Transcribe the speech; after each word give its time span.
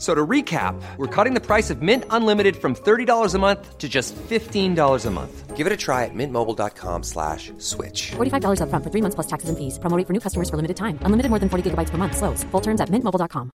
So 0.00 0.14
to 0.14 0.26
recap, 0.26 0.80
we're 0.96 1.14
cutting 1.14 1.34
the 1.34 1.44
price 1.44 1.68
of 1.68 1.82
Mint 1.82 2.04
Unlimited 2.08 2.56
from 2.56 2.74
$30 2.74 3.34
a 3.34 3.38
month 3.38 3.76
to 3.76 3.86
just 3.86 4.16
$15 4.16 5.06
a 5.06 5.10
month. 5.10 5.56
Give 5.56 5.66
it 5.66 5.72
a 5.74 5.76
try 5.76 6.06
at 6.06 6.14
mintmobile.com 6.14 7.02
slash 7.02 7.52
switch. 7.58 8.12
$45 8.12 8.60
upfront 8.62 8.82
for 8.82 8.90
three 8.90 9.02
months 9.02 9.14
plus 9.14 9.26
taxes 9.26 9.50
and 9.50 9.58
fees. 9.58 9.78
Promoting 9.78 10.06
for 10.06 10.14
new 10.14 10.20
customers 10.20 10.48
for 10.48 10.56
limited 10.56 10.78
time. 10.78 10.98
Unlimited 11.02 11.28
more 11.28 11.38
than 11.38 11.50
40 11.50 11.70
gigabytes 11.70 11.90
per 11.90 11.98
month. 11.98 12.16
Slows. 12.16 12.44
Full 12.44 12.62
terms 12.62 12.80
at 12.80 12.88
mintmobile.com. 12.88 13.50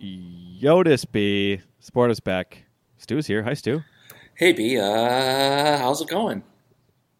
Yotis 0.00 1.06
B. 1.10 1.60
Sport 1.78 2.10
is 2.10 2.18
back. 2.18 2.64
Stu's 2.98 3.28
here. 3.28 3.44
Hi, 3.44 3.54
Stu. 3.54 3.84
Hey 4.34 4.52
B, 4.52 4.76
uh, 4.76 5.78
how's 5.78 6.00
it 6.00 6.08
going? 6.08 6.42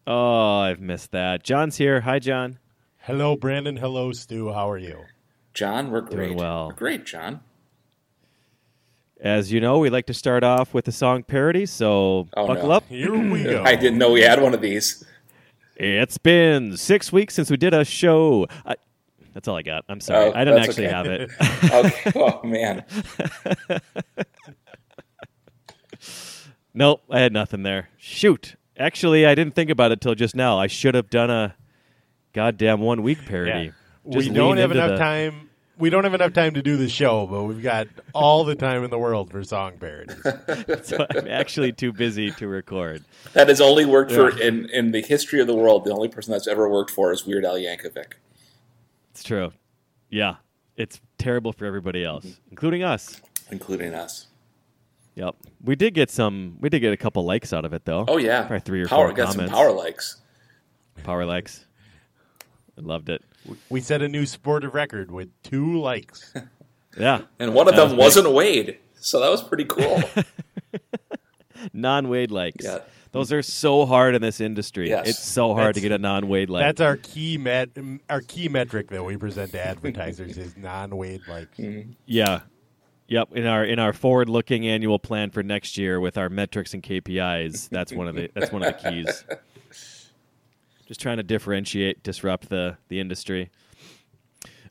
Oh, 0.08 0.58
I've 0.58 0.80
missed 0.80 1.12
that. 1.12 1.44
John's 1.44 1.76
here. 1.76 2.00
Hi, 2.00 2.18
John. 2.18 2.58
Hello, 2.98 3.36
Brandon. 3.36 3.76
Hello, 3.76 4.10
Stu. 4.10 4.52
How 4.52 4.68
are 4.68 4.78
you? 4.78 5.04
John, 5.54 5.90
we're 5.90 6.00
great. 6.00 6.16
Doing 6.26 6.36
well. 6.36 6.66
We're 6.68 6.74
great, 6.74 7.06
John. 7.06 7.40
As 9.20 9.52
you 9.52 9.60
know, 9.60 9.78
we 9.78 9.88
like 9.88 10.06
to 10.06 10.14
start 10.14 10.42
off 10.44 10.74
with 10.74 10.86
a 10.88 10.92
song 10.92 11.22
parody, 11.22 11.64
so 11.64 12.28
Oh, 12.36 12.46
buckle 12.48 12.68
no. 12.68 12.74
up. 12.74 12.84
Here 12.88 13.12
we 13.16 13.42
go. 13.44 13.62
I 13.64 13.76
didn't 13.76 13.98
know 13.98 14.10
we 14.10 14.20
had 14.22 14.42
one 14.42 14.52
of 14.52 14.60
these. 14.60 15.04
It's 15.76 16.18
been 16.18 16.76
six 16.76 17.12
weeks 17.12 17.34
since 17.34 17.50
we 17.50 17.56
did 17.56 17.72
a 17.72 17.84
show. 17.84 18.46
I, 18.66 18.74
that's 19.32 19.48
all 19.48 19.56
I 19.56 19.62
got. 19.62 19.84
I'm 19.88 20.00
sorry. 20.00 20.26
Oh, 20.26 20.32
I 20.34 20.44
didn't 20.44 20.60
actually 20.60 20.86
okay. 20.88 20.94
have 20.94 21.06
it. 21.06 21.30
Okay. 21.72 22.12
oh 22.16 22.42
man. 22.46 22.84
nope, 26.74 27.02
I 27.10 27.20
had 27.20 27.32
nothing 27.32 27.62
there. 27.62 27.88
Shoot. 27.96 28.56
Actually, 28.76 29.24
I 29.24 29.34
didn't 29.34 29.54
think 29.54 29.70
about 29.70 29.92
it 29.92 30.00
till 30.00 30.14
just 30.14 30.34
now. 30.34 30.58
I 30.58 30.66
should 30.66 30.94
have 30.94 31.08
done 31.10 31.30
a 31.30 31.54
goddamn 32.32 32.80
one 32.80 33.02
week 33.02 33.24
parody. 33.24 33.66
Yeah. 33.66 33.70
Just 34.10 34.28
we 34.28 34.34
don't 34.34 34.56
have 34.58 34.70
enough 34.70 34.90
the- 34.90 34.96
time. 34.98 35.50
We 35.76 35.90
don't 35.90 36.04
have 36.04 36.14
enough 36.14 36.32
time 36.32 36.54
to 36.54 36.62
do 36.62 36.76
the 36.76 36.88
show, 36.88 37.26
but 37.26 37.42
we've 37.44 37.60
got 37.62 37.88
all 38.12 38.44
the 38.44 38.54
time 38.54 38.84
in 38.84 38.90
the 38.90 38.98
world 38.98 39.32
for 39.32 39.42
song 39.42 39.72
parodies. 39.78 40.14
So 40.84 41.04
I'm 41.10 41.26
actually 41.26 41.72
too 41.72 41.92
busy 41.92 42.30
to 42.32 42.46
record. 42.46 43.02
That 43.32 43.48
has 43.48 43.60
only 43.60 43.84
worked 43.84 44.12
for 44.12 44.28
in 44.40 44.68
in 44.70 44.92
the 44.92 45.00
history 45.00 45.40
of 45.40 45.48
the 45.48 45.54
world. 45.54 45.84
The 45.84 45.90
only 45.92 46.06
person 46.06 46.30
that's 46.30 46.46
ever 46.46 46.68
worked 46.68 46.92
for 46.92 47.10
is 47.12 47.26
Weird 47.26 47.44
Al 47.44 47.56
Yankovic, 47.56 48.12
It's 49.10 49.24
true. 49.24 49.52
Yeah. 50.10 50.36
It's 50.76 51.00
terrible 51.18 51.52
for 51.52 51.66
everybody 51.66 52.04
else, 52.04 52.24
mm-hmm. 52.24 52.50
including 52.50 52.84
us. 52.84 53.20
including 53.50 53.94
us. 53.94 54.28
Yep. 55.16 55.34
We 55.64 55.74
did 55.74 55.94
get 55.94 56.08
some 56.08 56.56
we 56.60 56.68
did 56.68 56.80
get 56.80 56.92
a 56.92 56.96
couple 56.96 57.24
likes 57.24 57.52
out 57.52 57.64
of 57.64 57.72
it 57.72 57.84
though. 57.84 58.04
Oh 58.06 58.16
yeah, 58.18 58.42
Probably 58.42 58.60
three 58.60 58.82
or 58.82 58.86
power. 58.86 59.08
four 59.08 59.12
got 59.16 59.32
comments. 59.32 59.52
some 59.52 59.58
power 59.60 59.72
likes. 59.72 60.18
Power 61.02 61.24
likes. 61.24 61.64
I 62.78 62.80
loved 62.80 63.08
it. 63.08 63.22
We 63.68 63.80
set 63.80 64.02
a 64.02 64.08
new 64.08 64.26
sportive 64.26 64.74
record 64.74 65.10
with 65.10 65.30
two 65.42 65.80
likes. 65.80 66.34
Yeah. 66.96 67.22
And 67.40 67.54
one 67.54 67.66
of 67.66 67.74
them 67.74 67.96
was 67.96 68.16
wasn't 68.16 68.32
Wade, 68.32 68.78
so 69.00 69.18
that 69.18 69.28
was 69.28 69.42
pretty 69.42 69.64
cool. 69.64 70.00
Non 71.72 72.08
Wade 72.08 72.30
likes. 72.30 72.64
Yeah. 72.64 72.80
Those 73.12 73.32
are 73.32 73.42
so 73.42 73.86
hard 73.86 74.14
in 74.14 74.22
this 74.22 74.40
industry. 74.40 74.88
Yes. 74.88 75.08
It's 75.08 75.18
so 75.18 75.54
hard 75.54 75.76
to 75.76 75.80
get 75.80 75.92
a 75.92 75.98
non 75.98 76.28
Wade 76.28 76.50
like. 76.50 76.62
That's 76.62 76.80
our 76.80 76.96
key 76.96 77.38
met 77.38 77.70
our 78.10 78.20
key 78.20 78.48
metric 78.48 78.88
that 78.90 79.04
we 79.04 79.16
present 79.16 79.52
to 79.52 79.64
advertisers 79.64 80.36
is 80.36 80.56
non-Wade 80.56 81.22
likes. 81.28 81.56
Mm-hmm. 81.56 81.92
Yeah. 82.06 82.40
Yep. 83.06 83.32
In 83.34 83.46
our 83.46 83.64
in 83.64 83.78
our 83.78 83.92
forward 83.92 84.28
looking 84.28 84.66
annual 84.66 84.98
plan 84.98 85.30
for 85.30 85.42
next 85.42 85.78
year 85.78 86.00
with 86.00 86.18
our 86.18 86.28
metrics 86.28 86.74
and 86.74 86.82
KPIs, 86.82 87.68
that's 87.70 87.92
one 87.92 88.08
of 88.08 88.16
the 88.16 88.30
that's 88.34 88.50
one 88.50 88.64
of 88.64 88.80
the 88.82 88.90
keys. 88.90 89.24
Just 90.86 91.00
trying 91.00 91.16
to 91.16 91.22
differentiate, 91.22 92.02
disrupt 92.02 92.48
the 92.48 92.76
the 92.88 93.00
industry. 93.00 93.50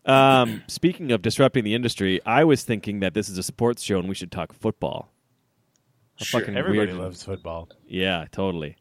Um, 0.05 0.63
speaking 0.67 1.11
of 1.11 1.21
disrupting 1.21 1.63
the 1.63 1.73
industry, 1.73 2.19
I 2.25 2.43
was 2.43 2.63
thinking 2.63 2.99
that 2.99 3.13
this 3.13 3.29
is 3.29 3.37
a 3.37 3.43
sports 3.43 3.81
show 3.81 3.99
and 3.99 4.07
we 4.09 4.15
should 4.15 4.31
talk 4.31 4.53
football. 4.53 5.09
How 6.19 6.25
Sure. 6.25 6.41
Everybody 6.41 6.91
weird. 6.91 6.93
loves 6.93 7.23
football. 7.23 7.69
Yeah, 7.87 8.25
totally. 8.31 8.75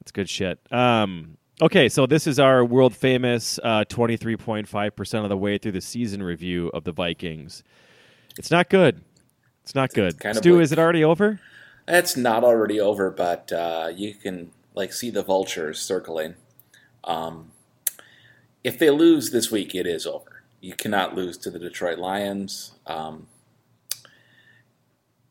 That's 0.00 0.10
good 0.12 0.28
shit. 0.30 0.58
Um, 0.72 1.36
okay, 1.60 1.88
so 1.90 2.06
this 2.06 2.26
is 2.26 2.38
our 2.40 2.64
world 2.64 2.96
famous 2.96 3.58
uh, 3.62 3.84
23.5% 3.88 5.22
of 5.22 5.28
the 5.28 5.36
way 5.36 5.58
through 5.58 5.72
the 5.72 5.82
season 5.82 6.22
review 6.22 6.68
of 6.72 6.84
the 6.84 6.92
Vikings. 6.92 7.62
It's 8.38 8.50
not 8.50 8.70
good. 8.70 9.02
It's 9.64 9.74
not 9.74 9.92
good. 9.92 10.18
kind 10.18 10.34
Stu, 10.36 10.54
like- 10.54 10.62
is 10.62 10.72
it 10.72 10.78
already 10.78 11.04
over? 11.04 11.40
It's 11.86 12.16
not 12.16 12.44
already 12.44 12.80
over, 12.80 13.10
but 13.10 13.50
uh, 13.52 13.90
you 13.94 14.14
can 14.14 14.50
like 14.74 14.92
see 14.92 15.10
the 15.10 15.22
vultures 15.22 15.78
circling. 15.80 16.34
Um, 17.04 17.52
if 18.64 18.78
they 18.78 18.90
lose 18.90 19.30
this 19.30 19.50
week, 19.50 19.74
it 19.74 19.86
is 19.86 20.06
over. 20.06 20.42
You 20.60 20.74
cannot 20.74 21.14
lose 21.14 21.36
to 21.38 21.50
the 21.50 21.58
Detroit 21.58 21.98
Lions. 21.98 22.72
Um, 22.86 23.28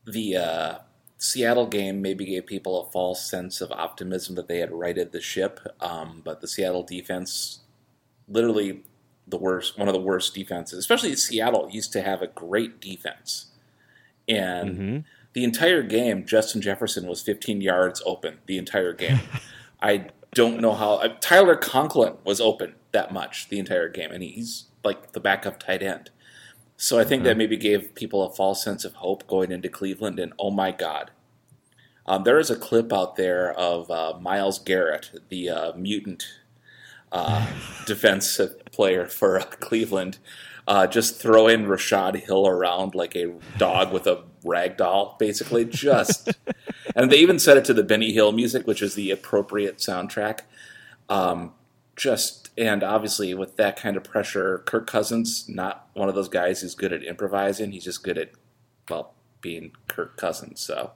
the 0.06 0.38
uh, 0.38 0.78
Seattle 1.18 1.68
game 1.68 2.02
maybe 2.02 2.26
gave 2.26 2.46
people 2.46 2.82
a 2.82 2.92
false 2.92 3.30
sense 3.30 3.60
of 3.60 3.72
optimism 3.72 4.36
that 4.36 4.48
they 4.48 4.60
had 4.60 4.72
righted 4.72 5.12
the 5.12 5.22
ship, 5.22 5.60
um, 5.82 6.22
but 6.24 6.42
the 6.42 6.48
Seattle 6.48 6.84
defense, 6.84 7.60
literally 8.28 8.84
the 9.28 9.38
worst, 9.38 9.78
one 9.78 9.90
of 9.90 9.94
the 9.94 10.00
worst 10.00 10.34
defenses, 10.34 10.80
especially 10.80 11.16
Seattle 11.16 11.70
used 11.70 11.92
to 11.94 12.02
have 12.02 12.22
a 12.22 12.28
great 12.28 12.80
defense, 12.80 13.48
and 14.28 15.04
the 15.34 15.44
entire 15.44 15.84
game, 15.84 16.26
Justin 16.26 16.62
Jefferson 16.62 17.06
was 17.06 17.22
15 17.22 17.62
yards 17.62 18.02
open 18.06 18.40
the 18.48 18.58
entire 18.58 18.94
game. 18.94 19.20
I 19.82 20.08
don't 20.38 20.62
know 20.62 20.76
how 20.76 20.98
uh, 20.98 21.16
Tyler 21.20 21.56
Conklin 21.56 22.14
was 22.24 22.40
open 22.40 22.76
that 22.92 23.12
much 23.12 23.50
the 23.50 23.58
entire 23.58 23.90
game, 23.90 24.12
and 24.12 24.22
he's 24.22 24.66
like 24.84 25.14
the 25.14 25.20
backup 25.20 25.60
tight 25.60 25.82
end. 25.82 26.12
So 26.78 27.00
I 27.00 27.04
think 27.04 27.24
that 27.24 27.38
maybe 27.38 27.58
gave 27.58 27.96
people 27.96 28.22
a 28.22 28.32
false 28.32 28.64
sense 28.64 28.86
of 28.86 28.94
hope 28.94 29.26
going 29.26 29.52
into 29.52 29.68
Cleveland. 29.68 30.20
And 30.20 30.34
oh 30.38 30.52
my 30.52 30.72
God, 30.72 31.10
um, 32.06 32.24
there 32.24 32.38
is 32.38 32.52
a 32.52 32.56
clip 32.56 32.94
out 32.94 33.16
there 33.16 33.52
of 33.54 33.90
uh, 33.90 34.20
Myles 34.22 34.60
Garrett, 34.60 35.10
the 35.30 35.50
uh, 35.50 35.74
mutant 35.76 36.24
uh, 37.12 37.48
defensive 37.88 38.64
player 38.66 39.08
for 39.08 39.40
uh, 39.40 39.44
Cleveland, 39.46 40.20
uh, 40.68 40.86
just 40.88 41.20
throwing 41.20 41.66
Rashod 41.66 42.16
Hill 42.16 42.46
around 42.48 42.94
like 42.94 43.16
a 43.16 43.34
dog 43.58 43.94
with 43.94 44.06
a 44.06 44.24
rag 44.44 44.78
doll, 44.78 45.16
basically. 45.20 45.66
Just, 45.66 46.30
and 46.96 47.12
they 47.12 47.18
even 47.18 47.40
set 47.40 47.58
it 47.58 47.66
to 47.66 47.74
the 47.74 47.84
Benny 47.84 48.12
Hill 48.12 48.32
music, 48.32 48.68
which 48.68 48.82
is 48.82 48.96
the 48.96 49.12
appropriate 49.12 49.78
soundtrack. 49.78 50.42
Um, 51.10 51.54
just 51.96 52.52
and 52.58 52.84
obviously 52.84 53.34
with 53.34 53.56
that 53.58 53.76
kind 53.76 53.98
of 53.98 54.04
pressure, 54.04 54.60
Kirk 54.66 54.88
Cousins 54.88 55.48
not 55.50 55.88
one 55.94 56.10
of 56.10 56.16
those 56.16 56.30
guys 56.30 56.62
who's 56.62 56.76
good 56.76 56.94
at 56.94 57.04
improvising. 57.04 57.72
He's 57.72 57.86
just 57.86 58.04
good 58.04 58.18
at 58.18 58.32
well 58.90 59.14
being 59.42 59.72
Kirk 59.88 60.16
Cousins. 60.18 60.60
So 60.62 60.92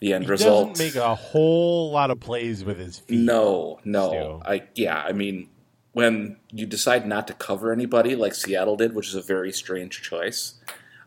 the 0.00 0.12
end 0.14 0.24
He 0.24 0.30
result 0.30 0.70
doesn't 0.70 0.84
make 0.84 0.96
a 0.96 1.14
whole 1.14 1.90
lot 1.90 2.10
of 2.10 2.20
plays 2.20 2.64
with 2.64 2.78
his 2.78 2.98
feet. 2.98 3.20
no, 3.20 4.12
no. 4.12 4.42
I 4.44 4.62
yeah, 4.74 4.98
I 4.98 5.12
mean 5.12 5.48
when 5.94 6.36
you 6.50 6.66
decide 6.66 7.06
not 7.06 7.26
to 7.28 7.34
cover 7.34 7.72
anybody 7.72 8.14
like 8.14 8.34
Seattle 8.34 8.76
did, 8.76 8.94
which 8.94 9.08
is 9.08 9.14
a 9.14 9.22
very 9.22 9.52
strange 9.52 10.02
choice, 10.02 10.54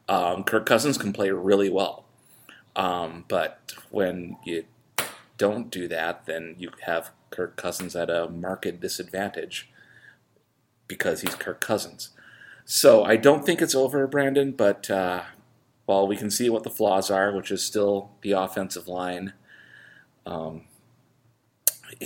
um, 0.07 0.43
Kirk 0.43 0.65
Cousins 0.65 0.97
can 0.97 1.13
play 1.13 1.29
really 1.29 1.69
well. 1.69 2.05
Um, 2.75 3.25
but 3.27 3.73
when 3.91 4.37
you 4.45 4.63
don't 5.37 5.69
do 5.69 5.87
that, 5.89 6.25
then 6.25 6.55
you 6.57 6.71
have 6.85 7.11
Kirk 7.31 7.57
Cousins 7.57 7.95
at 7.95 8.09
a 8.09 8.29
marked 8.29 8.79
disadvantage 8.79 9.69
because 10.87 11.21
he's 11.21 11.35
Kirk 11.35 11.59
Cousins. 11.59 12.11
So 12.63 13.03
I 13.03 13.17
don't 13.17 13.45
think 13.45 13.61
it's 13.61 13.75
over, 13.75 14.07
Brandon. 14.07 14.53
But 14.53 14.89
uh, 14.89 15.23
while 15.85 16.07
we 16.07 16.15
can 16.15 16.31
see 16.31 16.49
what 16.49 16.63
the 16.63 16.69
flaws 16.69 17.11
are, 17.11 17.35
which 17.35 17.51
is 17.51 17.63
still 17.63 18.11
the 18.21 18.31
offensive 18.31 18.87
line, 18.87 19.33
um, 20.25 20.61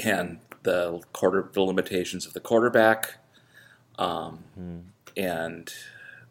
and 0.03 0.39
the 0.63 1.01
quarter 1.13 1.49
the 1.53 1.61
limitations 1.61 2.25
of 2.25 2.33
the 2.33 2.39
quarterback. 2.39 3.17
Um, 3.97 4.43
and 5.17 5.71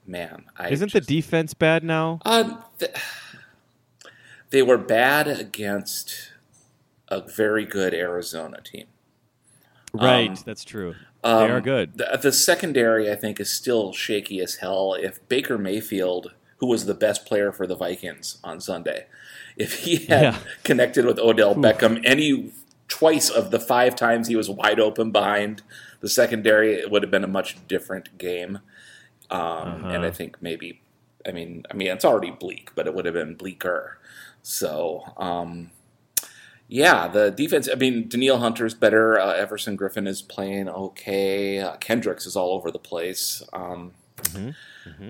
man, 0.07 0.45
I 0.57 0.71
Isn't 0.71 0.93
the 0.93 1.01
defense 1.01 1.55
bad 1.55 1.85
now? 1.85 2.21
Uh, 2.25 2.57
th- 2.79 2.93
they 4.51 4.63
were 4.63 4.79
bad 4.79 5.29
against 5.29 6.33
a 7.09 7.21
very 7.21 7.65
good 7.65 7.95
Arizona 7.95 8.61
team. 8.63 8.87
Right, 9.93 10.31
Um, 10.31 10.37
that's 10.45 10.65
true. 10.65 10.95
they 11.23 11.29
are 11.31 11.57
Um, 11.59 11.63
good. 11.63 11.99
The, 11.99 12.19
the 12.21 12.33
secondary, 12.33 13.11
I 13.11 13.17
think, 13.17 13.41
is 13.41 13.51
still 13.51 13.93
shaky 13.93 14.41
as 14.41 14.57
hell. 14.57 14.95
If 14.95 15.27
Baker 15.29 15.59
Mayfield, 15.59 16.33
who 16.59 16.67
was 16.67 16.87
the 16.87 16.95
best 16.95 17.27
player 17.27 17.53
for 17.53 17.67
the 17.67 17.75
Vikings 17.77 18.39
on 18.45 18.61
Sunday, 18.61 19.07
if 19.57 19.81
he 19.81 19.97
had 20.07 20.23
Yeah. 20.23 20.39
connected 20.65 21.05
with 21.05 21.19
Odell 21.19 21.55
Beckham 21.55 22.01
any 22.05 22.53
twice 22.91 23.31
of 23.31 23.51
the 23.51 23.61
five 23.61 23.97
times 23.97 24.29
he 24.29 24.37
was 24.37 24.51
wide 24.51 24.79
open 24.79 25.11
behind 25.11 25.63
the 26.01 26.09
secondary, 26.09 26.75
it 26.75 26.91
would 26.91 27.03
have 27.03 27.11
been 27.11 27.25
a 27.25 27.29
much 27.29 27.57
different 27.67 28.19
game. 28.19 28.59
Um, 29.31 29.85
And 29.87 30.05
I 30.05 30.11
think 30.11 30.43
maybe, 30.43 30.83
I 31.27 31.33
mean, 31.33 31.65
I 31.71 31.75
mean, 31.75 31.89
it's 31.89 32.05
already 32.05 32.33
bleak, 32.33 32.73
but 32.75 32.87
it 32.87 32.95
would 32.95 33.07
have 33.07 33.15
been 33.15 33.37
bleaker. 33.37 33.99
So, 34.43 35.05
um, 35.17 35.71
yeah, 36.69 37.09
the 37.09 37.31
defense. 37.31 37.69
I 37.71 37.77
mean, 37.77 38.09
Danielle 38.09 38.39
Hunter's 38.39 38.75
better. 38.75 39.19
Uh, 39.19 39.35
Everson 39.35 39.77
Griffen 39.77 40.07
is 40.07 40.23
playing 40.23 40.69
okay. 40.69 41.59
Uh, 41.61 41.77
Kendricks 41.77 42.27
is 42.27 42.37
all 42.37 42.53
over 42.53 42.71
the 42.71 42.79
place. 42.79 43.43
Um, 43.53 43.93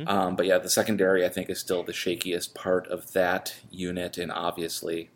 Um, 0.06 0.36
but 0.36 0.46
yeah, 0.46 0.58
the 0.58 0.70
secondary 0.70 1.24
I 1.24 1.28
think 1.28 1.50
is 1.50 1.58
still 1.60 1.82
the 1.82 1.92
shakiest 1.92 2.54
part 2.54 2.86
of 2.88 3.12
that 3.12 3.54
unit, 3.70 4.18
and 4.18 4.30
obviously 4.32 5.10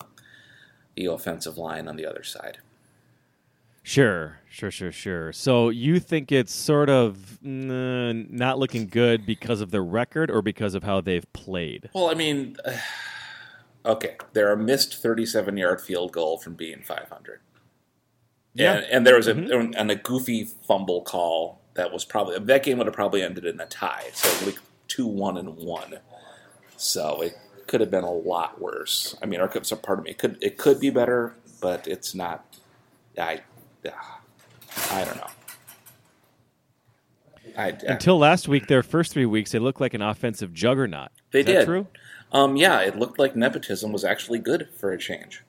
the 0.97 1.07
offensive 1.07 1.59
line 1.59 1.89
on 1.89 1.97
the 1.97 2.07
other 2.07 2.23
side. 2.23 2.59
Sure, 3.83 4.39
sure, 4.49 4.71
sure, 4.71 4.91
sure. 4.91 5.33
So 5.33 5.69
you 5.69 6.01
think 6.01 6.33
it's 6.33 6.55
sort 6.55 6.89
of 6.89 7.39
mm, 7.45 8.31
not 8.31 8.59
looking 8.59 8.87
good 8.87 9.27
because 9.27 9.61
of 9.61 9.71
the 9.71 9.83
record 9.83 10.31
or 10.31 10.41
because 10.41 10.75
of 10.75 10.85
how 10.85 11.03
they've 11.03 11.31
played? 11.35 11.91
Well, 11.95 12.09
I 12.09 12.15
mean, 12.15 12.57
okay, 13.85 14.17
they're 14.33 14.53
a 14.53 14.57
missed 14.57 14.97
37 14.97 15.59
yard 15.59 15.83
field 15.83 16.13
goal 16.13 16.39
from 16.39 16.55
being 16.55 16.81
500. 16.83 17.41
Yeah. 18.55 18.77
And, 18.77 18.85
and 18.87 19.07
there 19.07 19.17
was 19.17 19.29
a 19.29 19.35
and 19.35 19.91
a 19.91 19.97
goofy 19.97 20.45
fumble 20.67 21.03
call 21.03 21.61
that 21.75 21.93
was 21.93 22.05
probably 22.05 22.39
that 22.39 22.63
game 22.63 22.79
would 22.79 22.87
have 22.87 22.95
probably 22.95 23.23
ended 23.23 23.45
in 23.45 23.61
a 23.61 23.67
tie. 23.67 24.11
So 24.15 24.47
like 24.47 24.59
two 24.89 25.07
one 25.07 25.37
and 25.37 25.57
one. 25.57 25.99
So 26.77 27.21
it 27.21 27.37
could 27.75 27.81
have 27.81 27.91
been 27.91 28.05
a 28.05 28.13
lot 28.13 28.61
worse. 28.61 29.17
I 29.21 29.27
mean, 29.27 29.41
or 29.41 29.49
could, 29.49 29.67
so 29.67 29.75
part 29.75 29.99
of 29.99 30.05
me 30.05 30.13
it 30.13 30.19
could 30.19 30.39
it 30.41 30.57
could 30.59 30.79
be 30.79 30.91
better, 30.91 31.35
but 31.61 31.89
it's 31.89 32.15
not. 32.15 32.45
I 33.19 33.41
I 34.93 35.05
don't 35.05 35.17
know. 35.17 35.27
I, 37.59 37.71
Until 37.89 38.17
last 38.17 38.47
week, 38.47 38.69
their 38.69 38.85
first 38.85 39.13
three 39.13 39.27
weeks, 39.27 39.51
they 39.51 39.59
looked 39.59 39.81
like 39.81 39.93
an 39.93 40.03
offensive 40.03 40.53
juggernaut. 40.55 41.09
They 41.33 41.41
Is 41.41 41.47
did. 41.47 41.65
true? 41.65 41.89
um, 42.31 42.55
yeah, 42.55 42.79
it 42.81 42.97
looked 42.97 43.19
like 43.19 43.35
nepotism 43.35 43.91
was 43.91 44.05
actually 44.05 44.39
good 44.39 44.69
for 44.79 44.93
a 44.93 44.99
change. 44.99 45.43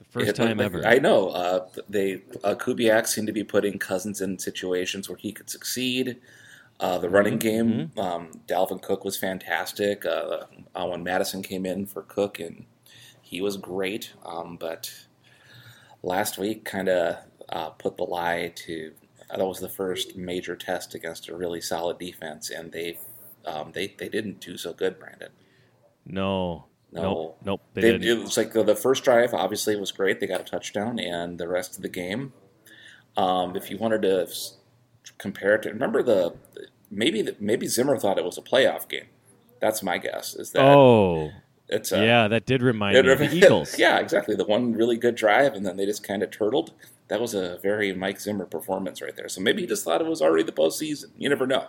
The 0.00 0.04
first 0.04 0.28
It 0.28 0.36
time 0.36 0.58
like- 0.58 0.66
ever. 0.66 0.86
I 0.86 0.98
know. 0.98 1.28
Uh, 1.30 1.66
they 1.88 2.20
uh, 2.44 2.56
Kubiak 2.56 3.06
seemed 3.06 3.26
to 3.26 3.32
be 3.32 3.42
putting 3.44 3.78
Cousins 3.78 4.20
in 4.20 4.38
situations 4.38 5.08
where 5.08 5.16
he 5.16 5.32
could 5.32 5.48
succeed. 5.48 6.18
Uh, 6.80 6.98
the 6.98 7.08
running 7.10 7.38
Mm-hmm. 7.64 7.86
game, 7.86 7.90
um, 7.96 8.30
Dalvin 8.46 8.80
Cook 8.82 9.04
was 9.04 9.16
fantastic. 9.16 10.04
Uh, 10.06 10.44
uh, 10.74 10.86
when 10.86 11.02
Mattison 11.02 11.42
came 11.42 11.66
in 11.66 11.86
for 11.86 12.02
Cook, 12.02 12.38
and 12.38 12.66
he 13.20 13.40
was 13.40 13.56
great. 13.56 14.12
Um, 14.24 14.56
but 14.56 14.92
last 16.02 16.38
week, 16.38 16.64
kind 16.64 16.88
of 16.88 17.16
uh, 17.48 17.70
put 17.70 17.96
the 17.96 18.04
lie 18.04 18.52
to. 18.66 18.92
That 19.30 19.44
was 19.46 19.60
the 19.60 19.68
first 19.68 20.16
major 20.16 20.56
test 20.56 20.94
against 20.94 21.28
a 21.28 21.36
really 21.36 21.60
solid 21.60 21.98
defense, 21.98 22.50
and 22.50 22.72
they 22.72 22.98
um, 23.44 23.72
they 23.72 23.94
they 23.98 24.08
didn't 24.08 24.40
do 24.40 24.56
so 24.56 24.72
good, 24.72 24.98
Brandon. 24.98 25.30
no, 26.04 26.66
No. 26.92 27.02
nope, 27.02 27.38
nope. 27.44 27.62
They, 27.74 27.82
They, 27.82 27.92
didn't. 27.92 28.08
it 28.08 28.18
was 28.18 28.36
like 28.36 28.52
the, 28.52 28.62
the 28.62 28.76
first 28.76 29.04
drive, 29.04 29.34
obviously, 29.34 29.76
was 29.76 29.92
great. 29.92 30.20
They 30.20 30.26
got 30.26 30.40
a 30.40 30.44
touchdown, 30.44 30.98
and 30.98 31.38
the 31.38 31.48
rest 31.48 31.76
of 31.76 31.82
the 31.82 31.88
game, 31.88 32.32
um, 33.16 33.56
if 33.56 33.70
you 33.70 33.78
wanted 33.78 34.02
to 34.02 34.28
compare 35.18 35.54
it 35.54 35.62
to, 35.62 35.70
remember 35.70 36.02
the 36.02 36.34
maybe 36.90 37.22
the, 37.22 37.36
maybe 37.40 37.66
Zimmer 37.66 37.98
thought 37.98 38.18
it 38.18 38.24
was 38.24 38.38
a 38.38 38.42
playoff 38.42 38.88
game. 38.88 39.06
That's 39.60 39.82
my 39.82 39.98
guess. 39.98 40.34
Is 40.34 40.52
that 40.52 40.62
oh, 40.64 41.30
it's 41.68 41.90
a, 41.92 42.04
yeah, 42.04 42.28
that 42.28 42.46
did 42.46 42.62
remind 42.62 42.96
it- 42.96 43.04
me 43.06 43.12
of 43.12 43.18
the 43.18 43.30
Eagles. 43.34 43.78
yeah, 43.78 43.98
exactly. 43.98 44.34
The 44.36 44.44
one 44.44 44.72
really 44.72 44.96
good 44.96 45.14
drive, 45.14 45.54
and 45.54 45.66
then 45.66 45.76
they 45.76 45.86
just 45.86 46.02
kind 46.06 46.22
of 46.22 46.30
turtled. 46.30 46.72
That 47.08 47.20
was 47.20 47.32
a 47.34 47.58
very 47.62 47.92
Mike 47.94 48.20
Zimmer 48.20 48.44
performance 48.44 49.00
right 49.00 49.16
there. 49.16 49.28
So 49.28 49.40
maybe 49.40 49.62
he 49.62 49.66
just 49.66 49.84
thought 49.84 50.00
it 50.00 50.06
was 50.06 50.20
already 50.20 50.44
the 50.44 50.52
postseason. 50.52 51.06
You 51.16 51.28
never 51.30 51.46
know. 51.46 51.66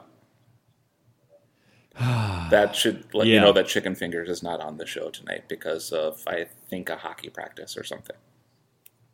that 2.00 2.75
should 2.75 3.06
let 3.13 3.27
you 3.27 3.39
know 3.39 3.51
that 3.53 3.68
Chicken 3.68 3.95
Fingers 3.95 4.30
is 4.30 4.44
not 4.44 4.62
on 4.62 4.77
the 4.77 4.85
show 4.85 5.09
tonight 5.09 5.45
because 5.50 5.92
of 5.92 6.21
I 6.27 6.45
think 6.69 6.89
a 6.89 6.95
hockey 6.97 7.30
practice 7.30 7.77
or 7.77 7.83
something. 7.83 8.15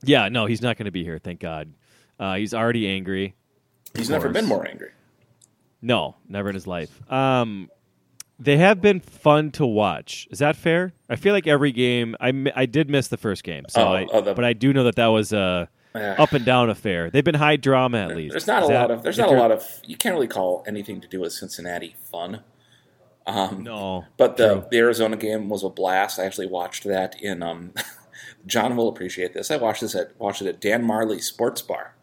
Yeah, 0.03 0.29
no, 0.29 0.45
he's 0.45 0.61
not 0.61 0.77
going 0.77 0.85
to 0.85 0.91
be 0.91 1.03
here. 1.03 1.19
Thank 1.19 1.39
God. 1.39 1.73
Uh, 2.19 2.35
he's 2.35 2.53
already 2.53 2.87
angry. 2.87 3.33
He's 3.95 4.09
never 4.09 4.29
been 4.29 4.45
more 4.45 4.67
angry. 4.67 4.91
No, 5.81 6.15
never 6.27 6.49
in 6.49 6.55
his 6.55 6.67
life. 6.67 7.01
Um, 7.11 7.69
they 8.39 8.57
have 8.57 8.81
been 8.81 8.99
fun 8.99 9.51
to 9.51 9.65
watch. 9.65 10.27
Is 10.31 10.39
that 10.39 10.55
fair? 10.55 10.93
I 11.09 11.15
feel 11.15 11.33
like 11.33 11.47
every 11.47 11.71
game. 11.71 12.15
I, 12.19 12.51
I 12.55 12.65
did 12.65 12.89
miss 12.89 13.07
the 13.07 13.17
first 13.17 13.43
game, 13.43 13.63
so 13.69 13.81
Oh, 13.81 13.93
I, 13.93 14.07
oh, 14.11 14.21
the- 14.21 14.33
but 14.33 14.43
I 14.43 14.53
do 14.53 14.73
know 14.73 14.83
that 14.85 14.95
that 14.95 15.07
was 15.07 15.31
a 15.33 15.69
Ah. 15.97 16.21
up 16.21 16.33
and 16.33 16.43
down 16.43 16.69
affair. 16.69 17.09
They've 17.09 17.23
been 17.23 17.35
high 17.35 17.55
drama 17.55 17.99
at 17.99 18.17
least. 18.17 18.33
There's 18.33 18.47
not 18.47 18.63
Is 18.63 18.69
a 18.69 18.73
that- 18.73 18.81
lot 18.81 18.91
of 18.91 19.03
there's 19.03 19.17
not 19.17 19.27
a 19.27 19.31
you're- 19.31 19.39
lot 19.41 19.51
of 19.51 19.65
you 19.85 19.95
can't 19.95 20.13
really 20.13 20.27
call 20.27 20.61
anything 20.67 20.99
to 20.99 21.07
do 21.07 21.21
with 21.21 21.31
Cincinnati 21.31 21.95
fun. 22.11 22.41
Um, 23.25 23.63
No, 23.63 24.03
But 24.17 24.35
the, 24.37 24.47
true. 24.55 24.65
the 24.71 24.77
Arizona 24.79 25.15
game 25.17 25.47
was 25.47 25.63
a 25.63 25.69
blast. 25.69 26.19
I 26.19 26.25
actually 26.25 26.47
watched 26.47 26.83
that 26.83 27.15
in. 27.21 27.41
Um, 27.41 27.73
John 28.45 28.75
will 28.75 28.89
appreciate 28.89 29.33
this. 29.33 29.49
I 29.49 29.55
watched 29.55 29.81
this 29.81 29.95
at 29.95 30.19
watched 30.19 30.41
it 30.41 30.47
at 30.47 30.59
Dan 30.59 30.83
Majerle 30.85 31.21
Sports 31.21 31.61
Bar. 31.61 31.95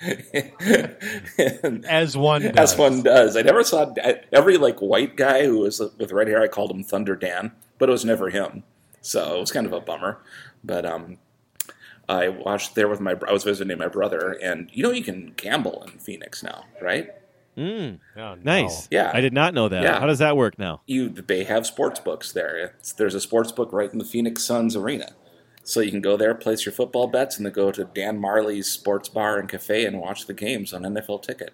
And 1.62 1.84
As 1.86 2.16
one 2.16 2.42
does. 2.42 2.72
as 2.72 2.76
one 2.78 3.02
does. 3.02 3.36
I 3.36 3.42
never 3.42 3.62
saw 3.62 3.92
every 4.32 4.56
like 4.56 4.80
white 4.80 5.16
guy 5.16 5.44
who 5.44 5.58
was 5.60 5.80
with 5.98 6.12
red 6.12 6.28
hair. 6.28 6.42
I 6.42 6.48
called 6.48 6.70
him 6.70 6.82
Thunder 6.82 7.16
Dan, 7.16 7.52
but 7.78 7.88
it 7.88 7.92
was 7.92 8.04
never 8.04 8.30
him. 8.30 8.62
So 9.00 9.36
it 9.36 9.40
was 9.40 9.52
kind 9.52 9.66
of 9.66 9.72
a 9.72 9.80
bummer. 9.80 10.18
But 10.64 10.84
um, 10.86 11.18
I 12.08 12.28
watched 12.28 12.74
there 12.74 12.88
with 12.88 13.00
my. 13.00 13.14
I 13.26 13.32
was 13.32 13.44
visiting 13.44 13.78
my 13.78 13.88
brother, 13.88 14.32
and 14.42 14.70
you 14.72 14.82
know 14.82 14.90
you 14.90 15.04
can 15.04 15.32
gamble 15.36 15.82
in 15.84 15.98
Phoenix 15.98 16.42
now, 16.42 16.64
right? 16.80 17.10
Oh, 17.58 17.96
no. 18.16 18.36
nice. 18.42 18.88
Yeah. 18.90 19.10
I 19.12 19.20
did 19.20 19.34
not 19.34 19.52
know 19.52 19.68
that. 19.68 19.82
Yeah. 19.82 20.00
How 20.00 20.06
does 20.06 20.20
that 20.20 20.34
work 20.34 20.58
now? 20.58 20.80
you 20.86 21.10
they 21.10 21.44
have 21.44 21.66
sports 21.66 22.00
books 22.00 22.32
there. 22.32 22.74
It's, 22.78 22.92
there's 22.92 23.14
a 23.14 23.20
sports 23.20 23.52
book 23.52 23.70
right 23.72 23.92
in 23.92 23.98
the 23.98 24.04
Phoenix 24.04 24.44
Suns 24.44 24.76
arena, 24.76 25.12
so 25.64 25.80
you 25.80 25.90
can 25.90 26.00
go 26.00 26.16
there, 26.16 26.34
place 26.34 26.64
your 26.64 26.72
football 26.72 27.06
bets, 27.06 27.36
and 27.36 27.46
then 27.46 27.52
go 27.52 27.70
to 27.70 27.84
Dan 27.84 28.20
Majerle's 28.20 28.70
Sports 28.70 29.08
Bar 29.08 29.38
and 29.38 29.48
Cafe 29.48 29.84
and 29.84 30.00
watch 30.00 30.26
the 30.26 30.34
games 30.34 30.72
on 30.72 30.82
NFL 30.82 31.22
Ticket. 31.22 31.52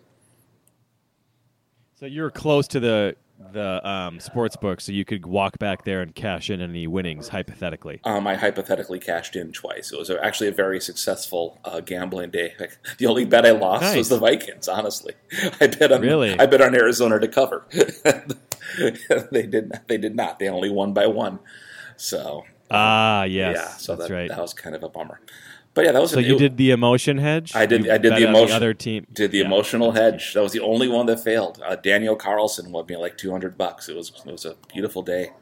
So 1.95 2.07
you're 2.07 2.31
close 2.31 2.69
to 2.69 2.81
the 2.81 3.17
the 3.53 3.87
um, 3.87 4.19
sports 4.19 4.57
book, 4.57 4.81
so 4.81 4.93
you 4.93 5.05
could 5.05 5.27
walk 5.27 5.59
back 5.59 5.85
there 5.85 6.01
and 6.01 6.15
cash 6.15 6.49
in 6.49 6.63
any 6.63 6.87
winnings 6.87 7.29
hypothetically. 7.29 8.01
Um, 8.05 8.27
I 8.27 8.35
hypothetically 8.35 8.99
cashed 8.99 9.37
in 9.37 9.53
twice. 9.53 9.93
It 9.93 9.99
was 9.99 10.09
actually 10.11 10.49
a 10.49 10.53
very 10.53 10.81
successful 10.81 11.59
uh, 11.65 11.81
gambling 11.81 12.31
day. 12.31 12.55
The 12.99 13.07
only 13.07 13.27
bet 13.27 13.45
I 13.45 13.51
lost 13.51 13.83
Nice. 13.83 13.97
was 13.97 14.09
the 14.09 14.19
Vikings. 14.19 14.69
Honestly, 14.69 15.15
I 15.61 15.67
bet 15.67 15.93
on 15.93 16.01
Really? 16.01 16.39
I 16.39 16.47
bet 16.47 16.63
on 16.63 16.75
Arizona 16.75 17.19
to 17.21 17.29
cover. 17.29 17.67
they 19.31 19.47
did 19.47 19.73
they 19.87 19.99
did 19.99 20.17
not. 20.17 20.39
They 20.39 20.49
only 20.49 20.71
won 20.71 20.93
by 20.95 21.07
one. 21.07 21.39
So 21.97 22.45
Ah, 22.71 23.25
yes, 23.25 23.57
yeah, 23.57 23.69
so 23.77 23.97
that's 23.97 24.09
that, 24.09 24.15
right. 24.15 24.29
that 24.29 24.39
was 24.41 24.53
kind 24.55 24.75
of 24.75 24.83
a 24.83 24.89
bummer. 24.89 25.21
But 25.75 25.85
yeah, 25.85 25.93
that 25.93 26.01
was 26.01 26.13
so 26.13 26.19
an- 26.19 26.25
you 26.25 26.37
it- 26.37 26.39
did 26.39 26.57
the 26.57 26.71
emotion 26.71 27.19
hedge. 27.19 27.55
I 27.55 27.67
did. 27.67 27.85
You 27.85 27.93
I 27.93 27.99
did 27.99 28.13
the 28.13 28.27
on 28.27 28.35
emotion. 28.35 28.57
other 28.57 28.73
team 28.75 29.07
Did 29.13 29.31
the 29.31 29.39
Yeah. 29.39 29.45
emotional 29.45 29.93
hedge. 29.93 30.33
That 30.35 30.43
was 30.43 30.53
the 30.53 30.61
only 30.61 30.89
one 30.89 31.05
that 31.07 31.21
failed. 31.23 31.61
Uh, 31.65 31.77
Daniel 31.77 32.17
Carlson 32.17 32.73
won 32.73 32.87
me 32.87 32.97
like 32.97 33.19
two 33.19 33.31
hundred 33.31 33.59
bucks. 33.59 33.89
It 33.89 33.95
was 33.95 34.11
it 34.27 34.33
was 34.33 34.45
a 34.47 34.55
beautiful 34.73 35.03
day. 35.03 35.33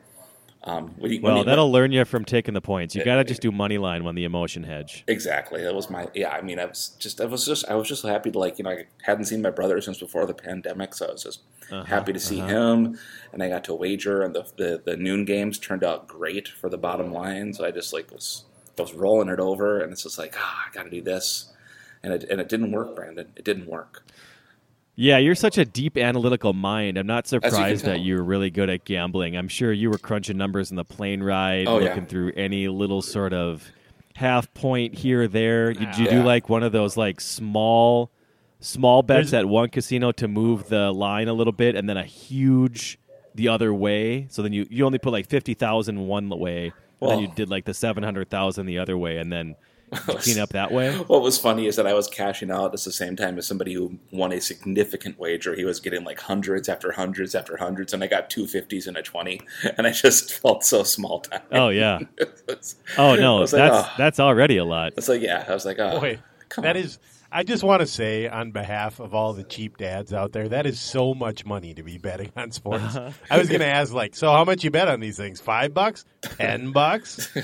Um, 0.66 0.94
when 0.98 1.12
you- 1.12 1.20
Well, 1.20 1.44
that'll 1.44 1.70
learn 1.70 1.92
you 1.92 2.04
from 2.06 2.24
taking 2.24 2.54
the 2.54 2.60
points. 2.62 2.94
You 2.94 3.04
got 3.04 3.16
to 3.16 3.24
just 3.24 3.42
do 3.42 3.52
money 3.52 3.76
line 3.76 4.02
when 4.02 4.14
the 4.14 4.24
emotion 4.24 4.62
hedge. 4.64 5.04
exactly. 5.06 5.62
That 5.62 5.74
was 5.74 5.90
my 5.90 6.08
yeah. 6.14 6.30
I 6.30 6.40
mean, 6.40 6.58
I 6.58 6.64
was 6.64 6.96
just 6.98 7.20
I 7.20 7.26
was 7.26 7.44
just 7.44 7.68
I 7.68 7.74
was 7.74 7.86
just 7.86 8.02
happy 8.02 8.30
to 8.30 8.38
like 8.38 8.56
you 8.58 8.64
know 8.64 8.70
I 8.70 8.86
hadn't 9.02 9.26
seen 9.26 9.42
my 9.42 9.50
brother 9.50 9.78
since 9.82 9.98
before 9.98 10.24
the 10.26 10.32
pandemic, 10.34 10.94
so 10.94 11.06
I 11.08 11.12
was 11.12 11.22
just 11.22 11.40
Uh-huh, 11.70 11.84
happy 11.84 12.12
to 12.14 12.20
see 12.20 12.38
him. 12.38 12.98
And 13.32 13.42
I 13.42 13.48
got 13.50 13.64
to 13.64 13.74
wager, 13.74 14.22
and 14.22 14.34
the, 14.34 14.46
the 14.56 14.82
the 14.84 14.96
noon 14.96 15.24
games 15.26 15.58
turned 15.58 15.84
out 15.84 16.08
great 16.08 16.48
for 16.48 16.70
the 16.70 16.78
bottom 16.78 17.12
line. 17.12 17.52
So 17.52 17.64
I 17.66 17.70
just 17.70 17.92
like 17.92 18.10
was 18.10 18.44
I 18.78 18.82
was 18.82 18.94
rolling 18.94 19.28
it 19.28 19.40
over, 19.40 19.80
and 19.80 19.92
it's 19.92 20.04
just 20.04 20.18
like 20.18 20.34
ah, 20.38 20.64
I 20.70 20.74
got 20.74 20.84
to 20.84 20.90
do 20.90 21.02
this, 21.02 21.52
and 22.02 22.12
it 22.14 22.24
and 22.30 22.40
it 22.40 22.48
didn't 22.48 22.72
work, 22.72 22.96
Brandon. 22.96 23.28
It 23.36 23.44
didn't 23.44 23.66
work. 23.66 24.02
Yeah, 24.96 25.18
you're 25.18 25.34
such 25.34 25.58
a 25.58 25.64
deep 25.64 25.96
analytical 25.96 26.52
mind. 26.52 26.96
I'm 26.96 27.06
not 27.06 27.24
you 27.24 27.40
surprised 27.40 27.84
that 27.84 28.00
you're 28.00 28.22
really 28.22 28.50
good 28.50 28.70
at 28.70 28.84
gambling. 28.84 29.36
I'm 29.36 29.48
sure 29.48 29.72
you 29.72 29.90
were 29.90 29.98
crunching 29.98 30.36
numbers 30.36 30.70
in 30.70 30.76
the 30.76 30.84
plane 30.84 31.22
ride, 31.22 31.66
Oh, 31.66 31.78
yeah. 31.80 31.88
looking 31.88 32.06
through 32.06 32.32
any 32.36 32.68
little 32.68 33.02
sort 33.02 33.32
of 33.32 33.64
half 34.14 34.52
point 34.54 34.94
here 34.94 35.22
or 35.22 35.28
there. 35.28 35.72
Did 35.72 35.98
you 35.98 36.08
do 36.08 36.22
like 36.22 36.48
one 36.48 36.62
of 36.62 36.70
those 36.72 36.96
like 36.96 37.20
small 37.20 38.10
small 38.60 39.02
bets 39.02 39.32
There's- 39.32 39.42
at 39.44 39.48
one 39.48 39.68
casino 39.68 40.12
to 40.12 40.28
move 40.28 40.68
the 40.68 40.92
line 40.92 41.26
a 41.28 41.34
little 41.34 41.52
bit, 41.52 41.74
and 41.74 41.88
then 41.88 41.96
a 41.96 42.04
huge 42.04 42.98
the 43.34 43.48
other 43.48 43.74
way. 43.74 44.26
So 44.30 44.42
then 44.42 44.52
you 44.52 44.64
you 44.70 44.86
only 44.86 44.98
put 44.98 45.10
like 45.12 45.26
fifty 45.28 45.54
thousand 45.54 46.06
one 46.06 46.28
way, 46.28 46.72
and 47.00 47.10
then 47.10 47.18
you 47.18 47.26
did 47.34 47.50
like 47.50 47.64
the 47.64 47.74
seven 47.74 48.04
hundred 48.04 48.30
thousand 48.30 48.66
the 48.66 48.78
other 48.78 48.96
way, 48.96 49.18
and 49.18 49.32
then 49.32 49.48
you 49.48 49.54
clean 49.92 50.38
up 50.38 50.50
that 50.50 50.72
way. 50.72 50.94
What 50.96 51.22
was 51.22 51.38
funny 51.38 51.66
is 51.66 51.76
that 51.76 51.86
I 51.86 51.94
was 51.94 52.08
cashing 52.08 52.50
out 52.50 52.66
at 52.66 52.72
the 52.72 52.78
same 52.78 53.16
time 53.16 53.38
as 53.38 53.46
somebody 53.46 53.74
who 53.74 53.98
won 54.12 54.32
a 54.32 54.40
significant 54.40 55.18
wager. 55.18 55.54
He 55.54 55.64
was 55.64 55.80
getting 55.80 56.04
like 56.04 56.18
hundreds 56.20 56.68
after 56.68 56.92
hundreds 56.92 57.34
after 57.34 57.56
hundreds, 57.56 57.92
and 57.94 58.02
I 58.02 58.06
got 58.06 58.28
two 58.30 58.46
fifties 58.46 58.86
and 58.86 58.96
a 58.96 59.02
twenty, 59.02 59.40
and 59.78 59.86
I 59.86 59.90
just 59.92 60.32
felt 60.34 60.64
so 60.64 60.82
small 60.82 61.20
time. 61.20 61.42
Oh 61.52 61.68
yeah. 61.68 62.00
It's- 62.48 62.76
Oh 62.98 63.14
no, 63.14 63.38
that's 63.40 63.52
like, 63.52 63.72
oh. 63.72 63.88
that's 63.96 64.20
already 64.20 64.56
a 64.58 64.64
lot. 64.64 64.92
It's 64.96 65.08
like 65.08 65.22
yeah, 65.22 65.44
I 65.48 65.54
was 65.54 65.64
like, 65.64 65.78
oh, 65.78 66.00
Boy, 66.00 66.18
come 66.48 66.62
that 66.64 66.76
on. 66.76 66.82
is. 66.82 66.98
I 67.36 67.42
just 67.42 67.64
want 67.64 67.80
to 67.80 67.86
say, 67.88 68.28
on 68.28 68.52
behalf 68.52 69.00
of 69.00 69.12
all 69.12 69.32
the 69.32 69.42
cheap 69.42 69.76
dads 69.76 70.12
out 70.12 70.30
there, 70.30 70.48
that 70.50 70.66
is 70.66 70.78
so 70.78 71.14
much 71.14 71.44
money 71.44 71.74
to 71.74 71.82
be 71.82 71.98
betting 71.98 72.30
on 72.36 72.52
sports. 72.52 72.84
Uh-huh. 72.94 73.10
I 73.28 73.38
was 73.38 73.48
going 73.48 73.58
to 73.60 73.66
ask, 73.66 73.92
like, 73.92 74.14
so 74.14 74.30
how 74.30 74.44
much 74.44 74.62
you 74.62 74.70
bet 74.70 74.86
on 74.86 75.00
these 75.00 75.16
things? 75.16 75.40
Five 75.40 75.74
bucks? 75.74 76.04
Ten 76.22 76.70
bucks? 76.70 77.36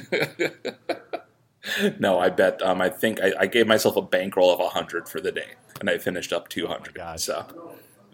No, 1.99 2.19
I 2.19 2.31
bet. 2.31 2.63
Um, 2.63 2.81
I 2.81 2.89
think 2.89 3.21
I, 3.21 3.33
I 3.41 3.47
gave 3.47 3.67
myself 3.67 3.97
a 3.97 4.03
bankroll 4.03 4.51
of 4.53 4.73
hundred 4.73 5.09
for 5.09 5.21
the 5.21 5.33
day, 5.33 5.53
and 5.81 5.91
I 5.91 5.99
finished 5.99 6.33
up 6.33 6.49
two 6.49 6.67
hundred. 6.67 6.95
gosh. 6.95 7.23
so 7.25 7.45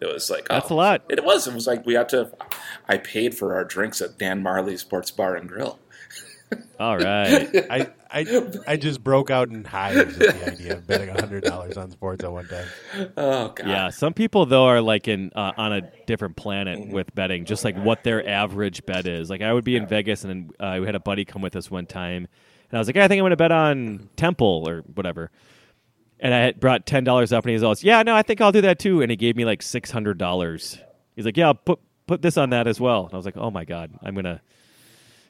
it 0.01 0.07
was 0.13 0.29
like 0.31 0.49
That's 0.49 0.71
oh, 0.71 0.75
a 0.75 0.77
lot. 0.77 1.03
It 1.09 1.25
was. 1.25 1.47
It 1.47 1.55
was 1.55 1.67
like 1.67 1.87
we 1.87 1.95
had 1.95 2.09
to. 2.11 2.31
I 2.89 2.99
paid 2.99 3.35
for 3.37 3.55
our 3.55 3.65
drinks 3.65 4.01
at 4.01 4.19
Dan 4.19 4.43
Majerle 4.43 4.79
Sports 4.79 5.11
Bar 5.11 5.37
and 5.37 5.49
Grill. 5.49 5.79
All 6.81 6.97
right. 6.97 7.49
I, 7.71 7.89
I, 8.09 8.43
I 8.69 8.77
just 8.77 9.03
broke 9.03 9.31
out 9.31 9.49
in 9.49 9.65
hives 9.65 9.99
at 9.99 10.37
the 10.37 10.53
idea 10.53 10.75
of 10.75 10.87
betting 10.87 11.09
hundred 11.09 11.43
dollars 11.45 11.77
on 11.77 11.91
sports 11.91 12.23
at 12.23 12.31
one 12.31 12.47
time. 12.47 12.67
Oh 13.17 13.49
god. 13.49 13.67
Yeah, 13.67 13.91
some 13.91 14.13
people 14.15 14.47
though 14.47 14.67
are 14.67 14.81
like 14.81 15.09
in 15.09 15.33
uh, 15.35 15.53
on 15.57 15.73
a 15.73 15.83
different 16.07 16.37
planet 16.37 16.79
Mm-hmm. 16.79 16.93
with 16.93 17.13
betting, 17.15 17.45
just 17.47 17.65
like 17.65 17.77
what 17.77 18.05
their 18.05 18.29
average 18.29 18.85
bet 18.87 19.07
is. 19.09 19.29
Like 19.31 19.41
I 19.43 19.53
would 19.53 19.65
be 19.65 19.75
in 19.77 19.87
Vegas, 19.87 20.25
and 20.25 20.53
uh, 20.61 20.79
we 20.81 20.87
had 20.87 20.95
a 20.95 21.01
buddy 21.01 21.25
come 21.25 21.43
with 21.43 21.57
us 21.57 21.69
one 21.71 21.87
time, 21.87 22.29
and 22.71 22.77
I 22.77 22.79
was 22.79 22.89
like, 22.89 22.97
"Hey, 22.97 23.05
I 23.05 23.09
think 23.09 23.19
I'm 23.21 23.23
going 23.23 23.31
to 23.31 23.37
bet 23.37 23.53
on 23.53 24.09
Temple 24.17 24.65
or 24.67 24.81
whatever. 24.95 25.31
And 26.19 26.33
I 26.33 26.39
had 26.39 26.61
brought 26.61 26.87
ten 26.87 27.05
dollars 27.05 27.33
up, 27.33 27.45
and 27.45 27.51
he 27.51 27.55
was 27.55 27.63
all, 27.63 27.75
"Yeah, 27.81 28.03
no, 28.03 28.15
I 28.15 28.23
think 28.23 28.41
I'll 28.41 28.53
do 28.53 28.63
that 28.63 28.79
too." 28.79 29.03
And 29.03 29.11
he 29.11 29.17
gave 29.17 29.37
me 29.37 29.45
like 29.45 29.63
six 29.63 29.91
hundred 29.91 30.19
dollars. 30.19 30.79
He's 31.15 31.25
like, 31.25 31.37
"Yeah, 31.37 31.49
I'll 31.49 31.55
put 31.55 31.79
put 32.07 32.23
this 32.23 32.37
on 32.37 32.51
that 32.51 32.67
as 32.67 32.81
well." 32.81 33.05
And 33.05 33.15
I 33.15 33.17
was 33.17 33.27
like, 33.27 33.37
"Oh 33.37 33.51
my 33.51 33.65
god, 33.65 33.93
I'm 34.03 34.15
gonna." 34.15 34.41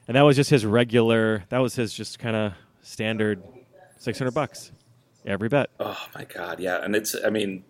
And 0.09 0.17
that 0.17 0.23
was 0.23 0.37
just 0.37 0.51
his 0.51 0.65
regular. 0.65 1.45
That 1.49 1.59
was 1.59 1.75
his 1.75 1.93
just 1.93 2.19
kind 2.19 2.37
of 2.37 2.53
standard, 2.83 3.43
six 3.99 4.19
hundred 4.19 4.35
bucks 4.35 4.71
every 5.27 5.49
bet. 5.49 5.71
Oh 5.81 6.07
my 6.15 6.25
god, 6.25 6.61
yeah, 6.61 6.83
and 6.83 6.95
it's 6.95 7.17
I 7.25 7.31
mean, 7.31 7.65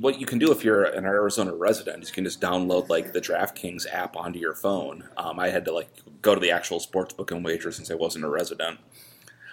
what 0.00 0.20
you 0.20 0.26
can 0.26 0.38
do 0.38 0.52
if 0.52 0.62
you're 0.64 0.84
an 0.84 1.04
Arizona 1.04 1.54
resident 1.54 2.02
is 2.02 2.08
you 2.10 2.14
can 2.14 2.24
just 2.24 2.40
download 2.40 2.88
like 2.88 3.12
the 3.12 3.20
DraftKings 3.20 3.86
app 3.90 4.16
onto 4.16 4.38
your 4.38 4.54
phone. 4.54 5.08
Um, 5.16 5.38
I 5.38 5.48
had 5.48 5.64
to 5.64 5.72
like 5.72 5.88
go 6.20 6.34
to 6.34 6.40
the 6.40 6.50
actual 6.50 6.80
sports 6.80 7.14
book 7.14 7.30
and 7.30 7.44
wager 7.44 7.72
since 7.72 7.90
I 7.90 7.94
wasn't 7.94 8.24
a 8.24 8.28
resident. 8.28 8.78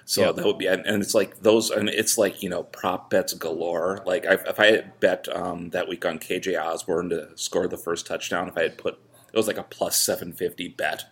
So 0.08 0.22
Yep. 0.22 0.36
that 0.36 0.46
would 0.46 0.58
be, 0.58 0.68
and 0.68 0.86
and 0.86 1.02
it's 1.02 1.16
like 1.16 1.40
those, 1.40 1.72
and 1.72 1.90
it's 1.90 2.18
like 2.18 2.44
you 2.44 2.50
know 2.50 2.64
prop 2.64 3.10
bets 3.10 3.34
galore. 3.34 4.04
Like 4.06 4.26
I, 4.26 4.34
if 4.34 4.60
I 4.60 4.66
had 4.68 5.00
bet 5.00 5.28
um, 5.36 5.70
that 5.72 5.88
week 5.88 6.06
on 6.06 6.20
KJ 6.20 6.62
Osborne 6.62 7.10
to 7.10 7.30
score 7.36 7.68
the 7.68 7.78
first 7.78 8.06
touchdown, 8.06 8.48
if 8.48 8.58
I 8.58 8.64
had 8.64 8.78
put 8.78 9.00
it 9.34 9.38
was 9.38 9.48
like 9.48 9.58
a 9.58 9.64
plus 9.64 9.98
seven 9.98 10.32
fifty 10.34 10.68
bet. 10.68 11.06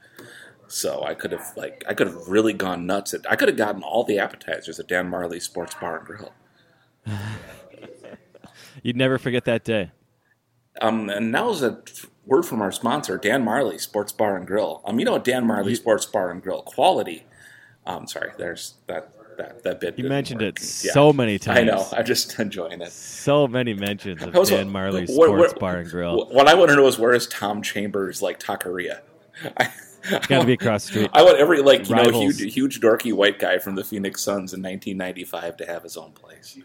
So 0.67 1.03
I 1.03 1.13
could 1.15 1.31
have 1.31 1.53
like 1.55 1.83
I 1.87 1.93
could 1.95 2.07
have 2.07 2.27
really 2.27 2.53
gone 2.53 2.85
nuts. 2.85 3.13
At, 3.15 3.29
I 3.31 3.35
could 3.35 3.47
have 3.47 3.57
gotten 3.57 3.81
all 3.83 4.03
the 4.03 4.19
appetizers 4.19 4.79
at 4.79 4.87
Dan 4.87 5.09
Majerle 5.09 5.41
Sports 5.41 5.73
Bar 5.79 5.97
and 5.97 6.05
Grill. 6.05 6.33
You'd 8.81 8.97
never 8.97 9.17
forget 9.17 9.45
that 9.45 9.63
day. 9.63 9.91
Um, 10.81 11.09
and 11.09 11.31
now 11.31 11.49
is 11.49 11.61
a 11.61 11.81
word 12.25 12.43
from 12.43 12.61
our 12.61 12.71
sponsor, 12.71 13.17
Dan 13.17 13.43
Majerle 13.45 13.79
Sports 13.79 14.11
Bar 14.11 14.37
and 14.37 14.47
Grill. 14.47 14.81
Um, 14.85 14.99
you 14.99 15.05
know, 15.05 15.19
Dan 15.19 15.45
Majerle 15.45 15.75
Sports 15.75 16.05
Bar 16.05 16.31
and 16.31 16.41
Grill 16.41 16.61
quality. 16.63 17.25
Um, 17.85 18.07
sorry, 18.07 18.31
there's 18.37 18.75
that 18.87 19.09
that 19.37 19.63
that 19.63 19.79
bit. 19.79 19.99
You 19.99 20.07
mentioned 20.09 20.41
work. 20.41 20.59
it 20.59 20.63
so 20.63 21.13
many 21.13 21.37
times. 21.37 21.59
I 21.59 21.63
know. 21.63 21.85
I'm 21.91 22.05
just 22.05 22.39
enjoying 22.39 22.81
it. 22.81 22.91
So 22.91 23.47
many 23.47 23.73
mentions 23.73 24.23
of 24.23 24.33
was- 24.33 24.49
Dan 24.49 24.71
Majerle 24.71 25.07
Sports 25.07 25.53
Bar 25.53 25.77
and 25.77 25.89
Grill. 25.89 26.25
What 26.27 26.47
I 26.47 26.55
want 26.55 26.69
to 26.69 26.75
know 26.75 26.87
is 26.87 26.97
where 26.97 27.13
is 27.13 27.27
Tom 27.27 27.61
Chambers 27.61 28.21
like 28.21 28.39
taqueria? 28.39 29.01
I, 29.57 29.69
Got 30.27 30.41
to 30.41 30.45
be 30.45 30.53
across 30.53 30.83
the 30.83 30.91
street. 30.91 31.09
I 31.13 31.23
want 31.23 31.37
every 31.37 31.61
like 31.61 31.87
you 31.87 31.95
know 31.95 32.09
huge 32.09 32.53
huge 32.53 32.81
dorky 32.81 33.13
white 33.13 33.39
guy 33.39 33.57
from 33.57 33.75
the 33.75 33.85
Phoenix 33.85 34.21
Suns 34.21 34.53
in 34.53 34.61
1995 34.61 35.57
to 35.57 35.65
have 35.65 35.83
his 35.83 35.95
own 35.95 36.11
place. 36.11 36.57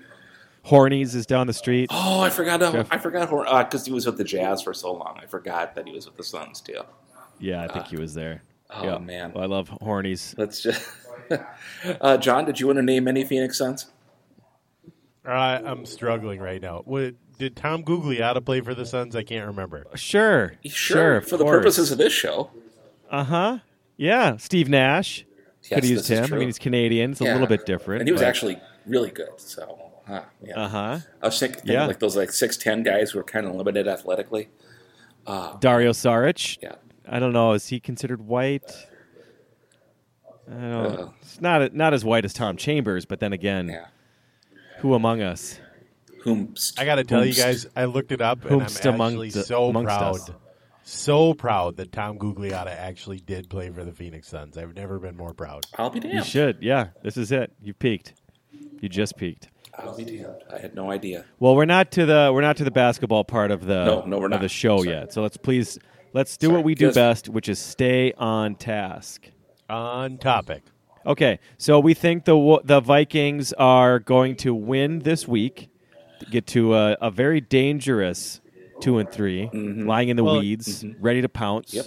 Hornies 0.67 1.15
is 1.15 1.25
down 1.27 1.47
the 1.47 1.53
street. 1.53 1.89
Oh, 1.93 2.21
I 2.21 2.31
forgot. 2.31 2.63
Uh, 2.63 2.85
I 2.91 2.99
forgot 2.99 3.31
because 3.71 3.87
he 3.87 3.93
was 3.93 4.05
with 4.07 4.19
the 4.19 4.25
Jazz 4.25 4.63
for 4.63 4.75
so 4.75 4.93
long. 4.93 5.19
I 5.23 5.27
forgot 5.27 5.75
that 5.77 5.87
he 5.87 5.93
was 5.95 6.07
with 6.07 6.17
the 6.17 6.25
Suns 6.25 6.61
too. 6.61 6.83
Yeah, 7.39 7.65
I 7.65 7.69
think 7.69 7.87
he 7.87 7.97
was 7.97 8.15
there. 8.15 8.43
Oh 8.71 8.85
Yeah. 8.85 8.99
man, 8.99 9.33
Well, 9.35 9.45
I 9.45 9.47
love 9.47 9.71
Hornies. 9.81 10.37
let's 10.37 10.61
just. 10.61 10.87
uh, 12.01 12.17
John, 12.19 12.45
did 12.45 12.61
you 12.61 12.67
want 12.67 12.79
to 12.79 12.83
name 12.83 13.09
any 13.09 13.25
Phoenix 13.25 13.57
Suns? 13.59 13.87
Uh, 15.27 15.31
I'm 15.65 15.85
struggling 15.87 16.41
right 16.41 16.61
now. 16.61 16.83
What, 16.85 17.15
did 17.39 17.55
Tom 17.57 17.83
Googly 17.83 18.17
Gugliotta 18.17 18.45
play 18.45 18.61
for 18.61 18.75
the 18.75 18.85
Suns? 18.87 19.15
I 19.15 19.23
can't 19.23 19.47
remember. 19.47 19.85
Sure, 19.95 20.55
Sure, 20.67 21.17
of 21.17 21.29
for 21.29 21.37
the 21.37 21.45
course. 21.45 21.59
purposes 21.59 21.93
of 21.93 21.99
this 21.99 22.13
show. 22.13 22.51
Uh 23.11 23.25
huh. 23.25 23.59
Yeah, 23.97 24.37
Steve 24.39 24.69
Nash. 24.69 25.25
Yes, 25.63 25.69
Could 25.69 25.75
have 25.85 25.85
used 25.91 26.09
this 26.09 26.19
him. 26.29 26.35
I 26.35 26.39
mean, 26.39 26.49
he's 26.49 26.59
Canadian. 26.59 27.13
It's 27.13 27.21
a 27.21 27.25
little 27.25 27.47
bit 27.47 27.67
different. 27.67 28.01
and 28.01 28.09
he 28.09 28.13
was 28.13 28.21
but- 28.23 28.29
actually 28.29 28.59
really 28.87 29.11
good. 29.11 29.29
So, 29.39 29.88
huh, 30.09 30.23
yeah. 30.43 30.61
Uh 30.61 30.69
huh. 30.69 30.99
I 31.23 31.27
was 31.27 31.39
thinking 31.39 31.63
Yeah. 31.65 31.87
like 31.87 31.99
those 32.01 32.17
like 32.17 32.33
six 32.33 32.57
ten 32.57 32.83
guys 32.83 33.11
who 33.13 33.19
are 33.21 33.25
kind 33.25 33.47
of 33.47 33.55
limited 33.55 33.87
athletically. 33.87 34.49
Dario 35.61 35.93
Saric. 35.93 36.59
Yeah, 36.63 36.77
I 37.07 37.19
don't 37.19 37.33
know. 37.35 37.53
Is 37.53 37.69
he 37.69 37.79
considered 37.81 38.23
white? 38.27 38.71
I 40.49 40.53
don't 40.53 40.71
know. 40.71 40.85
Uh. 41.05 41.09
It's 41.23 41.41
not 41.41 41.75
not 41.75 41.93
as 41.95 42.05
white 42.05 42.25
as 42.25 42.33
Tom 42.33 42.57
Chambers, 42.57 43.05
but 43.05 43.21
then 43.21 43.33
again, 43.33 43.69
yeah. 43.69 43.87
who 44.79 44.95
among 44.95 45.21
us? 45.21 45.61
Whom 46.23 46.55
I 46.79 46.85
got 46.85 46.97
to 46.97 47.05
tell 47.05 47.25
you 47.25 47.35
guys, 47.35 47.67
I 47.77 47.85
looked 47.85 48.11
it 48.13 48.21
up, 48.21 48.45
and 48.45 48.55
I'm 48.55 48.61
actually 48.63 49.31
the- 49.31 49.45
so 49.45 49.73
proud, 49.73 50.17
us. 50.17 50.31
so 50.83 51.33
proud 51.35 51.77
that 51.77 51.93
Tom 51.93 52.19
Gugliotta 52.19 52.75
actually 52.75 53.19
did 53.19 53.49
play 53.49 53.71
for 53.71 53.85
the 53.85 53.93
Phoenix 53.93 54.27
Suns. 54.29 54.59
I've 54.59 54.75
never 54.75 54.99
been 54.99 55.17
more 55.17 55.33
proud. 55.33 55.67
I'll 55.77 55.91
be 55.91 56.01
damned. 56.01 56.15
You 56.15 56.25
should. 56.25 56.59
Yeah, 56.61 56.89
this 57.03 57.17
is 57.17 57.31
it. 57.31 57.53
You 57.63 57.73
peaked. 57.73 58.15
You 58.81 58.89
just 58.89 59.17
peaked. 59.17 59.49
I'll 59.79 59.97
be 59.97 60.05
damned. 60.05 60.43
I 60.53 60.59
had 60.59 60.75
no 60.75 60.91
idea. 60.91 61.25
Well, 61.39 61.55
we're 61.57 61.65
not 61.65 61.91
to 61.93 62.05
the 62.07 62.31
we're 62.35 62.41
not 62.41 62.57
to 62.59 62.65
the 62.65 62.71
basketball 62.71 63.25
part 63.25 63.51
of 63.51 63.65
the 63.67 63.85
No, 63.85 64.05
no, 64.05 64.19
we're 64.19 64.27
of 64.27 64.31
not. 64.33 64.41
the 64.41 64.49
show 64.49 64.79
Sorry. 64.79 64.91
yet. 64.91 65.13
So 65.13 65.23
let's 65.23 65.37
please 65.37 65.79
let's 66.13 66.37
do 66.37 66.47
Sorry. 66.49 66.57
what 66.57 66.65
we 66.65 66.75
do 66.75 66.87
Yes. 66.87 66.95
best, 66.95 67.29
which 67.29 67.49
is 67.49 67.59
stay 67.59 68.13
on 68.19 68.55
task. 68.57 69.29
On 69.71 70.19
topic. 70.19 70.63
Okay, 71.07 71.39
so 71.59 71.79
we 71.81 71.95
think 71.95 72.25
the 72.25 72.61
the 72.65 72.81
Vikings 72.81 73.53
are 73.55 73.99
going 73.99 74.37
to 74.37 74.55
win 74.55 74.99
this 75.01 75.27
week, 75.29 75.69
get 76.31 76.47
to 76.49 76.75
a, 76.75 76.97
a 77.01 77.11
very 77.11 77.41
dangerous 77.41 78.41
two 78.81 78.99
and 78.99 79.11
3 79.11 79.51
lying 79.87 80.09
in 80.09 80.17
the 80.17 80.25
Well, 80.25 80.39
weeds, 80.41 80.85
ready 81.01 81.21
to 81.23 81.29
pounce. 81.29 81.69
Mm-hmm. 81.71 81.77
Yep. 81.79 81.87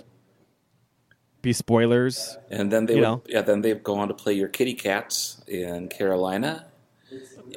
Be 1.41 1.53
spoilers. 1.53 2.37
And 2.49 2.71
then 2.71 2.85
they 2.85 2.99
would, 2.99 3.21
yeah, 3.27 3.41
then 3.41 3.61
they 3.61 3.73
go 3.73 3.95
on 3.97 4.07
to 4.09 4.13
play 4.13 4.33
your 4.33 4.47
Kitty 4.47 4.73
Cats 4.75 5.41
in 5.47 5.87
Carolina, 5.87 6.67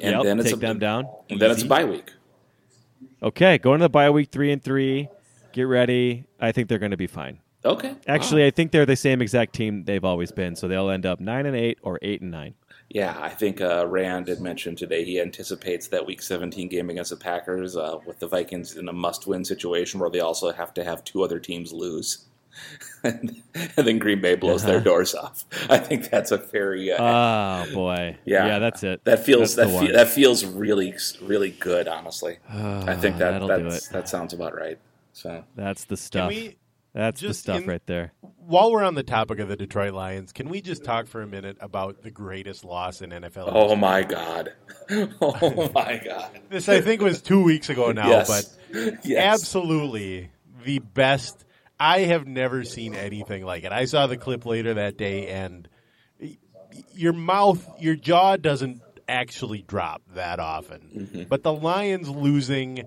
and 0.01 0.15
Yep, 0.15 0.23
then 0.23 0.39
it's 0.39 0.49
take 0.49 0.57
a, 0.57 0.59
them 0.59 0.79
down. 0.79 1.07
And 1.29 1.39
then 1.39 1.51
it's 1.51 1.59
Easy. 1.59 1.67
bye 1.67 1.85
week. 1.85 2.11
Okay, 3.21 3.57
going 3.57 3.79
to 3.79 3.85
the 3.85 3.89
bye 3.89 4.09
week 4.09 4.29
three 4.31 4.51
and 4.51 4.61
three. 4.63 5.09
Get 5.53 5.63
ready. 5.63 6.25
I 6.39 6.51
think 6.51 6.67
they're 6.69 6.79
going 6.79 6.91
to 6.91 6.97
be 6.97 7.07
fine. 7.07 7.39
Okay. 7.63 7.95
Actually, 8.07 8.45
I 8.45 8.51
think 8.51 8.71
they're 8.71 8.85
the 8.85 8.95
same 8.95 9.21
exact 9.21 9.53
team 9.53 9.85
they've 9.85 10.03
always 10.05 10.31
been, 10.31 10.55
so 10.55 10.67
they'll 10.67 10.89
end 10.91 11.05
up 11.05 11.19
nine 11.19 11.45
and 11.47 11.55
eight 11.55 11.79
or 11.81 11.97
eight 12.03 12.21
and 12.21 12.29
nine. 12.29 12.53
Yeah, 12.89 13.17
I 13.19 13.29
think 13.29 13.61
uh, 13.61 13.87
Rand 13.87 14.27
had 14.27 14.39
mentioned 14.39 14.77
today 14.77 15.03
he 15.03 15.19
anticipates 15.19 15.87
that 15.87 16.05
Week 16.05 16.21
17 16.21 16.69
game 16.69 16.91
against 16.91 17.09
the 17.09 17.17
Packers 17.17 17.75
uh, 17.75 17.97
with 18.05 18.19
the 18.19 18.27
Vikings 18.27 18.77
in 18.77 18.87
a 18.87 18.93
must-win 18.93 19.43
situation 19.43 19.99
where 19.99 20.11
they 20.11 20.19
also 20.19 20.51
have 20.51 20.73
to 20.75 20.83
have 20.83 21.03
two 21.03 21.23
other 21.23 21.39
teams 21.39 21.73
lose, 21.73 22.25
and, 23.03 23.41
then 23.75 23.99
Green 23.99 24.21
Bay 24.21 24.35
blows 24.35 24.63
their 24.63 24.79
doors 24.79 25.13
off. 25.13 25.45
I 25.69 25.77
think 25.77 26.09
that's 26.09 26.31
a 26.31 26.37
very 26.37 26.91
uh, 26.91 26.97
Oh 26.99 27.73
boy, 27.73 28.17
yeah, 28.25 28.47
yeah, 28.47 28.59
that's 28.59 28.83
it. 28.83 29.03
That 29.05 29.19
feels 29.23 29.55
That's 29.55 29.71
that 29.71 29.79
fe- 29.87 29.91
that 29.91 30.07
feels 30.09 30.43
really 30.45 30.93
really 31.21 31.51
good. 31.51 31.87
Honestly, 31.87 32.37
I 32.49 32.95
think 32.99 33.17
that 33.17 33.31
that'll 33.31 33.47
do 33.47 33.69
that's, 33.69 33.87
it. 33.87 33.93
that 33.93 34.09
sounds 34.09 34.33
about 34.33 34.55
right. 34.55 34.79
So 35.13 35.43
That's 35.55 35.85
the 35.85 35.95
Can 35.95 35.97
stuff. 35.97 36.29
we, 36.29 36.57
That's 36.93 37.21
the 37.21 37.33
stuff 37.33 37.61
in- 37.61 37.67
right 37.67 37.85
there. 37.85 38.11
while 38.45 38.71
we're 38.71 38.83
on 38.83 38.95
the 38.95 39.03
topic 39.03 39.39
of 39.39 39.47
the 39.47 39.55
Detroit 39.55 39.93
Lions, 39.93 40.31
can 40.33 40.49
we 40.49 40.61
just 40.61 40.83
talk 40.83 41.07
for 41.07 41.21
a 41.21 41.27
minute 41.27 41.57
about 41.61 42.01
the 42.03 42.11
greatest 42.11 42.65
loss 42.65 43.01
in 43.01 43.11
NFL? 43.11 43.49
oh 43.53 43.61
history? 43.61 43.77
my 43.77 44.03
god, 44.03 44.53
oh 45.21 45.69
my 45.73 46.01
god, 46.03 46.39
This 46.49 46.67
I 46.67 46.81
think 46.81 47.01
was 47.01 47.21
two 47.21 47.43
weeks 47.43 47.69
ago 47.69 47.91
now, 47.91 48.09
yes, 48.09 48.27
but 48.73 48.99
yes. 49.05 49.33
absolutely 49.41 50.31
the 50.65 50.79
best. 50.79 51.44
I 51.79 52.01
have 52.01 52.25
never 52.25 52.63
seen 52.63 52.95
anything 52.95 53.45
like 53.45 53.63
it. 53.63 53.71
I 53.71 53.85
saw 53.85 54.07
the 54.07 54.17
clip 54.17 54.45
later 54.45 54.75
that 54.75 54.97
day, 54.97 55.27
and 55.27 55.67
your 56.93 57.13
mouth, 57.13 57.81
your 57.81 57.95
jaw 57.95 58.37
doesn't 58.37 58.81
actually 59.07 59.61
drop 59.61 60.01
that 60.13 60.39
often. 60.39 60.81
Mm-hmm. 60.95 61.23
But 61.23 61.43
the 61.43 61.53
Lions 61.53 62.09
losing, 62.09 62.83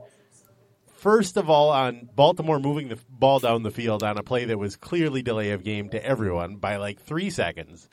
first 0.97 1.37
of 1.37 1.50
all, 1.50 1.71
on 1.71 2.09
Baltimore 2.14 2.59
moving 2.59 2.88
the 2.88 2.99
ball 3.09 3.40
down 3.40 3.62
the 3.62 3.71
field 3.71 4.02
on 4.02 4.18
a 4.18 4.23
play 4.23 4.47
that 4.47 4.59
was 4.59 4.76
clearly 4.76 5.23
delay 5.23 5.50
of 5.50 5.64
game 5.64 5.90
to 5.90 6.04
everyone 6.04 6.57
by 6.57 6.76
like 6.76 7.00
three 7.00 7.30
seconds, 7.30 7.88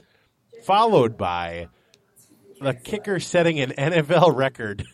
followed 0.64 1.18
by 1.18 1.68
the 2.62 2.74
kicker 2.74 3.20
setting 3.20 3.60
an 3.60 3.72
NFL 3.78 4.36
record 4.36 4.86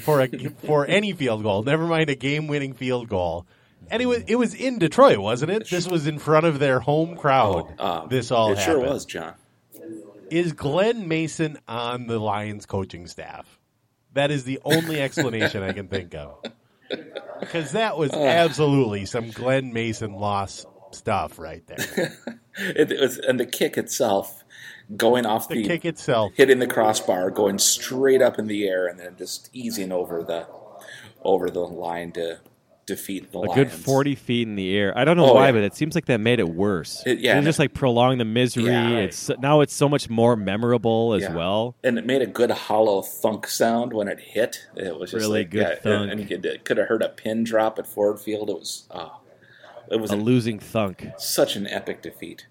for 0.00 0.20
a 0.20 0.28
for 0.64 0.86
any 0.86 1.12
field 1.12 1.42
goal. 1.42 1.62
Never 1.62 1.86
mind 1.86 2.10
a 2.10 2.14
game 2.14 2.46
winning 2.46 2.74
field 2.74 3.08
goal. 3.08 3.46
And 3.90 4.00
it 4.02 4.06
was 4.06 4.22
it 4.26 4.36
was 4.36 4.54
in 4.54 4.78
Detroit, 4.78 5.18
wasn't 5.18 5.50
it? 5.52 5.68
This 5.68 5.88
was 5.88 6.06
in 6.06 6.18
front 6.18 6.46
of 6.46 6.58
their 6.58 6.80
home 6.80 7.16
crowd. 7.16 7.78
Um, 7.80 8.08
this 8.08 8.30
all 8.30 8.52
it 8.52 8.58
happened. 8.58 8.82
sure 8.82 8.90
was, 8.90 9.04
John. 9.04 9.34
Is 10.30 10.52
Glen 10.52 11.08
Mason 11.08 11.58
on 11.66 12.06
the 12.06 12.18
Lions 12.20 12.66
coaching 12.66 13.06
staff? 13.08 13.58
That 14.14 14.30
is 14.30 14.44
the 14.44 14.60
only 14.64 15.00
explanation 15.02 15.62
I 15.62 15.72
can 15.72 15.88
think 15.88 16.14
of. 16.14 16.38
Because 17.40 17.72
that 17.72 17.96
was 17.96 18.12
absolutely 18.12 19.06
some 19.06 19.30
Glen 19.30 19.72
Mason 19.72 20.12
loss 20.12 20.66
stuff 20.92 21.38
right 21.38 21.66
there. 21.66 22.16
It, 22.58 22.90
it 22.92 23.00
was, 23.00 23.16
and 23.16 23.38
the 23.40 23.46
kick 23.46 23.78
itself, 23.78 24.44
going 24.94 25.24
off 25.24 25.48
The 25.48 25.54
the, 25.62 25.68
kick 25.68 25.84
itself. 25.86 26.32
hitting 26.34 26.58
the 26.58 26.66
crossbar, 26.66 27.30
going 27.30 27.58
straight 27.58 28.20
up 28.20 28.38
in 28.40 28.48
the 28.48 28.68
air, 28.68 28.86
and 28.86 28.98
then 28.98 29.16
just 29.16 29.48
easing 29.54 29.92
over 29.92 30.22
the 30.22 30.46
over 31.22 31.48
the 31.48 31.60
line 31.60 32.10
to 32.12 32.40
defeat 32.94 33.32
the 33.32 33.38
a 33.38 33.40
Lions. 33.40 33.54
good 33.54 33.70
40 33.70 34.14
feet 34.14 34.46
in 34.48 34.56
the 34.56 34.76
air. 34.76 34.92
I 34.96 35.04
don't 35.04 35.16
know 35.16 35.30
Oh, 35.30 35.34
why, 35.34 35.46
yeah. 35.46 35.52
but 35.52 35.62
it 35.62 35.74
seems 35.74 35.94
like 35.94 36.04
that 36.06 36.20
made 36.20 36.38
it 36.40 36.48
worse. 36.48 37.02
It- 37.06 37.18
yeah, 37.20 37.38
It 37.38 37.42
just 37.44 37.58
like 37.58 37.72
prolonged 37.72 38.20
the 38.20 38.24
misery. 38.24 38.64
Yeah. 38.64 38.98
It's 38.98 39.30
now 39.40 39.60
it's 39.62 39.72
so 39.74 39.88
much 39.88 40.10
more 40.10 40.36
memorable 40.36 41.14
as 41.14 41.22
Yeah. 41.22 41.34
well. 41.34 41.74
and 41.82 41.98
it 41.98 42.04
made 42.06 42.22
a 42.22 42.26
good 42.26 42.50
hollow 42.50 43.02
thunk 43.02 43.46
sound 43.46 43.92
when 43.92 44.08
it 44.08 44.20
hit. 44.20 44.66
It 44.76 44.98
was 44.98 45.10
just 45.12 45.20
Really 45.22 45.40
like, 45.40 45.50
good 45.50 45.82
thunk. 45.82 46.10
and 46.12 46.20
you 46.20 46.26
could, 46.26 46.44
it 46.44 46.64
could 46.64 46.76
have 46.78 46.88
heard 46.88 47.02
a 47.02 47.08
pin 47.08 47.44
drop 47.44 47.78
at 47.78 47.86
Ford 47.86 48.20
Field. 48.20 48.50
It 48.50 48.58
was, 48.58 48.86
oh, 48.90 49.20
it 49.90 50.00
was 50.00 50.10
A 50.10 50.14
an- 50.14 50.24
losing 50.24 50.58
thunk. 50.58 51.06
such 51.18 51.56
an 51.56 51.66
epic 51.66 52.02
defeat. 52.02 52.46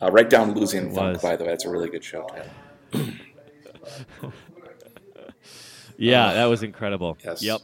Uh, 0.00 0.10
write 0.12 0.30
down 0.30 0.52
losing 0.54 0.94
thunk, 0.94 1.20
by 1.22 1.34
the 1.36 1.44
way. 1.44 1.50
that's 1.50 1.64
a 1.64 1.70
really 1.70 1.88
good 1.88 2.04
show 2.04 2.26
title. 2.92 3.14
Yeah, 6.00 6.34
that 6.34 6.44
was 6.44 6.62
incredible. 6.62 7.18
Yes. 7.24 7.42
Yep. 7.42 7.60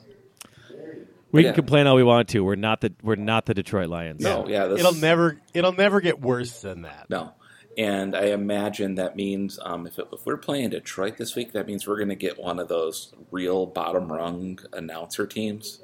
We 1.35 1.43
Yeah. 1.43 1.49
can 1.49 1.57
complain 1.57 1.87
all 1.87 1.97
we 1.97 2.03
want 2.05 2.29
to. 2.31 2.41
We're 2.45 2.55
not 2.55 2.81
the 2.81 2.93
we're 3.03 3.17
not 3.17 3.47
the 3.47 3.55
Detroit 3.55 3.89
Lions. 3.89 4.23
No, 4.23 4.47
yeah, 4.49 4.67
this, 4.67 4.79
It'll 4.81 4.95
never 4.95 5.41
it'll 5.53 5.73
never 5.73 6.01
get 6.01 6.21
worse 6.21 6.61
than 6.63 6.83
that. 6.83 7.07
No. 7.11 7.33
And 7.77 8.15
I 8.15 8.27
imagine 8.27 8.95
that 8.95 9.17
means 9.17 9.59
um, 9.61 9.89
if, 9.89 9.99
it, 9.99 10.07
if 10.13 10.25
we're 10.25 10.37
playing 10.37 10.71
Detroit 10.71 11.17
this 11.17 11.35
week, 11.35 11.53
that 11.55 11.67
means 11.67 11.89
we're 11.89 11.97
going 11.97 12.09
to 12.11 12.15
get 12.15 12.39
one 12.39 12.61
of 12.61 12.69
those 12.69 13.13
real 13.33 13.67
bottom 13.67 14.13
rung 14.13 14.61
announcer 14.73 15.27
teams, 15.27 15.81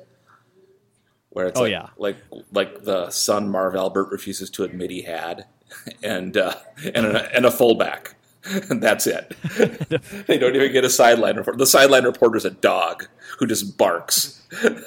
where 1.30 1.46
it's 1.48 1.58
Oh, 1.58 1.62
like, 1.64 1.72
yeah. 1.72 1.88
like 1.98 2.16
like 2.52 2.84
the 2.84 3.10
son 3.10 3.48
Marv 3.48 3.74
Albert 3.74 4.08
refuses 4.12 4.50
to 4.50 4.62
admit 4.62 4.90
he 4.90 5.02
had, 5.02 5.46
and 6.04 6.36
uh, 6.36 6.54
and 6.94 7.06
a, 7.06 7.34
and 7.36 7.44
a 7.44 7.50
fullback, 7.50 8.14
and 8.70 8.82
that's 8.82 9.06
it. 9.06 9.36
they 10.26 10.38
don't 10.38 10.56
even 10.56 10.72
get 10.72 10.84
a 10.84 10.90
sideline 10.90 11.36
report. 11.36 11.58
The 11.58 11.66
sideline 11.66 12.04
reporter 12.04 12.36
is 12.36 12.44
a 12.44 12.50
dog 12.50 13.06
who 13.38 13.46
just 13.46 13.76
barks. 13.76 14.42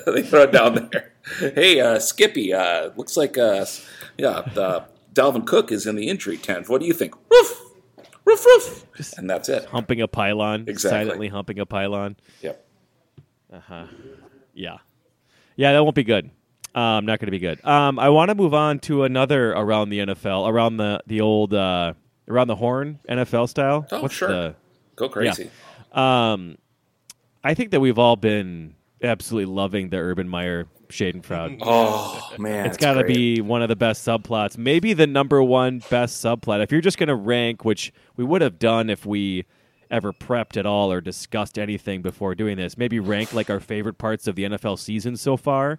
they 0.06 0.24
throw 0.24 0.44
it 0.44 0.52
down 0.52 0.90
there. 0.92 1.12
Hey, 1.54 1.80
uh, 1.80 2.00
Skippy, 2.00 2.54
uh, 2.54 2.92
looks 2.96 3.16
like 3.16 3.38
uh, 3.38 3.66
yeah, 4.18 4.42
the 4.54 4.84
Dalvin 5.14 5.46
Cook 5.46 5.72
is 5.72 5.86
in 5.86 5.96
the 5.96 6.10
injury 6.10 6.38
tent. 6.38 6.68
What 6.68 6.82
do 6.82 6.88
you 6.88 6.94
think? 6.94 7.16
Roof, 7.30 7.62
roof, 8.26 8.46
roof, 8.46 9.14
and 9.18 9.30
that's 9.30 9.48
it. 9.48 9.66
Humping 9.66 10.02
a 10.02 10.08
pylon. 10.08 10.66
Exactly. 10.68 11.06
Silently 11.06 11.28
humping 11.30 11.60
a 11.60 11.66
pylon. 11.66 12.18
Yep. 12.42 12.66
Uh 13.52 13.60
huh. 13.60 13.86
Yeah. 14.54 14.78
Yeah, 15.56 15.74
that 15.74 15.84
won't 15.84 15.96
be 15.96 16.04
good. 16.04 16.32
Um, 16.76 17.06
not 17.06 17.20
going 17.20 17.28
to 17.28 17.32
be 17.32 17.40
good. 17.40 17.64
Um, 17.64 18.00
I 18.00 18.10
want 18.10 18.30
to 18.30 18.36
move 18.36 18.54
on 18.56 18.80
to 18.80 19.04
another 19.04 19.52
around 19.52 19.90
the 19.90 20.00
NFL, 20.00 20.50
around 20.50 20.78
the 20.78 21.02
the 21.06 21.22
old 21.22 21.54
uh, 21.54 21.94
around 22.28 22.48
the 22.48 22.56
horn 22.56 23.00
NFL 23.10 23.50
style. 23.50 23.86
Oh, 23.92 24.02
What's 24.02 24.14
sure. 24.14 24.28
the- 24.30 24.56
Go 24.96 25.10
crazy. 25.10 25.50
Um, 25.92 26.58
I 27.44 27.54
think 27.56 27.72
that 27.72 27.80
we've 27.80 27.98
all 28.00 28.16
been 28.16 28.76
absolutely 29.02 29.52
loving 29.54 29.90
the 29.90 29.98
Urban 29.98 30.30
Meyer 30.30 30.68
Schadenfreude. 30.90 31.60
Oh 31.64 32.32
man, 32.38 32.66
it's 32.68 32.78
got 32.78 32.94
to 32.94 33.04
be 33.04 33.42
one 33.42 33.62
of 33.64 33.70
the 33.70 33.76
best 33.76 34.06
subplots, 34.08 34.58
maybe 34.58 34.94
the 34.94 35.08
number 35.08 35.42
one 35.44 35.82
best 35.90 36.24
subplot. 36.24 36.62
If 36.64 36.72
you're 36.72 36.82
just 36.82 36.98
going 36.98 37.10
to 37.10 37.16
rank, 37.16 37.66
which 37.66 37.92
we 38.16 38.24
would 38.24 38.42
have 38.42 38.60
done 38.60 38.90
if 38.90 39.06
we 39.06 39.46
ever 39.92 40.14
prepped 40.14 40.58
at 40.58 40.66
all 40.66 40.92
or 40.92 41.02
discussed 41.02 41.58
anything 41.60 42.02
before 42.02 42.34
doing 42.36 42.58
this, 42.58 42.78
maybe 42.78 43.00
rank 43.00 43.34
like 43.34 43.50
our 43.50 43.60
favorite 43.60 43.98
parts 43.98 44.28
of 44.28 44.36
the 44.36 44.44
NFL 44.44 44.78
season 44.80 45.18
so 45.18 45.38
far. 45.38 45.76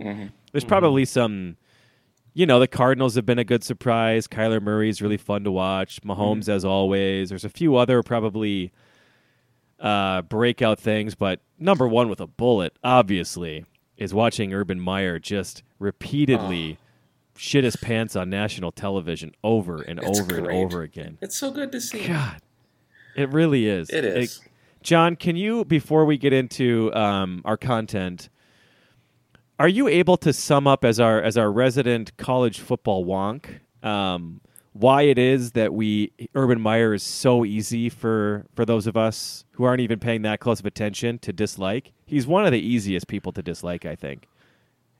There's 0.52 0.64
probably 0.64 1.04
some. 1.04 1.56
You 2.36 2.46
know, 2.46 2.58
the 2.58 2.66
Cardinals 2.66 3.14
have 3.14 3.24
been 3.24 3.38
a 3.38 3.44
good 3.44 3.62
surprise. 3.62 4.26
Kyler 4.26 4.60
Murray's 4.60 5.00
really 5.00 5.16
fun 5.16 5.44
to 5.44 5.52
watch. 5.52 6.02
Mahomes, 6.02 6.48
as 6.48 6.64
always. 6.64 7.28
There's 7.28 7.44
a 7.44 7.48
few 7.48 7.76
other 7.76 8.02
probably 8.02 8.72
uh, 9.78 10.22
breakout 10.22 10.80
things, 10.80 11.14
but 11.14 11.40
number 11.58 11.86
one 11.86 12.08
with 12.08 12.20
a 12.20 12.26
bullet, 12.26 12.76
obviously, 12.82 13.64
is 13.96 14.12
watching 14.12 14.52
Urban 14.52 14.80
Meyer 14.80 15.20
just 15.20 15.62
repeatedly 15.78 16.78
shit 17.36 17.62
his 17.64 17.76
pants 17.76 18.16
on 18.16 18.30
national 18.30 18.72
television 18.72 19.32
over 19.44 19.82
and 19.82 20.00
It's 20.02 20.18
over 20.20 20.40
great. 20.40 20.54
and 20.56 20.64
over 20.64 20.82
again. 20.82 21.18
It's 21.20 21.36
so 21.36 21.50
good 21.52 21.70
to 21.72 21.80
see. 21.80 22.06
God, 22.06 22.40
it 23.16 23.28
really 23.30 23.66
is. 23.68 23.90
It 23.90 24.04
is. 24.04 24.40
John, 24.82 25.16
can 25.16 25.36
you, 25.36 25.64
before 25.64 26.04
we 26.04 26.18
get 26.18 26.32
into 26.32 26.92
um, 26.94 27.42
our 27.44 27.56
content, 27.56 28.28
are 29.58 29.68
you 29.68 29.88
able 29.88 30.16
to 30.18 30.32
sum 30.32 30.66
up 30.66 30.84
as 30.84 31.00
our 31.00 31.20
as 31.22 31.36
our 31.36 31.50
resident 31.50 32.16
college 32.16 32.60
football 32.60 33.04
wonk 33.04 33.60
um, 33.82 34.40
why 34.74 35.02
it 35.02 35.18
is 35.18 35.52
that 35.52 35.72
we 35.72 36.12
Urban 36.34 36.60
Meyer 36.60 36.94
is 36.94 37.02
so 37.02 37.44
easy 37.44 37.88
for 37.88 38.44
for 38.54 38.64
those 38.64 38.86
of 38.86 38.96
us 38.96 39.44
who 39.52 39.64
aren't 39.64 39.80
even 39.80 40.00
paying 40.00 40.22
that 40.22 40.40
close 40.40 40.58
of 40.60 40.66
attention 40.66 41.18
to 41.20 41.32
dislike? 41.32 41.92
He's 42.06 42.26
one 42.26 42.44
of 42.44 42.52
the 42.52 42.60
easiest 42.60 43.06
people 43.06 43.32
to 43.32 43.42
dislike, 43.42 43.86
I 43.86 43.94
think. 43.94 44.26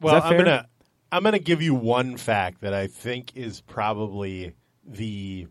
Well, 0.01 0.23
I'm 0.23 0.37
gonna 0.37 0.67
I'm 1.11 1.25
gonna 1.25 1.41
give 1.41 1.61
you 1.61 1.75
one 1.75 2.17
fact 2.17 2.61
that 2.61 2.73
I 2.73 2.87
think 2.87 3.37
is 3.37 3.61
probably 3.63 4.55
the 4.87 5.49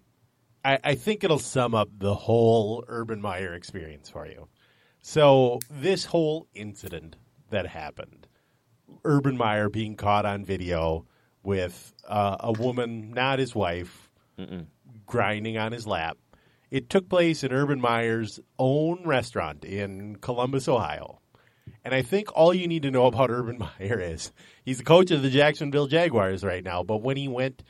I, 0.64 0.80
I 0.84 0.96
think 0.96 1.26
it'll 1.26 1.38
sum 1.38 1.76
up 1.76 1.90
the 1.98 2.16
whole 2.16 2.86
Urban 2.88 3.22
Meyer 3.22 3.54
experience 3.54 4.10
for 4.10 4.26
you. 4.26 4.48
So 5.02 5.60
this 5.70 6.06
whole 6.06 6.48
incident 6.56 7.18
that 7.50 7.68
happened, 7.68 8.26
Urban 9.04 9.38
Meyer 9.38 9.70
being 9.70 9.96
caught 9.96 10.26
on 10.26 10.46
video 10.46 11.06
with 11.44 11.94
uh, 12.08 12.38
a 12.40 12.52
woman, 12.54 13.12
not 13.12 13.40
his 13.40 13.54
wife, 13.54 14.10
grinding 15.06 15.58
on 15.58 15.72
his 15.72 15.86
lap. 15.86 16.18
It 16.72 16.90
took 16.90 17.08
place 17.08 17.44
in 17.44 17.52
Urban 17.52 17.80
Meyer's 17.80 18.40
own 18.58 19.06
restaurant 19.06 19.64
in 19.64 20.16
Columbus, 20.16 20.68
Ohio. 20.68 21.20
And 21.86 21.94
I 21.94 22.02
think 22.02 22.30
all 22.34 22.54
you 22.54 22.68
need 22.68 22.84
to 22.84 22.92
know 22.92 23.06
about 23.06 23.30
Urban 23.30 23.60
Meyer 23.60 24.00
is 24.00 24.32
he's 24.64 24.80
the 24.80 24.84
coach 24.84 25.12
of 25.12 25.22
the 25.22 25.30
Jacksonville 25.30 25.88
Jaguars 25.88 26.44
right 26.44 26.64
now. 26.64 26.82
But 26.82 27.04
when 27.04 27.18
he 27.18 27.28
went, 27.28 27.62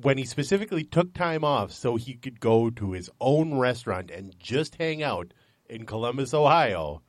when 0.00 0.18
he 0.18 0.24
specifically 0.24 0.84
took 0.84 1.14
time 1.14 1.44
off 1.44 1.72
so 1.72 1.96
he 1.96 2.14
could 2.14 2.40
go 2.40 2.70
to 2.70 2.92
his 2.92 3.08
own 3.20 3.54
restaurant 3.54 4.10
and 4.10 4.34
just 4.38 4.76
hang 4.76 5.02
out 5.02 5.32
in 5.68 5.86
Columbus, 5.86 6.34
Ohio, 6.34 7.02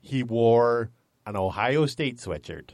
he 0.00 0.22
wore 0.22 0.90
an 1.26 1.36
Ohio 1.36 1.86
State 1.86 2.18
sweatshirt 2.18 2.72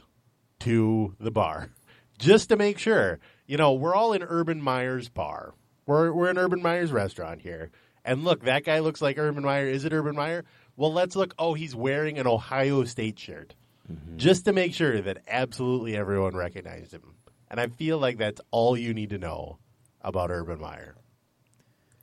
to 0.61 1.15
the 1.19 1.31
bar 1.31 1.69
just 2.17 2.49
to 2.49 2.55
make 2.55 2.77
sure. 2.79 3.19
You 3.47 3.57
know, 3.57 3.73
we're 3.73 3.95
all 3.95 4.13
in 4.13 4.23
Urban 4.23 4.61
Meyer's 4.61 5.09
bar. 5.09 5.53
We're 5.85 6.11
we're 6.13 6.29
in 6.29 6.37
Urban 6.37 6.61
Meyer's 6.61 6.91
restaurant 6.91 7.41
here. 7.41 7.69
And 8.03 8.23
look, 8.23 8.45
that 8.45 8.63
guy 8.63 8.79
looks 8.79 9.01
like 9.01 9.17
Urban 9.19 9.43
Meyer. 9.43 9.67
Is 9.67 9.85
it 9.85 9.93
Urban 9.93 10.15
Meyer? 10.15 10.45
Well, 10.75 10.91
let's 10.93 11.15
look. 11.15 11.33
Oh, 11.37 11.53
he's 11.53 11.75
wearing 11.75 12.17
an 12.17 12.25
Ohio 12.27 12.83
State 12.85 13.19
shirt. 13.19 13.53
Mm-hmm. 13.91 14.17
Just 14.17 14.45
to 14.45 14.53
make 14.53 14.73
sure 14.73 15.01
that 15.01 15.19
absolutely 15.27 15.95
everyone 15.95 16.35
recognized 16.35 16.93
him. 16.93 17.15
And 17.49 17.59
I 17.59 17.67
feel 17.67 17.97
like 17.99 18.17
that's 18.17 18.39
all 18.51 18.77
you 18.77 18.93
need 18.93 19.09
to 19.09 19.17
know 19.17 19.57
about 20.01 20.31
Urban 20.31 20.59
Meyer. 20.61 20.95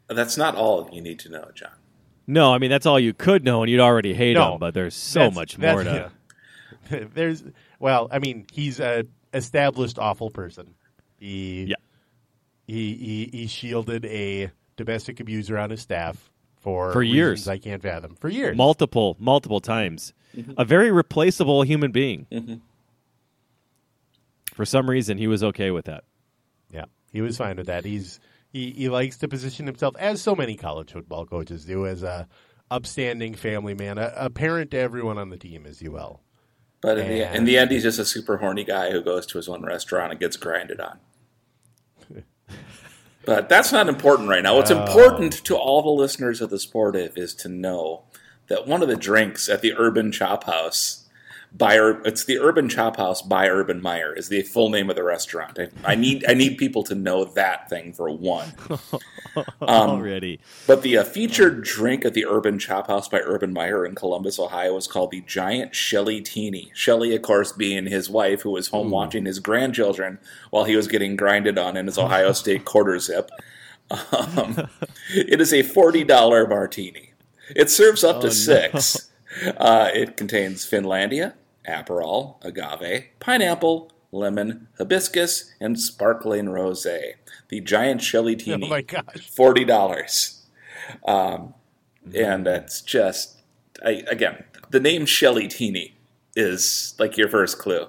That's 0.09 0.37
not 0.37 0.55
all 0.55 0.89
you 0.93 1.01
need 1.01 1.19
to 1.21 1.31
know, 1.31 1.51
John. 1.55 1.71
No, 2.27 2.53
I 2.53 2.59
mean 2.59 2.71
that's 2.71 2.85
all 2.87 3.01
you 3.01 3.15
could 3.15 3.43
know, 3.45 3.63
and 3.63 3.71
you'd 3.71 3.81
already 3.81 4.13
hate 4.15 4.35
No, 4.35 4.53
him. 4.55 4.59
But 4.59 4.75
there's 4.75 4.95
so 4.95 5.31
much 5.31 5.57
more 5.59 5.83
to. 5.83 5.91
that's- 5.91 6.13
There's 7.15 7.43
well, 7.79 8.09
I 8.11 8.19
mean, 8.19 8.47
he's 8.53 8.81
a 8.81 9.05
established 9.33 9.99
awful 9.99 10.31
person. 10.31 10.75
He 11.19 11.65
Yeah. 11.65 11.77
he 12.67 12.95
he, 12.95 13.31
he 13.33 13.47
shielded 13.47 14.05
a 14.07 14.51
domestic 14.77 15.21
abuser 15.21 15.59
on 15.59 15.71
his 15.71 15.81
staff 15.81 16.31
for 16.57 16.93
For 16.93 17.03
years. 17.03 17.49
I 17.49 17.59
can't 17.59 17.83
fathom 17.83 18.15
for 18.17 18.29
years. 18.29 18.57
multiple 18.57 19.17
multiple 19.19 19.61
times 19.61 20.13
mm-hmm. 20.37 20.53
a 20.57 20.65
very 20.65 20.91
replaceable 20.91 21.63
human 21.63 21.93
being 21.93 22.27
mm-hmm. 22.31 22.55
for 24.55 24.65
some 24.65 24.89
reason 24.89 25.19
he 25.19 25.27
was 25.27 25.43
okay 25.43 25.71
with 25.71 25.87
that 25.87 26.05
yeah, 26.71 26.85
he 27.13 27.21
was 27.21 27.37
fine 27.37 27.57
with 27.57 27.67
that. 27.67 27.85
He's 27.85 28.21
he, 28.53 28.71
he 28.71 28.89
likes 28.89 29.19
to 29.19 29.29
position 29.29 29.67
himself 29.67 29.95
as 29.99 30.23
so 30.23 30.35
many 30.35 30.57
college 30.57 30.93
football 30.93 31.27
coaches 31.27 31.65
do 31.65 31.87
as 31.87 32.03
a 32.03 32.29
upstanding 32.71 33.35
family 33.35 33.75
man, 33.75 33.99
a, 33.99 34.13
a 34.17 34.31
parent 34.31 34.71
to 34.73 34.79
everyone 34.79 35.19
on 35.19 35.31
the 35.31 35.37
team, 35.37 35.67
as 35.67 35.83
you 35.83 35.93
will. 35.93 36.21
But 36.81 36.99
in 36.99 37.09
the, 37.09 37.37
in 37.37 37.45
the 37.45 37.59
end, 37.59 37.71
he's 37.71 37.83
just 37.83 37.99
a 37.99 38.05
super 38.05 38.37
horny 38.37 38.65
guy 38.65 38.93
who 38.93 39.03
goes 39.03 39.27
to 39.27 39.39
his 39.39 39.49
own 39.49 39.65
restaurant 39.65 40.13
and 40.13 40.21
gets 40.21 40.37
grinded 40.37 40.81
on. 40.81 40.99
but 43.25 43.49
that's 43.49 43.73
not 43.73 43.89
important 43.89 44.29
right 44.29 44.43
now. 44.43 44.55
What's 44.55 44.71
important 44.71 45.39
oh. 45.39 45.45
to 45.45 45.57
all 45.57 45.83
the 45.83 45.91
listeners 45.91 46.41
of 46.41 46.51
the 46.51 46.59
Sportive 46.59 47.19
is 47.19 47.35
to 47.37 47.49
know 47.49 48.05
that 48.47 48.67
one 48.67 48.81
of 48.83 48.89
the 48.89 48.97
drinks 48.97 49.49
at 49.49 49.61
the 49.61 49.75
Urban 49.77 50.13
Chop 50.13 50.45
House 50.45 51.08
by 51.53 51.79
Ur- 51.79 52.03
it's 52.05 52.25
the 52.25 52.39
Urban 52.39 52.69
Chop 52.69 52.97
House 52.97 53.23
by 53.23 53.49
Urban 53.49 53.81
Meyer 53.81 54.13
is 54.15 54.29
the 54.29 54.43
full 54.43 54.69
name 54.69 54.91
of 54.91 54.97
the 54.97 55.03
restaurant. 55.03 55.59
I, 55.59 55.69
I 55.85 55.95
need 55.95 56.25
I 56.29 56.35
need 56.35 56.59
people 56.59 56.83
to 56.85 56.95
know 56.95 57.25
that 57.25 57.69
thing 57.71 57.93
for 57.93 58.11
one. 58.11 58.53
Already. 59.63 60.41
But 60.67 60.83
the 60.83 60.99
uh, 60.99 61.05
featured 61.05 61.65
drink 61.65 62.05
at 62.05 62.15
the 62.15 62.27
Urban 62.27 62.59
Chop 62.59 62.89
House 62.89 63.09
by 63.09 63.21
Urban 63.21 63.53
Meyer 63.53 63.87
in 63.87 63.95
Columbus, 63.95 64.39
Ohio, 64.39 64.75
was 64.75 64.87
called 64.87 65.11
the 65.11 65.23
Giant 65.23 65.75
Shelly 65.75 66.21
Teeny. 66.21 66.71
Shelly, 66.75 67.15
of 67.15 67.23
course, 67.23 67.53
being 67.53 67.87
his 67.87 68.11
wife, 68.11 68.43
who 68.43 68.51
was 68.51 68.69
home 68.69 68.91
watching 68.91 69.25
his 69.25 69.39
grandchildren 69.39 70.19
while 70.51 70.65
he 70.65 70.77
was 70.77 70.89
getting 70.89 71.17
grinded 71.17 71.59
on 71.59 71.77
in 71.77 71.87
his 71.87 71.99
Ohio 71.99 72.33
State 72.33 72.65
quarter 72.65 72.99
zip. 72.99 73.31
Um, 73.91 74.69
it 75.11 75.41
is 75.41 75.53
a 75.53 75.63
forty 75.63 76.05
dollar 76.05 76.47
martini. 76.47 77.13
It 77.57 77.71
serves 77.71 78.05
up 78.05 78.21
to 78.21 78.31
six. 78.31 79.09
Uh, 79.57 79.91
it 79.93 80.17
contains 80.17 80.69
Finlandia, 80.69 81.35
Aperol, 81.67 82.43
agave, 82.43 83.05
pineapple, 83.21 83.93
lemon, 84.11 84.69
hibiscus, 84.79 85.53
and 85.61 85.79
sparkling 85.79 86.47
rosé. 86.47 87.15
The 87.49 87.61
Giant 87.61 88.03
Shelly 88.03 88.37
Teeny. 88.37 88.67
Oh 88.67 88.71
my 88.71 88.83
gosh. 88.83 89.31
forty 89.31 89.65
dollars, 89.65 90.47
um, 91.07 91.55
and 92.15 92.47
that's 92.47 92.81
just 92.81 93.43
I, 93.85 94.03
again 94.11 94.45
the 94.71 94.81
name 94.81 95.07
Shelly 95.07 95.49
Teeny 95.49 95.97
is 96.37 96.95
like 96.99 97.17
your 97.17 97.29
first 97.29 97.59
clue 97.59 97.89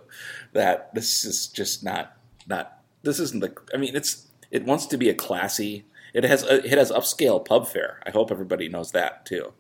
that 0.54 0.94
this 0.96 1.26
is 1.26 1.48
just 1.48 1.84
not 1.84 2.18
not 2.48 2.80
this 3.04 3.20
isn't 3.20 3.42
the 3.42 3.54
I 3.74 3.78
mean 3.78 3.96
it's 3.96 4.28
it 4.52 4.66
wants 4.66 4.86
to 4.88 4.98
be 4.98 5.10
a 5.10 5.14
classy 5.14 5.86
it 6.14 6.24
has 6.24 6.44
a, 6.44 6.66
it 6.66 6.78
has 6.78 6.92
upscale 6.92 7.44
pub 7.44 7.68
fare. 7.68 8.02
I 8.06 8.10
hope 8.10 8.32
everybody 8.32 8.68
knows 8.68 8.92
that 8.92 9.26
too 9.26 9.54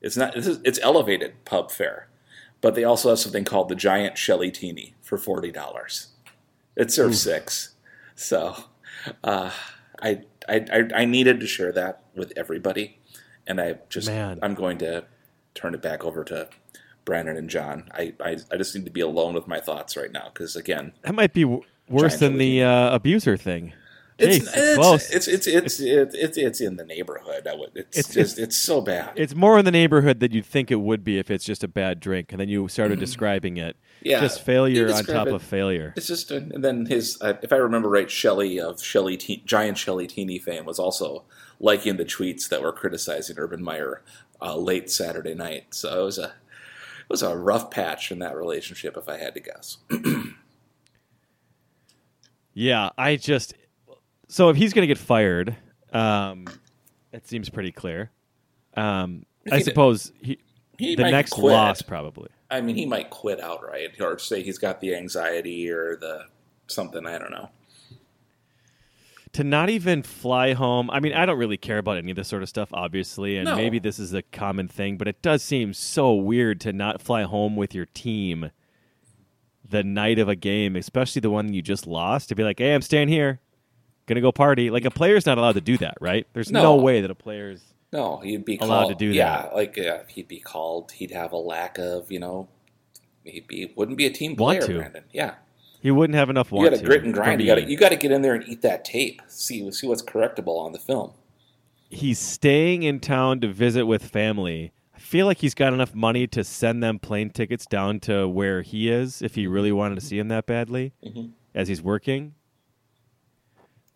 it's 0.00 0.16
not 0.16 0.34
this 0.34 0.46
is, 0.46 0.60
it's 0.64 0.78
elevated 0.82 1.44
pub 1.44 1.70
fare 1.70 2.08
but 2.60 2.74
they 2.74 2.84
also 2.84 3.08
have 3.08 3.18
something 3.18 3.44
called 3.44 3.68
the 3.68 3.74
Giant 3.74 4.18
Shelly 4.18 4.50
Teeny 4.50 4.94
for 5.02 5.16
forty 5.18 5.50
dollars 5.50 6.08
it 6.76 6.90
serves 6.90 7.20
six 7.22 7.74
so 8.14 8.54
uh, 9.24 9.50
I, 10.02 10.20
I 10.48 10.66
I 10.72 10.88
I 10.94 11.04
needed 11.04 11.40
to 11.40 11.46
share 11.46 11.72
that 11.72 12.02
with 12.14 12.32
everybody, 12.36 12.98
and 13.46 13.60
I 13.60 13.76
just 13.88 14.08
Man. 14.08 14.38
I'm 14.42 14.54
going 14.54 14.78
to 14.78 15.04
turn 15.54 15.74
it 15.74 15.82
back 15.82 16.04
over 16.04 16.24
to 16.24 16.48
Brandon 17.04 17.36
and 17.36 17.48
John. 17.48 17.88
I 17.92 18.12
I, 18.20 18.36
I 18.52 18.56
just 18.56 18.74
need 18.74 18.84
to 18.84 18.90
be 18.90 19.00
alone 19.00 19.34
with 19.34 19.46
my 19.46 19.60
thoughts 19.60 19.96
right 19.96 20.12
now 20.12 20.30
because 20.32 20.56
again, 20.56 20.92
That 21.02 21.14
might 21.14 21.32
be 21.32 21.42
w- 21.42 21.62
worse 21.88 22.18
than 22.18 22.38
the 22.38 22.62
uh, 22.62 22.94
abuser 22.94 23.36
thing. 23.36 23.72
It's 24.20 24.46
it's, 24.56 24.74
close. 24.76 25.10
it's 25.10 25.28
it's 25.28 25.46
it's 25.46 25.80
it's 25.80 26.14
it's 26.14 26.36
it's 26.36 26.60
in 26.60 26.76
the 26.76 26.84
neighborhood. 26.84 27.46
I 27.46 27.54
would, 27.54 27.70
it's, 27.74 27.98
It's- 27.98 28.14
just 28.14 28.38
it's 28.38 28.56
so 28.56 28.80
bad. 28.80 29.12
It's 29.16 29.34
more 29.34 29.58
in 29.58 29.64
the 29.64 29.70
neighborhood 29.70 30.20
that 30.20 30.32
you'd 30.32 30.46
think 30.46 30.70
it 30.70 30.80
would 30.80 31.02
be 31.04 31.18
if 31.18 31.30
it's 31.30 31.44
just 31.44 31.64
a 31.64 31.68
bad 31.68 32.00
drink, 32.00 32.32
and 32.32 32.40
then 32.40 32.48
you 32.48 32.68
started 32.68 32.98
describing 32.98 33.56
it. 33.56 33.76
Mm-hmm. 33.76 34.08
Yeah, 34.08 34.20
just 34.20 34.40
failure 34.42 34.92
on 34.92 35.04
top 35.04 35.26
it. 35.26 35.34
of 35.34 35.42
failure. 35.42 35.92
It's 35.96 36.06
just, 36.06 36.30
and 36.30 36.64
then 36.64 36.86
his, 36.86 37.18
if 37.22 37.52
I 37.52 37.56
remember 37.56 37.88
right, 37.90 38.10
Shelley 38.10 38.58
of 38.58 38.82
Shelley 38.82 39.18
Te- 39.18 39.42
Giant 39.44 39.76
Shelley 39.76 40.06
Teeny 40.06 40.38
fame 40.38 40.64
was 40.64 40.78
also 40.78 41.24
liking 41.58 41.98
the 41.98 42.06
tweets 42.06 42.48
that 42.48 42.62
were 42.62 42.72
criticizing 42.72 43.38
Urban 43.38 43.62
Meyer 43.62 44.02
uh, 44.40 44.56
late 44.56 44.90
Saturday 44.90 45.34
night. 45.34 45.74
So 45.74 46.00
it 46.00 46.04
was 46.06 46.18
a, 46.18 46.24
it 46.24 47.10
was 47.10 47.22
a 47.22 47.36
rough 47.36 47.70
patch 47.70 48.10
in 48.10 48.20
that 48.20 48.34
relationship, 48.36 48.96
if 48.96 49.06
I 49.06 49.18
had 49.18 49.34
to 49.34 49.40
guess. 49.40 49.76
Yeah, 52.52 52.90
I 52.98 53.16
just 53.16 53.54
so 54.30 54.48
if 54.48 54.56
he's 54.56 54.72
going 54.72 54.82
to 54.82 54.86
get 54.86 54.98
fired, 54.98 55.56
um, 55.92 56.46
it 57.12 57.26
seems 57.26 57.48
pretty 57.48 57.72
clear. 57.72 58.10
Um, 58.76 59.24
I 59.50 59.58
he 59.58 59.62
suppose 59.64 60.12
he, 60.22 60.38
He 60.78 60.94
the 60.94 61.10
next 61.10 61.32
quit. 61.32 61.52
loss 61.52 61.82
probably. 61.82 62.28
I 62.50 62.60
mean, 62.60 62.76
he 62.76 62.86
might 62.86 63.10
quit 63.10 63.40
outright, 63.40 64.00
or 64.00 64.18
say 64.18 64.42
he's 64.42 64.58
got 64.58 64.80
the 64.80 64.94
anxiety 64.94 65.70
or 65.70 65.96
the 65.96 66.24
something. 66.66 67.06
I 67.06 67.18
don't 67.18 67.30
know. 67.30 67.50
to 69.32 69.44
not 69.44 69.70
even 69.70 70.02
fly 70.02 70.54
home. 70.54 70.90
I 70.90 70.98
mean, 70.98 71.12
I 71.12 71.24
don't 71.24 71.38
really 71.38 71.56
care 71.56 71.78
about 71.78 71.98
any 71.98 72.10
of 72.10 72.16
this 72.16 72.26
sort 72.26 72.42
of 72.42 72.48
stuff, 72.48 72.68
obviously, 72.72 73.36
and 73.36 73.44
No. 73.44 73.54
maybe 73.54 73.78
this 73.78 74.00
is 74.00 74.12
a 74.12 74.22
common 74.22 74.66
thing, 74.66 74.96
but 74.96 75.06
it 75.06 75.22
does 75.22 75.40
seem 75.44 75.72
so 75.72 76.12
weird 76.14 76.60
to 76.62 76.72
not 76.72 77.00
fly 77.00 77.22
home 77.22 77.54
with 77.54 77.72
your 77.72 77.86
team 77.86 78.50
the 79.68 79.84
night 79.84 80.18
of 80.18 80.28
a 80.28 80.34
game, 80.34 80.74
especially 80.74 81.20
the 81.20 81.30
one 81.30 81.52
you 81.54 81.62
just 81.62 81.86
lost, 81.86 82.28
to 82.30 82.34
be 82.34 82.42
like, 82.42 82.58
"Hey, 82.58 82.74
I'm 82.74 82.82
staying 82.82 83.06
here, 83.06 83.38
gonna 84.10 84.20
go 84.20 84.30
party." 84.32 84.68
Like 84.70 84.84
a 84.84 84.90
player's 84.90 85.24
not 85.24 85.38
allowed 85.38 85.54
to 85.54 85.60
do 85.62 85.78
that, 85.78 85.94
right? 86.00 86.26
There's 86.34 86.50
no, 86.52 86.62
No. 86.62 86.76
way 86.76 87.00
that 87.00 87.10
a 87.10 87.14
player's 87.14 87.62
No, 87.92 88.18
he'd 88.18 88.44
be 88.44 88.58
Allowed 88.58 88.80
called, 88.86 88.98
to 88.98 89.04
do 89.06 89.12
yeah, 89.12 89.42
that. 89.42 89.54
like 89.54 89.78
uh, 89.78 90.00
he'd 90.08 90.28
be 90.28 90.38
called. 90.40 90.92
He'd 90.92 91.10
have 91.12 91.32
a 91.32 91.36
lack 91.38 91.78
of, 91.78 92.12
you 92.12 92.18
know, 92.20 92.48
he'd 93.24 93.46
be 93.46 93.72
wouldn't 93.74 93.96
be 93.98 94.06
a 94.06 94.10
team 94.10 94.36
Want 94.36 94.60
player. 94.60 94.78
Brandon. 94.78 95.04
Yeah, 95.12 95.34
he 95.80 95.90
wouldn't 95.90 96.16
have 96.16 96.28
enough. 96.30 96.52
you 96.52 96.68
got 96.68 96.76
to 96.78 96.84
grit 96.84 97.04
and 97.04 97.14
grind. 97.14 97.40
You 97.40 97.46
got 97.46 97.54
to 97.56 97.64
you 97.70 97.76
got 97.76 97.88
to 97.88 97.96
get 97.96 98.12
in 98.12 98.22
there 98.22 98.34
and 98.34 98.46
eat 98.48 98.62
that 98.62 98.84
tape. 98.84 99.22
See 99.28 99.70
see 99.72 99.86
what's 99.86 100.02
correctable 100.02 100.58
on 100.60 100.72
the 100.72 100.78
film. 100.78 101.12
he's 101.88 102.18
staying 102.20 102.82
in 102.84 103.00
town 103.00 103.40
to 103.40 103.48
visit 103.48 103.84
with 103.86 104.04
family. 104.04 104.72
I 104.94 104.98
feel 105.00 105.26
like 105.26 105.38
he's 105.38 105.54
got 105.54 105.72
enough 105.72 105.92
money 105.94 106.26
to 106.28 106.44
send 106.44 106.82
them 106.84 106.98
plane 107.00 107.30
tickets 107.30 107.66
down 107.66 107.98
to 108.00 108.28
where 108.28 108.62
he 108.62 108.88
is 108.90 109.22
if 109.22 109.34
he 109.34 109.46
really 109.48 109.72
wanted 109.72 109.96
to 109.96 110.00
see 110.02 110.18
him 110.18 110.28
that 110.28 110.46
badly 110.46 110.92
as 111.54 111.66
he's 111.66 111.82
working. 111.82 112.34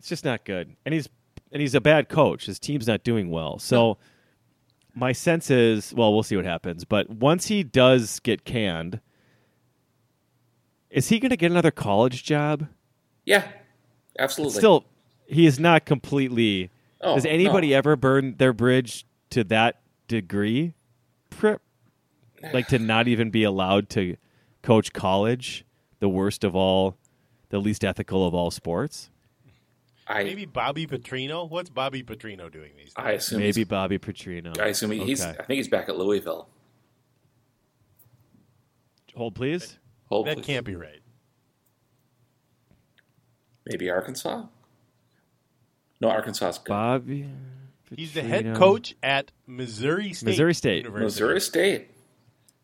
It's 0.05 0.11
just 0.11 0.27
not 0.27 0.45
good. 0.45 0.77
And 0.85 0.93
he's 0.93 1.09
and 1.51 1.63
he's 1.63 1.75
a 1.75 1.81
bad 1.81 2.11
coach. 2.11 2.45
His 2.45 2.59
team's 2.59 2.87
not 2.87 3.05
doing 3.05 3.31
well. 3.31 3.59
So 3.59 3.97
my 4.95 5.13
sense 5.13 5.51
is, 5.51 5.95
well, 5.95 6.13
we'll 6.13 6.23
see 6.23 6.37
what 6.37 6.45
happens, 6.45 6.85
but 6.85 7.09
once 7.09 7.47
he 7.47 7.63
does 7.63 8.21
get 8.21 8.45
canned, 8.45 9.01
is 10.91 11.09
he 11.09 11.19
going 11.19 11.31
to 11.31 11.39
get 11.39 11.51
another 11.51 11.71
college 11.71 12.23
job? 12.23 12.67
Yeah, 13.25 13.49
absolutely. 14.19 14.59
Still, 14.59 14.85
he 15.25 15.47
is 15.47 15.59
not 15.59 15.87
completely. 15.87 16.71
Oh, 17.01 17.15
does 17.15 17.25
anybody 17.25 17.71
no. 17.71 17.79
ever 17.79 17.97
burn 17.97 18.35
their 18.37 18.53
bridge 18.53 19.07
to 19.31 19.43
that 19.45 19.81
degree? 20.07 20.75
Like 22.53 22.69
to 22.69 22.79
not 22.79 23.09
even 23.09 23.31
be 23.31 23.43
allowed 23.43 23.89
to 23.91 24.19
coach 24.61 24.93
college, 24.93 25.65
the 26.01 26.11
worst 26.11 26.45
of 26.45 26.55
all, 26.55 26.99
the 27.49 27.59
least 27.59 27.87
ethical 27.87 28.27
of 28.27 28.35
all 28.35 28.51
sports? 28.51 29.09
I 30.07 30.23
Maybe 30.25 30.45
Bobby 30.45 30.87
Petrino. 30.87 31.49
What's 31.49 31.71
Bobby 31.71 32.03
Petrino 32.03 32.53
doing 32.53 32.73
these 32.77 32.87
days? 32.89 32.95
I 32.97 33.13
assume 33.13 33.41
Maybe 33.41 33.65
Bobby 33.65 33.99
Petrino. 33.99 34.59
I 34.61 34.67
assume 34.69 34.91
he- 34.91 35.05
he's. 35.05 35.23
I 35.23 35.33
think 35.33 35.57
he's 35.57 35.69
back 35.69 35.89
at 35.89 35.97
Louisville. 35.97 36.49
Hold, 39.17 39.35
please. 39.35 39.79
Hopefully, 40.07 40.35
that 40.35 40.45
can't 40.45 40.67
be 40.67 40.75
right. 40.77 41.01
maybe 43.67 43.89
Arkansas. 43.89 44.45
No, 46.01 46.11
Arkansas's 46.11 46.59
good. 46.59 46.69
Bobby. 46.69 47.29
He's 47.97 48.13
the 48.13 48.23
head 48.23 48.55
coach 48.57 48.95
at 49.03 49.31
Missouri 49.47 50.13
State. 50.13 50.27
Missouri 50.27 50.55
State. 50.55 50.85
University. 50.85 51.05
Missouri 51.05 51.41
State. 51.41 51.91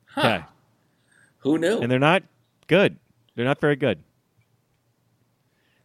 Huh. 0.07 0.21
Okay. 0.21 0.45
Who 1.39 1.59
knew? 1.59 1.79
And 1.79 1.91
they're 1.91 1.99
not 1.99 2.25
good. 2.67 2.99
They're 3.35 3.45
not 3.47 3.61
very 3.61 3.77
good. 3.77 4.03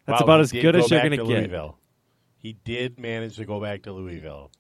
That's 0.06 0.22
Wow, 0.22 0.26
about 0.26 0.40
as 0.42 0.52
good 0.52 0.74
go 0.74 0.80
as 0.80 0.90
you're 0.92 1.00
going 1.00 1.12
to 1.12 1.18
to 1.18 1.24
get. 1.26 1.38
Louisville. 1.40 1.78
He 2.38 2.54
did 2.64 3.00
manage 3.00 3.38
to 3.38 3.46
go 3.46 3.60
back 3.60 3.84
to 3.84 3.92
Louisville. 3.92 4.52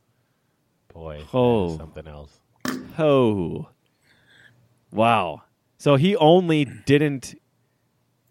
Boy, 0.94 1.22
Oh. 1.34 1.78
something 1.78 2.08
else. 2.08 2.40
Oh. 2.98 3.68
Wow. 4.92 5.44
So 5.78 5.96
he 5.98 6.16
only 6.16 6.66
didn't 6.66 7.36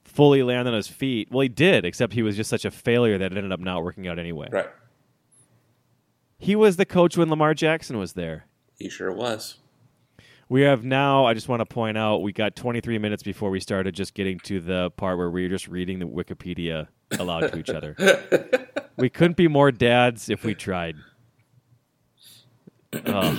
fully 0.04 0.42
land 0.42 0.66
on 0.66 0.74
his 0.74 0.88
feet. 0.88 1.28
Well, 1.30 1.40
he 1.42 1.48
did, 1.48 1.84
except 1.84 2.14
he 2.14 2.22
was 2.22 2.36
just 2.36 2.50
such 2.50 2.64
a 2.64 2.70
failure 2.70 3.18
that 3.18 3.32
it 3.32 3.36
ended 3.36 3.52
up 3.52 3.60
not 3.60 3.84
working 3.84 4.08
out 4.08 4.18
anyway. 4.18 4.48
right. 4.50 4.68
He 6.38 6.56
was 6.56 6.76
the 6.76 6.84
coach 6.84 7.16
when 7.16 7.30
Lamar 7.30 7.54
Jackson 7.54 7.96
was 7.98 8.14
there. 8.14 8.46
He 8.78 8.88
sure 8.90 9.12
was. 9.12 9.58
We 10.48 10.62
have 10.62 10.84
now, 10.84 11.24
I 11.24 11.32
just 11.32 11.48
want 11.48 11.60
to 11.60 11.66
point 11.66 11.96
out, 11.96 12.18
we 12.18 12.32
got 12.32 12.54
23 12.54 12.98
minutes 12.98 13.22
before 13.22 13.50
we 13.50 13.60
started 13.60 13.94
just 13.94 14.14
getting 14.14 14.38
to 14.40 14.60
the 14.60 14.90
part 14.96 15.16
where 15.16 15.30
we 15.30 15.44
were 15.44 15.48
just 15.48 15.68
reading 15.68 16.00
the 16.00 16.06
Wikipedia 16.06 16.88
aloud 17.12 17.52
to 17.52 17.58
each 17.58 17.70
other. 17.70 17.94
we 18.96 19.08
couldn't 19.10 19.36
be 19.36 19.48
more 19.48 19.70
dads 19.72 20.28
if 20.28 20.44
we 20.44 20.54
tried. 20.54 20.96
Ugh. 22.92 23.38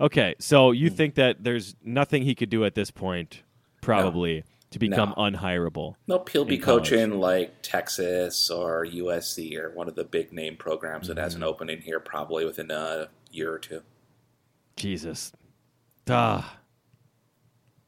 Okay, 0.00 0.34
so 0.38 0.72
you 0.72 0.90
think 0.90 1.14
that 1.14 1.42
there's 1.44 1.76
nothing 1.84 2.22
he 2.24 2.34
could 2.34 2.50
do 2.50 2.64
at 2.64 2.74
this 2.74 2.90
point, 2.90 3.42
probably, 3.80 4.42
to 4.72 4.78
become 4.78 5.14
No. 5.16 5.24
unhireable? 5.24 5.94
Nope, 6.08 6.28
he'll 6.30 6.44
be 6.44 6.58
college. 6.58 6.90
coaching 6.90 7.20
like 7.20 7.54
Texas 7.62 8.50
or 8.50 8.84
USC 8.84 9.56
or 9.56 9.70
one 9.70 9.88
of 9.88 9.94
the 9.94 10.04
big 10.04 10.32
name 10.32 10.56
programs 10.56 11.06
that 11.06 11.14
Mm-hmm. 11.14 11.22
has 11.24 11.34
an 11.36 11.42
opening 11.44 11.80
here 11.80 12.00
probably 12.00 12.44
within 12.44 12.70
a 12.72 13.08
year 13.30 13.52
or 13.52 13.58
two. 13.58 13.82
Jesus. 14.76 15.32
Ah. 16.10 16.58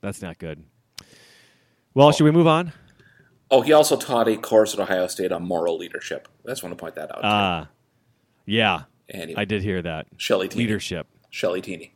That's 0.01 0.23
not 0.23 0.39
good. 0.39 0.63
Well, 1.93 2.13
should 2.13 2.25
we 2.25 2.31
move 2.31 2.47
on? 2.47 2.73
Oh, 3.51 3.61
he 3.63 3.73
also 3.73 3.97
taught 3.97 4.27
a 4.29 4.37
course 4.37 4.75
at 4.75 4.81
Ohio 4.81 5.07
State 5.07 5.31
on 5.33 5.43
moral 5.45 5.77
leadership. 5.79 6.29
I 6.45 6.51
just 6.51 6.63
want 6.63 6.77
to 6.77 6.81
point 6.81 6.95
that 6.97 7.11
out. 7.15 7.21
Ah. 7.23 7.69
yeah. 8.45 8.83
Anyway. 9.09 9.41
I 9.41 9.45
did 9.45 9.63
hear 9.63 9.81
that. 9.83 10.07
Shelly 10.17 10.49
Teeny. 10.49 10.65
Leadership. 10.65 11.07
Shelly 11.31 11.61
Teeny. 11.61 11.95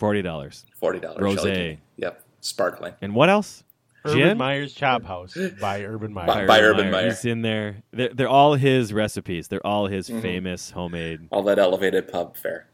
$40. 0.00 0.64
Forty 0.74 0.98
dollars. 1.00 1.20
Rosé. 1.20 1.78
Yep. 1.96 2.22
Sparkling. 2.40 2.94
And 3.02 3.14
what 3.14 3.28
else? 3.28 3.62
Urban 4.04 4.18
Gin? 4.18 4.38
Meyer's 4.38 4.74
Chop 4.74 5.04
House 5.04 5.36
by 5.60 5.84
Urban 5.84 6.12
Meyer. 6.12 6.26
By- 6.26 6.46
by 6.46 6.60
Urban 6.60 6.90
Meyer. 6.90 7.04
He's 7.10 7.24
in 7.24 7.42
there. 7.42 7.82
They're, 7.92 8.08
they're 8.08 8.28
all 8.28 8.54
his 8.54 8.92
recipes. 8.92 9.46
They're 9.48 9.64
all 9.64 9.86
his 9.86 10.08
Mm-hmm. 10.08 10.20
famous 10.20 10.70
homemade. 10.70 11.28
All 11.30 11.42
that 11.44 11.58
elevated 11.60 12.08
pub 12.08 12.36
fare. 12.36 12.66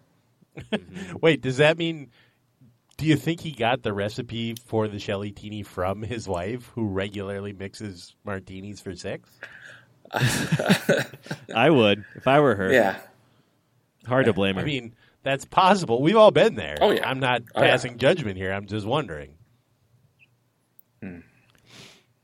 Wait, 1.21 1.43
does 1.43 1.59
that 1.59 1.77
mean? 1.77 2.11
Do 2.99 3.07
you 3.07 3.17
think 3.17 3.41
he 3.41 3.53
got 3.53 3.83
the 3.83 3.93
recipe 3.93 4.55
for 4.67 4.89
the 4.89 4.99
Shelly 4.99 5.31
Teeny 5.31 5.63
from 5.63 6.03
his 6.03 6.29
wife, 6.29 6.71
who 6.75 6.87
regularly 6.89 7.53
mixes 7.53 8.15
martinis 8.25 8.81
for 8.81 8.95
six? 8.95 9.31
I 11.55 11.71
would 11.71 12.05
if 12.17 12.27
I 12.27 12.41
were 12.41 12.57
her. 12.57 12.73
Yeah. 12.73 12.99
Hard 14.07 14.27
to 14.27 14.33
blame 14.33 14.57
her. 14.57 14.63
I 14.63 14.65
mean, 14.65 14.95
that's 15.23 15.45
possible. 15.45 16.03
We've 16.03 16.17
all 16.17 16.31
been 16.31 16.55
there. 16.55 16.77
Oh, 16.81 16.91
yeah. 16.91 17.09
I'm 17.09 17.21
not 17.21 17.43
Oh, 17.55 17.63
yeah. 17.63 17.71
passing 17.71 17.99
judgment 17.99 18.37
here. 18.37 18.53
I'm 18.53 18.67
just 18.67 18.87
wondering. 18.87 19.35
Hmm. 21.03 21.19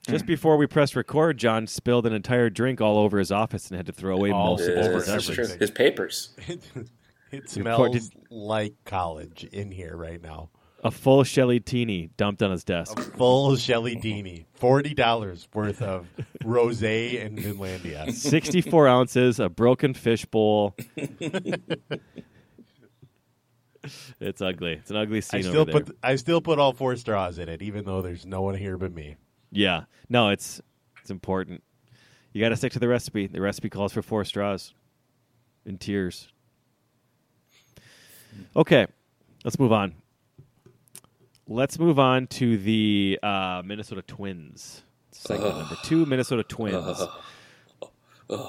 Just 0.09 0.27
before 0.27 0.57
we 0.57 0.67
pressed 0.67 0.97
record, 0.97 1.39
John 1.39 1.67
spilled 1.67 2.07
an 2.07 2.13
entire 2.13 2.51
drink 2.51 2.81
all 2.81 2.99
over 2.99 3.19
his 3.19 3.31
office 3.33 3.69
and 3.69 3.77
had 3.77 3.87
to 3.87 3.93
throw 3.93 4.17
away 4.17 4.31
All 4.33 4.51
most 4.57 4.69
of 4.69 4.77
his 4.77 5.07
That's 5.07 5.25
true. 5.27 5.33
everything. 5.45 5.61
His 5.61 5.71
papers. 5.71 6.35
It 7.33 7.47
poor- 7.47 7.89
smells 7.89 8.11
like 8.31 8.75
college 8.85 9.43
in 9.51 9.73
here 9.73 9.97
right 9.97 10.23
now. 10.23 10.51
A 10.85 10.91
full 10.91 11.25
Shelly 11.25 11.61
Teeny 11.61 12.11
dumped 12.19 12.43
on 12.43 12.51
his 12.51 12.63
desk. 12.63 12.99
A 12.99 13.03
full 13.03 13.57
Shelly. 13.57 14.45
Forty 14.53 14.93
dollars 14.95 15.49
worth 15.55 15.81
of 15.81 16.07
rosé 16.43 17.25
and 17.25 17.39
Finlandia. 17.39 18.13
64 18.13 18.87
ounces, 18.87 19.41
a 19.41 19.49
broken 19.49 19.95
fish 19.95 20.27
bowl. 20.27 20.77
it's 24.21 24.43
ugly. 24.43 24.75
It's 24.75 24.91
an 24.91 24.97
ugly 24.97 25.19
I 25.19 25.21
scene 25.21 25.43
still 25.43 25.61
over 25.63 25.73
there. 25.73 25.81
put 25.85 25.97
I 26.03 26.17
still 26.17 26.41
put 26.43 26.59
all 26.59 26.73
four 26.75 26.97
straws 26.97 27.39
in 27.39 27.49
it, 27.49 27.63
even 27.63 27.85
though 27.85 28.03
there's 28.03 28.27
no 28.27 28.43
one 28.43 28.55
here 28.55 28.77
but 28.77 28.93
me. 28.95 29.17
yeah. 29.51 29.85
No, 30.11 30.29
it's 30.29 30.61
it's 31.01 31.11
important. 31.11 31.63
You 32.33 32.43
got 32.43 32.51
to 32.51 32.57
stick 32.57 32.73
to 32.73 32.79
the 32.79 32.89
recipe. 32.89 33.27
The 33.27 33.41
recipe 33.41 33.71
calls 33.71 33.93
for 33.93 34.03
four 34.03 34.25
straws 34.25 34.75
and 35.65 35.81
tears. 35.81 36.29
Okay, 38.57 38.87
let's 39.45 39.59
move 39.59 39.73
on. 39.73 39.95
Let's 41.47 41.79
move 41.79 41.99
on 41.99 42.27
to 42.29 42.57
the 42.57 43.19
uh, 43.23 43.63
Minnesota 43.65 44.03
Twins. 44.03 44.83
Segment 45.11 45.59
number 45.59 45.77
two, 45.83 46.07
Minnesota 46.07 46.43
Twins. 46.43 47.03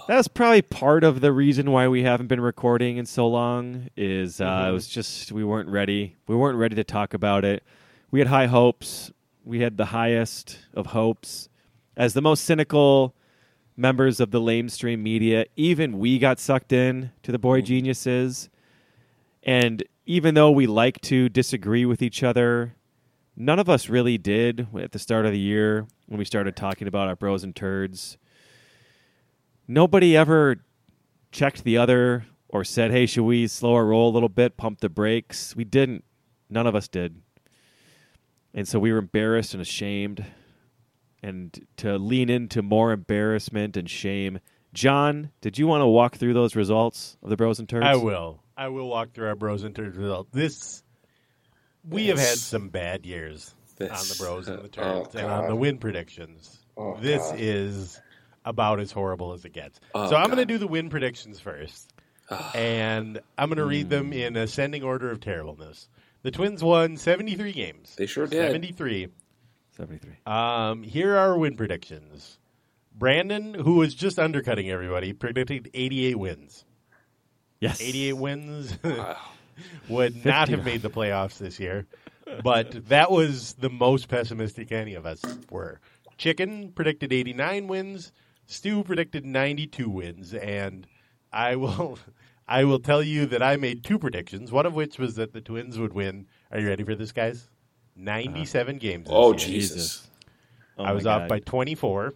That's 0.08 0.30
probably 0.30 0.62
part 0.62 1.04
of 1.04 1.20
the 1.20 1.34
reason 1.34 1.72
why 1.72 1.90
we 1.90 2.04
haven't 2.04 2.28
been 2.28 2.40
recording 2.40 2.96
in 2.96 3.06
so 3.06 3.28
long. 3.28 3.90
Is 3.98 4.40
uh, 4.40 4.68
it 4.70 4.72
was 4.72 4.88
just 4.88 5.34
we 5.34 5.44
weren't 5.44 5.68
ready. 5.68 6.16
We 6.28 6.36
weren't 6.36 6.58
ready 6.58 6.76
to 6.76 6.86
talk 6.86 7.14
about 7.14 7.44
it. 7.44 7.64
We 8.12 8.20
had 8.20 8.30
high 8.30 8.48
hopes. 8.48 9.12
We 9.44 9.60
had 9.60 9.76
the 9.76 9.86
highest 9.86 10.60
of 10.74 10.88
hopes. 10.88 11.50
As 11.98 12.14
the 12.14 12.22
most 12.22 12.46
cynical 12.46 13.14
members 13.76 14.22
of 14.22 14.32
the 14.32 14.40
lamestream 14.40 15.00
media, 15.00 15.46
even 15.58 16.00
we 16.00 16.18
got 16.18 16.40
sucked 16.40 16.72
in 16.72 17.12
to 17.24 17.34
the 17.34 17.40
boy 17.40 17.62
geniuses. 17.62 18.50
And 19.44 19.84
even 20.06 20.34
though 20.34 20.52
we 20.52 20.66
like 20.66 21.02
to 21.02 21.28
disagree 21.30 21.86
with 21.86 22.02
each 22.02 22.24
other, 22.24 22.74
none 23.36 23.60
of 23.60 23.70
us 23.70 23.90
really 23.90 24.18
did 24.18 24.68
at 24.80 24.92
the 24.92 25.00
start 25.00 25.26
of 25.26 25.32
the 25.32 25.40
year 25.40 25.88
when 26.08 26.18
we 26.18 26.26
started 26.26 26.56
talking 26.56 26.88
about 26.88 27.08
our 27.08 27.16
bros 27.16 27.44
and 27.44 27.56
turds. 27.56 28.18
Nobody 29.68 30.16
ever 30.16 30.58
checked 31.32 31.64
the 31.64 31.78
other 31.78 32.26
or 32.50 32.64
said, 32.64 32.92
hey, 32.92 33.06
should 33.06 33.24
we 33.24 33.48
slow 33.48 33.74
our 33.74 33.86
roll 33.86 34.10
a 34.10 34.14
little 34.14 34.30
bit, 34.30 34.58
pump 34.58 34.80
the 34.80 34.90
brakes? 34.90 35.56
We 35.56 35.64
didn't. 35.64 36.04
None 36.50 36.68
of 36.68 36.76
us 36.76 36.88
did. 36.88 37.22
And 38.54 38.68
so 38.68 38.80
we 38.80 38.92
were 38.92 39.00
embarrassed 39.00 39.54
and 39.54 39.62
ashamed. 39.62 40.26
And 41.22 41.66
to 41.78 41.98
lean 41.98 42.30
into 42.30 42.62
more 42.62 42.92
embarrassment 42.92 43.76
and 43.76 43.90
shame, 43.90 44.40
John, 44.74 45.32
did 45.42 45.58
you 45.58 45.68
want 45.68 45.82
to 45.82 45.88
walk 45.88 46.16
through 46.18 46.34
those 46.34 46.56
results 46.56 47.18
of 47.24 47.30
the 47.30 47.36
bros 47.36 47.60
and 47.60 47.68
turds? 47.68 47.86
I 47.86 47.96
will. 47.96 48.44
I 48.56 48.68
will 48.70 48.88
walk 48.88 49.14
through 49.14 49.28
our 49.28 49.36
bros 49.36 49.64
and 49.64 49.76
turds 49.76 49.98
results. 49.98 50.30
This 50.32 50.84
we 51.90 52.08
have 52.08 52.18
had 52.20 52.38
some 52.38 52.70
bad 52.70 53.06
years 53.06 53.54
on 53.80 53.88
the 53.88 54.16
bros 54.20 54.48
and 54.48 54.60
the 54.64 54.82
oh, 54.82 55.08
and 55.14 55.26
on 55.26 55.48
the 55.48 55.56
win 55.56 55.78
predictions. 55.78 56.60
Oh, 56.78 56.98
this 57.00 57.22
God. 57.22 57.36
is 57.40 58.02
about 58.46 58.80
as 58.80 58.92
horrible 58.92 59.34
as 59.34 59.44
it 59.46 59.54
gets. 59.54 59.80
Oh, 59.94 60.10
so 60.10 60.16
I'm 60.16 60.28
going 60.28 60.38
to 60.38 60.46
do 60.46 60.58
the 60.58 60.68
win 60.68 60.90
predictions 60.90 61.40
first, 61.40 61.92
and 62.54 63.20
I'm 63.38 63.50
going 63.50 63.58
to 63.58 63.66
read 63.66 63.90
them 63.90 64.08
Hmm. 64.08 64.14
in 64.14 64.38
ascending 64.38 64.84
order 64.84 65.10
of 65.12 65.20
terribleness. 65.20 65.88
The 66.24 66.32
Twins 66.32 66.64
won 66.64 66.98
73 66.98 67.52
games. 67.54 67.96
They 67.96 68.06
sure 68.08 68.26
did. 68.28 68.52
73. 68.52 69.10
73. 69.78 70.12
Um, 70.26 70.84
here 70.84 71.14
are 71.16 71.18
our 71.32 71.38
win 71.38 71.56
predictions. 71.56 72.40
Brandon, 72.98 73.54
who 73.54 73.76
was 73.76 73.94
just 73.94 74.18
undercutting 74.18 74.70
everybody, 74.70 75.12
predicted 75.14 75.70
88 75.74 76.16
wins. 76.18 76.66
Yes. 77.60 77.82
88 77.82 78.14
wins 78.14 78.78
would 79.90 80.26
not 80.26 80.50
have 80.50 80.64
made 80.66 80.82
the 80.82 80.90
playoffs 80.90 81.38
this 81.38 81.60
year. 81.60 81.86
But 82.44 82.88
that 82.90 83.12
was 83.12 83.54
the 83.54 83.70
most 83.70 84.08
pessimistic 84.08 84.72
any 84.72 84.96
of 84.96 85.06
us 85.06 85.22
were. 85.52 85.80
Chicken 86.18 86.72
predicted 86.72 87.14
89 87.14 87.68
wins. 87.68 88.12
Stu 88.48 88.84
predicted 88.84 89.26
92 89.26 89.90
wins, 89.90 90.34
and 90.34 90.88
I 91.32 91.56
will, 91.56 91.98
I 92.48 92.64
will 92.64 92.80
tell 92.80 93.02
you 93.04 93.26
that 93.28 93.42
I 93.44 93.58
made 93.58 93.84
two 93.84 93.98
predictions. 94.00 94.52
One 94.52 94.66
of 94.66 94.74
which 94.76 94.98
was 95.00 95.16
that 95.16 95.34
the 95.34 95.42
Twins 95.42 95.78
would 95.80 95.94
win. 95.94 96.28
Are 96.52 96.60
you 96.60 96.68
ready 96.68 96.84
for 96.84 96.96
this, 96.96 97.12
guys? 97.12 97.50
97 97.96 98.78
games. 98.78 99.06
this 99.06 99.14
Oh, 99.16 99.30
year. 99.32 99.38
Jesus. 99.40 100.08
Oh 100.78 100.84
I 100.84 100.88
my 100.88 100.92
was 100.94 101.06
off 101.06 101.22
God. 101.22 101.30
by 101.30 101.40
24. 101.40 102.14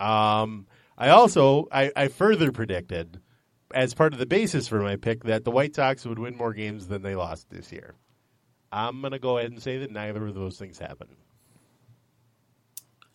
Um, 0.00 0.66
I 0.98 1.08
also 1.08 1.66
I, 1.72 1.90
I 1.96 2.08
further 2.08 2.52
predicted, 2.52 3.20
as 3.74 3.92
part 3.94 4.12
of 4.12 4.18
the 4.18 4.26
basis 4.26 4.68
for 4.68 4.80
my 4.80 4.96
pick, 4.96 5.24
that 5.24 5.44
the 5.44 5.50
White 5.50 5.74
Sox 5.74 6.04
would 6.06 6.18
win 6.18 6.36
more 6.36 6.54
games 6.54 6.86
than 6.88 7.02
they 7.02 7.14
lost 7.14 7.50
this 7.50 7.70
year. 7.72 7.94
I'm 8.72 9.00
going 9.00 9.12
to 9.12 9.18
go 9.18 9.38
ahead 9.38 9.50
and 9.50 9.62
say 9.62 9.78
that 9.78 9.90
neither 9.90 10.26
of 10.26 10.34
those 10.34 10.58
things 10.58 10.78
happened. 10.78 11.16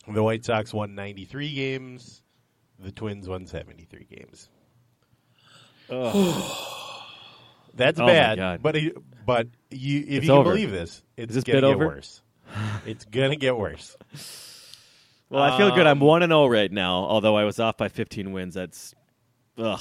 The 0.08 0.22
White 0.22 0.44
Sox 0.44 0.72
won 0.72 0.94
93 0.94 1.52
games. 1.54 2.22
The 2.78 2.92
Twins 2.92 3.28
won 3.28 3.46
73 3.46 4.06
games. 4.10 4.48
That's 7.74 7.98
Oh 8.00 8.06
my 8.06 8.12
bad, 8.12 8.38
God. 8.38 8.62
but 8.62 8.76
but 9.26 9.48
you, 9.70 10.00
if 10.00 10.06
It's 10.08 10.14
you 10.14 10.20
can 10.22 10.30
over. 10.30 10.50
believe 10.50 10.70
this, 10.70 11.02
it's 11.16 11.34
this 11.34 11.44
gonna 11.44 11.60
get 11.60 11.64
over? 11.64 11.86
worse. 11.86 12.22
It's 12.86 13.04
gonna 13.04 13.36
get 13.36 13.56
worse. 13.56 13.96
Well, 15.28 15.42
I 15.42 15.56
feel 15.56 15.70
good. 15.74 15.86
I'm 15.86 15.98
Um, 16.02 16.06
1 16.06 16.22
and 16.24 16.30
0 16.30 16.46
right 16.48 16.70
now, 16.72 16.94
although 17.04 17.36
I 17.36 17.44
was 17.44 17.60
off 17.60 17.76
by 17.76 17.88
15 17.88 18.32
wins. 18.32 18.54
That's 18.54 18.94
ugh. 19.58 19.80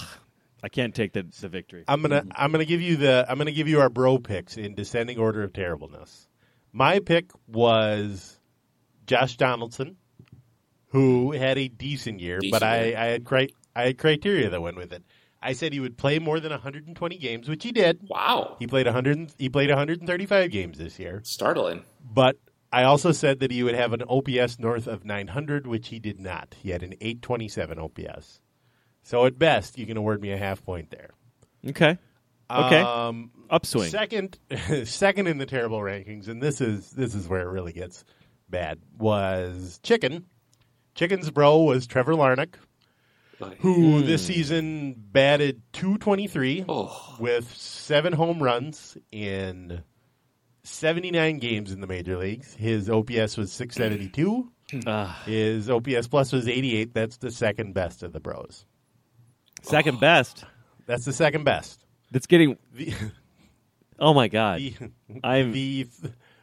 I 0.63 0.69
can't 0.69 0.93
take 0.93 1.13
the, 1.13 1.25
the 1.39 1.49
victory. 1.49 1.83
I'm 1.87 2.01
gonna 2.01 2.21
mm-hmm. 2.21 2.31
I'm 2.35 2.51
gonna 2.51 2.65
give 2.65 2.81
you 2.81 2.97
the 2.97 3.25
I'm 3.29 3.37
gonna 3.37 3.51
give 3.51 3.67
you 3.67 3.81
our 3.81 3.89
bro 3.89 4.17
picks 4.17 4.57
in 4.57 4.75
descending 4.75 5.17
order 5.17 5.43
of 5.43 5.53
terribleness. 5.53 6.27
My 6.71 6.99
pick 6.99 7.31
was 7.47 8.39
Josh 9.07 9.37
Donaldson, 9.37 9.97
who 10.89 11.31
had 11.31 11.57
a 11.57 11.67
decent 11.67 12.19
year, 12.19 12.39
Decent 12.39 12.51
but 12.51 12.63
I, 12.63 12.83
year. 12.83 12.97
I 12.97 13.05
had 13.05 13.25
cri- 13.25 13.53
I 13.75 13.83
had 13.83 13.97
criteria 13.97 14.49
that 14.49 14.61
went 14.61 14.77
with 14.77 14.93
it. 14.93 15.03
I 15.41 15.53
said 15.53 15.71
he 15.71 15.79
would 15.79 15.97
play 15.97 16.19
more 16.19 16.39
than 16.39 16.51
120 16.51 17.17
games, 17.17 17.47
which 17.47 17.63
he 17.63 17.71
did. 17.71 18.01
Wow. 18.09 18.57
He 18.59 18.67
played 18.67 18.85
100 18.85 19.33
he 19.37 19.49
played 19.49 19.69
135 19.69 20.51
games 20.51 20.77
this 20.77 20.99
year. 20.99 21.21
Startling. 21.23 21.83
But 22.03 22.35
I 22.71 22.83
also 22.83 23.11
said 23.11 23.39
that 23.39 23.51
he 23.51 23.63
would 23.63 23.75
have 23.75 23.93
an 23.93 24.03
OPS 24.03 24.59
north 24.59 24.85
of 24.85 25.05
900, 25.05 25.65
which 25.65 25.87
he 25.87 25.99
did 25.99 26.19
not. 26.19 26.55
He 26.61 26.69
had 26.69 26.83
an 26.83 26.93
827 27.01 27.79
OPS. 27.79 28.41
So 29.03 29.25
at 29.25 29.37
best, 29.39 29.77
you 29.77 29.85
can 29.85 29.97
award 29.97 30.21
me 30.21 30.31
a 30.31 30.37
half 30.37 30.63
point 30.63 30.91
there. 30.91 31.09
Okay. 31.67 31.97
Okay. 32.51 32.79
Um, 32.81 33.31
Upswing. 33.49 33.89
Second, 33.89 34.37
second 34.85 35.27
in 35.27 35.37
the 35.37 35.45
terrible 35.45 35.79
rankings, 35.79 36.27
and 36.27 36.41
this 36.41 36.61
is 36.61 36.89
this 36.91 37.15
is 37.15 37.27
where 37.27 37.41
it 37.41 37.49
really 37.51 37.73
gets 37.73 38.03
bad. 38.49 38.79
Was 38.97 39.79
Chicken. 39.83 40.25
Chicken's 40.95 41.29
bro 41.31 41.59
was 41.63 41.87
Trevor 41.87 42.13
Larnach, 42.13 42.55
who 43.59 44.01
this 44.01 44.25
season 44.25 44.95
batted 44.97 45.61
223 45.73 46.65
Oh. 46.67 47.15
with 47.19 47.49
seven 47.55 48.11
home 48.13 48.41
runs 48.43 48.97
in 49.11 49.81
79 50.63 51.37
games 51.37 51.71
in 51.71 51.79
the 51.81 51.87
major 51.87 52.17
leagues. 52.17 52.53
His 52.55 52.89
OPS 52.89 53.37
was 53.37 53.51
672. 53.51 54.51
Ah, 54.85 55.19
His 55.25 55.67
OPS 55.67 56.07
plus 56.09 56.31
was 56.31 56.47
88. 56.47 56.93
That's 56.93 57.17
the 57.17 57.31
second 57.31 57.73
best 57.73 58.03
of 58.03 58.13
the 58.13 58.19
bros. 58.19 58.65
Second 59.61 59.99
best. 59.99 60.43
That's 60.85 61.05
the 61.05 61.13
second 61.13 61.43
best. 61.43 61.85
That's 62.11 62.25
getting 62.27 62.57
The, 62.73 62.93
Oh 63.99 64.13
my 64.13 64.27
god. 64.27 64.59
The, 64.59 64.73
I'm 65.23 65.51
the 65.51 65.87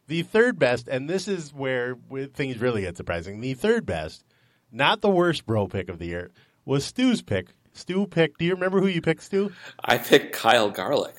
the 0.09 0.23
third 0.23 0.59
best, 0.59 0.89
and 0.89 1.09
this 1.11 1.27
is 1.27 1.53
where 1.53 1.95
where 2.09 2.27
things 2.27 2.59
really 2.59 2.83
get 2.83 2.97
surprising. 2.97 3.41
The 3.41 3.55
third 3.55 3.87
best, 3.87 4.25
not 4.71 5.01
the 5.01 5.11
worst 5.11 5.47
bro 5.47 5.67
pick 5.67 5.89
of 5.89 5.99
the 5.99 6.07
year, 6.07 6.31
was 6.65 6.85
Stu's 6.85 7.23
pick. 7.23 7.49
Stu 7.73 8.07
picked. 8.07 8.39
Do 8.39 8.45
you 8.45 8.55
remember 8.55 8.81
who 8.81 8.87
you 8.87 9.01
picked, 9.03 9.23
Stu? 9.23 9.53
I 9.85 9.99
picked 9.99 10.33
Kyle 10.35 10.71
Garlick. 10.71 11.15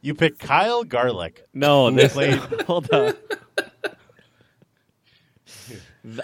You 0.00 0.14
picked 0.14 0.40
Kyle 0.40 0.82
Garlick. 0.82 1.46
no. 1.52 1.90
This 1.90 2.12
played- 2.14 2.38
hold 2.66 2.92
on. 2.92 3.14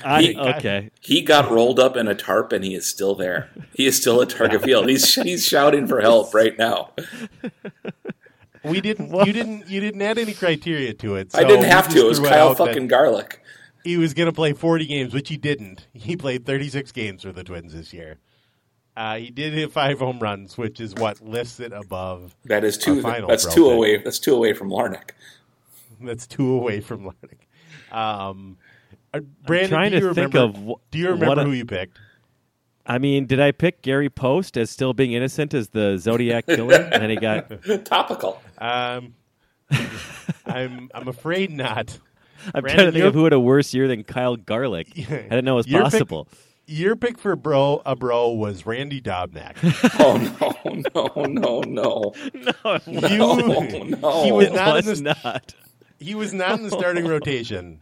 I, 0.04 0.22
He- 0.22 0.36
okay. 0.38 0.90
He 1.00 1.22
got 1.22 1.50
rolled 1.50 1.78
up 1.78 1.96
in 1.96 2.08
a 2.08 2.14
tarp 2.14 2.52
and 2.52 2.64
he 2.64 2.74
is 2.74 2.86
still 2.86 3.14
there. 3.14 3.48
He 3.74 3.86
is 3.86 3.96
still 3.96 4.20
at 4.22 4.30
Target 4.30 4.62
Field. 4.62 4.88
He's 4.88 5.14
he's 5.14 5.46
shouting 5.46 5.86
for 5.86 6.00
help 6.00 6.34
right 6.34 6.56
now. 6.58 6.90
We 8.64 8.80
didn't. 8.80 9.14
You 9.26 9.32
didn't. 9.32 9.68
You 9.68 9.80
didn't 9.80 10.02
add 10.02 10.18
any 10.18 10.34
criteria 10.34 10.92
to 10.94 11.14
it. 11.16 11.34
I 11.34 11.44
didn't 11.44 11.66
have 11.66 11.88
to. 11.90 11.98
It 11.98 12.08
was 12.08 12.18
Kyle 12.20 12.54
fucking 12.54 12.88
Garlick. 12.88 13.40
He 13.84 13.96
was 13.96 14.12
going 14.14 14.26
to 14.26 14.32
play 14.32 14.52
40 14.52 14.86
games, 14.86 15.14
which 15.14 15.28
he 15.28 15.36
didn't. 15.36 15.86
He 15.94 16.16
played 16.16 16.44
36 16.44 16.90
games 16.92 17.22
for 17.22 17.32
the 17.32 17.44
Twins 17.44 17.72
this 17.72 17.92
year. 17.94 18.18
Uh, 18.96 19.16
he 19.16 19.30
did 19.30 19.52
hit 19.54 19.70
five 19.70 20.00
home 20.00 20.18
runs, 20.18 20.58
which 20.58 20.80
is 20.80 20.92
what 20.96 21.20
lifts 21.22 21.60
it 21.60 21.72
above. 21.72 22.34
That 22.46 22.64
is 22.64 22.76
two. 22.76 23.00
Final 23.00 23.28
That's 23.28 23.46
two 23.54 23.70
away. 23.70 23.98
That's 23.98 24.18
two 24.18 24.34
away 24.34 24.52
from 24.52 24.70
Larnach. 24.70 25.10
That's 26.00 26.26
two 26.26 26.52
away 26.52 26.80
from 26.80 27.04
Larnach. 27.04 27.96
Um, 27.96 28.58
uh, 29.14 29.20
Brandon, 29.46 29.70
trying 29.70 29.90
do 29.90 29.96
you 29.98 30.08
to 30.08 30.14
think 30.14 30.34
remember, 30.34 30.58
of 30.58 30.64
wh- 30.78 30.90
Do 30.90 30.98
you 30.98 31.04
what 31.06 31.20
remember 31.20 31.40
a- 31.40 31.44
who 31.44 31.52
you 31.52 31.64
picked? 31.64 31.98
I 32.86 32.96
mean, 32.98 33.26
did 33.26 33.38
I 33.38 33.52
pick 33.52 33.82
Gary 33.82 34.08
Post 34.08 34.56
as 34.56 34.70
still 34.70 34.94
being 34.94 35.12
innocent 35.12 35.52
as 35.52 35.68
the 35.70 35.98
Zodiac 35.98 36.46
killer? 36.46 36.74
and 36.74 37.02
then 37.02 37.10
he 37.10 37.16
got. 37.16 37.50
Topical. 37.84 38.40
Um, 38.56 39.14
I'm 40.46 40.90
I'm 40.94 41.08
afraid 41.08 41.50
not. 41.50 41.98
I'm 42.54 42.62
Brandon, 42.62 42.74
trying 42.76 42.86
to 42.86 42.92
think 42.92 43.04
of 43.04 43.14
who 43.14 43.24
had 43.24 43.32
a 43.32 43.40
worse 43.40 43.74
year 43.74 43.88
than 43.88 44.04
Kyle 44.04 44.36
Garlick. 44.36 44.88
I 44.96 45.02
didn't 45.02 45.44
know 45.44 45.54
it 45.54 45.56
was 45.56 45.66
Your 45.68 45.82
pick- 45.84 45.92
possible. 45.92 46.28
Your 46.70 46.96
pick 46.96 47.18
for 47.18 47.34
bro 47.34 47.80
a 47.86 47.96
bro 47.96 48.28
was 48.30 48.66
Randy 48.66 49.00
Dobnak. 49.00 49.56
Oh 50.00 50.16
no 50.66 50.82
no 50.94 51.60
no 51.62 51.62
no 51.62 52.12
no, 52.86 53.08
You, 53.08 53.18
no 53.18 53.82
no. 53.84 54.24
he 54.24 54.32
was 54.32 54.46
it 54.48 54.52
not 54.54 54.78
in 54.78 54.84
the 55.04 55.16
not. 55.24 55.54
he 55.98 56.14
was 56.14 56.32
not 56.34 56.58
in 56.58 56.64
the 56.64 56.70
starting 56.70 57.06
rotation 57.06 57.80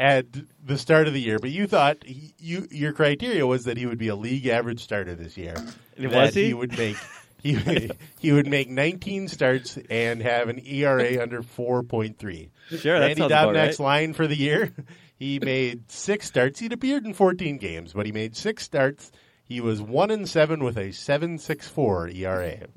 at 0.00 0.24
the 0.64 0.78
start 0.78 1.06
of 1.06 1.12
the 1.12 1.20
year, 1.20 1.38
but 1.38 1.50
you 1.50 1.66
thought 1.66 1.98
he, 2.06 2.32
you 2.38 2.66
your 2.70 2.92
criteria 2.94 3.46
was 3.46 3.64
that 3.64 3.76
he 3.76 3.84
would 3.84 3.98
be 3.98 4.08
a 4.08 4.16
league 4.16 4.46
average 4.46 4.82
starter 4.82 5.14
this 5.14 5.36
year. 5.36 5.54
Was 5.98 6.10
That 6.10 6.34
he? 6.34 6.54
would 6.54 6.76
make 6.78 6.96
he 7.42 7.90
he 8.18 8.32
would 8.32 8.46
make 8.46 8.70
19 8.70 9.28
starts 9.28 9.78
and 9.90 10.22
have 10.22 10.48
an 10.48 10.58
ERA 10.66 11.22
under 11.22 11.42
4.3. 11.42 12.48
Sure, 12.78 12.98
that 12.98 13.06
Randy 13.06 13.20
sounds 13.20 13.30
about 13.30 13.54
Dobnak's 13.54 13.78
right. 13.78 13.84
line 13.84 14.12
for 14.14 14.26
the 14.26 14.36
year, 14.36 14.72
he 15.18 15.38
made 15.38 15.90
six 15.90 16.26
starts. 16.26 16.60
He'd 16.60 16.72
appeared 16.72 17.04
in 17.04 17.12
14 17.12 17.58
games, 17.58 17.92
but 17.92 18.06
he 18.06 18.12
made 18.12 18.34
six 18.34 18.64
starts. 18.64 19.12
He 19.44 19.60
was 19.60 19.82
one 19.82 20.10
and 20.10 20.26
seven 20.26 20.64
with 20.64 20.78
a 20.78 20.90
7.64 20.90 22.14
ERA. 22.16 22.68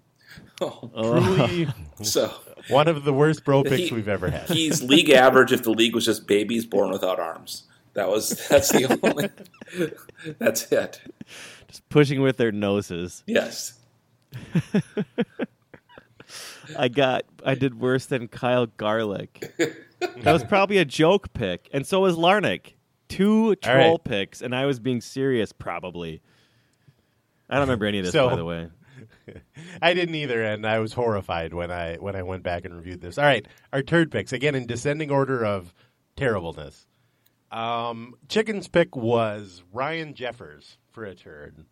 Oh, 0.59 0.89
Truly 0.93 1.67
so 2.01 2.33
one 2.69 2.87
of 2.87 3.03
the 3.03 3.13
worst 3.13 3.43
bro 3.43 3.63
picks 3.63 3.89
He- 3.89 3.93
we've 3.95 4.07
ever 4.07 4.29
had. 4.29 4.49
he's 4.49 4.81
league 4.83 5.09
average 5.09 5.51
if 5.51 5.63
the 5.63 5.71
league 5.71 5.95
was 5.95 6.05
just 6.05 6.27
babies 6.27 6.65
born 6.65 6.91
without 6.91 7.19
arms. 7.19 7.63
That 7.93 8.09
was 8.09 8.47
that's 8.47 8.69
the 8.71 8.85
only. 9.03 9.29
That's 10.39 10.71
it. 10.71 11.01
Just 11.67 11.87
pushing 11.89 12.21
with 12.21 12.37
their 12.37 12.51
noses. 12.51 13.23
Yes. 13.27 13.73
I 16.77 16.87
got. 16.87 17.23
I 17.45 17.55
did 17.55 17.79
worse 17.79 18.05
than 18.07 18.27
Kyle 18.27 18.65
Garlick. 18.65 19.53
that 19.57 20.31
was 20.33 20.43
probably 20.43 20.77
a 20.77 20.85
joke 20.85 21.33
pick, 21.33 21.69
and 21.73 21.85
so 21.85 21.99
was 22.01 22.15
Larnach. 22.15 22.73
Two 23.09 23.55
troll 23.57 23.91
right. 23.91 24.03
picks, 24.03 24.41
and 24.41 24.55
I 24.55 24.65
was 24.65 24.79
being 24.79 25.01
serious. 25.01 25.51
Probably. 25.51 26.21
I 27.49 27.55
don't 27.55 27.67
remember 27.67 27.85
any 27.85 27.99
of 27.99 28.05
this, 28.05 28.13
So- 28.13 28.29
by 28.29 28.35
the 28.35 28.45
way. 28.45 28.69
I 29.81 29.93
didn't 29.93 30.15
either, 30.15 30.43
and 30.43 30.65
I 30.65 30.79
was 30.79 30.93
horrified 30.93 31.53
when 31.53 31.71
I 31.71 31.95
when 31.95 32.15
I 32.15 32.23
went 32.23 32.43
back 32.43 32.65
and 32.65 32.75
reviewed 32.75 33.01
this. 33.01 33.17
All 33.17 33.25
right, 33.25 33.47
our 33.71 33.81
turd 33.81 34.11
picks 34.11 34.33
again 34.33 34.55
in 34.55 34.65
descending 34.65 35.11
order 35.11 35.43
of 35.45 35.73
terribleness. 36.15 36.85
Um, 37.51 38.15
Chicken's 38.27 38.67
pick 38.67 38.95
was 38.95 39.63
Ryan 39.71 40.15
Jeffers 40.15 40.77
for 40.91 41.05
a 41.05 41.15
turd. 41.15 41.65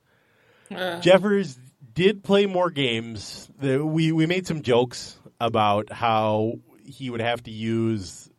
Jeffers 1.02 1.60
did 1.94 2.24
play 2.24 2.46
more 2.46 2.70
games. 2.70 3.50
The, 3.60 3.86
we 3.86 4.12
we 4.12 4.26
made 4.26 4.48
some 4.48 4.62
jokes 4.62 5.20
about 5.40 5.92
how 5.92 6.60
he 6.86 7.10
would 7.10 7.22
have 7.22 7.44
to 7.44 7.52
use 7.52 8.30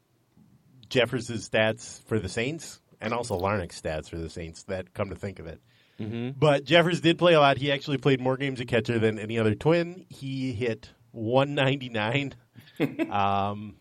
Jeffers' 0.89 1.29
stats 1.29 2.03
for 2.07 2.19
the 2.19 2.29
Saints 2.29 2.81
and 3.01 3.13
also 3.13 3.39
Larnach's 3.39 3.81
stats 3.81 4.09
for 4.09 4.17
the 4.17 4.31
Saints. 4.31 4.63
That 4.65 4.95
come 4.95 5.11
to 5.11 5.17
think 5.17 5.39
of 5.39 5.47
it. 5.47 5.61
But 6.39 6.65
Jeffers 6.65 7.01
did 7.01 7.19
play 7.19 7.35
a 7.35 7.41
lot. 7.41 7.57
He 7.59 7.73
actually 7.73 7.99
played 7.99 8.21
more 8.21 8.37
games 8.37 8.61
at 8.61 8.69
catcher 8.69 8.99
than 8.99 9.19
any 9.19 9.39
other 9.39 9.55
twin. 9.55 10.07
He 10.09 10.53
hit 10.53 10.91
199. 11.13 12.35
um, 13.11 13.77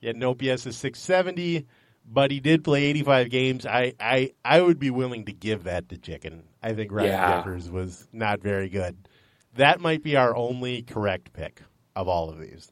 he 0.00 0.06
had 0.06 0.16
an 0.16 0.24
OPS 0.24 0.66
of 0.66 0.74
670, 0.74 1.66
but 2.06 2.30
he 2.30 2.40
did 2.40 2.64
play 2.64 2.84
85 2.84 3.30
games. 3.30 3.66
I, 3.66 3.94
I, 3.98 4.32
I 4.44 4.60
would 4.60 4.78
be 4.78 4.90
willing 4.90 5.24
to 5.26 5.32
give 5.32 5.64
that 5.64 5.88
to 5.90 5.98
Chicken. 5.98 6.44
I 6.62 6.74
think 6.74 6.92
Ryan 6.92 7.08
Yeah. 7.10 7.36
Jeffers 7.38 7.70
was 7.70 8.06
not 8.12 8.40
very 8.40 8.68
good. 8.68 9.08
That 9.54 9.80
might 9.80 10.02
be 10.02 10.16
our 10.16 10.36
only 10.36 10.82
correct 10.82 11.32
pick 11.32 11.62
of 11.94 12.08
all 12.08 12.28
of 12.28 12.38
these. 12.38 12.70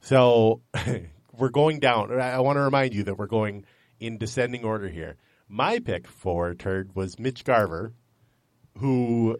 So 0.00 0.62
we're 1.32 1.50
going 1.50 1.80
down. 1.80 2.20
I 2.20 2.40
want 2.40 2.56
to 2.56 2.62
remind 2.62 2.94
you 2.94 3.04
that 3.04 3.18
we're 3.18 3.26
going 3.26 3.64
in 4.00 4.18
descending 4.18 4.64
order 4.64 4.88
here. 4.88 5.16
My 5.48 5.80
pick 5.80 6.06
for 6.06 6.54
turd 6.54 6.94
was 6.94 7.18
Mitch 7.18 7.44
Garver, 7.44 7.92
who, 8.78 9.38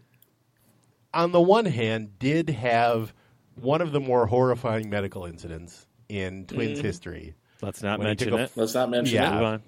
on 1.13 1.33
the 1.33 1.41
one 1.41 1.65
hand, 1.67 2.19
did 2.19 2.51
have 2.51 3.13
one 3.55 3.81
of 3.81 3.93
the 3.93 4.01
more 4.01 4.27
horrifying 4.27 4.91
medical 4.91 5.25
incidents 5.25 5.87
in 6.09 6.47
Twins 6.47 6.79
mm-hmm. 6.79 6.87
history. 6.87 7.35
Let's 7.61 7.83
not 7.83 7.99
When 7.99 8.09
mention 8.09 8.31
took 8.31 8.41
a- 8.41 8.43
it. 8.45 8.53
Let's 8.57 8.75
not 8.75 8.91
mention 8.91 9.15
Yeah. 9.15 9.31
it. 9.31 9.35
Move 9.35 9.43
on. 9.43 9.63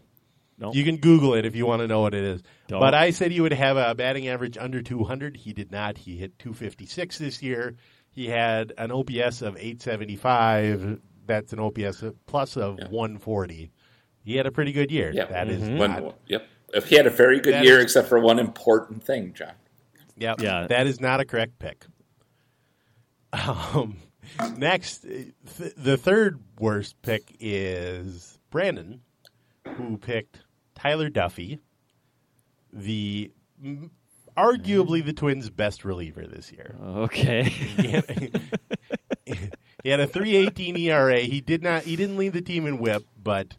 No. 0.57 0.72
You 0.72 0.85
can 0.85 0.98
Google 0.98 1.35
it 1.35 1.44
if 1.44 1.57
you 1.57 1.66
want 1.66 1.81
to 1.83 1.88
know 1.88 2.00
what 2.00 2.14
it 2.14 2.22
is. 2.22 2.42
Don't. 2.68 2.79
But 2.79 2.94
I 2.94 3.11
said 3.11 3.33
he 3.33 3.40
would 3.40 3.53
have 3.53 3.77
a 3.77 3.94
batting 3.94 4.29
average 4.29 4.57
under 4.57 4.83
200. 4.83 5.37
He 5.37 5.53
did 5.53 5.72
not. 5.72 5.98
He 5.98 6.16
hit 6.16 6.38
256 6.38 7.18
this 7.18 7.42
year. 7.42 7.74
He 8.11 8.29
had 8.29 8.72
an 8.79 8.92
OPS 8.92 9.42
of 9.42 9.57
875. 9.57 11.00
That's 11.27 11.53
an 11.53 11.59
OPS 11.59 12.05
plus 12.27 12.57
of 12.57 12.79
140. 12.88 13.72
He 14.22 14.37
had 14.37 14.46
a 14.46 14.53
pretty 14.53 14.72
good 14.72 14.92
year. 14.92 15.11
Yeah. 15.12 15.27
That 15.27 15.48
is 15.48 15.62
mm-hmm. 15.62 15.79
When- 15.79 15.90
not, 15.90 16.18
yep. 16.27 16.46
If 16.74 16.88
he 16.88 16.96
had 16.96 17.06
a 17.06 17.10
very 17.10 17.40
good 17.40 17.54
That 17.54 17.64
year, 17.64 17.78
is- 17.78 17.84
except 17.84 18.08
for 18.08 18.18
one 18.18 18.38
important 18.38 19.02
thing, 19.04 19.32
John. 19.32 19.52
Yep. 20.16 20.40
Yeah. 20.40 20.66
That 20.66 20.87
is 20.87 21.00
not 21.00 21.20
a 21.20 21.24
correct 21.24 21.58
pick. 21.58 21.87
Um, 23.32 23.96
next, 24.56 24.98
th- 25.02 25.34
the 25.76 25.96
third 25.96 26.40
worst 26.58 27.00
pick 27.02 27.34
is 27.40 28.38
Brandon, 28.50 29.00
who 29.76 29.96
picked 29.98 30.40
Tyler 30.76 31.10
Duffey, 31.10 31.58
the 32.72 33.32
m- 33.62 33.90
arguably 34.37 35.04
the 35.04 35.12
Twins' 35.12 35.50
best 35.50 35.84
reliever 35.84 36.26
this 36.26 36.52
year. 36.52 36.76
Okay. 36.82 37.42
He 37.44 37.88
had, 37.90 38.40
he 39.82 39.88
had 39.88 40.00
a 40.00 40.06
3.18 40.06 40.78
ERA. 40.78 41.18
He 41.20 41.40
did 41.40 41.62
not. 41.62 41.82
He 41.82 41.96
didn't 41.96 42.16
lead 42.16 42.32
the 42.34 42.40
team 42.42 42.66
in 42.66 42.78
WHIP, 42.78 43.04
but 43.20 43.54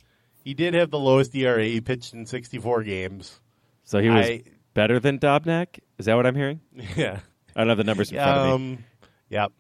he 0.45 0.53
did 0.53 0.73
have 0.75 0.89
the 0.91 0.99
lowest 0.99 1.36
ERA. 1.36 1.65
He 1.65 1.81
pitched 1.81 2.13
in 2.13 2.25
64 2.25 2.84
games. 2.84 3.41
so 3.84 3.99
he 3.99 4.10
was 4.10 4.25
I- 4.25 4.43
better 4.73 4.99
than 5.01 5.19
Dobnak. 5.19 5.79
Is 5.97 6.05
that 6.05 6.15
what 6.15 6.25
I'm 6.25 6.36
hearing? 6.36 6.62
Yeah. 6.95 7.19
I 7.55 7.62
don't 7.62 7.69
have 7.69 7.77
the 7.77 7.84
numbers 7.84 8.12
in 8.12 8.17
front 8.17 8.38
of 8.39 8.60
me. 8.62 8.73
Um, 8.73 8.84
yep. 9.29 9.51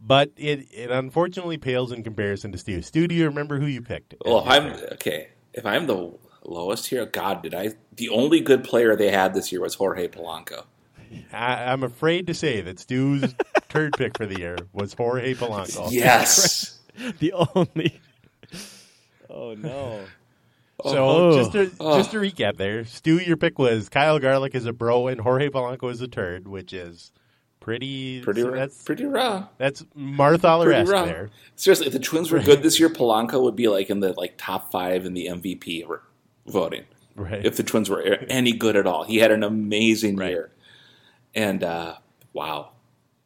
But 0.00 0.32
it, 0.36 0.66
it 0.72 0.90
unfortunately 0.90 1.58
pales 1.58 1.92
in 1.92 2.02
comparison 2.02 2.50
to 2.52 2.58
Stu. 2.58 2.80
Stu, 2.82 3.06
do 3.08 3.14
you 3.14 3.26
remember 3.26 3.58
who 3.58 3.66
you 3.66 3.82
picked? 3.82 4.14
Well, 4.24 4.40
if 4.40 4.46
I'm 4.48 4.72
okay. 4.92 5.28
If 5.52 5.64
I'm 5.66 5.86
the 5.86 6.12
lowest 6.44 6.86
here, 6.88 7.04
God, 7.06 7.42
did 7.42 7.54
I? 7.54 7.74
The 7.94 8.08
only 8.08 8.40
good 8.40 8.64
player 8.64 8.96
they 8.96 9.10
had 9.10 9.34
this 9.34 9.52
year 9.52 9.60
was 9.60 9.74
Jorge 9.74 10.08
Polanco. 10.08 10.64
I, 11.32 11.64
I'm 11.72 11.82
afraid 11.82 12.26
to 12.28 12.34
say 12.34 12.60
that 12.62 12.78
Stu's 12.78 13.34
turd 13.68 13.94
pick 13.98 14.16
for 14.16 14.24
the 14.26 14.38
year 14.38 14.56
was 14.72 14.94
Jorge 14.94 15.34
Polanco. 15.34 15.88
Yes. 15.90 16.72
The 17.18 17.34
only. 17.34 18.00
Oh 19.36 19.54
no. 19.54 20.00
So 20.84 21.08
Oh. 21.08 21.36
just 21.38 21.52
to 21.52 21.66
just 21.68 22.10
to 22.10 22.18
recap, 22.18 22.58
there, 22.58 22.84
Stu, 22.84 23.16
your 23.16 23.38
pick 23.38 23.58
was 23.58 23.88
Kyle 23.88 24.18
Garlick 24.18 24.54
as 24.54 24.66
a 24.66 24.74
bro 24.74 25.06
and 25.08 25.18
Jorge 25.18 25.48
Polanco 25.48 25.90
as 25.90 26.02
a 26.02 26.06
turd, 26.06 26.46
which 26.46 26.74
is 26.74 27.12
pretty. 27.60 28.20
pretty 28.20 28.42
so 28.42 28.50
that's 28.50 28.82
pretty 28.82 29.06
raw. 29.06 29.46
that's 29.56 29.82
Martha 29.94 30.60
Pretty 30.62 30.90
raw. 30.90 31.06
there. 31.06 31.30
Seriously, 31.54 31.86
if 31.86 31.94
the 31.94 31.98
Twins 31.98 32.30
were 32.30 32.40
good 32.42 32.62
this 32.62 32.78
year, 32.78 32.90
Polanco 32.90 33.42
would 33.42 33.56
be 33.56 33.68
like 33.68 33.88
in 33.88 34.00
the 34.00 34.12
like 34.18 34.34
top 34.36 34.70
five 34.70 35.06
in 35.06 35.14
the 35.14 35.28
MVP 35.28 35.86
voting. 36.46 36.84
Right. 37.14 37.44
If 37.44 37.56
the 37.56 37.62
Twins 37.62 37.88
were 37.88 38.02
any 38.28 38.52
good 38.52 38.76
at 38.76 38.86
all, 38.86 39.04
he 39.04 39.16
had 39.16 39.30
an 39.30 39.42
amazing 39.42 40.18
year. 40.20 40.52
And 41.34 41.64
uh, 41.64 41.94
wow, 42.34 42.72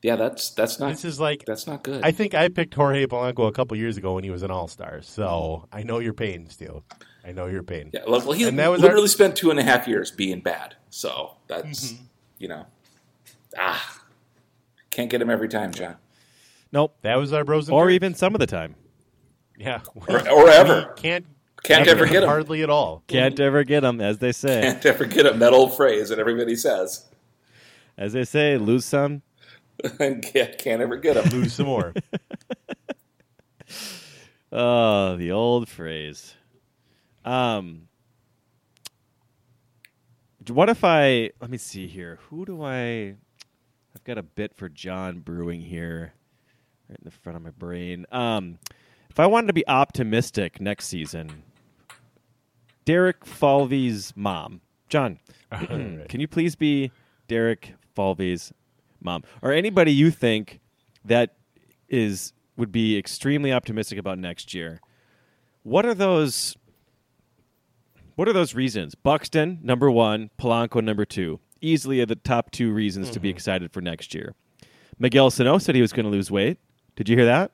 Yeah, 0.02 0.16
that's 0.16 0.50
that's 0.52 0.78
not 0.80 0.90
This 0.90 1.04
is 1.04 1.20
like 1.20 1.44
that's 1.44 1.66
not 1.66 1.82
good. 1.82 2.02
I 2.02 2.10
think 2.10 2.34
I 2.34 2.48
picked 2.48 2.72
Jorge 2.74 3.04
Polanco 3.06 3.46
a 3.48 3.52
couple 3.52 3.76
years 3.76 3.96
ago 3.98 4.14
when 4.14 4.24
he 4.24 4.30
was 4.30 4.42
an 4.42 4.50
All 4.50 4.66
Star. 4.68 5.02
So 5.02 5.66
I 5.72 5.82
know 5.82 5.98
your 5.98 6.14
pain, 6.14 6.48
Stu. 6.48 6.82
I 7.24 7.32
know 7.32 7.46
your 7.46 7.62
pain. 7.62 7.90
yeah, 7.92 8.00
well, 8.06 8.32
he 8.32 8.44
And 8.44 8.58
that 8.58 8.68
was 8.68 8.80
literally 8.80 9.02
our- 9.02 9.08
spent 9.08 9.36
two 9.36 9.50
and 9.50 9.58
a 9.60 9.62
half 9.62 9.86
years 9.86 10.10
being 10.10 10.40
bad. 10.40 10.76
So 10.88 11.36
that's 11.48 11.92
Mm-hmm. 11.92 12.02
you 12.38 12.48
know, 12.48 12.66
ah, 13.58 14.00
can't 14.90 15.10
get 15.10 15.20
him 15.20 15.28
every 15.30 15.48
time, 15.48 15.72
John, 15.72 15.96
Nope. 16.72 16.96
That 17.02 17.16
was 17.16 17.32
our 17.32 17.44
bros. 17.44 17.68
Or 17.68 17.86
nerds. 17.88 17.92
even 17.92 18.14
some 18.14 18.34
of 18.34 18.38
the 18.40 18.46
time. 18.46 18.74
yeah, 19.58 19.80
or, 20.08 20.28
or 20.30 20.48
ever. 20.48 20.94
can't 20.96 21.26
Can't 21.62 21.86
ever 21.88 22.06
get 22.06 22.22
him. 22.22 22.28
hardly 22.28 22.62
at 22.62 22.70
all. 22.70 23.02
Can't 23.06 23.38
ever 23.38 23.64
get 23.64 23.80
them, 23.80 24.00
as 24.00 24.16
they 24.18 24.32
say. 24.32 24.62
Can't 24.62 24.86
ever 24.86 25.04
get 25.04 25.38
that 25.38 25.52
old 25.52 25.76
phrase 25.76 26.08
that 26.08 26.18
everybody 26.18 26.56
says. 26.56 27.04
As 27.98 28.14
they 28.14 28.24
say, 28.24 28.56
lose 28.56 28.86
some. 28.86 29.20
and 30.00 30.22
can't, 30.22 30.66
ever 30.66 30.96
get 30.96 31.16
him. 31.16 31.40
Lose 31.40 31.54
some 31.54 31.66
more. 31.66 31.92
Oh, 34.52 35.16
the 35.16 35.30
old 35.30 35.68
phrase. 35.68 36.34
Um, 37.24 37.88
what 40.48 40.68
if 40.68 40.82
I? 40.82 41.30
Let 41.40 41.50
me 41.50 41.58
see 41.58 41.86
here. 41.86 42.18
Who 42.28 42.44
do 42.44 42.62
I? 42.64 43.14
I've 43.94 44.04
got 44.04 44.18
a 44.18 44.22
bit 44.22 44.54
for 44.54 44.68
John 44.68 45.20
brewing 45.20 45.60
here, 45.60 46.14
right 46.88 46.98
in 46.98 47.04
the 47.04 47.10
front 47.10 47.36
of 47.36 47.42
my 47.42 47.50
brain. 47.50 48.06
Um, 48.10 48.58
if 49.08 49.20
I 49.20 49.26
wanted 49.26 49.48
to 49.48 49.52
be 49.52 49.66
optimistic 49.68 50.60
next 50.60 50.86
season, 50.86 51.44
Derek 52.84 53.24
Falvey's 53.24 54.12
mom, 54.16 54.62
John, 54.88 55.20
can 55.50 56.20
you 56.20 56.28
please 56.28 56.56
be 56.56 56.90
Derek 57.28 57.74
Falvey's 57.94 58.52
mom, 59.02 59.22
or 59.42 59.52
anybody 59.52 59.92
you 59.92 60.10
think 60.10 60.60
that 61.04 61.36
is 61.88 62.32
would 62.56 62.72
be 62.72 62.96
extremely 62.96 63.52
optimistic 63.52 63.98
about 63.98 64.18
next 64.18 64.54
year? 64.54 64.80
What 65.62 65.84
are 65.86 65.94
those? 65.94 66.56
What 68.16 68.28
are 68.28 68.32
those 68.32 68.54
reasons? 68.54 68.94
Buxton, 68.94 69.58
number 69.62 69.90
one. 69.90 70.30
Polanco, 70.38 70.82
number 70.82 71.04
two. 71.04 71.40
Easily 71.60 72.00
are 72.00 72.06
the 72.06 72.16
top 72.16 72.50
two 72.50 72.72
reasons 72.72 73.10
to 73.10 73.20
be 73.20 73.28
mm-hmm. 73.28 73.36
excited 73.36 73.72
for 73.72 73.80
next 73.80 74.14
year. 74.14 74.34
Miguel 74.98 75.30
Sano 75.30 75.58
said 75.58 75.74
he 75.74 75.80
was 75.80 75.92
going 75.92 76.04
to 76.04 76.10
lose 76.10 76.30
weight. 76.30 76.58
Did 76.96 77.08
you 77.08 77.16
hear 77.16 77.26
that? 77.26 77.52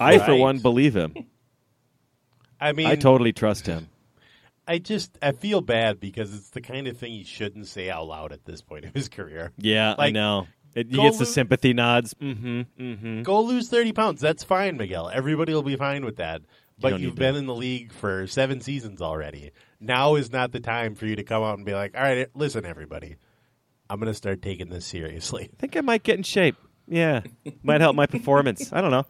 I, 0.00 0.18
for 0.18 0.34
one, 0.34 0.58
believe 0.58 0.96
him. 0.96 1.14
I 2.60 2.72
mean, 2.72 2.86
I 2.86 2.96
totally 2.96 3.32
trust 3.32 3.66
him. 3.66 3.88
I 4.66 4.78
just 4.78 5.18
I 5.20 5.32
feel 5.32 5.60
bad 5.60 6.00
because 6.00 6.34
it's 6.34 6.50
the 6.50 6.60
kind 6.60 6.86
of 6.86 6.96
thing 6.96 7.12
he 7.12 7.24
shouldn't 7.24 7.66
say 7.66 7.90
out 7.90 8.06
loud 8.06 8.32
at 8.32 8.44
this 8.44 8.62
point 8.62 8.84
of 8.86 8.94
his 8.94 9.08
career. 9.08 9.52
Yeah, 9.58 9.94
I 9.98 10.10
know. 10.10 10.46
It, 10.74 10.90
he 10.90 10.96
gets 10.96 11.18
the 11.18 11.26
sympathy 11.26 11.74
nods. 11.74 12.14
Mm-hmm. 12.14 12.60
Mm-hmm. 12.80 13.22
Go 13.22 13.42
lose 13.42 13.68
thirty 13.68 13.92
pounds. 13.92 14.20
That's 14.20 14.42
fine, 14.42 14.76
Miguel. 14.76 15.10
Everybody 15.12 15.52
will 15.52 15.62
be 15.62 15.76
fine 15.76 16.04
with 16.04 16.16
that. 16.16 16.42
But 16.80 16.90
don't 16.90 17.00
you've 17.00 17.14
been 17.14 17.34
that. 17.34 17.40
in 17.40 17.46
the 17.46 17.54
league 17.54 17.92
for 17.92 18.26
seven 18.26 18.60
seasons 18.60 19.02
already. 19.02 19.52
Now 19.80 20.14
is 20.14 20.32
not 20.32 20.52
the 20.52 20.60
time 20.60 20.94
for 20.94 21.06
you 21.06 21.16
to 21.16 21.24
come 21.24 21.42
out 21.42 21.56
and 21.58 21.66
be 21.66 21.74
like, 21.74 21.94
"All 21.94 22.02
right, 22.02 22.28
listen, 22.34 22.64
everybody, 22.64 23.16
I'm 23.90 24.00
going 24.00 24.10
to 24.10 24.14
start 24.14 24.40
taking 24.40 24.70
this 24.70 24.86
seriously." 24.86 25.50
I 25.52 25.56
think 25.58 25.76
I 25.76 25.82
might 25.82 26.02
get 26.02 26.16
in 26.16 26.22
shape. 26.22 26.56
Yeah, 26.88 27.20
might 27.62 27.80
help 27.82 27.94
my 27.94 28.06
performance. 28.08 28.72
I 28.72 28.80
don't 28.80 28.90
know. 28.90 29.04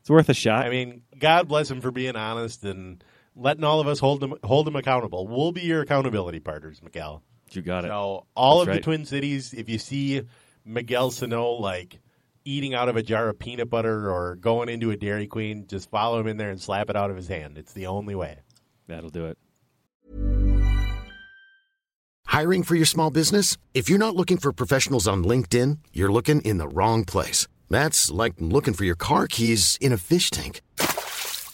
It's 0.00 0.10
worth 0.10 0.28
a 0.28 0.34
shot. 0.34 0.66
I 0.66 0.70
mean, 0.70 1.02
God 1.18 1.48
bless 1.48 1.70
him 1.70 1.80
for 1.80 1.90
being 1.90 2.16
honest 2.16 2.64
and 2.64 3.02
letting 3.34 3.64
all 3.64 3.80
of 3.80 3.86
us 3.86 3.98
hold 3.98 4.20
them 4.20 4.34
hold 4.44 4.66
them 4.66 4.76
accountable. 4.76 5.26
We'll 5.26 5.52
be 5.52 5.62
your 5.62 5.80
accountability 5.82 6.40
partners, 6.40 6.80
Miguel. 6.82 7.22
you 7.50 7.62
got 7.62 7.84
it. 7.84 7.88
So 7.88 8.26
all 8.34 8.58
That's 8.58 8.62
of 8.62 8.68
right. 8.68 8.74
the 8.76 8.82
Twin 8.82 9.04
Cities, 9.04 9.54
if 9.54 9.68
you 9.68 9.78
see 9.78 10.22
Miguel 10.64 11.10
Sano 11.10 11.52
like 11.52 12.00
eating 12.44 12.74
out 12.74 12.88
of 12.88 12.96
a 12.96 13.02
jar 13.02 13.28
of 13.28 13.38
peanut 13.38 13.70
butter 13.70 14.10
or 14.10 14.36
going 14.36 14.68
into 14.68 14.90
a 14.90 14.96
Dairy 14.96 15.26
Queen, 15.26 15.66
just 15.66 15.90
follow 15.90 16.18
him 16.20 16.26
in 16.26 16.36
there 16.36 16.50
and 16.50 16.60
slap 16.60 16.90
it 16.90 16.96
out 16.96 17.10
of 17.10 17.16
his 17.16 17.28
hand. 17.28 17.56
It's 17.58 17.72
the 17.72 17.86
only 17.86 18.14
way. 18.14 18.38
That'll 18.88 19.10
do 19.10 19.26
it. 19.26 19.38
Hiring 22.26 22.62
for 22.62 22.74
your 22.74 22.86
small 22.86 23.10
business? 23.10 23.56
If 23.74 23.88
you're 23.90 23.98
not 23.98 24.16
looking 24.16 24.38
for 24.38 24.52
professionals 24.52 25.06
on 25.06 25.22
LinkedIn, 25.22 25.78
you're 25.92 26.10
looking 26.10 26.40
in 26.40 26.58
the 26.58 26.68
wrong 26.68 27.04
place. 27.04 27.46
That's 27.68 28.10
like 28.10 28.34
looking 28.38 28.74
for 28.74 28.84
your 28.84 28.94
car 28.96 29.26
keys 29.26 29.76
in 29.80 29.92
a 29.92 29.98
fish 29.98 30.30
tank. 30.30 30.62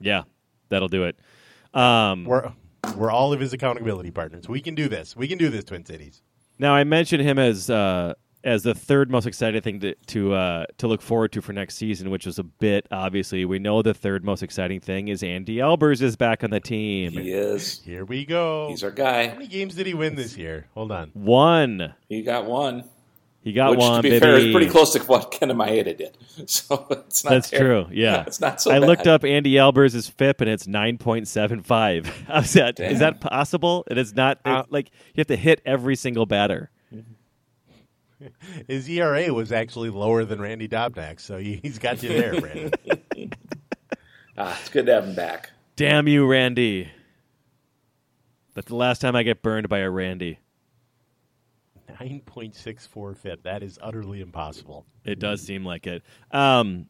Yeah, 0.00 0.22
that'll 0.68 0.88
do 0.88 1.04
it. 1.04 1.18
Um, 1.74 2.24
We're 2.24 2.52
we're 2.96 3.10
all 3.10 3.32
of 3.32 3.40
his 3.40 3.52
accountability 3.52 4.10
partners. 4.10 4.48
We 4.48 4.60
can 4.60 4.74
do 4.74 4.88
this. 4.88 5.16
We 5.16 5.28
can 5.28 5.38
do 5.38 5.48
this, 5.50 5.64
Twin 5.64 5.84
Cities. 5.84 6.22
now 6.58 6.74
I 6.74 6.84
mentioned 6.84 7.22
him 7.22 7.38
as 7.38 7.68
uh, 7.68 8.14
as 8.44 8.62
the 8.62 8.74
third 8.74 9.10
most 9.10 9.26
exciting 9.26 9.60
thing 9.60 9.80
to 9.80 9.94
to 9.94 10.34
uh, 10.34 10.66
to 10.78 10.86
look 10.86 11.02
forward 11.02 11.32
to 11.32 11.42
for 11.42 11.52
next 11.52 11.74
season, 11.76 12.10
which 12.10 12.24
was 12.26 12.38
a 12.38 12.44
bit 12.44 12.86
obviously. 12.90 13.44
We 13.44 13.58
know 13.58 13.82
the 13.82 13.92
third 13.94 14.24
most 14.24 14.42
exciting 14.42 14.80
thing 14.80 15.08
is 15.08 15.22
Andy 15.22 15.56
Albers 15.56 16.00
is 16.00 16.16
back 16.16 16.44
on 16.44 16.50
the 16.50 16.60
team. 16.60 17.12
He 17.12 17.32
is. 17.32 17.80
Here 17.84 18.04
we 18.04 18.24
go. 18.24 18.68
He's 18.68 18.84
our 18.84 18.90
guy. 18.92 19.28
How 19.28 19.34
many 19.34 19.48
games 19.48 19.74
did 19.74 19.86
he 19.86 19.94
win 19.94 20.14
this 20.14 20.36
year? 20.36 20.68
Hold 20.74 20.92
on. 20.92 21.10
One. 21.14 21.94
He 22.08 22.22
got 22.22 22.46
one. 22.46 22.84
He 23.46 23.52
got 23.52 23.70
which, 23.70 23.78
one. 23.78 23.98
to 23.98 24.02
be 24.02 24.10
baby. 24.10 24.18
fair, 24.20 24.34
is 24.38 24.50
pretty 24.52 24.68
close 24.68 24.92
to 24.94 24.98
what 25.04 25.30
Kenta 25.30 25.52
Maeda 25.52 25.96
did. 25.96 26.18
So 26.48 26.84
it's 26.90 27.22
not 27.22 27.30
That's 27.30 27.48
terrible. 27.50 27.84
true. 27.90 27.96
Yeah, 27.96 28.24
it's 28.26 28.40
not 28.40 28.60
so. 28.60 28.72
I 28.72 28.80
bad. 28.80 28.88
looked 28.88 29.06
up 29.06 29.24
Andy 29.24 29.52
Albers' 29.52 30.10
FIP 30.10 30.40
and 30.40 30.50
it's 30.50 30.66
nine 30.66 30.98
point 30.98 31.28
seven 31.28 31.62
five. 31.62 32.06
Is 32.34 32.54
that 32.54 32.80
is 32.80 32.98
Damn. 32.98 32.98
that 32.98 33.20
possible? 33.20 33.84
It 33.88 33.98
is 33.98 34.14
not 34.16 34.40
Uh, 34.44 34.64
like 34.68 34.90
you 35.14 35.20
have 35.20 35.28
to 35.28 35.36
hit 35.36 35.62
every 35.64 35.94
single 35.94 36.26
batter. 36.26 36.70
His 38.66 38.88
ERA 38.88 39.32
was 39.32 39.52
actually 39.52 39.90
lower 39.90 40.24
than 40.24 40.40
Randy 40.40 40.66
Dobnak, 40.66 41.20
so 41.20 41.36
he- 41.38 41.60
he's 41.62 41.78
got 41.78 42.02
you 42.02 42.08
there, 42.08 42.40
Brandon. 42.40 42.72
Ah, 44.36 44.58
it's 44.60 44.70
good 44.70 44.86
to 44.86 44.92
have 44.94 45.04
him 45.04 45.14
back. 45.14 45.50
Damn 45.76 46.08
you, 46.08 46.26
Randy. 46.26 46.88
That's 48.54 48.66
the 48.68 48.74
last 48.74 49.00
time 49.00 49.14
I 49.14 49.22
get 49.22 49.40
burned 49.42 49.68
by 49.68 49.78
a 49.78 49.90
Randy. 49.90 50.40
9.64 51.88 53.16
FIP. 53.16 53.42
That 53.42 53.62
is 53.62 53.78
utterly 53.82 54.20
impossible. 54.20 54.86
It 55.04 55.18
does 55.18 55.42
seem 55.42 55.64
like 55.64 55.86
it. 55.86 56.02
Um, 56.30 56.86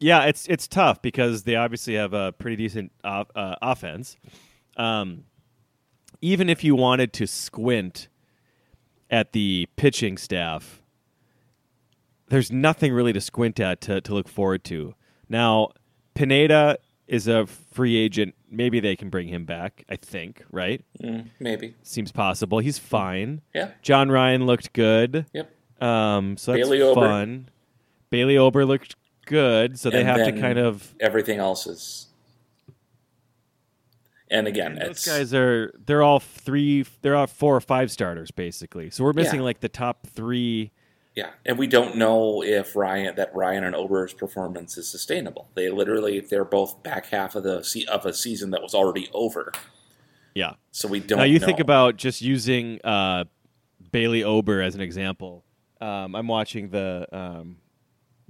yeah, 0.00 0.24
it's 0.24 0.46
it's 0.48 0.66
tough 0.66 1.00
because 1.02 1.44
they 1.44 1.56
obviously 1.56 1.94
have 1.94 2.12
a 2.12 2.32
pretty 2.32 2.56
decent 2.56 2.92
uh, 3.04 3.24
offense. 3.34 4.16
Um, 4.76 5.24
even 6.20 6.48
if 6.48 6.64
you 6.64 6.74
wanted 6.74 7.12
to 7.14 7.26
squint 7.26 8.08
at 9.10 9.32
the 9.32 9.68
pitching 9.76 10.16
staff, 10.16 10.82
there's 12.28 12.50
nothing 12.50 12.92
really 12.92 13.12
to 13.12 13.20
squint 13.20 13.60
at 13.60 13.80
to, 13.82 14.00
to 14.00 14.14
look 14.14 14.28
forward 14.28 14.64
to. 14.64 14.94
Now, 15.28 15.68
Pineda 16.14 16.78
is 17.06 17.28
a 17.28 17.46
free 17.46 17.96
agent. 17.96 18.34
Maybe 18.56 18.80
they 18.80 18.96
can 18.96 19.10
bring 19.10 19.28
him 19.28 19.44
back. 19.44 19.84
I 19.88 19.96
think, 19.96 20.44
right? 20.50 20.84
Mm, 21.02 21.28
maybe. 21.40 21.74
Seems 21.82 22.12
possible. 22.12 22.58
He's 22.60 22.78
fine. 22.78 23.42
Yeah. 23.54 23.70
Joe 23.82 24.04
Ryan 24.04 24.46
looked 24.46 24.72
good. 24.72 25.26
Yep. 25.32 25.50
Um, 25.82 26.36
so 26.36 26.52
that's 26.52 26.64
Bailey 26.64 26.82
Ober. 26.82 27.00
fun. 27.00 27.48
Bailey 28.10 28.36
Ober 28.38 28.64
looked 28.64 28.96
good, 29.26 29.78
so 29.78 29.90
they 29.90 30.00
And 30.00 30.08
have 30.08 30.24
to 30.26 30.32
kind 30.40 30.58
of. 30.58 30.94
everything 31.00 31.38
else 31.38 31.66
is. 31.66 32.06
And 34.30 34.46
again, 34.48 34.76
Those 34.76 34.88
it's 34.90 35.06
guys 35.06 35.34
are 35.34 35.72
they're 35.86 36.02
all 36.02 36.18
three, 36.18 36.84
they're 37.02 37.14
all 37.14 37.26
four 37.26 37.54
or 37.54 37.60
five 37.60 37.90
starters 37.90 38.30
basically. 38.30 38.90
So 38.90 39.04
we're 39.04 39.12
missing 39.12 39.40
Yeah. 39.40 39.44
like 39.44 39.60
the 39.60 39.68
top 39.68 40.06
three 40.06 40.72
Yeah, 41.14 41.30
and 41.46 41.56
we 41.58 41.68
don't 41.68 41.96
know 41.96 42.42
if 42.42 42.74
Ryan 42.74 43.14
that 43.16 43.34
Ryan 43.34 43.62
and 43.64 43.76
Ober's 43.76 44.12
performance 44.12 44.76
is 44.76 44.88
sustainable. 44.88 45.48
They 45.54 45.70
literally 45.70 46.18
they're 46.20 46.44
both 46.44 46.82
back 46.82 47.06
half 47.06 47.36
of 47.36 47.44
the 47.44 47.62
se- 47.62 47.84
of 47.86 48.04
a 48.04 48.12
season 48.12 48.50
that 48.50 48.62
was 48.62 48.74
already 48.74 49.08
over. 49.14 49.52
Yeah. 50.34 50.54
So 50.72 50.88
we 50.88 50.98
don't. 50.98 51.10
Know. 51.10 51.16
Now 51.18 51.22
you 51.30 51.38
know. 51.38 51.46
think 51.46 51.60
about 51.60 51.96
just 51.96 52.20
using 52.20 52.80
uh, 52.82 53.24
Bailey 53.92 54.24
Ober 54.24 54.60
as 54.60 54.74
an 54.74 54.80
example. 54.80 55.44
Um, 55.80 56.16
I'm 56.16 56.26
watching 56.26 56.70
the 56.70 57.06
um, 57.12 57.58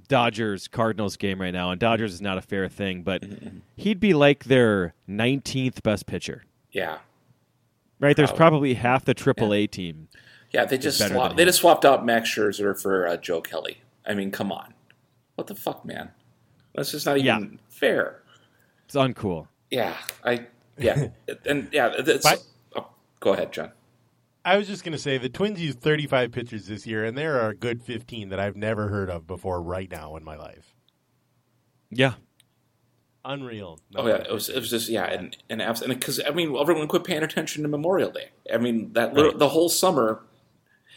Dodgers 0.09 0.68
Cardinals 0.68 1.16
game 1.16 1.41
right 1.41 1.53
now, 1.55 1.70
and 1.70 1.80
Dodgers 1.80 2.12
is 2.12 2.20
not 2.20 2.37
a 2.37 2.43
fair 2.43 2.68
thing, 2.68 3.03
but 3.03 3.22
Mm-hmm. 3.22 3.59
he'd 3.76 4.01
be 4.01 4.12
like 4.12 4.45
their 4.45 4.93
19th 5.09 5.82
best 5.82 6.05
pitcher. 6.07 6.45
Yeah, 6.70 6.99
Right? 8.01 8.14
There's 8.16 8.30
Probably. 8.30 8.74
probably 8.74 8.74
half 8.74 9.05
the 9.07 9.14
AAA 9.14 9.70
team. 9.70 10.09
Yeah. 10.55 10.64
They 10.64 10.78
just 10.78 10.98
better 10.98 11.14
swap, 11.14 11.36
they 11.36 11.44
just 11.44 11.59
swapped 11.61 11.84
out 11.84 12.07
Max 12.07 12.30
Scherzer 12.30 12.80
for 12.80 13.07
uh, 13.07 13.16
Joe 13.18 13.40
Kelly. 13.42 13.78
I 14.07 14.14
mean, 14.14 14.30
come 14.30 14.50
on, 14.52 14.72
what 15.34 15.46
the 15.48 15.55
fuck, 15.55 15.84
man? 15.84 16.11
That's 16.74 16.90
just 16.90 17.05
not 17.07 17.18
even 17.18 17.26
Yeah. 17.26 17.59
fair. 17.68 18.22
It's 18.86 18.94
uncool. 18.94 19.48
Yeah, 19.70 19.94
I 20.24 20.46
yeah, 20.78 21.09
and 21.46 21.68
yeah. 21.72 22.00
That's, 22.00 22.22
But- 22.24 22.42
oh, 22.76 22.86
go 23.20 23.32
ahead, 23.34 23.52
John. 23.52 23.72
I 24.46 24.59
was 24.59 24.66
just 24.66 24.84
going 24.84 24.92
to 24.92 24.98
say 24.98 25.16
the 25.16 25.30
Twins 25.30 25.59
used 25.59 25.80
35 25.80 26.30
pitchers 26.30 26.66
this 26.66 26.86
year, 26.86 27.02
and 27.07 27.16
there 27.16 27.40
are 27.40 27.48
a 27.48 27.55
good 27.57 27.82
15 27.82 28.28
that 28.28 28.38
I've 28.38 28.57
never 28.57 28.88
heard 28.88 29.09
of 29.09 29.26
before 29.26 29.62
right 29.62 29.90
now 29.90 30.16
in 30.16 30.22
my 30.24 30.36
life. 30.36 30.74
Yeah. 31.90 32.14
Unreal. 33.24 33.78
Oh 33.96 34.07
yeah, 34.07 34.16
it 34.16 34.30
was 34.30 34.50
it 34.50 34.57
was 34.57 34.68
just 34.68 34.90
yeah, 34.90 35.05
and 35.07 35.34
and 35.48 35.62
because 35.88 36.20
I 36.26 36.30
mean 36.32 36.55
everyone 36.55 36.86
quit 36.88 37.05
paying 37.05 37.22
attention 37.22 37.62
to 37.62 37.68
Memorial 37.70 38.11
Day. 38.11 38.28
I 38.52 38.59
mean 38.59 38.92
that 38.92 39.14
little, 39.14 39.38
the 39.38 39.48
whole 39.48 39.70
summer, 39.70 40.22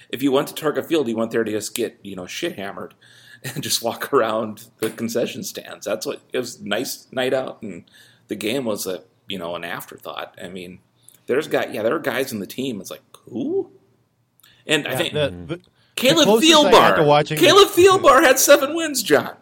if 0.10 0.24
you 0.24 0.32
went 0.32 0.48
to 0.50 0.54
Target 0.54 0.88
Field, 0.88 1.08
you 1.08 1.16
went 1.16 1.32
there 1.32 1.44
to 1.44 1.52
just 1.52 1.76
get 1.76 2.00
you 2.02 2.16
know 2.16 2.26
shit 2.26 2.56
hammered 2.58 2.94
and 3.44 3.62
just 3.64 3.84
walk 3.84 4.14
around 4.14 4.70
the 4.80 4.90
concession 4.90 5.44
stands. 5.44 5.86
That's 5.86 6.06
what 6.06 6.22
it 6.34 6.40
was. 6.40 6.62
Nice 6.62 7.08
night 7.12 7.34
out, 7.34 7.62
and 7.62 7.84
the 8.28 8.36
game 8.36 8.66
was 8.66 8.86
a 8.88 9.04
you 9.28 9.38
know 9.38 9.56
an 9.56 9.64
afterthought. 9.64 10.38
I 10.42 10.48
mean, 10.48 10.80
there's 11.26 11.48
guy 11.48 11.68
yeah, 11.68 11.84
there 11.84 11.96
are 11.96 12.00
guys 12.00 12.32
in 12.32 12.40
the 12.40 12.48
team. 12.48 12.82
It's 12.82 12.92
like 12.92 13.04
who, 13.30 13.72
and 14.66 14.88
I 14.88 14.96
think 14.96 15.14
the, 15.14 15.30
mm-hmm. 15.30 15.46
the, 15.48 15.62
Caleb 15.96 16.26
closest 16.26 16.54
I 16.54 16.72
had 16.72 16.96
to 16.96 17.02
Thielbar. 17.02 17.08
watching- 17.08 17.38
Caleb 17.40 17.68
Thielbar 17.76 18.24
had 18.24 18.40
seven 18.40 18.76
wins, 18.76 19.04
John. 19.04 19.36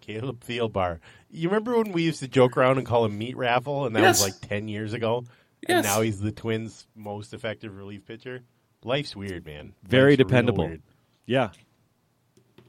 Caleb 0.00 0.40
Thielbar. 0.40 1.00
You 1.30 1.48
remember 1.48 1.76
when 1.76 1.92
we 1.92 2.02
used 2.04 2.20
to 2.20 2.28
joke 2.28 2.56
around 2.56 2.78
and 2.78 2.86
call 2.86 3.04
him 3.04 3.18
Meat 3.18 3.36
Raffle, 3.36 3.86
and 3.86 3.94
that 3.94 4.00
Yes. 4.00 4.22
was 4.22 4.32
like 4.32 4.48
10 4.48 4.68
years 4.68 4.92
ago? 4.92 5.24
Yes. 5.68 5.84
And 5.84 5.86
now 5.86 6.00
he's 6.00 6.20
the 6.20 6.32
Twins' 6.32 6.86
most 6.96 7.34
effective 7.34 7.76
relief 7.76 8.06
pitcher? 8.06 8.42
Life's 8.84 9.14
weird, 9.14 9.44
man. 9.46 9.74
Very 9.82 10.12
Life's 10.12 10.18
dependable. 10.18 10.66
weird. 10.66 10.82
Yeah. 11.26 11.50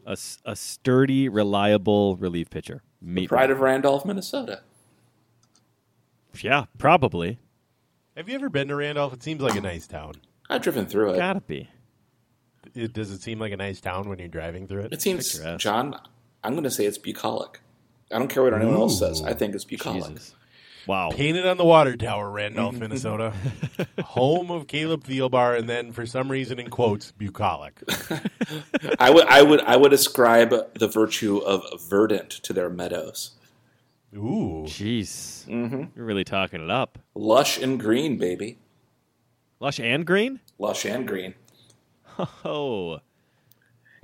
a 0.06 0.56
sturdy, 0.56 1.30
reliable 1.30 2.18
relief 2.18 2.50
pitcher. 2.50 2.84
Meet 3.02 3.30
Pride 3.30 3.50
of 3.50 3.60
Randolph, 3.62 4.06
Minnesota. 4.06 4.62
Yeah, 6.40 6.66
probably. 6.78 7.40
Have 8.16 8.30
you 8.30 8.36
ever 8.36 8.50
been 8.50 8.68
to 8.68 8.76
Randolph? 8.76 9.14
It 9.14 9.24
seems 9.24 9.42
like 9.42 9.56
a 9.56 9.62
nice 9.62 9.88
town. 9.88 10.14
I've 10.50 10.62
driven 10.62 10.86
through 10.86 11.14
it. 11.14 11.18
Gotta 11.18 11.42
be. 11.42 11.70
It, 12.76 12.94
does 12.94 13.12
it 13.12 13.22
seem 13.22 13.40
like 13.40 13.52
a 13.52 13.58
nice 13.58 13.82
town 13.82 14.08
when 14.08 14.20
you're 14.20 14.28
driving 14.28 14.68
through 14.68 14.82
it? 14.82 14.94
It 14.94 15.02
seems, 15.02 15.32
Picturesque. 15.34 15.60
John, 15.60 15.96
I'm 16.44 16.54
going 16.54 16.64
to 16.64 16.72
say 16.72 16.86
it's 16.86 16.98
bucolic. 16.98 17.60
I 18.12 18.20
don't 18.20 18.28
care 18.28 18.44
what 18.44 18.54
anyone 18.54 18.76
else 18.76 19.00
says. 19.00 19.24
I 19.24 19.34
think 19.34 19.56
it's 19.56 19.66
bucolic. 19.66 20.04
Jesus. 20.14 20.36
Wow. 20.88 21.12
Painted 21.12 21.46
on 21.46 21.58
the 21.58 21.66
water 21.66 21.96
tower, 21.96 22.30
Randolph, 22.30 22.76
Minnesota. 22.80 23.34
Home 24.04 24.50
of 24.50 24.68
Caleb 24.68 25.04
Thielbar, 25.04 25.58
and 25.58 25.70
then 25.70 25.92
for 25.92 26.06
some 26.06 26.30
reason, 26.32 26.60
in 26.60 26.70
quotes, 26.70 27.12
bucolic. 27.12 27.80
I 29.00 29.10
would, 29.12 29.26
I 29.28 29.42
would, 29.44 29.62
I 29.62 29.76
would 29.78 29.94
ascribe 29.94 30.54
the 30.80 30.88
virtue 30.88 31.38
of 31.38 31.64
verdant 31.90 32.32
to 32.44 32.54
their 32.54 32.70
meadows, 32.70 33.32
Ooh. 34.16 34.64
Jeez. 34.66 35.46
Mm-hmm. 35.48 35.84
You're 35.96 36.06
really 36.06 36.24
talking 36.24 36.64
it 36.64 36.70
up. 36.72 36.98
lush 37.16 37.58
and 37.60 37.80
green, 37.80 38.18
baby, 38.18 38.58
Lush 39.60 39.80
and 39.80 40.06
green? 40.06 40.40
lush 40.58 40.86
and 40.86 41.08
green. 41.08 41.36
Oh. 42.44 43.00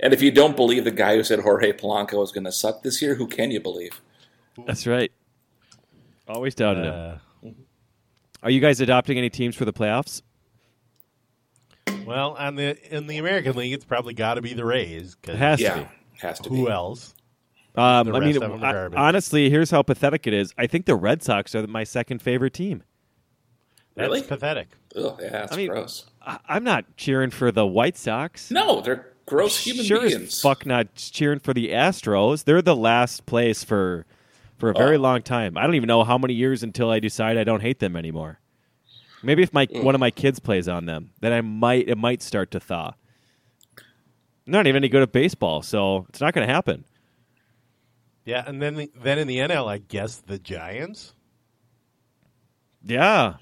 And 0.00 0.12
if 0.14 0.22
you 0.22 0.30
don't 0.30 0.56
believe 0.56 0.84
the 0.84 0.90
guy 0.92 1.16
who 1.16 1.24
said 1.24 1.40
Jorge 1.40 1.72
Polanco 1.72 2.14
was 2.18 2.30
going 2.32 2.44
to 2.44 2.52
suck 2.52 2.82
this 2.82 3.02
year, 3.02 3.16
who 3.16 3.26
can 3.26 3.50
you 3.50 3.60
believe? 3.60 4.00
That's 4.66 4.86
right. 4.86 5.10
Always 6.28 6.54
doubted 6.54 6.84
him. 6.84 6.92
Uh, 6.94 7.50
Are 8.42 8.50
you 8.50 8.60
guys 8.60 8.80
adopting 8.80 9.18
any 9.18 9.30
teams 9.30 9.56
for 9.56 9.64
the 9.64 9.72
playoffs? 9.72 10.22
well, 12.06 12.34
on 12.38 12.54
the 12.54 12.76
in 12.94 13.06
the 13.06 13.18
American 13.18 13.56
League, 13.56 13.72
it's 13.72 13.84
probably 13.84 14.14
got 14.14 14.34
to 14.34 14.42
be 14.42 14.52
the 14.54 14.64
Rays. 14.64 15.14
'cause 15.16 15.34
It 15.34 15.38
has 15.38 15.58
to 15.60 15.74
be. 15.74 16.20
has 16.26 16.38
to 16.40 16.48
who 16.48 16.66
be. 16.66 16.70
else? 16.70 17.14
Um, 17.74 18.14
I 18.14 18.20
mean, 18.20 18.36
of 18.36 18.40
them 18.42 18.64
are 18.64 18.90
I- 18.96 19.08
honestly, 19.08 19.50
here's 19.50 19.70
how 19.70 19.82
pathetic 19.82 20.26
it 20.26 20.32
is. 20.34 20.52
I 20.58 20.66
think 20.66 20.86
the 20.86 20.96
Red 20.96 21.22
Sox 21.22 21.54
are 21.54 21.66
my 21.66 21.84
second 21.84 22.20
favorite 22.22 22.52
team. 22.54 22.82
That's 23.94 24.08
Really? 24.08 24.22
pathetic. 24.22 24.68
Ugh, 24.96 25.18
yeah, 25.22 25.30
that's 25.30 25.52
I 25.52 25.56
mean, 25.56 25.68
gross. 25.68 26.06
I- 26.22 26.38
I'm 26.48 26.64
not 26.64 26.84
cheering 26.96 27.30
for 27.30 27.52
the 27.52 27.66
White 27.66 27.96
Sox. 27.96 28.50
No, 28.50 28.80
they're 28.80 29.12
gross 29.26 29.64
human 29.64 29.84
sure 29.84 30.00
beings. 30.00 30.14
as 30.14 30.40
fuck 30.40 30.66
not 30.66 30.94
cheering 30.94 31.38
for 31.40 31.52
the 31.54 31.68
Astros. 31.70 32.44
They're 32.44 32.62
the 32.62 32.76
last 32.76 33.26
place 33.26 33.62
for 33.64 34.06
for 34.58 34.70
a 34.70 34.74
very 34.74 34.96
Oh. 34.96 35.00
long 35.00 35.22
time. 35.22 35.56
I 35.56 35.62
don't 35.64 35.74
even 35.76 35.86
know 35.86 36.04
how 36.04 36.18
many 36.18 36.34
years 36.34 36.62
until 36.62 36.90
I 36.90 37.00
decide 37.00 37.36
I 37.38 37.44
don't 37.44 37.60
hate 37.62 37.78
them 37.78 37.96
anymore. 37.96 38.40
Maybe 39.22 39.42
if 39.42 39.52
my 39.52 39.66
Mm. 39.66 39.82
one 39.84 39.94
of 39.94 40.00
my 40.00 40.10
kids 40.10 40.38
plays 40.38 40.68
on 40.68 40.86
them, 40.86 41.10
then 41.20 41.32
I 41.32 41.40
might 41.40 41.88
it 41.88 41.96
might 41.98 42.22
start 42.22 42.50
to 42.52 42.60
thaw. 42.60 42.92
I'm 43.76 44.52
not 44.52 44.66
even 44.66 44.80
any 44.82 44.88
good 44.88 45.02
at 45.02 45.12
baseball, 45.12 45.62
so 45.62 46.06
it's 46.08 46.20
not 46.20 46.34
going 46.34 46.46
to 46.46 46.52
happen. 46.52 46.84
Yeah, 48.24 48.44
and 48.46 48.60
then 48.62 48.74
the, 48.76 48.90
then 49.02 49.18
in 49.18 49.26
the 49.26 49.38
NL, 49.38 49.66
I 49.68 49.78
guess 49.78 50.16
the 50.16 50.38
Giants. 50.38 51.14
Yeah. 52.84 53.34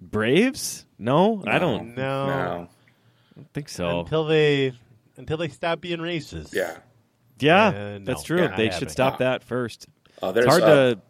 Braves? 0.00 0.84
No, 0.98 1.42
I 1.46 1.58
don't 1.58 1.94
No, 1.96 2.26
No. 2.26 2.68
think 3.54 3.68
so. 3.68 4.00
until 4.00 4.24
they 4.24 4.72
until 5.16 5.36
they 5.38 5.48
stop 5.48 5.80
being 5.80 5.98
racist. 5.98 6.52
Yeah. 6.54 6.78
Yeah, 7.38 7.66
Uh, 7.68 7.72
no, 7.72 7.98
that's 8.00 8.22
true. 8.22 8.40
not 8.40 8.56
they 8.56 8.64
should 8.66 8.72
happening. 8.74 8.88
stop 8.90 9.18
that 9.18 9.42
first. 9.44 9.86
Uh, 10.22 10.32
there's 10.32 10.46
It's 10.46 10.52
hard 10.54 10.62
uh, 10.62 10.66
to 10.66 11.00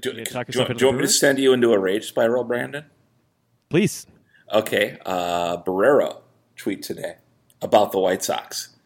Do, 0.00 0.10
Yeah, 0.10 0.24
do, 0.24 0.24
talk 0.26 0.54
you 0.54 0.60
want, 0.60 0.78
do 0.78 0.84
you 0.84 0.86
want 0.86 0.98
me 0.98 1.04
to 1.06 1.12
send 1.12 1.38
you 1.38 1.52
into 1.52 1.72
a 1.72 1.78
rage 1.78 2.06
spiral, 2.06 2.44
Brandon? 2.44 2.84
please. 3.68 4.06
Okay, 4.52 4.98
uh, 5.04 5.56
Barreiro 5.62 6.20
tweet 6.56 6.82
today 6.82 7.16
about 7.60 7.90
the 7.92 7.98
White 7.98 8.22
Sox. 8.22 8.76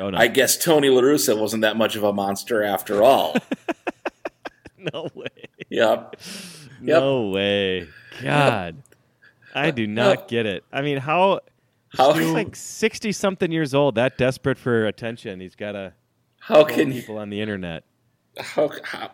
Oh 0.00 0.10
no. 0.10 0.18
I 0.18 0.26
guess 0.26 0.56
Tony 0.56 0.88
La 0.90 1.00
Russa 1.02 1.38
wasn't 1.38 1.62
that 1.62 1.76
much 1.76 1.94
of 1.96 2.02
a 2.02 2.12
monster 2.12 2.62
after 2.64 3.02
all. 3.02 3.36
no 4.78 5.08
way. 5.14 5.26
yep. 5.68 6.16
Yep. 6.82 7.00
No 7.00 7.28
way. 7.28 7.88
God. 8.22 8.82
I 9.54 9.70
do 9.70 9.86
not 9.86 10.18
Yep. 10.20 10.28
get 10.28 10.46
it. 10.46 10.64
I 10.72 10.82
mean, 10.82 10.98
how 10.98 11.40
How 11.96 12.12
he's 12.12 12.30
like 12.30 12.54
60 12.54 13.12
something 13.12 13.50
years 13.50 13.74
old, 13.74 13.94
that 13.94 14.18
desperate 14.18 14.58
for 14.58 14.86
attention. 14.86 15.40
He's 15.40 15.54
got 15.54 15.72
to 15.72 15.94
how 16.40 16.64
can 16.64 16.92
people 16.92 17.18
on 17.18 17.30
the 17.30 17.40
internet. 17.40 17.84
how, 18.38 18.70
how 18.84 19.10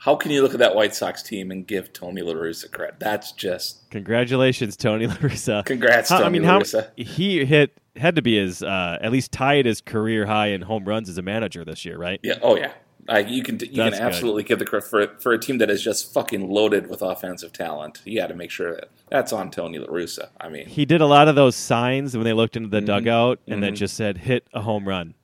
how 0.00 0.16
can 0.16 0.30
you 0.30 0.42
look 0.42 0.52
at 0.52 0.58
that 0.58 0.74
White 0.74 0.94
Sox 0.94 1.22
team 1.22 1.50
and 1.50 1.66
give 1.66 1.90
Tony 1.94 2.20
La 2.20 2.34
Russa 2.34 2.70
credit? 2.70 2.96
That's 3.00 3.32
just 3.32 3.88
Congratulations, 3.90 4.76
Tony 4.76 5.06
La 5.06 5.14
Russa. 5.14 5.64
Congrats, 5.64 6.10
How- 6.10 6.18
I 6.18 6.22
Tony 6.24 6.40
mean, 6.40 6.48
La 6.48 6.60
how 6.60 6.82
he 6.96 7.44
hit 7.44 7.78
had 7.96 8.16
to 8.16 8.22
be 8.22 8.36
his 8.36 8.62
uh, 8.62 8.98
at 9.00 9.12
least 9.12 9.32
tied 9.32 9.66
his 9.66 9.80
career 9.80 10.26
high 10.26 10.48
in 10.48 10.62
home 10.62 10.84
runs 10.84 11.08
as 11.08 11.16
a 11.16 11.22
manager 11.22 11.64
this 11.64 11.84
year, 11.84 11.96
right? 11.96 12.20
yeah. 12.22 12.38
Oh 12.42 12.56
yeah. 12.56 12.72
Like 13.06 13.28
you 13.28 13.42
can 13.42 13.58
you 13.60 13.66
can 13.68 13.76
That's 13.76 13.98
good. 13.98 14.06
absolutely 14.06 14.42
give 14.44 14.58
the 14.58 14.64
credit 14.64 14.88
for 14.88 15.06
for 15.18 15.32
a 15.34 15.38
team 15.38 15.58
that 15.58 15.68
is 15.70 15.82
just 15.82 16.12
fucking 16.14 16.48
loaded 16.48 16.88
with 16.88 17.02
offensive 17.02 17.52
talent. 17.52 18.00
You 18.04 18.18
got 18.18 18.28
to 18.28 18.34
make 18.34 18.50
sure 18.50 18.74
that 18.76 18.88
that's 19.10 19.32
on 19.32 19.50
Tony 19.50 19.78
La 19.78 19.86
Russa. 19.88 20.28
I 20.40 20.48
mean, 20.48 20.66
He 20.66 20.84
did 20.86 21.00
a 21.02 21.06
lot 21.06 21.28
of 21.28 21.34
those 21.34 21.54
signs 21.54 22.16
when 22.16 22.24
they 22.24 22.32
looked 22.32 22.56
into 22.56 22.68
the 22.70 22.78
Mm-hmm. 22.78 22.86
dugout 22.86 23.40
and 23.46 23.62
then 23.62 23.74
just 23.74 23.94
said 23.96 24.16
hit 24.18 24.46
a 24.54 24.62
home 24.62 24.88
run. 24.88 25.14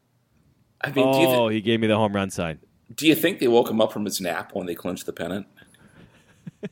I 0.83 0.91
mean, 0.93 1.11
do 1.13 1.19
you, 1.21 1.27
oh, 1.27 1.49
thi- 1.49 1.55
he 1.57 1.61
gave 1.63 1.81
me 1.81 1.87
the 1.87 1.97
home 1.97 2.13
run 2.15 2.29
sign. 2.31 2.59
do 2.95 3.07
you 3.07 3.15
think 3.15 3.39
they 3.39 3.49
woke 3.49 3.71
him 3.71 3.81
up 3.81 3.93
from 3.93 4.05
his 4.05 4.21
nap 4.21 4.55
when 4.55 4.67
they 4.67 4.75
clinched 4.75 5.07
the 5.07 5.13
pennant? 5.15 5.47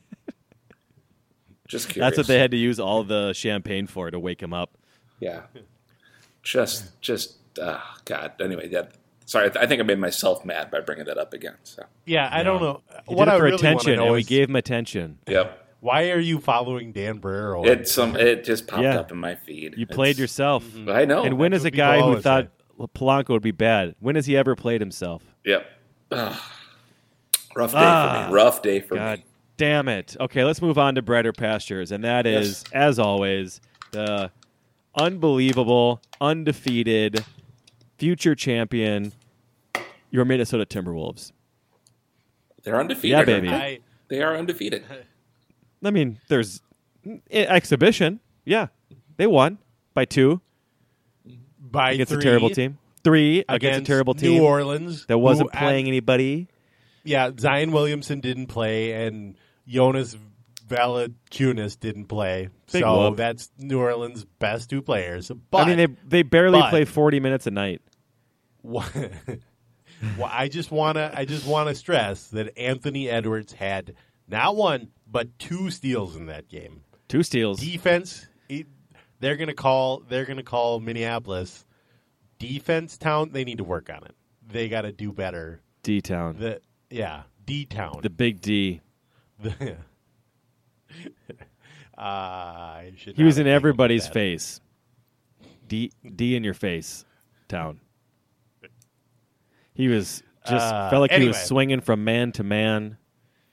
just 1.67 1.89
curious. 1.89 2.07
That's 2.07 2.17
what 2.17 2.27
they 2.27 2.39
had 2.39 2.51
to 2.51 2.57
use 2.57 2.79
all 2.79 3.03
the 3.03 3.33
champagne 3.33 3.87
for 3.87 4.09
to 4.11 4.19
wake 4.19 4.41
him 4.41 4.53
up. 4.53 4.77
Yeah. 5.19 5.41
Just, 6.43 6.99
just, 7.01 7.35
uh, 7.61 7.79
God. 8.05 8.33
Anyway, 8.41 8.67
that. 8.69 8.93
Sorry, 9.29 9.51
I 9.59 9.67
think 9.67 9.79
I 9.79 9.83
made 9.83 9.99
myself 9.99 10.43
mad 10.43 10.71
by 10.71 10.79
bringing 10.79 11.05
that 11.05 11.19
up 11.19 11.33
again. 11.35 11.53
So, 11.61 11.83
Yeah, 12.07 12.27
I 12.31 12.41
don't 12.41 12.59
know. 12.61 12.81
He 13.07 13.13
what 13.13 13.25
did 13.25 13.31
it 13.31 13.35
I 13.35 13.37
for 13.37 13.43
really 13.43 13.55
attention, 13.57 13.91
want 13.91 13.99
to 13.99 14.03
and 14.05 14.13
we 14.13 14.23
gave 14.23 14.49
him 14.49 14.55
attention. 14.55 15.19
yep. 15.27 15.67
why 15.81 16.09
are 16.09 16.19
you 16.19 16.39
following 16.39 16.91
Dan 16.91 17.19
Barreiro? 17.21 17.63
It 17.63 17.87
some 17.87 18.15
it 18.15 18.43
just 18.43 18.65
popped 18.65 18.81
Yeah. 18.81 18.99
up 18.99 19.11
in 19.11 19.17
my 19.19 19.35
feed. 19.35 19.75
You 19.77 19.85
played 19.85 20.17
yourself. 20.17 20.65
I 20.87 21.05
know. 21.05 21.23
And 21.25 21.37
when 21.37 21.51
That's 21.51 21.61
is 21.61 21.65
a 21.65 21.71
guy 21.71 21.97
who 21.97 22.03
always 22.05 22.23
thought 22.23 22.47
Polanco 22.95 23.29
would 23.29 23.43
be 23.43 23.51
bad? 23.51 23.93
When 23.99 24.15
has 24.15 24.25
he 24.25 24.35
ever 24.35 24.55
played 24.55 24.81
himself? 24.81 25.21
Yep. 25.45 25.63
Ugh. 26.11 26.41
Rough 27.55 27.71
day 27.73 27.77
Ah, 27.81 28.23
for 28.23 28.29
me. 28.29 28.33
Rough 28.35 28.61
day 28.63 28.79
for 28.79 28.95
God 28.95 29.19
me. 29.19 29.25
damn 29.57 29.87
it. 29.89 30.17
Okay, 30.19 30.43
let's 30.43 30.59
move 30.61 30.79
on 30.79 30.95
to 30.95 31.03
brighter 31.03 31.33
pastures, 31.33 31.91
and 31.91 32.03
that 32.03 32.25
is, 32.25 32.63
as 32.73 32.97
always, 32.97 33.61
the 33.91 34.31
unbelievable, 34.95 36.01
undefeated, 36.19 37.23
future 37.97 38.33
champion, 38.35 39.11
your 40.11 40.25
Minnesota 40.25 40.65
Timberwolves. 40.65 41.31
They're 42.63 42.79
undefeated. 42.79 43.19
Yeah, 43.19 43.23
baby. 43.25 43.47
they? 43.47 43.53
I, 43.53 43.79
They 44.09 44.21
are 44.21 44.35
undefeated. 44.35 44.83
I 45.83 45.91
mean, 45.91 46.19
there's 46.27 46.61
eh, 47.05 47.45
exhibition. 47.47 48.19
Yeah, 48.45 48.67
they 49.17 49.27
won 49.27 49.59
by 49.93 50.05
two 50.05 50.41
by 51.59 51.91
against 51.91 52.11
three 52.11 52.19
a 52.19 52.23
terrible 52.23 52.49
team. 52.49 52.77
Three 53.03 53.39
against, 53.39 53.55
against 53.55 53.81
a 53.81 53.85
terrible 53.85 54.13
team 54.13 54.33
New 54.33 54.43
Orleans 54.43 55.05
that 55.05 55.17
wasn't 55.17 55.53
playing 55.53 55.85
at- 55.85 55.89
anybody. 55.89 56.47
yeah, 57.05 57.31
Zion 57.39 57.71
Williamson 57.71 58.19
didn't 58.19 58.47
play, 58.47 59.05
and 59.05 59.37
Jonas 59.67 60.17
Valanciunas 60.67 61.79
didn't 61.79 62.05
play. 62.07 62.49
Big 62.71 62.81
so 62.81 63.09
whoop. 63.09 63.17
that's 63.17 63.49
New 63.57 63.79
Orleans' 63.79 64.25
best 64.39 64.69
two 64.69 64.81
players. 64.81 65.31
But 65.49 65.59
I 65.59 65.65
mean, 65.67 65.77
they 65.77 65.87
they 66.07 66.23
barely 66.23 66.59
but- 66.59 66.71
play 66.71 66.83
forty 66.85 67.19
minutes 67.21 67.47
a 67.47 67.51
night. 67.51 67.81
well, 70.17 70.29
I 70.31 70.47
just 70.47 70.71
wanna 70.71 71.11
I 71.15 71.25
just 71.25 71.45
wanna 71.45 71.75
stress 71.75 72.27
that 72.27 72.57
Anthony 72.57 73.09
Edwards 73.09 73.53
had 73.53 73.95
not 74.27 74.55
one 74.55 74.89
but 75.11 75.37
two 75.39 75.69
steals 75.71 76.15
in 76.15 76.27
that 76.27 76.47
game. 76.47 76.83
Two 77.07 77.23
steals. 77.23 77.59
Defense, 77.59 78.27
it- 78.47 78.67
they're 79.19 79.35
gonna 79.35 79.53
call 79.53 80.03
they're 80.07 80.25
gonna 80.25 80.43
call 80.43 80.79
Minneapolis 80.79 81.65
defense 82.37 82.97
town. 82.97 83.31
They 83.33 83.43
need 83.43 83.57
to 83.57 83.63
work 83.65 83.89
on 83.89 84.03
it. 84.05 84.15
They 84.47 84.69
got 84.69 84.81
to 84.81 84.91
do 84.91 85.11
better. 85.11 85.61
D 85.83 86.01
town. 86.01 86.37
The 86.39 86.61
yeah, 86.89 87.23
D 87.45 87.65
town. 87.65 87.99
The 88.01 88.09
big 88.09 88.39
D. 88.41 88.81
The- 89.39 89.75
uh, 91.97 92.81
He 93.15 93.23
was 93.23 93.37
in 93.37 93.47
everybody's 93.47 94.07
face. 94.07 94.61
D 95.67 95.91
D 96.15 96.35
in 96.35 96.43
your 96.43 96.53
face, 96.53 97.05
town. 97.47 97.79
He 99.79 99.87
was 99.87 100.21
just 100.45 100.73
Uh, 100.73 100.89
felt 100.89 100.99
like 100.99 101.11
he 101.13 101.25
was 101.25 101.41
swinging 101.41 101.79
from 101.79 102.03
man 102.03 102.33
to 102.33 102.43
man. 102.43 102.97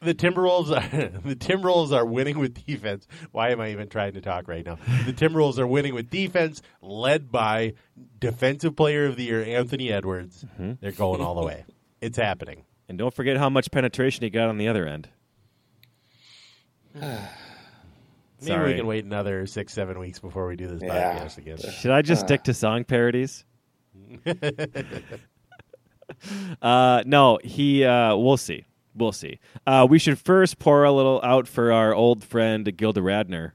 The 0.00 0.12
Timberwolves 0.12 0.70
are 0.72 1.20
the 1.24 1.36
Timberwolves 1.36 1.92
are 1.92 2.04
winning 2.04 2.40
with 2.40 2.66
defense. 2.66 3.06
Why 3.30 3.50
am 3.50 3.60
I 3.60 3.70
even 3.70 3.88
trying 3.88 4.14
to 4.14 4.20
talk 4.20 4.48
right 4.48 4.66
now? 4.66 4.76
The 5.06 5.12
Timberwolves 5.12 5.56
are 5.60 5.68
winning 5.68 5.94
with 5.94 6.10
defense, 6.10 6.62
led 6.82 7.30
by 7.30 7.74
Defensive 8.18 8.74
Player 8.74 9.06
of 9.06 9.14
the 9.14 9.22
Year 9.22 9.44
Anthony 9.44 9.92
Edwards. 9.92 10.44
Mm-hmm. 10.44 10.72
They're 10.80 10.90
going 10.90 11.20
all 11.20 11.36
the 11.36 11.46
way. 11.46 11.64
It's 12.00 12.18
happening. 12.18 12.64
And 12.88 12.98
don't 12.98 13.14
forget 13.14 13.36
how 13.36 13.48
much 13.48 13.70
penetration 13.70 14.24
he 14.24 14.30
got 14.30 14.48
on 14.48 14.58
the 14.58 14.66
other 14.66 14.84
end. 14.84 15.08
Maybe 16.94 17.16
Sorry. 18.40 18.72
we 18.72 18.78
can 18.78 18.86
wait 18.88 19.04
another 19.04 19.46
six, 19.46 19.72
seven 19.72 20.00
weeks 20.00 20.18
before 20.18 20.48
we 20.48 20.56
do 20.56 20.66
this 20.66 20.82
Yeah. 20.82 21.20
podcast 21.20 21.38
again. 21.38 21.58
Should 21.58 21.92
I 21.92 22.02
just 22.02 22.22
stick 22.26 22.42
to 22.44 22.52
song 22.54 22.82
parodies? 22.82 23.44
uh, 26.62 27.02
no, 27.06 27.38
he. 27.42 27.84
Uh, 27.84 28.16
we'll 28.16 28.36
see. 28.36 28.64
We'll 28.94 29.12
see. 29.12 29.38
Uh, 29.66 29.86
we 29.88 29.98
should 29.98 30.18
first 30.18 30.58
pour 30.58 30.84
a 30.84 30.92
little 30.92 31.20
out 31.22 31.46
for 31.48 31.70
our 31.72 31.94
old 31.94 32.24
friend 32.24 32.74
Gilda 32.76 33.00
Radner. 33.00 33.52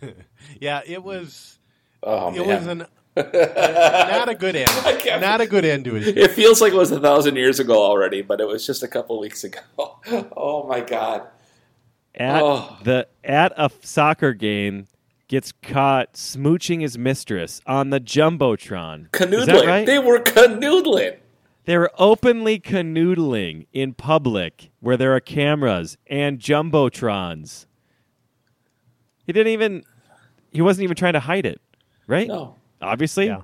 Yeah, 0.60 0.80
it 0.86 1.02
was. 1.02 1.58
Oh 2.02 2.28
It 2.32 2.46
man, 2.46 2.46
was 2.46 2.66
an 2.66 2.86
not 3.16 4.28
a 4.28 4.34
good 4.34 4.54
end. 4.56 4.68
can't- 5.00 5.40
a 5.40 5.46
good 5.46 5.64
end 5.64 5.84
to 5.86 5.94
his. 5.94 6.06
it 6.16 6.30
feels 6.30 6.60
like 6.60 6.72
it 6.72 6.76
was 6.76 6.90
a 6.92 7.00
thousand 7.00 7.36
years 7.36 7.58
ago 7.60 7.74
already, 7.82 8.22
but 8.22 8.40
it 8.40 8.46
was 8.46 8.64
just 8.64 8.82
a 8.82 8.88
couple 8.88 9.18
weeks 9.18 9.44
ago. 9.44 9.60
oh 10.36 10.66
my 10.68 10.80
god! 10.80 11.26
At 12.14 12.42
Oh. 12.42 12.76
the 12.84 13.08
at 13.24 13.52
a 13.56 13.70
soccer 13.82 14.32
game, 14.32 14.86
gets 15.28 15.52
caught 15.62 16.14
smooching 16.14 16.80
his 16.80 16.98
mistress 16.98 17.60
on 17.66 17.90
the 17.90 18.00
jumbotron. 18.00 19.02
Is 19.02 19.08
Canoodling. 19.10 19.46
that 19.46 19.66
right? 19.66 19.86
They 19.86 19.98
were 19.98 20.18
canoodling. 20.18 21.18
They 21.66 21.76
were 21.76 21.90
openly 21.98 22.58
canoodling 22.58 23.66
in 23.74 23.92
public 23.92 24.70
where 24.80 24.96
there 24.96 25.14
are 25.14 25.20
cameras 25.20 25.98
and 26.06 26.38
jumbotrons. 26.38 27.66
He 29.26 29.32
didn't 29.34 29.52
even. 29.52 29.84
He 30.50 30.62
wasn't 30.62 30.84
even 30.84 30.96
trying 30.96 31.12
to 31.12 31.20
hide 31.20 31.44
it, 31.44 31.60
right? 32.06 32.26
No. 32.26 32.56
Obviously. 32.80 33.26
Yeah. 33.26 33.42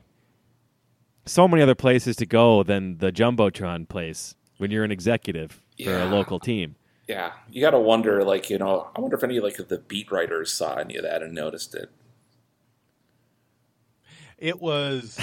So 1.26 1.46
many 1.46 1.62
other 1.62 1.74
places 1.74 2.16
to 2.16 2.26
go 2.26 2.62
than 2.62 2.98
the 2.98 3.12
jumbotron 3.12 3.88
place 3.88 4.34
when 4.56 4.70
you're 4.70 4.84
an 4.84 4.90
executive 4.90 5.60
for 5.82 5.98
a 5.98 6.06
local 6.06 6.38
team. 6.40 6.76
Yeah, 7.08 7.32
you 7.50 7.60
got 7.60 7.70
to 7.70 7.78
wonder, 7.78 8.24
like 8.24 8.48
you 8.48 8.58
know, 8.58 8.88
I 8.96 9.00
wonder 9.00 9.16
if 9.16 9.24
any 9.24 9.40
like 9.40 9.56
the 9.56 9.78
beat 9.78 10.10
writers 10.10 10.52
saw 10.52 10.76
any 10.76 10.96
of 10.96 11.02
that 11.02 11.22
and 11.22 11.34
noticed 11.34 11.74
it. 11.74 11.90
It 14.38 14.60
was. 14.60 15.18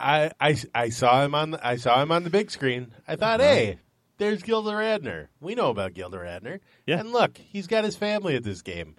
I, 0.00 0.30
I 0.40 0.56
I 0.74 0.88
saw 0.90 1.24
him 1.24 1.34
on 1.34 1.52
the, 1.52 1.66
I 1.66 1.76
saw 1.76 2.00
him 2.00 2.12
on 2.12 2.24
the 2.24 2.30
big 2.30 2.50
screen. 2.50 2.92
I 3.06 3.16
thought, 3.16 3.40
uh-huh. 3.40 3.50
hey, 3.50 3.78
there's 4.18 4.42
Gilda 4.42 4.70
Radner. 4.70 5.28
We 5.40 5.54
know 5.54 5.70
about 5.70 5.94
Gilda 5.94 6.18
Radner. 6.18 6.60
Yeah. 6.86 7.00
And 7.00 7.12
look, 7.12 7.38
he's 7.38 7.66
got 7.66 7.84
his 7.84 7.96
family 7.96 8.36
at 8.36 8.44
this 8.44 8.62
game. 8.62 8.96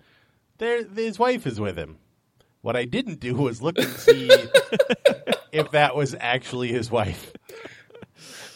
There, 0.57 0.83
his 0.83 1.17
wife 1.17 1.47
is 1.47 1.59
with 1.59 1.77
him. 1.77 1.97
What 2.61 2.75
I 2.75 2.85
didn't 2.85 3.19
do 3.19 3.35
was 3.35 3.61
look 3.61 3.77
and 3.77 3.87
see 3.87 4.29
if 5.51 5.71
that 5.71 5.95
was 5.95 6.15
actually 6.19 6.67
his 6.69 6.91
wife 6.91 7.33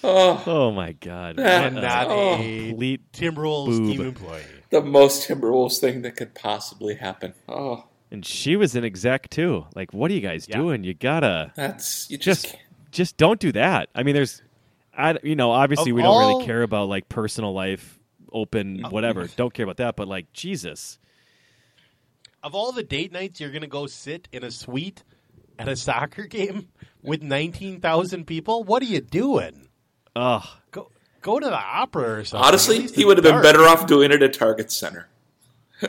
Oh. 0.03 0.43
oh 0.45 0.71
my 0.71 0.91
god! 0.93 1.39
and 1.39 1.75
What 1.75 1.81
not 1.83 2.07
a 2.09 2.13
a 2.13 2.67
complete 2.69 3.11
Timberwolves 3.13 3.77
boob. 3.77 3.87
team 3.87 4.01
employee. 4.01 4.41
The 4.69 4.81
most 4.81 5.27
Timberwolves 5.29 5.79
thing 5.79 6.01
that 6.01 6.15
could 6.15 6.33
possibly 6.35 6.95
happen. 6.95 7.33
Oh, 7.47 7.85
And 8.11 8.25
she 8.25 8.55
was 8.55 8.75
an 8.75 8.83
exec 8.83 9.29
too. 9.29 9.65
Like, 9.75 9.93
what 9.93 10.11
are 10.11 10.13
you 10.13 10.19
guys 10.19 10.47
Yeah. 10.49 10.57
doing? 10.57 10.83
You 10.83 10.93
gotta 10.93 11.51
that's 11.55 12.09
you 12.09 12.17
just, 12.17 12.43
just 12.45 12.57
just 12.91 13.17
don't 13.17 13.39
do 13.39 13.51
that. 13.53 13.89
I 13.95 14.03
mean, 14.03 14.13
there's, 14.15 14.41
I 14.97 15.17
you 15.23 15.35
know, 15.35 15.51
obviously 15.51 15.91
Of 15.91 15.95
we 15.95 16.01
don't 16.01 16.11
all- 16.11 16.33
really 16.33 16.45
care 16.45 16.63
about 16.63 16.89
like 16.89 17.07
personal 17.09 17.53
life, 17.53 17.97
open 18.31 18.81
oh. 18.85 18.89
whatever. 18.89 19.27
Don't 19.27 19.53
care 19.53 19.63
about 19.63 19.77
that. 19.77 19.95
But 19.95 20.07
like 20.07 20.31
Jesus, 20.33 20.99
Of 22.43 22.55
all 22.55 22.71
the 22.71 22.83
date 22.83 23.11
nights 23.11 23.39
you're 23.39 23.51
going 23.51 23.61
to 23.61 23.67
go 23.67 23.87
sit 23.87 24.27
in 24.33 24.43
a 24.43 24.51
suite 24.51 25.03
at 25.57 25.67
a 25.67 25.75
soccer 25.75 26.23
game 26.27 26.67
with 27.01 27.21
19,000 27.23 28.25
people, 28.25 28.63
what 28.63 28.81
are 28.81 28.87
you 28.87 29.01
doing? 29.01 29.69
Ugh. 30.15 30.45
Go 30.71 30.89
go 31.21 31.39
to 31.39 31.45
the 31.45 31.55
opera 31.57 32.19
or 32.19 32.25
something. 32.25 32.45
Honestly, 32.47 32.87
he 32.87 33.05
would 33.05 33.17
have 33.17 33.23
been 33.23 33.33
dark. 33.33 33.43
better 33.43 33.61
off 33.63 33.87
doing 33.87 34.11
it 34.11 34.21
at 34.23 34.33
Target 34.33 34.71
Center. 34.71 35.07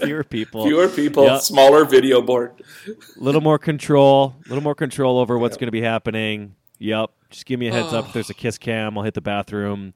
Fewer 0.00 0.24
people, 0.24 0.64
Fewer 0.64 0.88
people, 0.88 1.24
Yep. 1.24 1.40
smaller 1.42 1.84
video 1.84 2.20
board. 2.22 2.52
A 2.88 3.22
little 3.22 3.40
more 3.40 3.58
control, 3.58 4.34
a 4.44 4.48
little 4.48 4.62
more 4.64 4.74
control 4.74 5.18
over 5.18 5.38
what's 5.38 5.56
going 5.56 5.68
to 5.68 5.72
be 5.72 5.80
happening. 5.82 6.54
Yep. 6.78 7.10
Just 7.30 7.46
give 7.46 7.60
me 7.60 7.68
a 7.68 7.72
heads 7.72 7.92
up 7.92 8.06
if 8.06 8.12
there's 8.12 8.30
a 8.30 8.34
kiss 8.34 8.58
cam. 8.58 8.96
I'll 8.96 9.04
hit 9.04 9.14
the 9.14 9.20
bathroom. 9.20 9.94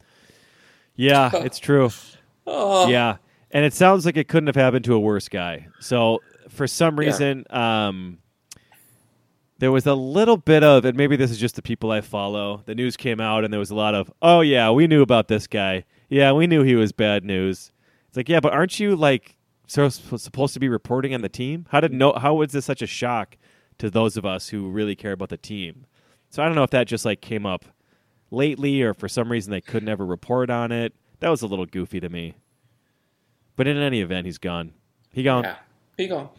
Yeah, 0.94 1.30
it's 1.34 1.58
true. 1.58 1.90
Yeah. 2.46 3.16
And 3.50 3.64
it 3.64 3.74
sounds 3.74 4.06
like 4.06 4.16
it 4.16 4.28
couldn't 4.28 4.46
have 4.48 4.56
happened 4.56 4.84
to 4.86 4.94
a 4.94 5.00
worse 5.00 5.28
guy. 5.28 5.66
So 5.80 6.20
for 6.48 6.66
some 6.66 6.96
Yeah. 7.00 7.06
reason, 7.08 7.44
um, 7.50 8.18
there 9.62 9.70
was 9.70 9.86
a 9.86 9.94
little 9.94 10.36
bit 10.36 10.64
of, 10.64 10.84
and 10.84 10.96
maybe 10.96 11.14
this 11.14 11.30
is 11.30 11.38
just 11.38 11.54
the 11.54 11.62
people 11.62 11.92
I 11.92 12.00
follow. 12.00 12.62
The 12.66 12.74
news 12.74 12.96
came 12.96 13.20
out, 13.20 13.44
and 13.44 13.52
there 13.52 13.60
was 13.60 13.70
a 13.70 13.76
lot 13.76 13.94
of, 13.94 14.12
oh 14.20 14.40
yeah, 14.40 14.72
we 14.72 14.88
knew 14.88 15.02
about 15.02 15.28
this 15.28 15.46
guy. 15.46 15.84
Yeah, 16.08 16.32
we 16.32 16.48
knew 16.48 16.64
he 16.64 16.74
was 16.74 16.90
bad 16.90 17.24
news. 17.24 17.70
It's 18.08 18.16
like, 18.16 18.28
yeah, 18.28 18.40
but 18.40 18.52
aren't 18.52 18.80
you 18.80 18.96
like 18.96 19.36
so 19.68 19.88
supposed 19.88 20.54
to 20.54 20.58
be 20.58 20.68
reporting 20.68 21.14
on 21.14 21.20
the 21.20 21.28
team? 21.28 21.66
How 21.70 21.78
did 21.78 21.92
no? 21.92 22.12
How 22.12 22.34
was 22.34 22.50
this 22.50 22.64
such 22.64 22.82
a 22.82 22.88
shock 22.88 23.36
to 23.78 23.88
those 23.88 24.16
of 24.16 24.26
us 24.26 24.48
who 24.48 24.68
really 24.68 24.96
care 24.96 25.12
about 25.12 25.28
the 25.28 25.36
team? 25.36 25.86
So 26.28 26.42
I 26.42 26.46
don't 26.46 26.56
know 26.56 26.64
if 26.64 26.70
that 26.70 26.88
just 26.88 27.04
like 27.04 27.20
came 27.20 27.46
up 27.46 27.66
lately, 28.32 28.82
or 28.82 28.94
for 28.94 29.06
some 29.06 29.30
reason 29.30 29.52
they 29.52 29.60
could 29.60 29.84
never 29.84 30.04
report 30.04 30.50
on 30.50 30.72
it. 30.72 30.92
That 31.20 31.28
was 31.28 31.40
a 31.40 31.46
little 31.46 31.66
goofy 31.66 32.00
to 32.00 32.08
me. 32.08 32.34
But 33.54 33.68
in 33.68 33.76
any 33.76 34.00
event, 34.00 34.26
he's 34.26 34.38
gone. 34.38 34.72
He 35.12 35.22
gone. 35.22 35.44
Yeah, 35.44 35.56
he 35.96 36.08
gone. 36.08 36.30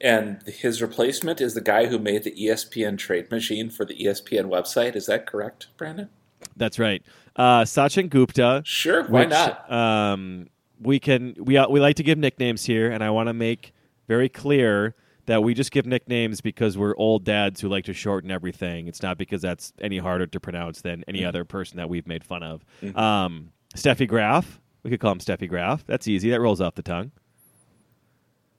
And 0.00 0.42
his 0.46 0.80
replacement 0.80 1.40
is 1.40 1.54
the 1.54 1.60
guy 1.60 1.86
who 1.86 1.98
made 1.98 2.22
the 2.24 2.30
ESPN 2.32 2.96
trade 2.98 3.30
machine 3.30 3.68
for 3.70 3.84
the 3.84 3.94
ESPN 3.94 4.44
website. 4.46 4.94
Is 4.94 5.06
that 5.06 5.26
correct, 5.26 5.68
Brandon? 5.76 6.08
That's 6.56 6.78
right. 6.78 7.02
Uh, 7.34 7.62
Sachin 7.62 8.08
Gupta. 8.08 8.62
Sure, 8.64 9.04
why 9.08 9.20
which, 9.20 9.30
not? 9.30 9.70
Um, 9.72 10.48
we 10.80 11.00
can 11.00 11.34
we 11.38 11.56
uh, 11.56 11.68
we 11.68 11.80
like 11.80 11.96
to 11.96 12.02
give 12.04 12.16
nicknames 12.18 12.64
here, 12.64 12.90
and 12.90 13.02
I 13.02 13.10
want 13.10 13.28
to 13.28 13.32
make 13.32 13.72
very 14.06 14.28
clear 14.28 14.94
that 15.26 15.42
we 15.42 15.52
just 15.52 15.72
give 15.72 15.84
nicknames 15.84 16.40
because 16.40 16.78
we're 16.78 16.96
old 16.96 17.24
dads 17.24 17.60
who 17.60 17.68
like 17.68 17.84
to 17.86 17.92
shorten 17.92 18.30
everything. 18.30 18.86
It's 18.88 19.02
not 19.02 19.18
because 19.18 19.42
that's 19.42 19.72
any 19.80 19.98
harder 19.98 20.26
to 20.28 20.40
pronounce 20.40 20.80
than 20.80 21.04
any 21.08 21.18
Mm-hmm. 21.20 21.28
other 21.28 21.44
person 21.44 21.76
that 21.78 21.88
we've 21.88 22.06
made 22.06 22.24
fun 22.24 22.42
of. 22.42 22.64
Um, 22.96 23.50
Steffi 23.76 24.06
Graf. 24.08 24.60
We 24.84 24.90
could 24.90 25.00
call 25.00 25.12
him 25.12 25.18
Steffi 25.18 25.48
Graf. 25.48 25.84
That's 25.86 26.06
easy. 26.08 26.30
That 26.30 26.40
rolls 26.40 26.60
off 26.60 26.76
the 26.76 26.82
tongue. 26.82 27.10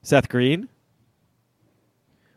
Seth 0.04 0.30
Green. 0.30 0.70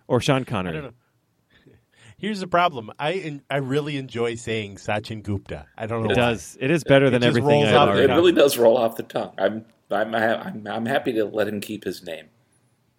Or 0.08 0.20
Sean 0.20 0.44
Connery. 0.44 0.72
I 0.78 0.80
don't 0.80 0.84
know. 0.84 1.72
Here's 2.18 2.40
the 2.40 2.46
problem. 2.46 2.90
I 2.98 3.12
en- 3.14 3.42
I 3.50 3.56
really 3.56 3.96
enjoy 3.96 4.34
saying 4.36 4.76
Sachin 4.76 5.22
Gupta. 5.22 5.66
I 5.76 5.86
don't 5.86 6.02
know 6.02 6.10
It 6.10 6.16
why. 6.16 6.30
does. 6.32 6.56
It 6.60 6.70
is 6.70 6.84
better 6.84 7.06
It 7.06 7.10
than 7.10 7.22
just 7.22 7.28
everything 7.36 7.62
rolls 7.62 7.68
I've 7.68 7.88
off 7.88 7.96
It 7.96 8.08
really 8.10 8.32
does 8.32 8.58
roll 8.58 8.76
off 8.76 8.96
the 8.96 9.02
tongue. 9.02 9.32
I'm 9.38 9.64
I'm, 9.90 10.14
I'm 10.14 10.66
I'm 10.66 10.86
happy 10.86 11.12
to 11.14 11.24
let 11.24 11.48
him 11.48 11.60
keep 11.60 11.84
his 11.84 12.02
name. 12.02 12.26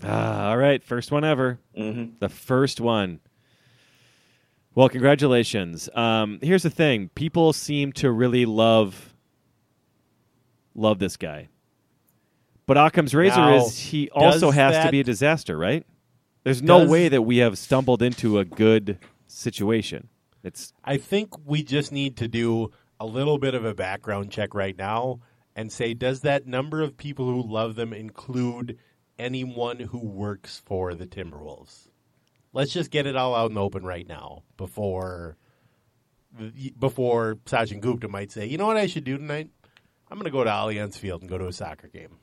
Ah, 0.04 0.50
all 0.50 0.58
right, 0.58 0.84
first 0.84 1.12
one 1.12 1.24
ever. 1.24 1.60
Mm-hmm. 1.78 2.16
The 2.20 2.30
first 2.30 2.82
one. 2.82 3.20
Well, 4.76 4.90
congratulations. 4.90 5.88
Um, 5.94 6.40
here's 6.42 6.64
the 6.64 6.70
thing: 6.70 7.10
people 7.16 7.54
seem 7.54 7.94
to 7.94 8.12
really 8.12 8.46
love 8.46 9.14
love 10.76 11.00
this 11.00 11.16
guy, 11.18 11.50
but 12.66 12.76
Occam's 12.78 13.14
razor 13.16 13.38
Now, 13.38 13.56
is 13.66 13.78
he 13.78 14.10
also 14.10 14.48
does 14.48 14.56
has 14.56 14.86
to 14.86 14.92
be 14.92 15.00
a 15.00 15.04
disaster, 15.04 15.58
right? 15.58 15.86
There's 16.44 16.62
no 16.62 16.80
Does- 16.82 16.90
way 16.90 17.10
that 17.10 17.22
we 17.22 17.38
have 17.38 17.58
stumbled 17.58 18.02
into 18.02 18.40
a 18.40 18.46
good 18.46 19.00
situation. 19.28 20.10
It's 20.44 20.74
I 20.84 20.98
think 20.98 21.30
we 21.46 21.64
just 21.64 21.92
need 21.92 22.18
to 22.18 22.28
do 22.28 22.72
a 23.00 23.06
little 23.06 23.38
bit 23.38 23.54
of 23.56 23.64
a 23.66 23.74
background 23.74 24.32
check 24.32 24.54
right 24.54 24.78
now 24.78 25.22
and 25.56 25.72
say, 25.72 25.94
does 25.94 26.22
that 26.22 26.46
number 26.48 26.82
of 26.82 26.98
people 26.98 27.26
who 27.26 27.42
love 27.42 27.76
them 27.76 27.94
include 27.94 28.78
anyone 29.18 29.80
who 29.80 30.00
works 30.00 30.62
for 30.66 30.94
the 30.96 31.06
Timberwolves? 31.08 31.88
Let's 32.52 32.74
just 32.74 32.92
get 32.92 33.08
it 33.08 33.16
all 33.16 33.34
out 33.36 33.50
in 33.50 33.56
the 33.56 33.62
open 33.62 33.86
right 33.86 34.08
now 34.08 34.44
before 34.58 35.38
before 36.80 37.36
Sachin 37.46 37.80
Gupta 37.80 38.08
might 38.08 38.32
say, 38.32 38.46
you 38.48 38.58
know 38.58 38.66
what 38.68 38.78
I 38.78 38.88
should 38.88 39.04
do 39.04 39.18
tonight? 39.18 39.50
I'm 40.10 40.18
going 40.18 40.26
to 40.26 40.32
go 40.32 40.44
to 40.44 40.50
Allianz 40.50 40.96
Field 40.98 41.22
and 41.22 41.30
go 41.30 41.38
to 41.38 41.48
a 41.48 41.54
soccer 41.54 41.88
game. 41.88 42.18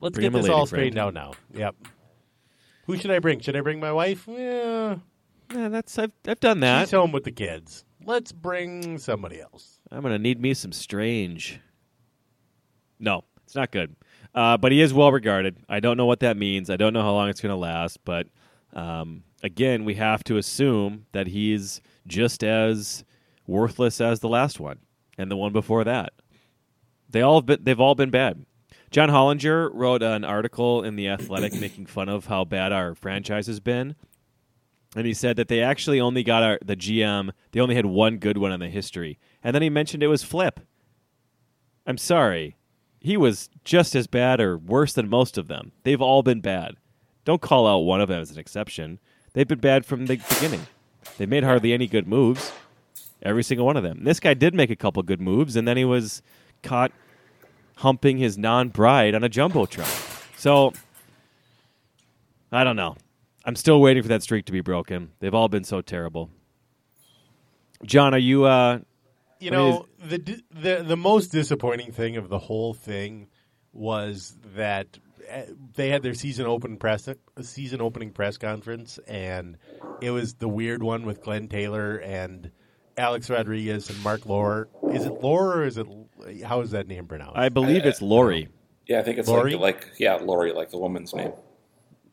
Let's 0.00 0.14
Bring 0.14 0.30
get 0.30 0.38
this 0.40 0.48
all 0.48 0.66
friend. 0.66 0.68
straightened 0.68 0.98
out 0.98 1.14
now. 1.14 1.32
Yep. 1.54 1.74
Who 2.88 2.96
should 2.96 3.10
I 3.10 3.18
bring? 3.18 3.38
Should 3.40 3.54
I 3.54 3.60
bring 3.60 3.80
my 3.80 3.92
wife? 3.92 4.26
Yeah, 4.26 4.96
yeah, 5.54 5.68
that's 5.68 5.98
I've 5.98 6.12
I've 6.26 6.40
done 6.40 6.60
that. 6.60 6.88
she's 6.88 6.92
home 6.92 7.12
with 7.12 7.24
the 7.24 7.30
kids. 7.30 7.84
Let's 8.02 8.32
bring 8.32 8.96
somebody 8.96 9.42
else. 9.42 9.80
I'm 9.90 10.02
gonna 10.02 10.18
need 10.18 10.40
me 10.40 10.54
some 10.54 10.72
strange. 10.72 11.60
No, 12.98 13.24
it's 13.44 13.54
not 13.54 13.72
good. 13.72 13.94
Uh, 14.34 14.56
but 14.56 14.72
he 14.72 14.80
is 14.80 14.94
well 14.94 15.12
regarded. 15.12 15.58
I 15.68 15.80
don't 15.80 15.98
know 15.98 16.06
what 16.06 16.20
that 16.20 16.38
means. 16.38 16.70
I 16.70 16.76
don't 16.76 16.94
know 16.94 17.02
how 17.02 17.12
long 17.12 17.28
it's 17.28 17.42
gonna 17.42 17.56
last. 17.56 17.98
But 18.06 18.28
um, 18.72 19.22
again, 19.42 19.84
we 19.84 19.94
have 19.96 20.24
to 20.24 20.38
assume 20.38 21.04
that 21.12 21.26
he's 21.26 21.82
just 22.06 22.42
as 22.42 23.04
worthless 23.46 24.00
as 24.00 24.20
the 24.20 24.30
last 24.30 24.58
one 24.60 24.78
and 25.18 25.30
the 25.30 25.36
one 25.36 25.52
before 25.52 25.84
that. 25.84 26.14
They 27.10 27.20
all 27.20 27.40
have 27.40 27.46
been, 27.46 27.58
they've 27.62 27.80
all 27.80 27.94
been 27.94 28.10
bad. 28.10 28.46
John 28.90 29.10
Hollinger 29.10 29.70
wrote 29.72 30.02
an 30.02 30.24
article 30.24 30.82
in 30.82 30.96
the 30.96 31.08
Athletic 31.08 31.54
making 31.60 31.86
fun 31.86 32.08
of 32.08 32.26
how 32.26 32.44
bad 32.44 32.72
our 32.72 32.94
franchise 32.94 33.46
has 33.46 33.60
been. 33.60 33.94
And 34.96 35.06
he 35.06 35.12
said 35.12 35.36
that 35.36 35.48
they 35.48 35.60
actually 35.60 36.00
only 36.00 36.22
got 36.22 36.42
our, 36.42 36.58
the 36.64 36.76
GM, 36.76 37.30
they 37.52 37.60
only 37.60 37.74
had 37.74 37.86
one 37.86 38.16
good 38.16 38.38
one 38.38 38.52
in 38.52 38.60
the 38.60 38.68
history. 38.68 39.18
And 39.44 39.54
then 39.54 39.62
he 39.62 39.68
mentioned 39.68 40.02
it 40.02 40.08
was 40.08 40.22
Flip. 40.22 40.60
I'm 41.86 41.98
sorry. 41.98 42.56
He 43.00 43.16
was 43.16 43.50
just 43.64 43.94
as 43.94 44.06
bad 44.06 44.40
or 44.40 44.56
worse 44.56 44.94
than 44.94 45.08
most 45.08 45.38
of 45.38 45.46
them. 45.46 45.72
They've 45.84 46.00
all 46.00 46.22
been 46.22 46.40
bad. 46.40 46.76
Don't 47.24 47.42
call 47.42 47.66
out 47.66 47.80
one 47.80 48.00
of 48.00 48.08
them 48.08 48.20
as 48.20 48.30
an 48.30 48.38
exception. 48.38 48.98
They've 49.34 49.46
been 49.46 49.60
bad 49.60 49.84
from 49.84 50.06
the 50.06 50.16
beginning. 50.16 50.66
They 51.18 51.26
made 51.26 51.44
hardly 51.44 51.72
any 51.72 51.86
good 51.86 52.08
moves. 52.08 52.52
Every 53.22 53.42
single 53.42 53.66
one 53.66 53.76
of 53.76 53.82
them. 53.82 54.04
This 54.04 54.20
guy 54.20 54.34
did 54.34 54.54
make 54.54 54.70
a 54.70 54.76
couple 54.76 55.02
good 55.02 55.20
moves, 55.20 55.54
and 55.54 55.68
then 55.68 55.76
he 55.76 55.84
was 55.84 56.22
caught 56.62 56.92
humping 57.78 58.18
his 58.18 58.36
non 58.38 58.68
bride 58.68 59.14
on 59.14 59.24
a 59.24 59.28
jumbotron. 59.28 59.86
So 60.36 60.72
I 62.52 62.64
don't 62.64 62.76
know. 62.76 62.96
I'm 63.44 63.56
still 63.56 63.80
waiting 63.80 64.02
for 64.02 64.08
that 64.10 64.22
streak 64.22 64.46
to 64.46 64.52
be 64.52 64.60
broken. 64.60 65.10
They've 65.20 65.34
all 65.34 65.48
been 65.48 65.64
so 65.64 65.80
terrible. 65.80 66.30
John, 67.84 68.14
are 68.14 68.18
you? 68.18 68.44
Uh, 68.44 68.80
You 69.40 69.50
know, 69.50 69.86
the 70.04 70.42
the 70.50 70.84
the 70.86 70.96
most 70.96 71.28
disappointing 71.28 71.92
thing 71.92 72.16
of 72.16 72.28
the 72.28 72.38
whole 72.38 72.74
thing 72.74 73.28
was 73.72 74.36
that 74.56 74.98
uh, 75.32 75.42
they 75.74 75.90
had 75.90 76.02
their 76.02 76.14
season 76.14 76.46
open 76.46 76.76
press 76.76 77.08
season 77.42 77.80
opening 77.80 78.10
press 78.10 78.36
conference, 78.36 78.98
and 79.06 79.56
it 80.00 80.10
was 80.10 80.34
the 80.34 80.48
weird 80.48 80.82
one 80.82 81.06
with 81.06 81.22
Glenn 81.22 81.46
Taylor 81.48 81.96
and 81.96 82.50
Alex 82.96 83.30
Rodriguez 83.30 83.88
and 83.90 84.02
Mark 84.02 84.26
Lohr. 84.26 84.68
Is 84.92 85.04
it 85.06 85.22
Lohr 85.22 85.58
or 85.58 85.64
is 85.64 85.78
it 85.78 85.86
how 86.44 86.60
is 86.60 86.72
that 86.72 86.86
name 86.86 87.06
pronounced? 87.06 87.36
I 87.36 87.48
believe 87.48 87.84
it's 87.84 88.02
Lori. 88.02 88.48
Yeah, 88.86 89.00
I 89.00 89.02
think 89.02 89.18
it's 89.18 89.28
Lori? 89.28 89.54
like 89.54 89.60
like 89.60 89.90
yeah, 89.98 90.14
Lori, 90.16 90.52
like 90.52 90.70
the 90.70 90.78
woman's 90.78 91.14
name. 91.14 91.32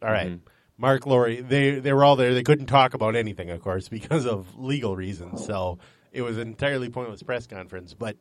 All 0.02 0.12
right. 0.12 0.28
Mm-hmm. 0.28 0.48
Mark 0.78 1.06
Laurie, 1.06 1.42
they 1.42 1.80
they 1.80 1.94
were 1.94 2.04
all 2.04 2.16
there. 2.16 2.34
They 2.34 2.44
couldn't 2.44 2.66
talk 2.66 2.94
about 2.94 3.16
anything, 3.16 3.50
of 3.50 3.62
course, 3.62 3.88
because 3.90 4.26
of 4.26 4.58
legal 4.58 4.96
reasons. 4.96 5.46
So 5.46 5.80
it 6.12 6.22
was 6.22 6.38
an 6.38 6.48
entirely 6.48 6.90
pointless 6.90 7.24
press 7.24 7.48
conference. 7.48 7.94
But 7.94 8.18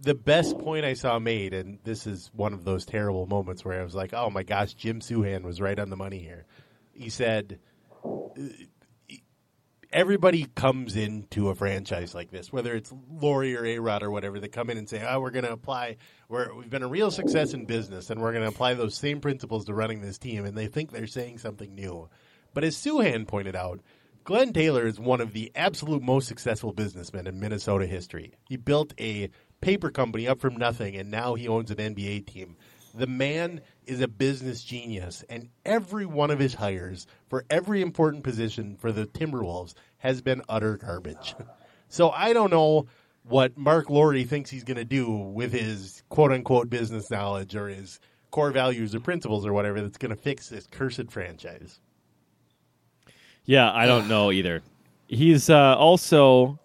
the 0.00 0.14
best 0.14 0.58
point 0.58 0.84
I 0.84 0.94
saw 0.94 1.18
made, 1.18 1.52
and 1.52 1.78
this 1.84 2.06
is 2.06 2.30
one 2.34 2.54
of 2.54 2.64
those 2.64 2.86
terrible 2.86 3.26
moments 3.26 3.64
where 3.64 3.80
I 3.80 3.84
was 3.84 3.94
like, 3.94 4.14
"Oh 4.14 4.30
my 4.30 4.42
gosh, 4.42 4.74
Jim 4.74 5.00
Souhan 5.00 5.42
was 5.42 5.60
right 5.60 5.78
on 5.78 5.90
the 5.90 5.96
money 5.96 6.18
here." 6.18 6.46
He 6.92 7.10
said, 7.10 7.58
"Everybody 9.92 10.46
comes 10.54 10.96
into 10.96 11.48
a 11.48 11.54
franchise 11.54 12.14
like 12.14 12.30
this, 12.30 12.52
whether 12.52 12.74
it's 12.74 12.92
Laurie 13.10 13.56
or 13.56 13.64
A 13.64 13.78
Rod 13.78 14.02
or 14.02 14.10
whatever. 14.10 14.38
They 14.38 14.48
come 14.48 14.70
in 14.70 14.78
and 14.78 14.88
say, 14.88 15.04
"Oh, 15.06 15.20
we're 15.20 15.30
going 15.30 15.44
to 15.44 15.52
apply. 15.52 15.96
We're, 16.28 16.54
we've 16.54 16.70
been 16.70 16.82
a 16.82 16.88
real 16.88 17.10
success 17.10 17.54
in 17.54 17.66
business, 17.66 18.10
and 18.10 18.20
we're 18.20 18.32
going 18.32 18.44
to 18.44 18.48
apply 18.48 18.74
those 18.74 18.96
same 18.96 19.20
principles 19.20 19.64
to 19.66 19.74
running 19.74 20.00
this 20.00 20.18
team." 20.18 20.44
And 20.44 20.56
they 20.56 20.66
think 20.66 20.90
they're 20.90 21.06
saying 21.06 21.38
something 21.38 21.74
new. 21.74 22.08
But 22.54 22.64
as 22.64 22.76
Souhan 22.76 23.26
pointed 23.26 23.56
out, 23.56 23.80
Glenn 24.24 24.52
Taylor 24.52 24.86
is 24.86 25.00
one 25.00 25.20
of 25.20 25.32
the 25.32 25.50
absolute 25.54 26.02
most 26.02 26.28
successful 26.28 26.72
businessmen 26.72 27.26
in 27.26 27.40
Minnesota 27.40 27.86
history. 27.86 28.34
He 28.48 28.56
built 28.56 28.92
a 29.00 29.30
paper 29.60 29.90
company 29.90 30.28
up 30.28 30.40
from 30.40 30.56
nothing, 30.56 30.94
and 30.96 31.10
now 31.10 31.34
he 31.34 31.48
owns 31.48 31.70
an 31.70 31.78
NBA 31.78 32.26
team. 32.26 32.56
The 32.94 33.06
man 33.06 33.60
is 33.86 34.00
a 34.00 34.08
business 34.08 34.62
genius, 34.62 35.24
and 35.28 35.48
every 35.64 36.06
one 36.06 36.30
of 36.30 36.38
his 36.38 36.54
hires 36.54 37.06
for 37.28 37.44
every 37.50 37.82
important 37.82 38.24
position 38.24 38.76
for 38.76 38.92
the 38.92 39.06
Timberwolves 39.06 39.74
has 39.98 40.20
been 40.20 40.42
utter 40.48 40.76
garbage. 40.76 41.34
So 41.92 42.10
I 42.10 42.32
don't 42.32 42.52
know 42.52 42.86
what 43.24 43.58
Mark 43.58 43.90
Laurie 43.90 44.22
thinks 44.22 44.48
he's 44.48 44.62
going 44.62 44.76
to 44.76 44.84
do 44.84 45.10
with 45.10 45.52
his 45.52 46.04
quote 46.08 46.30
unquote 46.30 46.70
business 46.70 47.10
knowledge 47.10 47.56
or 47.56 47.68
his 47.68 47.98
core 48.30 48.52
values 48.52 48.94
or 48.94 49.00
principles 49.00 49.44
or 49.44 49.52
whatever 49.52 49.80
that's 49.80 49.98
going 49.98 50.14
to 50.14 50.16
fix 50.16 50.48
this 50.48 50.68
cursed 50.68 51.10
franchise. 51.10 51.80
Yeah, 53.44 53.72
I 53.72 53.86
don't 53.86 54.08
know 54.08 54.30
either. 54.30 54.62
He's 55.08 55.50
uh, 55.50 55.76
also 55.76 56.60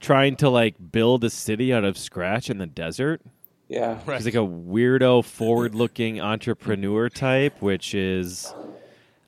trying 0.00 0.36
to 0.36 0.50
like 0.50 0.74
build 0.90 1.22
a 1.22 1.30
city 1.30 1.72
out 1.72 1.84
of 1.84 1.96
scratch 1.96 2.50
in 2.50 2.58
the 2.58 2.66
desert. 2.66 3.22
Yeah, 3.68 3.98
He's 4.16 4.24
like 4.26 4.34
a 4.34 4.38
weirdo, 4.38 5.24
forward-looking 5.24 6.20
entrepreneur 6.20 7.08
type, 7.08 7.60
which 7.62 7.94
is 7.94 8.52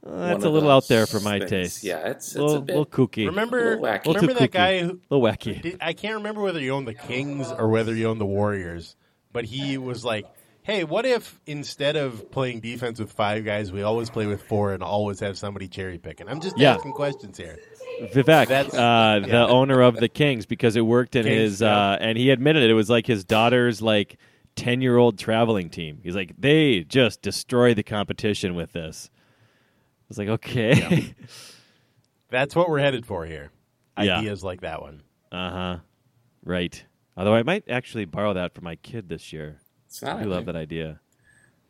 uh, 0.07 0.29
that's 0.29 0.45
a 0.45 0.51
little 0.51 0.71
out 0.71 0.87
there 0.89 1.07
for 1.07 1.21
my 1.21 1.39
things. 1.39 1.51
taste. 1.51 1.85
Yeah, 1.85 1.99
it's- 2.01 2.27
it's 2.29 2.35
a 2.37 2.41
little, 2.43 2.57
a 2.57 2.61
bit- 2.61 2.77
little 2.77 2.87
kooky. 3.09 3.27
Remember, 3.27 3.77
little 3.79 3.85
wacky. 3.85 4.07
Little 4.07 4.15
remember 4.23 4.35
that 4.41 4.51
kooky. 4.51 4.53
guy 4.53 4.81
who 4.83 5.01
little 5.11 5.27
wacky. 5.27 5.63
Did- 5.63 5.79
I 5.81 5.93
can't 5.95 6.15
remember 6.17 6.43
whether 6.43 6.61
he 6.61 6.71
owned 6.71 6.87
the 6.87 6.95
Kings 6.95 7.51
or 7.51 7.69
whether 7.69 7.95
he 7.95 8.05
owned 8.05 8.21
the 8.21 8.27
Warriors, 8.27 8.95
but 9.33 9.47
he 9.47 9.79
was 9.79 10.05
like, 10.05 10.27
"Hey, 10.63 10.85
what 10.85 11.07
if 11.07 11.41
instead 11.47 11.97
of 11.97 12.31
playing 12.31 12.61
defense 12.61 13.01
with 13.01 13.11
five 13.13 13.45
guys, 13.45 13.73
we 13.73 13.83
always 13.83 14.11
play 14.11 14.27
with 14.27 14.43
four 14.43 14.75
and 14.75 14.83
always 14.83 15.19
have 15.21 15.39
somebody 15.39 15.67
cherry 15.67 15.99
picking?" 15.99 16.29
I'm 16.29 16.41
just 16.41 16.59
Yeah. 16.59 16.75
asking 16.75 16.93
questions 16.93 17.39
here. 17.39 17.59
Vivek, 18.01 18.51
uh, 18.51 19.21
the 19.21 19.29
yeah. 19.29 19.47
owner 19.47 19.81
of 19.81 19.97
the 19.97 20.09
Kings, 20.09 20.47
because 20.47 20.77
it 20.77 20.83
worked 20.83 21.17
in 21.17 21.25
Kings, 21.25 21.37
his, 21.37 21.61
yeah. 21.61 21.93
uh, 21.93 21.99
and 22.01 22.19
he 22.19 22.31
admitted 22.31 22.63
it, 22.63 22.71
it 22.71 22.75
was 22.75 22.91
like 22.91 23.07
his 23.07 23.25
daughter's 23.25 23.81
like 23.81 24.19
ten 24.55 24.81
year 24.81 24.97
old 24.97 25.19
traveling 25.19 25.71
team. 25.71 26.01
He's 26.03 26.17
like, 26.17 26.33
they 26.39 26.85
just 26.85 27.23
destroy 27.23 27.75
the 27.75 27.83
competition 27.83 28.55
with 28.55 28.73
this. 28.73 29.11
I 29.13 30.05
was 30.09 30.19
like, 30.19 30.29
okay, 30.29 31.15
That's 32.31 32.57
what 32.57 32.69
we're 32.69 32.81
headed 32.81 33.07
for 33.07 33.25
here. 33.25 33.51
Yeah. 33.99 34.19
Ideas 34.19 34.45
like 34.45 34.61
that 34.61 34.83
one. 34.83 35.03
uh 35.33 35.51
huh, 35.51 35.79
right. 36.45 36.85
Although 37.17 37.35
I 37.35 37.43
might 37.43 37.65
actually 37.69 38.05
borrow 38.05 38.35
that 38.35 38.55
for 38.55 38.61
my 38.61 38.77
kid 38.77 39.09
this 39.09 39.33
year. 39.33 39.59
It's 39.87 40.03
not. 40.03 40.17
I 40.21 40.25
love 40.25 40.47
that 40.47 40.57
idea. 40.57 41.01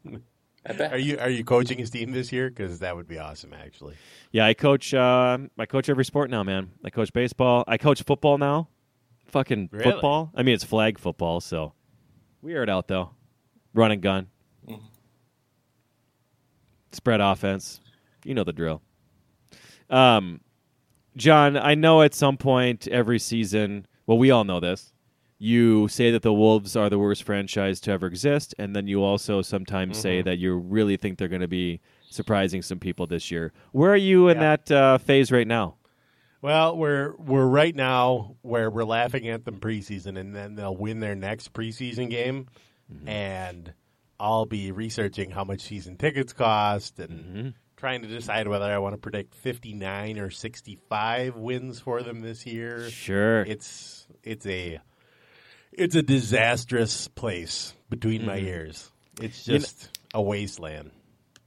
I 0.69 0.73
bet. 0.73 0.93
Are 0.93 0.99
you 0.99 1.19
are 1.19 1.31
you 1.31 1.45
coaching 1.45 1.79
his 1.79 1.91
team 1.91 2.13
this 2.13 2.33
year? 2.33 2.49
Because 2.51 2.81
that 2.81 2.97
would 2.97 3.07
be 3.07 3.19
awesome, 3.19 3.53
actually. 3.55 3.95
Yeah, 4.33 4.47
I 4.47 4.55
coach. 4.55 4.93
Uh, 4.93 5.39
I 5.59 5.67
coach 5.67 5.89
every 5.89 6.05
sport 6.05 6.29
now, 6.31 6.43
man. 6.43 6.71
I 6.85 6.91
coach 6.91 7.13
baseball. 7.13 7.65
I 7.69 7.77
coach 7.79 8.03
football 8.03 8.39
now. 8.39 8.69
Fucking 9.27 9.69
Really? 9.73 9.85
football. 9.93 10.33
I 10.35 10.43
mean, 10.43 10.55
it's 10.55 10.65
flag 10.65 10.99
football, 10.99 11.41
so 11.41 11.73
we 12.43 12.55
air 12.55 12.63
it 12.63 12.69
out 12.69 12.89
though. 12.89 13.11
Run 13.75 13.93
and 13.93 14.01
gun. 14.03 14.29
Spread 16.93 17.21
offense. 17.21 17.81
You 18.25 18.35
know 18.35 18.45
the 18.45 18.53
drill. 18.53 18.83
Um, 19.91 20.41
John, 21.17 21.57
I 21.57 21.75
know 21.75 22.03
at 22.03 22.15
some 22.15 22.37
point 22.37 22.89
every 22.89 23.19
season. 23.19 23.87
Well, 24.07 24.19
we 24.19 24.31
all 24.31 24.45
know 24.45 24.61
this. 24.61 24.93
You 25.39 25.87
say 25.89 26.11
that 26.13 26.23
the 26.23 26.33
Wolves 26.33 26.77
are 26.77 26.89
the 26.89 26.99
worst 26.99 27.23
franchise 27.23 27.79
to 27.83 27.91
ever 27.91 28.07
exist, 28.07 28.55
and 28.59 28.75
then 28.75 28.87
you 28.87 29.03
also 29.03 29.43
sometimes 29.43 29.99
say 29.99 30.23
that 30.23 30.39
you 30.39 30.55
really 30.57 30.97
think 30.97 31.19
they're 31.19 31.29
going 31.29 31.43
to 31.43 31.49
be 31.49 31.81
surprising 32.09 32.63
some 32.63 32.79
people 32.79 33.07
this 33.07 33.31
year. 33.31 33.53
Where 33.73 33.93
are 33.93 33.97
you 33.97 34.29
in 34.29 34.39
Yeah. 34.39 34.57
that 34.57 34.71
uh, 34.73 34.99
phase 34.99 35.31
right 35.31 35.47
now? 35.47 35.75
Well, 36.41 36.77
we're 36.77 37.15
we're 37.17 37.47
right 37.47 37.75
now 37.75 38.37
where 38.43 38.71
we're 38.71 38.85
laughing 38.85 39.29
at 39.29 39.45
them 39.45 39.59
preseason, 39.61 40.19
and 40.19 40.35
then 40.35 40.55
they'll 40.55 40.77
win 40.77 41.01
their 41.01 41.15
next 41.15 41.53
preseason 41.53 42.09
game, 42.09 42.47
and 43.07 43.75
I'll 44.19 44.47
be 44.47 44.73
researching 44.73 45.31
how 45.31 45.45
much 45.45 45.61
season 45.63 45.97
tickets 45.97 46.33
cost 46.33 46.99
and 46.99 47.11
Mm-hmm. 47.11 47.49
trying 47.77 48.01
to 48.03 48.09
decide 48.09 48.49
whether 48.49 48.65
I 48.65 48.79
want 48.79 48.95
to 48.95 48.99
predict 48.99 49.35
59 49.35 50.19
or 50.19 50.31
65 50.31 51.37
wins 51.37 51.81
for 51.81 52.03
them 52.03 52.23
this 52.23 52.47
year. 52.47 52.89
Sure. 52.89 53.43
It's 53.43 54.07
it's 54.23 54.47
a 54.47 54.79
it's 55.77 55.95
a 55.95 56.03
disastrous 56.03 57.09
place 57.09 57.75
between 57.91 58.27
my 58.27 58.39
ears. 58.39 58.91
It's 59.21 59.47
You 59.47 59.53
kn- 59.53 59.61
just 59.61 59.99
a 60.15 60.23
wasteland. 60.23 60.91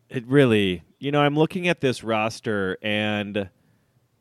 It 0.10 0.26
really, 0.28 0.84
you 1.00 1.12
know, 1.12 1.22
I'm 1.22 1.36
looking 1.36 1.68
at 1.68 1.82
this 1.82 2.04
roster 2.04 2.78
and 2.82 3.50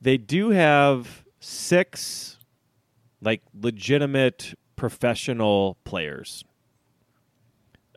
they 0.00 0.16
do 0.16 0.50
have 0.50 1.24
six 1.40 2.36
like 3.20 3.42
legitimate 3.59 4.54
professional 4.76 5.76
players. 5.84 6.44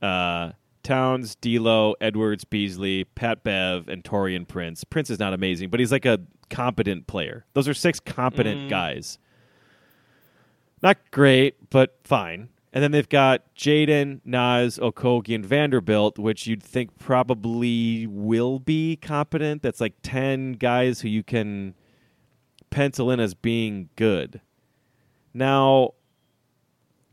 Uh 0.02 0.52
Towns, 0.84 1.36
D'Lo, 1.36 1.94
Edwards, 2.02 2.44
Beasley, 2.44 3.04
Pat 3.04 3.44
Bev, 3.44 3.88
and 3.88 4.04
Taurean 4.04 4.48
Prince. 4.48 4.84
Prince 4.84 5.12
is 5.12 5.20
not 5.20 5.32
amazing, 5.32 5.70
but 5.70 5.80
he's 5.80 5.92
like 5.92 6.06
a 6.08 6.20
competent 6.50 7.06
player. 7.06 7.46
Those 7.54 7.68
are 7.68 7.74
six 7.76 8.00
competent 8.00 8.68
guys. 8.68 9.20
Not 10.82 10.98
great, 11.12 11.70
but 11.70 12.00
fine. 12.04 12.50
And 12.74 12.84
then 12.84 12.92
they've 12.92 13.10
got 13.10 13.54
Jaden, 13.56 14.22
Naz, 14.24 14.80
Okogie, 14.80 15.36
and 15.36 15.46
Vanderbilt, 15.46 16.18
which 16.18 16.48
you'd 16.48 16.64
think 16.64 16.98
probably 16.98 18.08
will 18.08 18.60
be 18.60 18.96
competent. 18.96 19.62
That's 19.62 19.82
like 19.82 19.96
10 20.04 20.54
guys 20.54 21.02
who 21.02 21.10
you 21.10 21.22
can 21.22 21.76
pencil 22.70 23.12
in 23.12 23.20
as 23.20 23.34
being 23.34 23.90
good. 23.98 24.40
Now, 25.34 25.92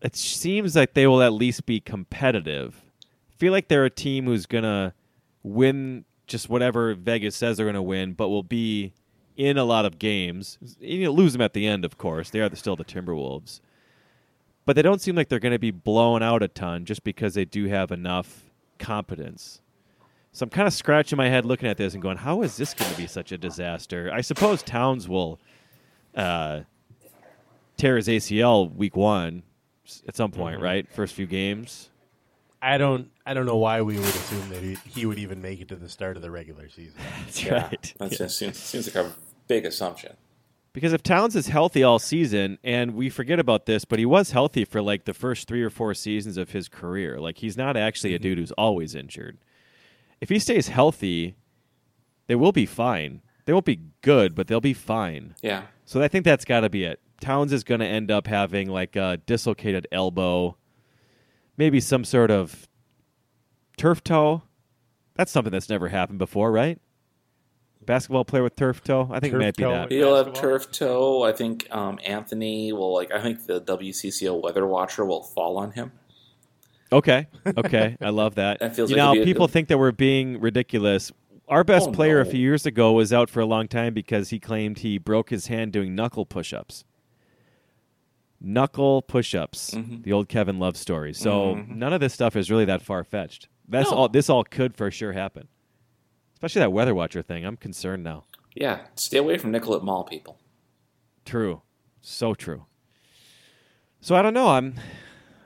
it 0.01 0.15
seems 0.15 0.77
like 0.77 0.95
they 0.95 1.09
will 1.09 1.23
at 1.23 1.33
least 1.33 1.67
be 1.67 1.81
competitive. 1.81 2.85
I 3.05 3.35
feel 3.37 3.53
like 3.53 3.67
they're 3.69 3.85
a 3.85 3.91
team 3.91 4.27
who's 4.27 4.47
going 4.47 4.65
to 4.65 4.95
win 5.43 6.05
just 6.29 6.49
whatever 6.49 6.95
Vegas 6.95 7.35
says 7.35 7.57
they're 7.57 7.67
going 7.67 7.75
to 7.75 7.83
win, 7.83 8.13
but 8.13 8.29
will 8.29 8.45
be 8.45 8.93
in 9.39 9.57
a 9.57 9.65
lot 9.65 9.87
of 9.87 9.99
games. 9.99 10.59
You 10.81 11.05
know, 11.05 11.13
lose 11.13 11.33
them 11.33 11.41
at 11.41 11.55
the 11.55 11.67
end, 11.67 11.87
of 11.87 11.97
course. 11.97 12.29
They 12.29 12.41
are 12.41 12.55
still 12.55 12.77
the 12.77 12.85
Timberwolves 12.85 13.61
but 14.67 14.77
they 14.77 14.83
don't 14.83 15.01
seem 15.01 15.17
like 15.17 15.31
they're 15.31 15.39
going 15.39 15.51
to 15.55 15.59
be 15.59 15.71
blown 15.71 16.23
out 16.23 16.43
a 16.43 16.49
ton 16.49 16.85
just 16.85 17.03
because 17.03 17.33
they 17.33 17.47
do 17.47 17.69
have 17.69 17.91
enough 17.91 18.43
competence. 18.79 19.63
So 20.33 20.45
I'm 20.45 20.51
kind 20.51 20.69
of 20.69 20.75
scratching 20.75 21.17
my 21.17 21.31
head 21.31 21.47
looking 21.47 21.71
at 21.71 21.79
this 21.79 21.95
and 21.95 22.03
going, 22.03 22.19
how 22.19 22.43
is 22.43 22.59
this 22.59 22.75
going 22.75 22.91
to 22.91 22.97
be 22.99 23.07
such 23.07 23.33
a 23.33 23.39
disaster? 23.39 24.11
I 24.13 24.21
suppose 24.21 24.63
Towns 24.63 25.09
will 25.09 25.41
uh, 26.15 26.65
tear 27.79 27.97
his 27.97 28.09
ACL 28.09 28.71
week 28.75 28.95
one 28.95 29.43
at 30.07 30.15
some 30.15 30.33
point, 30.33 30.61
Mhm. 30.61 30.65
right? 30.65 30.89
First 30.93 31.15
few 31.15 31.27
games. 31.27 31.89
I 32.61 32.77
don't 32.77 33.11
I 33.25 33.33
don't 33.33 33.47
know 33.47 33.57
why 33.57 33.81
we 33.81 33.97
would 33.97 34.05
assume 34.05 34.51
that 34.51 34.63
he, 34.63 34.77
he 34.87 35.07
would 35.07 35.19
even 35.19 35.41
make 35.41 35.63
it 35.63 35.69
to 35.69 35.77
the 35.77 35.89
start 35.89 36.17
of 36.17 36.23
the 36.23 36.31
regular 36.31 36.69
season. 36.69 37.01
That's 37.25 37.43
Yeah, 37.43 37.63
right. 37.69 37.95
That 38.01 38.11
just 38.19 38.37
seems, 38.39 38.59
seems 38.59 38.95
like 38.95 39.07
a 39.07 39.13
big 39.49 39.65
assumption. 39.65 40.17
Because 40.73 40.93
if 40.93 41.03
Towns 41.03 41.35
is 41.35 41.49
healthy 41.49 41.83
all 41.83 41.99
season, 41.99 42.59
and 42.63 42.95
we 42.95 43.11
forget 43.11 43.41
about 43.41 43.67
this, 43.67 43.85
but 43.85 43.99
he 43.99 44.07
was 44.07 44.31
healthy 44.31 44.65
for 44.65 44.81
like 44.81 45.07
the 45.07 45.15
first 45.15 45.49
three 45.49 45.63
or 45.63 45.71
four 45.71 45.93
seasons 45.95 46.37
of 46.37 46.51
his 46.51 46.69
career. 46.69 47.19
Like 47.19 47.39
he's 47.39 47.57
not 47.57 47.77
actually 47.77 48.15
a 48.15 48.19
mm-hmm. 48.19 48.23
dude 48.23 48.39
who's 48.39 48.53
always 48.53 48.95
injured. 48.95 49.39
If 50.21 50.29
he 50.29 50.39
stays 50.39 50.69
healthy, 50.69 51.37
they 52.27 52.35
will 52.35 52.53
be 52.53 52.67
fine. 52.67 53.23
They 53.45 53.53
won't 53.53 53.65
be 53.65 53.81
good, 54.03 54.35
but 54.35 54.47
they'll 54.47 54.61
be 54.61 54.75
fine. 54.75 55.35
Yeah. 55.41 55.63
So 55.85 56.03
I 56.03 56.09
think 56.09 56.25
that's 56.25 56.45
got 56.45 56.61
to 56.61 56.71
be 56.71 56.85
it. 56.85 57.01
Towns 57.21 57.53
is 57.53 57.65
going 57.65 57.81
to 57.81 57.87
end 57.87 58.11
up 58.11 58.27
having 58.27 58.69
like 58.69 58.95
a 58.95 59.17
dislocated 59.27 59.89
elbow, 59.91 60.57
maybe 61.57 61.81
some 61.81 62.05
sort 62.05 62.31
of 62.31 62.69
turf 63.77 64.05
toe. 64.05 64.43
That's 65.15 65.33
something 65.33 65.51
that's 65.51 65.69
never 65.69 65.89
happened 65.89 66.19
before, 66.19 66.53
right? 66.53 66.79
Basketball 67.89 68.25
player 68.25 68.43
with 68.43 68.55
turf 68.55 68.85
toe. 68.85 69.09
I 69.11 69.19
think 69.19 69.33
Turf 69.33 69.41
it 69.43 69.45
might 69.47 69.57
be 69.57 69.63
toe 69.65 69.71
that. 69.73 69.91
He'll 69.91 70.15
have 70.23 70.33
turf 70.35 70.71
toe. 70.71 71.23
I 71.25 71.33
think 71.33 71.67
um, 71.75 71.99
Anthony 72.07 72.73
will 72.73 72.93
like. 72.95 73.11
I 73.11 73.21
think 73.21 73.47
the 73.47 73.61
WCCO 73.63 74.41
weather 74.43 74.67
watcher 74.67 75.05
will 75.05 75.23
fall 75.23 75.57
on 75.57 75.73
him. 75.73 75.93
Okay. 76.93 77.27
Okay. 77.57 77.97
I 78.01 78.11
love 78.11 78.37
that. 78.37 78.61
That 78.61 78.77
feels 78.77 78.91
you 78.91 78.97
like 78.97 79.05
know, 79.05 79.13
it'd 79.13 79.25
be 79.25 79.31
a 79.31 79.35
people 79.35 79.47
good- 79.47 79.53
think 79.55 79.69
that 79.69 79.79
we're 79.79 79.91
being 79.93 80.41
ridiculous. 80.41 81.11
Our 81.49 81.65
best 81.65 81.89
Oh, 81.89 81.93
player 81.93 82.21
a 82.21 82.27
few 82.27 82.41
years 82.41 82.67
ago 82.67 82.93
was 82.93 83.11
out 83.11 83.31
for 83.31 83.41
a 83.41 83.47
long 83.47 83.69
time 83.69 83.95
because 83.95 84.29
he 84.29 84.39
claimed 84.39 84.81
he 84.81 84.99
broke 84.99 85.31
his 85.31 85.47
hand 85.47 85.73
doing 85.73 85.95
knuckle 85.95 86.27
push-ups. 86.27 86.85
Knuckle 88.41 89.03
push-ups, 89.03 89.71
Mm-hmm. 89.73 90.03
the 90.03 90.13
old 90.13 90.29
Kevin 90.29 90.59
Love 90.59 90.77
story. 90.77 91.13
So 91.15 91.55
none 91.55 91.93
of 91.95 92.01
this 92.01 92.13
stuff 92.15 92.37
is 92.37 92.51
really 92.51 92.67
that 92.67 92.83
far-fetched. 92.83 93.49
That's 93.67 93.91
No. 93.91 93.97
all. 93.97 94.09
This 94.09 94.29
all 94.31 94.45
could 94.45 94.77
for 94.77 94.91
sure 94.91 95.13
happen. 95.13 95.49
Especially 96.39 96.61
that 96.61 96.71
weather 96.73 96.95
watcher 96.95 97.21
thing. 97.21 97.45
I'm 97.45 97.57
concerned 97.57 98.05
now. 98.05 98.23
Yeah, 98.55 98.83
stay 98.95 99.19
away 99.19 99.39
from 99.39 99.51
Nicollet 99.51 99.83
Mall 99.83 100.05
people. 100.05 100.39
True, 101.25 101.63
so 102.01 102.33
true. 102.33 102.67
So 104.01 104.15
I 104.15 104.23
don't 104.23 104.35
know. 104.35 104.51
I'm, 104.51 104.75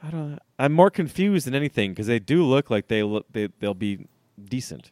I 0.02 0.10
don't. 0.10 0.38
I'm 0.58 0.72
more 0.74 0.90
confused 0.90 1.46
than 1.46 1.54
anything 1.54 1.92
because 1.92 2.06
they 2.08 2.18
do 2.18 2.44
look 2.44 2.68
like 2.68 2.88
they 2.88 3.02
look. 3.02 3.24
They 3.32 3.48
they'll 3.58 3.72
be 3.72 4.06
decent. 4.44 4.90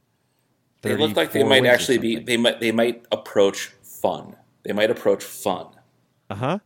They 0.80 0.96
look 0.96 1.14
like 1.16 1.32
they 1.32 1.44
might 1.44 1.66
actually 1.66 1.98
be. 1.98 2.18
They 2.18 2.38
might. 2.38 2.60
They 2.60 2.72
might 2.72 3.04
approach 3.12 3.66
fun. 3.82 4.36
They 4.62 4.72
might 4.72 4.90
approach 4.90 5.22
fun. 5.22 5.66
Uh 6.30 6.34
huh. 6.34 6.58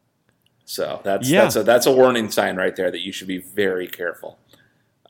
So 0.65 1.01
that's 1.03 1.29
Yeah. 1.29 1.43
that's 1.43 1.57
a 1.57 1.63
that's 1.65 1.87
a 1.87 1.93
warning 1.93 2.31
sign 2.31 2.55
right 2.55 2.75
there 2.77 2.93
that 2.93 3.01
you 3.01 3.11
should 3.11 3.29
be 3.29 3.39
very 3.39 3.89
careful. 3.89 4.39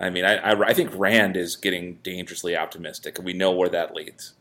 I 0.01 0.11
mean, 0.11 0.25
I, 0.25 0.37
I, 0.37 0.69
I 0.69 0.75
think 0.75 0.91
Rand 0.95 1.37
is 1.37 1.57
getting 1.57 1.97
dangerously 2.03 2.57
optimistic, 2.57 3.19
and 3.19 3.25
we 3.25 3.33
know 3.33 3.53
where 3.53 3.69
that 3.69 3.95
leads. 3.95 4.35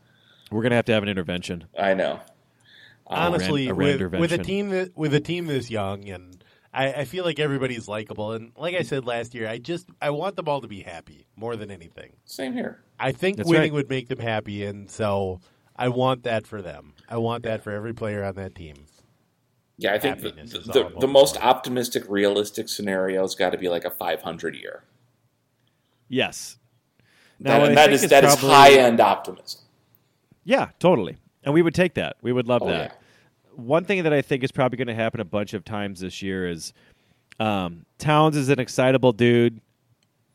We're 0.50 0.62
gonna 0.62 0.76
have 0.76 0.84
to 0.86 0.92
have 0.92 1.02
an 1.02 1.08
intervention. 1.08 1.64
I 1.78 1.94
know. 1.94 2.20
Honestly, 3.06 3.68
a 3.68 3.74
with, 3.74 4.00
rand 4.00 4.20
with 4.20 4.32
a 4.32 4.38
team 4.38 4.70
that 4.70 4.96
with 4.96 5.14
a 5.14 5.20
team 5.20 5.46
this 5.46 5.70
young, 5.70 6.08
and 6.08 6.42
I, 6.72 6.92
I 6.92 7.04
feel 7.04 7.24
like 7.24 7.38
everybody's 7.38 7.86
likable. 7.86 8.32
And 8.32 8.52
like 8.56 8.74
I 8.74 8.82
said 8.82 9.04
last 9.04 9.34
year, 9.34 9.48
I 9.48 9.58
just 9.58 9.88
I 10.00 10.10
want 10.10 10.36
them 10.36 10.48
all 10.48 10.60
to 10.60 10.68
be 10.68 10.80
happy 10.80 11.26
more 11.36 11.56
than 11.56 11.70
anything. 11.70 12.12
Same 12.24 12.52
here. 12.52 12.82
I 12.98 13.12
think 13.12 13.36
That's 13.36 13.48
winning 13.48 13.62
right. 13.62 13.72
would 13.72 13.88
make 13.88 14.08
them 14.08 14.18
happy, 14.18 14.64
and 14.64 14.90
so 14.90 15.40
I 15.76 15.88
want 15.88 16.24
that 16.24 16.46
for 16.46 16.62
them. 16.62 16.94
I 17.08 17.18
want 17.18 17.44
that 17.44 17.62
for 17.62 17.72
every 17.72 17.92
player 17.92 18.24
on 18.24 18.34
that 18.36 18.54
team. 18.54 18.86
Yeah, 19.76 19.92
I 19.92 19.98
think 19.98 20.20
the, 20.20 20.28
Happiness 20.28 20.54
is 20.54 20.66
the, 20.66 20.84
all 20.84 21.00
the 21.00 21.08
most 21.08 21.36
optimistic, 21.38 22.04
realistic 22.08 22.68
scenario 22.68 23.22
has 23.22 23.34
got 23.34 23.50
to 23.50 23.58
be 23.58 23.68
like 23.68 23.84
a 23.84 23.90
500 23.90 24.54
year. 24.54 24.84
Yes. 26.08 26.58
That, 27.40 27.62
and 27.62 27.76
that 27.76 27.90
think 27.90 28.02
is 28.04 28.10
that 28.10 28.24
is 28.24 28.34
high 28.34 28.72
end 28.74 29.00
optimism. 29.00 29.60
Yeah, 30.44 30.68
totally. 30.78 31.16
And 31.42 31.52
we 31.52 31.62
would 31.62 31.74
take 31.74 31.94
that. 31.94 32.16
We 32.22 32.32
would 32.32 32.46
love 32.48 32.62
Oh, 32.62 32.68
that. 32.68 32.92
yeah. 32.92 33.52
One 33.56 33.84
thing 33.84 34.02
that 34.04 34.12
I 34.12 34.22
think 34.22 34.42
is 34.44 34.52
probably 34.52 34.76
going 34.78 34.88
to 34.88 34.94
happen 34.94 35.20
a 35.20 35.24
bunch 35.24 35.54
of 35.54 35.64
times 35.64 36.00
this 36.00 36.22
year 36.22 36.48
is 36.48 36.72
um, 37.40 37.84
Towns 37.98 38.36
is 38.36 38.48
an 38.48 38.58
excitable 38.58 39.12
dude, 39.12 39.60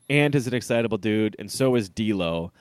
and 0.09 0.33
is 0.35 0.47
an 0.47 0.53
excitable 0.53 0.97
dude, 0.97 1.35
and 1.39 1.51
so 1.51 1.75
is 1.75 1.89
D'Lo, 1.89 2.51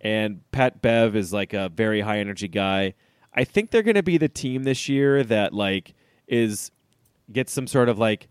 and 0.00 0.40
Pat 0.52 0.80
Bev 0.82 1.16
is 1.16 1.32
like 1.32 1.52
a 1.54 1.68
very 1.68 2.00
high 2.00 2.18
energy 2.18 2.48
guy. 2.48 2.94
I 3.34 3.44
think 3.44 3.70
they're 3.70 3.82
going 3.82 3.94
to 3.94 4.02
be 4.02 4.18
the 4.18 4.28
team 4.28 4.64
this 4.64 4.88
year 4.88 5.22
that 5.24 5.52
like 5.54 5.94
is 6.26 6.70
gets 7.32 7.52
some 7.52 7.66
sort 7.66 7.88
of 7.88 7.98
like 7.98 8.28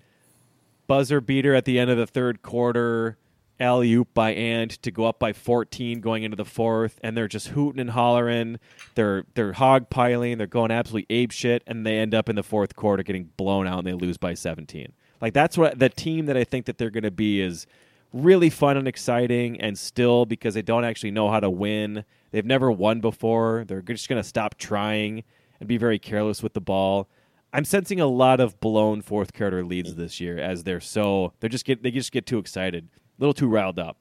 buzzer 0.88 1.22
beater 1.22 1.54
at 1.56 1.66
the 1.66 1.80
end 1.80 1.90
of 1.90 1.98
the 1.98 2.08
third 2.08 2.42
quarter, 2.42 3.18
alley 3.60 3.94
oop 3.94 4.14
by 4.14 4.32
Ant 4.32 4.72
to 4.84 4.92
go 4.92 5.06
up 5.06 5.20
by 5.20 5.34
14 5.34 6.02
going 6.02 6.24
into 6.24 6.38
the 6.38 6.46
fourth, 6.46 7.00
and 7.04 7.16
they're 7.16 7.28
just 7.28 7.50
hooting 7.50 7.80
and 7.80 7.92
hollering. 7.92 8.60
They're 8.96 9.26
they're 9.34 9.54
hog 9.54 9.90
piling. 9.90 10.38
They're 10.38 10.48
going 10.48 10.72
absolutely 10.72 11.16
ape 11.16 11.32
shit, 11.32 11.64
and 11.68 11.86
they 11.86 11.98
end 11.98 12.14
up 12.14 12.30
in 12.30 12.36
the 12.36 12.44
fourth 12.44 12.76
quarter 12.76 13.04
getting 13.04 13.30
blown 13.38 13.68
out 13.68 13.80
and 13.80 13.88
they 13.88 13.94
lose 13.94 14.18
by 14.18 14.34
17. 14.34 14.92
Like 15.22 15.34
that's 15.34 15.58
what 15.58 15.80
the 15.80 15.90
team 15.90 16.28
that 16.28 16.38
I 16.38 16.44
think 16.44 16.66
that 16.66 16.78
they're 16.78 16.90
going 16.90 17.04
to 17.04 17.12
be 17.12 17.42
is 17.42 17.66
really 18.14 18.50
fun 18.50 18.78
and 18.78 18.88
exciting, 18.88 19.60
and 19.60 19.78
still 19.78 20.26
because 20.26 20.54
they 20.54 20.62
don't 20.62 20.86
actually 20.86 21.12
know 21.12 21.30
how 21.30 21.40
to 21.40 21.50
win. 21.50 22.06
They've 22.32 22.46
never 22.46 22.72
won 22.72 23.02
before. 23.02 23.66
They're 23.68 23.82
just 23.82 24.10
going 24.10 24.22
to 24.22 24.28
stop 24.28 24.58
trying 24.58 25.24
and 25.60 25.68
be 25.68 25.78
very 25.78 26.00
careless 26.00 26.44
with 26.44 26.54
the 26.54 26.62
ball. 26.62 27.10
I'm 27.54 27.66
sensing 27.66 28.00
a 28.00 28.06
lot 28.08 28.40
of 28.40 28.60
blown 28.60 29.02
fourth 29.02 29.34
quarter 29.34 29.64
leads 29.64 29.96
this 29.96 30.20
year 30.20 30.38
as 30.38 30.64
they're 30.64 30.82
so 30.82 31.34
they're 31.40 31.50
just 31.50 31.66
get 31.66 31.82
they 31.82 31.92
just 31.92 32.12
get 32.12 32.26
too 32.26 32.38
excited, 32.38 32.90
little 33.20 33.34
too 33.34 33.48
riled 33.48 33.80
up. 33.80 33.98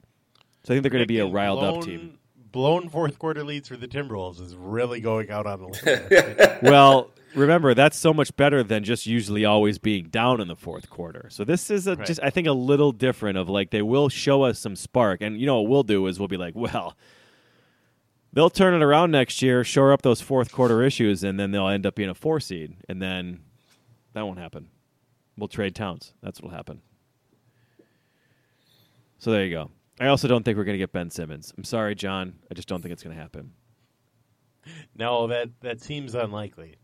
So 0.65 0.73
I 0.73 0.77
think 0.77 0.83
they're 0.83 0.91
going 0.91 1.03
to 1.05 1.07
be 1.07 1.19
a 1.21 1.27
riled 1.27 1.61
blown, 1.61 1.79
up 1.79 1.85
team. 1.85 2.19
Blown 2.53 2.89
fourth 2.89 3.19
quarter 3.19 3.45
leads 3.45 3.69
for 3.69 3.77
the 3.77 3.87
Timberwolves 3.89 4.41
is 4.41 4.55
really 4.57 5.01
going 5.01 5.31
out 5.31 5.47
on 5.47 5.61
a 5.61 5.67
limb. 5.69 6.59
well, 6.63 7.11
remember 7.35 7.75
that's 7.75 7.99
so 7.99 8.13
much 8.15 8.35
better 8.37 8.63
than 8.63 8.83
just 8.83 9.07
usually 9.07 9.45
always 9.45 9.79
being 9.79 10.07
down 10.09 10.41
in 10.41 10.49
the 10.49 10.57
fourth 10.57 10.89
quarter. 10.91 11.29
So 11.31 11.45
this 11.45 11.71
is 11.71 11.87
a, 11.87 11.97
Right. 11.97 12.07
just 12.07 12.21
I 12.23 12.31
think 12.31 12.47
a 12.49 12.53
little 12.53 12.93
different 12.93 13.39
of 13.39 13.49
like 13.49 13.71
they 13.71 13.83
will 13.83 14.09
show 14.09 14.43
us 14.43 14.59
some 14.59 14.75
spark, 14.75 15.21
and 15.21 15.39
you 15.39 15.47
know 15.47 15.61
what 15.61 15.71
we'll 15.71 15.83
do 15.83 16.07
is 16.07 16.19
we'll 16.19 16.29
be 16.29 16.37
like, 16.39 16.55
well, 16.57 16.97
they'll 18.33 18.51
turn 18.51 18.75
it 18.75 18.83
around 18.83 19.11
next 19.11 19.43
year, 19.43 19.63
shore 19.63 19.93
up 19.93 20.03
those 20.03 20.21
fourth 20.21 20.51
quarter 20.51 20.83
issues, 20.83 21.23
and 21.23 21.39
then 21.39 21.51
they'll 21.53 21.69
end 21.69 21.87
up 21.87 21.95
being 21.95 22.09
a 22.11 22.15
four 22.15 22.41
seed, 22.41 22.77
and 22.89 23.01
then 23.01 23.41
that 24.15 24.23
won't 24.25 24.39
happen. 24.39 24.69
We'll 25.37 25.49
trade 25.49 25.75
Towns. 25.75 26.15
That's 26.23 26.41
what'll 26.41 26.57
happen. 26.57 26.81
So 29.19 29.31
there 29.31 29.45
you 29.45 29.51
go. 29.51 29.71
I 29.99 30.09
also 30.09 30.29
don't 30.29 30.45
think 30.45 30.59
we're 30.59 30.65
going 30.65 30.75
to 30.75 30.79
get 30.79 30.93
Ben 30.93 31.11
Simmons. 31.11 31.53
I'm 31.57 31.65
sorry, 31.65 31.95
John. 31.95 32.35
I 32.51 32.55
just 32.55 32.69
don't 32.69 32.83
think 32.83 32.93
it's 32.93 33.03
going 33.03 33.17
to 33.17 33.21
happen. 33.23 33.53
No, 34.95 35.29
that 35.29 35.49
that 35.61 35.81
seems 35.81 36.15
unlikely. 36.15 36.77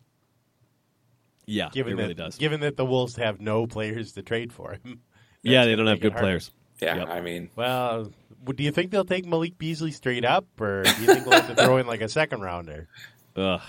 Yeah, 1.47 1.71
Given 1.73 1.95
it 1.95 1.97
that, 1.97 2.03
really 2.03 2.15
does. 2.15 2.37
Given 2.37 2.61
that 2.61 2.77
the 2.77 2.85
Wolves 2.85 3.17
have 3.17 3.41
no 3.41 3.67
players 3.67 4.13
to 4.13 4.23
trade 4.23 4.53
for 4.53 4.73
him. 4.73 5.01
yeah, 5.43 5.65
they 5.65 5.75
don't 5.75 5.89
have 5.89 6.01
good 6.01 6.13
harder. 6.13 6.25
players. 6.25 6.53
Yeah, 6.81 6.97
Yep. 6.97 7.09
I 7.09 7.21
mean, 7.21 7.51
Well, 7.57 8.13
do 8.45 8.63
you 8.65 8.71
think 8.73 8.91
they'll 8.91 9.05
take 9.05 9.27
Malik 9.27 9.59
Beasley 9.59 9.91
straight 9.93 10.25
up, 10.25 10.47
or 10.61 10.83
do 10.83 10.91
you 11.01 11.07
think 11.07 11.25
they'll 11.25 11.33
have 11.41 11.55
to 11.55 11.65
throw 11.65 11.77
in 11.79 11.87
like 11.87 12.01
a 12.01 12.09
second 12.09 12.41
rounder? 12.43 12.89
Ugh. 13.37 13.61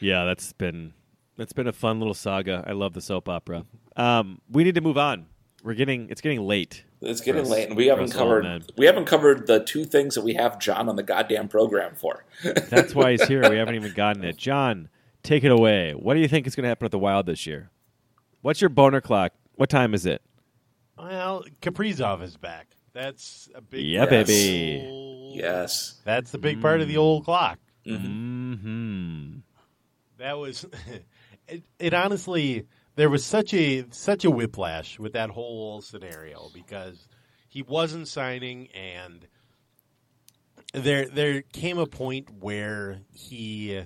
Yeah, 0.00 0.24
that's 0.24 0.52
been 0.52 0.92
that's 1.36 1.52
been 1.52 1.66
a 1.66 1.72
fun 1.72 1.98
little 1.98 2.14
saga. 2.14 2.64
I 2.66 2.72
love 2.72 2.92
the 2.92 3.00
soap 3.00 3.28
opera. 3.28 3.64
Um, 3.96 4.40
we 4.50 4.64
need 4.64 4.74
to 4.74 4.80
move 4.80 4.98
on. 4.98 5.26
We're 5.62 5.74
getting 5.74 6.08
it's 6.10 6.20
getting 6.20 6.40
late. 6.42 6.84
It's 7.06 7.20
getting 7.20 7.42
us- 7.42 7.48
late, 7.50 7.68
and 7.68 7.76
we 7.76 7.86
haven't 7.86 8.04
us 8.06 8.12
covered 8.12 8.44
men. 8.44 8.62
we 8.76 8.86
haven't 8.86 9.06
covered 9.06 9.46
the 9.46 9.64
two 9.64 9.84
things 9.84 10.14
that 10.14 10.22
we 10.22 10.34
have 10.34 10.58
John 10.58 10.88
on 10.88 10.96
the 10.96 11.02
goddamn 11.02 11.48
program 11.48 11.94
for. 11.94 12.24
That's 12.44 12.94
why 12.94 13.12
he's 13.12 13.26
here. 13.26 13.48
We 13.48 13.56
haven't 13.56 13.74
even 13.76 13.92
gotten 13.94 14.24
it. 14.24 14.36
John, 14.36 14.88
take 15.22 15.44
it 15.44 15.50
away. 15.52 15.92
What 15.92 16.14
do 16.14 16.20
you 16.20 16.28
think 16.28 16.46
is 16.46 16.54
going 16.54 16.64
to 16.64 16.68
happen 16.68 16.84
at 16.84 16.90
the 16.90 16.98
Wild 16.98 17.26
this 17.26 17.46
year? 17.46 17.70
What's 18.42 18.60
your 18.60 18.70
boner 18.70 19.00
clock? 19.00 19.32
What 19.54 19.70
time 19.70 19.94
is 19.94 20.06
it? 20.06 20.22
Well, 20.98 21.44
Kaprizov 21.62 22.22
is 22.22 22.36
back. 22.36 22.68
That's 22.92 23.48
a 23.54 23.60
big 23.60 23.84
Yeah, 23.84 24.06
part 24.06 24.12
of 24.22 24.26
baby. 24.28 25.32
yes, 25.34 26.00
That's 26.04 26.30
the 26.30 26.38
big 26.38 26.62
part 26.62 26.80
of 26.80 26.88
the 26.88 26.96
old 26.96 27.24
clock. 27.24 27.58
Hmm. 27.86 29.38
That 30.18 30.38
was 30.38 30.64
it, 31.48 31.64
it 31.78 31.94
honestly 31.94 32.66
there 32.96 33.10
was 33.10 33.24
such 33.24 33.54
a 33.54 33.86
such 33.90 34.24
a 34.24 34.30
whiplash 34.30 34.98
with 34.98 35.12
that 35.12 35.30
whole 35.30 35.80
scenario 35.80 36.48
because 36.52 37.08
he 37.48 37.62
wasn't 37.62 38.08
signing 38.08 38.68
and 38.74 39.26
there 40.72 41.06
there 41.08 41.42
came 41.42 41.78
a 41.78 41.86
point 41.86 42.28
where 42.40 43.00
he 43.12 43.82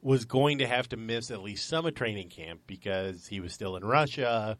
was 0.00 0.24
going 0.24 0.58
to 0.58 0.66
have 0.66 0.88
to 0.88 0.96
miss 0.96 1.30
at 1.30 1.42
least 1.42 1.68
some 1.68 1.84
of 1.84 1.94
training 1.94 2.28
camp 2.28 2.60
because 2.66 3.26
he 3.26 3.40
was 3.40 3.52
still 3.52 3.76
in 3.76 3.84
Russia 3.84 4.56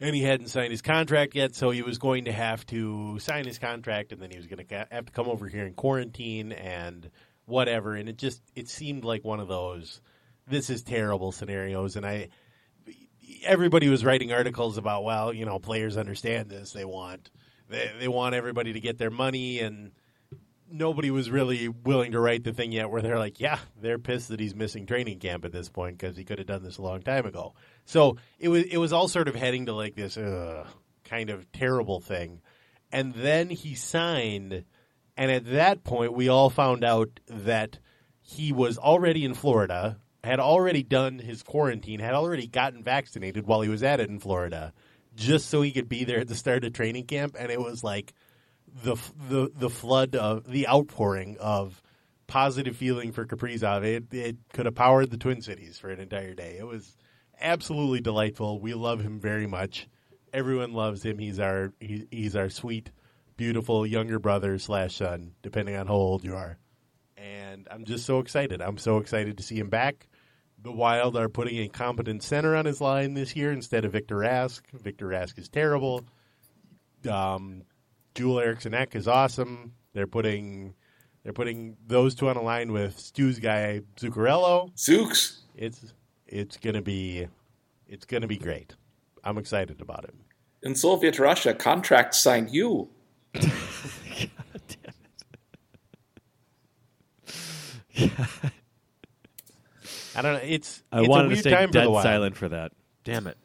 and 0.00 0.14
he 0.14 0.22
hadn't 0.22 0.46
signed 0.48 0.70
his 0.70 0.80
contract 0.80 1.34
yet. 1.34 1.54
So 1.54 1.70
he 1.70 1.82
was 1.82 1.98
going 1.98 2.26
to 2.26 2.32
have 2.32 2.64
to 2.66 3.18
sign 3.18 3.44
his 3.44 3.58
contract 3.58 4.12
and 4.12 4.22
then 4.22 4.30
he 4.30 4.38
was 4.38 4.46
going 4.46 4.66
to 4.66 4.86
have 4.90 5.06
to 5.06 5.12
come 5.12 5.28
over 5.28 5.46
here 5.46 5.66
in 5.66 5.74
quarantine 5.74 6.52
and 6.52 7.10
whatever. 7.44 7.94
And 7.94 8.08
it 8.08 8.16
just 8.16 8.40
it 8.54 8.68
seemed 8.68 9.04
like 9.04 9.24
one 9.24 9.40
of 9.40 9.48
those 9.48 10.00
this 10.46 10.70
is 10.70 10.82
terrible 10.82 11.32
scenarios. 11.32 11.96
And 11.96 12.06
I 12.06 12.28
everybody 13.44 13.88
was 13.88 14.04
writing 14.04 14.32
articles 14.32 14.78
about 14.78 15.04
well 15.04 15.32
you 15.32 15.44
know 15.44 15.58
players 15.58 15.96
understand 15.96 16.48
this. 16.48 16.72
They 16.72 16.84
want 16.84 17.30
they, 17.68 17.90
they 18.00 18.08
want 18.08 18.34
everybody 18.34 18.72
to 18.74 18.80
get 18.80 18.98
their 18.98 19.10
money 19.10 19.60
and 19.60 19.92
nobody 20.70 21.10
was 21.10 21.30
really 21.30 21.68
willing 21.68 22.12
to 22.12 22.20
write 22.20 22.44
the 22.44 22.52
thing 22.52 22.72
yet 22.72 22.90
where 22.90 23.00
they're 23.00 23.18
like 23.18 23.40
yeah 23.40 23.58
they're 23.80 23.98
pissed 23.98 24.28
that 24.28 24.38
he's 24.40 24.54
missing 24.54 24.84
training 24.84 25.18
camp 25.18 25.44
at 25.44 25.52
this 25.52 25.68
point 25.68 25.96
because 25.96 26.16
he 26.16 26.24
could 26.24 26.38
have 26.38 26.46
done 26.46 26.62
this 26.62 26.78
a 26.78 26.82
long 26.82 27.00
time 27.00 27.26
ago. 27.26 27.54
So 27.84 28.16
it 28.38 28.48
was 28.48 28.64
it 28.64 28.78
was 28.78 28.92
all 28.92 29.08
sort 29.08 29.28
of 29.28 29.34
heading 29.34 29.66
to 29.66 29.72
like 29.72 29.94
this 29.94 30.16
uh, 30.16 30.66
kind 31.04 31.30
of 31.30 31.50
terrible 31.52 32.00
thing. 32.00 32.40
And 32.92 33.14
then 33.14 33.50
he 33.50 33.74
signed 33.74 34.64
and 35.16 35.30
at 35.30 35.46
that 35.52 35.84
point 35.84 36.12
we 36.12 36.28
all 36.28 36.50
found 36.50 36.84
out 36.84 37.20
that 37.28 37.78
he 38.20 38.52
was 38.52 38.76
already 38.76 39.24
in 39.24 39.34
Florida 39.34 39.98
had 40.24 40.40
already 40.40 40.82
done 40.82 41.18
his 41.18 41.42
quarantine 41.42 42.00
had 42.00 42.14
already 42.14 42.46
gotten 42.46 42.82
vaccinated 42.82 43.46
while 43.46 43.60
he 43.60 43.68
was 43.68 43.82
at 43.82 44.00
it 44.00 44.08
in 44.08 44.18
Florida 44.18 44.72
just 45.14 45.48
so 45.48 45.62
he 45.62 45.72
could 45.72 45.88
be 45.88 46.04
there 46.04 46.20
at 46.20 46.28
the 46.28 46.34
start 46.34 46.64
of 46.64 46.72
training 46.72 47.04
camp 47.04 47.36
and 47.38 47.50
it 47.50 47.60
was 47.60 47.82
like 47.82 48.12
the 48.82 48.96
the 49.28 49.50
the 49.54 49.70
flood 49.70 50.14
of 50.14 50.50
the 50.50 50.68
outpouring 50.68 51.36
of 51.38 51.82
positive 52.26 52.76
feeling 52.76 53.10
for 53.12 53.26
Kaprizov. 53.26 53.84
It 53.84 54.12
it 54.12 54.36
could 54.52 54.66
have 54.66 54.74
powered 54.74 55.10
the 55.10 55.16
Twin 55.16 55.42
Cities 55.42 55.78
for 55.78 55.90
an 55.90 55.98
entire 56.00 56.34
day. 56.34 56.56
It 56.58 56.66
was 56.66 56.96
absolutely 57.40 58.00
delightful. 58.00 58.60
We 58.60 58.74
love 58.74 59.00
him 59.00 59.18
very 59.18 59.46
much. 59.46 59.88
Everyone 60.32 60.72
loves 60.72 61.02
him. 61.02 61.18
He's 61.18 61.40
our 61.40 61.72
he, 61.80 62.06
he's 62.10 62.36
our 62.36 62.50
sweet, 62.50 62.90
beautiful 63.36 63.86
younger 63.86 64.18
brother 64.18 64.58
slash 64.58 64.96
son, 64.96 65.32
depending 65.42 65.74
on 65.74 65.88
how 65.88 65.94
old 65.94 66.24
you 66.24 66.36
are. 66.36 66.58
And 67.20 67.66
I'm 67.70 67.84
just 67.84 68.06
so 68.06 68.20
excited. 68.20 68.62
I'm 68.62 68.78
so 68.78 68.98
excited 68.98 69.36
to 69.38 69.42
see 69.42 69.58
him 69.58 69.68
back. 69.68 70.06
The 70.62 70.72
Wild 70.72 71.16
are 71.16 71.28
putting 71.28 71.58
a 71.58 71.68
competent 71.68 72.22
center 72.22 72.54
on 72.56 72.64
his 72.64 72.80
line 72.80 73.14
this 73.14 73.34
year 73.34 73.52
instead 73.52 73.84
of 73.84 73.92
Victor 73.92 74.16
Rask. 74.16 74.60
Victor 74.72 75.08
Rask 75.08 75.38
is 75.38 75.48
terrible. 75.48 76.04
Um, 77.08 77.62
Joel 78.14 78.40
Eriksson 78.40 78.74
Ek 78.74 78.94
is 78.96 79.06
awesome. 79.06 79.74
They're 79.94 80.06
putting 80.06 80.74
they're 81.22 81.32
putting 81.32 81.76
those 81.86 82.14
two 82.14 82.28
on 82.28 82.36
a 82.36 82.42
line 82.42 82.72
with 82.72 82.98
Stu's 82.98 83.38
guy 83.38 83.82
Zuccarello. 83.96 84.74
Zooks. 84.76 85.38
It's 85.54 85.92
it's 86.26 86.56
gonna 86.56 86.82
be 86.82 87.28
it's 87.86 88.04
gonna 88.04 88.26
be 88.26 88.38
great. 88.38 88.74
I'm 89.24 89.38
excited 89.38 89.80
about 89.80 90.04
it. 90.04 90.14
In 90.62 90.74
Soviet 90.74 91.18
Russia, 91.18 91.54
contract 91.54 92.14
signed 92.14 92.50
you. 92.50 92.88
I 100.14 100.22
don't 100.22 100.34
know. 100.34 100.40
It's 100.42 100.82
I 100.92 101.00
it's 101.00 101.06
a 101.06 101.10
wanted 101.10 101.22
to 101.24 101.28
weird 101.28 101.40
stay 101.40 101.50
time 101.50 101.68
for 101.68 101.72
dead 101.74 101.86
the 101.86 101.90
Wild. 101.90 102.02
silent 102.04 102.36
for 102.36 102.48
that. 102.48 102.72
Damn 103.04 103.26
it. 103.26 103.36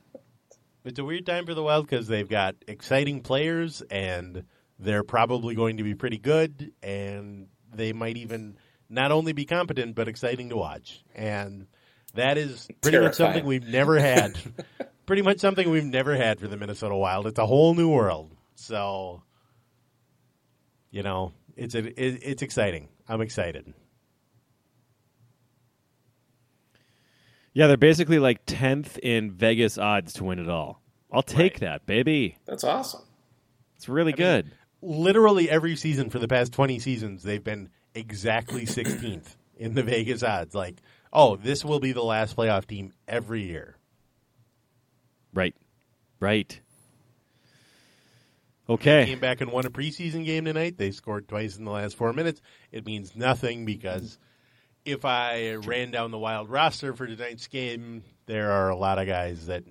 It's 0.85 0.99
a 0.99 1.03
weird 1.03 1.25
time 1.25 1.45
for 1.45 1.53
the 1.53 1.63
Wild 1.63 1.87
because 1.87 2.07
they've 2.07 2.27
got 2.27 2.55
exciting 2.67 3.21
players 3.21 3.81
and 3.89 4.43
they're 4.79 5.03
probably 5.03 5.55
going 5.55 5.77
to 5.77 5.83
be 5.83 5.95
pretty 5.95 6.17
good 6.17 6.73
and 6.81 7.47
they 7.73 7.93
might 7.93 8.17
even 8.17 8.57
not 8.89 9.11
only 9.11 9.33
be 9.33 9.45
competent 9.45 9.95
but 9.95 10.07
exciting 10.07 10.49
to 10.49 10.57
watch. 10.57 11.03
And 11.15 11.67
that 12.15 12.37
is 12.37 12.67
pretty 12.81 12.99
much 12.99 13.15
something 13.15 13.45
we've 13.45 13.67
never 13.67 13.97
had. 13.97 14.37
pretty 15.05 15.21
much 15.21 15.39
something 15.39 15.69
we've 15.69 15.85
never 15.85 16.15
had 16.15 16.39
for 16.39 16.47
the 16.47 16.57
Minnesota 16.57 16.95
Wild. 16.95 17.27
It's 17.27 17.39
a 17.39 17.45
whole 17.45 17.73
new 17.75 17.89
world. 17.89 18.35
So, 18.55 19.23
you 20.91 21.03
know, 21.03 21.33
it's 21.55 21.75
a, 21.75 21.79
it, 21.79 22.19
it's 22.23 22.41
exciting. 22.41 22.89
I'm 23.07 23.21
excited. 23.21 23.73
Yeah, 27.53 27.67
they're 27.67 27.77
basically 27.77 28.19
like 28.19 28.41
tenth 28.45 28.97
in 29.03 29.31
Vegas 29.31 29.77
odds 29.77 30.13
to 30.13 30.23
win 30.23 30.39
it 30.39 30.49
all. 30.49 30.81
I'll 31.11 31.21
take 31.21 31.59
that, 31.59 31.85
baby. 31.85 32.37
That's 32.45 32.63
awesome. 32.63 33.03
It's 33.75 33.87
really 33.87 34.13
good. 34.13 34.51
literally 34.81 35.49
every 35.49 35.75
season 35.75 36.09
for 36.09 36.17
the 36.19 36.27
past 36.27 36.51
20 36.53 36.79
seasons, 36.79 37.21
they've 37.23 37.43
been 37.43 37.69
exactly 37.93 38.65
16th 38.65 39.35
in 39.57 39.75
the 39.75 39.83
Vegas 39.83 40.23
odds. 40.23 40.55
Like, 40.55 40.81
oh, 41.11 41.35
this 41.35 41.63
will 41.63 41.79
be 41.79 41.91
the 41.91 42.03
last 42.03 42.35
playoff 42.35 42.65
team 42.65 42.91
every 43.07 43.43
year. 43.43 43.77
right, 45.33 45.55
right. 46.19 46.59
Okay. 48.69 49.05
Came 49.05 49.19
back 49.19 49.41
and 49.41 49.51
won 49.51 49.65
a 49.65 49.69
preseason 49.69 50.23
game 50.25 50.45
tonight. 50.45 50.77
They 50.77 50.91
scored 50.91 51.27
twice 51.27 51.57
in 51.57 51.65
the 51.65 51.71
last 51.71 51.97
four 51.97 52.13
minutes. 52.13 52.41
It 52.71 52.85
means 52.85 53.15
nothing 53.15 53.65
because 53.65 54.17
if 54.85 55.05
I 55.05 55.55
ran 55.55 55.91
down 55.91 56.11
the 56.11 56.17
wild 56.19 56.49
roster 56.49 56.93
for 56.93 57.07
tonight's 57.07 57.47
game, 57.47 58.03
there 58.25 58.51
are 58.51 58.69
a 58.69 58.75
lot 58.75 58.99
of 58.99 59.07
guys 59.07 59.47
that, 59.47 59.63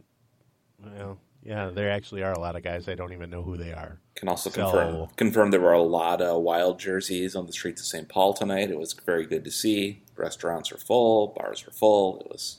well, 0.82 1.18
yeah, 1.42 1.70
there 1.70 1.90
actually 1.90 2.22
are 2.22 2.32
a 2.32 2.38
lot 2.38 2.56
of 2.56 2.62
guys. 2.62 2.88
I 2.88 2.94
don't 2.94 3.12
even 3.12 3.30
know 3.30 3.42
who 3.42 3.56
they 3.56 3.72
are. 3.72 3.98
Can 4.14 4.28
also 4.28 4.50
So- 4.50 4.62
confirm 4.62 5.08
confirm 5.16 5.50
there 5.50 5.60
were 5.60 5.72
a 5.72 5.82
lot 5.82 6.20
of 6.22 6.42
wild 6.42 6.78
jerseys 6.78 7.34
on 7.34 7.46
the 7.46 7.52
streets 7.52 7.80
of 7.80 7.86
St. 7.86 8.08
Paul 8.08 8.34
tonight. 8.34 8.70
It 8.70 8.78
was 8.78 8.92
very 8.92 9.26
good 9.26 9.44
to 9.44 9.50
see. 9.50 10.02
Restaurants 10.16 10.70
were 10.70 10.78
full, 10.78 11.28
bars 11.28 11.64
were 11.66 11.72
full. 11.72 12.20
It 12.20 12.30
was 12.30 12.58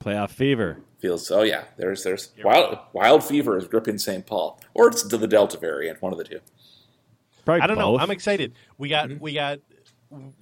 Playoff 0.00 0.30
fever. 0.30 0.80
feels 0.98 1.30
oh 1.30 1.42
yeah. 1.42 1.64
There's 1.78 2.04
there's 2.04 2.30
wild 2.44 2.78
wild 2.92 3.24
fever 3.24 3.56
is 3.56 3.66
gripping 3.66 3.98
St. 3.98 4.26
Paul, 4.26 4.60
or 4.74 4.88
it's 4.88 5.02
the 5.02 5.26
Delta 5.26 5.56
variant, 5.56 6.02
one 6.02 6.12
of 6.12 6.18
the 6.18 6.24
two. 6.24 6.40
Probably 7.44 7.62
I 7.62 7.66
don't 7.66 7.78
know. 7.78 7.98
I'm 7.98 8.10
excited. 8.10 8.52
We 8.78 8.88
got 8.90 9.08
mm-hmm. 9.08 9.22
we 9.22 9.32
got 9.32 9.60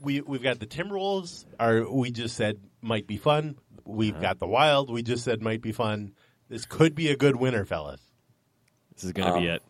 we 0.03 0.21
we've 0.21 0.43
got 0.43 0.59
the 0.61 0.67
Timberwolves. 0.67 1.45
Are 1.59 1.89
we 1.91 2.11
just 2.11 2.37
said 2.37 2.59
might 2.81 3.07
be 3.07 3.17
fun. 3.17 3.57
We've 3.85 4.21
got 4.21 4.39
the 4.39 4.47
Wild. 4.47 4.91
We 4.91 5.03
just 5.03 5.25
said 5.25 5.43
might 5.43 5.61
be 5.63 5.73
fun. 5.73 6.13
This 6.49 6.65
could 6.67 6.95
be 6.95 7.09
a 7.09 7.17
good 7.17 7.37
winner, 7.37 7.65
fellas. 7.65 8.01
This 8.95 9.05
is 9.05 9.13
going 9.13 9.33
to 9.33 9.41
be 9.41 9.49
Um, 9.49 9.55
it. 9.57 9.63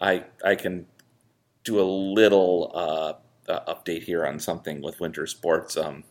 I 0.00 0.24
I 0.44 0.54
can 0.54 0.86
do 1.64 1.78
a 1.80 1.82
little 1.84 2.70
uh, 2.74 3.50
uh, 3.52 3.74
update 3.74 4.04
here 4.04 4.24
on 4.26 4.38
something 4.40 4.80
with 4.80 4.98
winter 5.00 5.26
sports. 5.26 5.76
Um, 5.76 6.04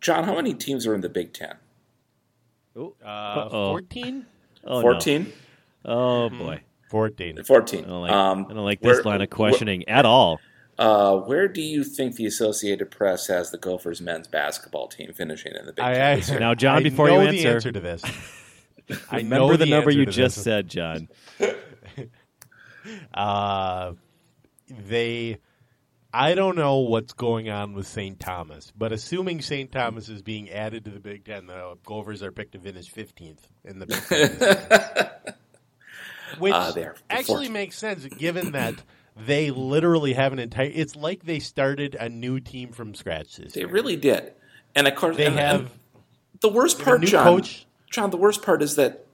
John, 0.00 0.24
how 0.24 0.34
many 0.34 0.54
teams 0.54 0.86
are 0.86 0.94
in 0.94 1.00
the 1.02 1.08
Big 1.08 1.32
Ten? 1.32 1.56
Uh, 2.76 2.80
Uh-oh. 3.04 3.70
14? 3.72 4.26
Oh, 4.64 4.76
no. 4.76 4.80
Fourteen. 4.80 5.32
Oh 5.84 6.30
boy. 6.30 6.60
14. 6.90 7.44
Fourteen. 7.44 7.84
I 7.84 7.88
don't 7.88 8.00
like, 8.00 8.10
um, 8.12 8.46
I 8.48 8.54
don't 8.54 8.64
like 8.64 8.80
this 8.80 9.04
line 9.04 9.20
of 9.20 9.28
questioning 9.30 9.88
at 9.88 10.06
all. 10.06 10.40
Uh, 10.78 11.18
where 11.18 11.46
do 11.48 11.60
you 11.62 11.84
think 11.84 12.16
the 12.16 12.26
Associated 12.26 12.90
Press 12.90 13.26
has 13.28 13.50
the 13.50 13.58
Gophers 13.58 14.00
men's 14.00 14.26
basketball 14.26 14.88
team 14.88 15.12
finishing 15.12 15.52
in 15.58 15.66
the 15.66 15.72
Big 15.72 15.84
I, 15.84 15.92
Ten 15.94 16.02
I, 16.02 16.16
this 16.16 16.30
year? 16.30 16.40
Now, 16.40 16.54
John, 16.54 16.78
I 16.78 16.82
before 16.82 17.08
know 17.08 17.20
you 17.20 17.30
the 17.30 17.38
answer- 17.38 17.54
answer 17.54 17.72
to 17.72 17.80
this. 17.80 18.02
I 19.10 19.22
know 19.22 19.48
Remember 19.48 19.56
the, 19.56 19.66
number 19.66 19.90
you 19.90 20.04
just 20.06 20.36
this. 20.36 20.44
said, 20.44 20.68
John. 20.68 21.08
Uh, 23.14 23.94
they. 24.68 25.38
I 26.12 26.34
don't 26.34 26.54
know 26.56 26.80
what's 26.80 27.12
going 27.14 27.48
on 27.48 27.72
with 27.72 27.86
St. 27.86 28.20
Thomas, 28.20 28.72
but 28.76 28.92
assuming 28.92 29.40
St. 29.40 29.72
Thomas 29.72 30.08
is 30.08 30.20
being 30.22 30.50
added 30.50 30.84
to 30.84 30.90
the 30.90 31.00
Big 31.00 31.24
Ten, 31.24 31.46
the 31.46 31.76
Gophers 31.84 32.22
are 32.22 32.30
picked 32.30 32.52
to 32.52 32.58
finish 32.60 32.92
15th 32.92 33.38
in 33.64 33.78
the 33.78 33.86
Big 33.86 34.02
Ten. 34.02 35.34
Which 36.38 36.54
they're 36.74 36.94
actually 37.08 37.48
makes 37.48 37.78
sense 37.78 38.04
given 38.04 38.52
that 38.52 38.74
they 39.16 39.50
literally 39.50 40.12
have 40.14 40.32
an 40.32 40.38
entire. 40.38 40.70
It's 40.72 40.96
like 40.96 41.24
they 41.24 41.38
started 41.38 41.94
a 41.94 42.08
new 42.08 42.40
team 42.40 42.72
from 42.72 42.94
scratch 42.94 43.36
this 43.36 43.52
They 43.52 43.60
year. 43.60 43.68
really 43.68 43.96
did. 43.96 44.32
And 44.74 44.86
of 44.88 44.94
course, 44.96 45.16
They 45.16 45.26
and- 45.26 45.38
and 45.38 45.60
have 45.62 45.70
the 46.40 46.48
worst 46.48 46.80
part, 46.82 47.00
John. 47.02 47.24
coach. 47.24 47.66
John, 47.90 48.10
the 48.10 48.16
worst 48.16 48.42
part 48.42 48.60
is 48.62 48.74
that 48.76 49.06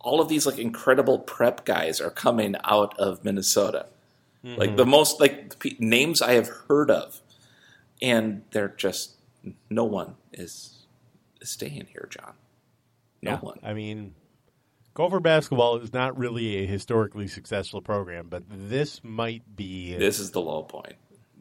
all 0.00 0.20
of 0.20 0.28
these 0.28 0.44
like 0.44 0.58
incredible 0.58 1.18
prep 1.20 1.64
guys 1.64 2.00
are 2.00 2.10
coming 2.10 2.56
out 2.64 2.98
of 2.98 3.24
Minnesota. 3.24 3.86
Mm-hmm. 4.44 4.60
Like 4.60 4.76
the 4.76 4.84
most 4.84 5.20
like 5.20 5.58
p- 5.60 5.76
names 5.78 6.20
I 6.20 6.32
have 6.32 6.48
heard 6.68 6.90
of, 6.90 7.20
and 8.02 8.42
they're 8.50 8.68
just 8.76 9.12
no 9.70 9.84
one 9.84 10.16
is, 10.32 10.84
is 11.40 11.50
staying 11.50 11.86
here, 11.92 12.08
John. 12.10 12.32
No 13.22 13.30
Yeah, 13.32 13.38
one. 13.40 13.58
I 13.62 13.72
mean, 13.72 14.14
Gopher 14.94 15.20
basketball 15.20 15.76
is 15.78 15.92
not 15.92 16.16
really 16.16 16.56
a 16.58 16.66
historically 16.66 17.26
successful 17.26 17.82
program, 17.82 18.28
but 18.28 18.44
this 18.48 19.02
might 19.02 19.42
be 19.56 19.96
This 19.96 20.18
is 20.20 20.30
the 20.30 20.40
low 20.40 20.62
point. 20.62 20.94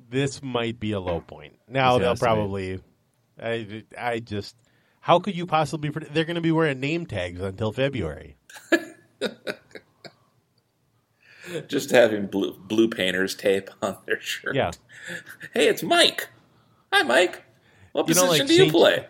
this 0.10 0.42
might 0.42 0.80
be 0.80 0.92
a 0.92 1.00
low 1.00 1.22
point. 1.22 1.54
Now 1.68 1.98
they'll 2.00 2.16
probably. 2.16 2.80
I 3.42 3.84
I 3.98 4.20
just 4.20 4.56
how 5.02 5.20
could 5.20 5.36
you 5.36 5.46
possibly? 5.46 5.90
They're 5.90 6.26
going 6.26 6.36
to 6.36 6.42
be 6.42 6.52
wearing 6.52 6.80
name 6.80 7.06
tags 7.06 7.42
until 7.42 7.72
February. 7.72 8.38
Just 11.68 11.92
having 11.92 12.28
blue 12.28 12.54
blue 12.58 12.88
painters 12.88 13.36
tape 13.36 13.70
on 13.82 13.98
their 14.06 14.20
shirt. 14.22 14.56
Yeah. 14.56 14.72
Hey, 15.54 15.68
it's 15.68 15.84
Mike. 15.84 16.30
Hi, 16.92 17.04
Mike. 17.04 17.44
What 17.92 18.08
You 18.08 18.16
know, 18.16 18.22
position 18.28 18.40
like 18.40 18.48
do 18.48 18.54
you 18.54 18.60
Saint- 18.62 18.72
play? 18.72 19.08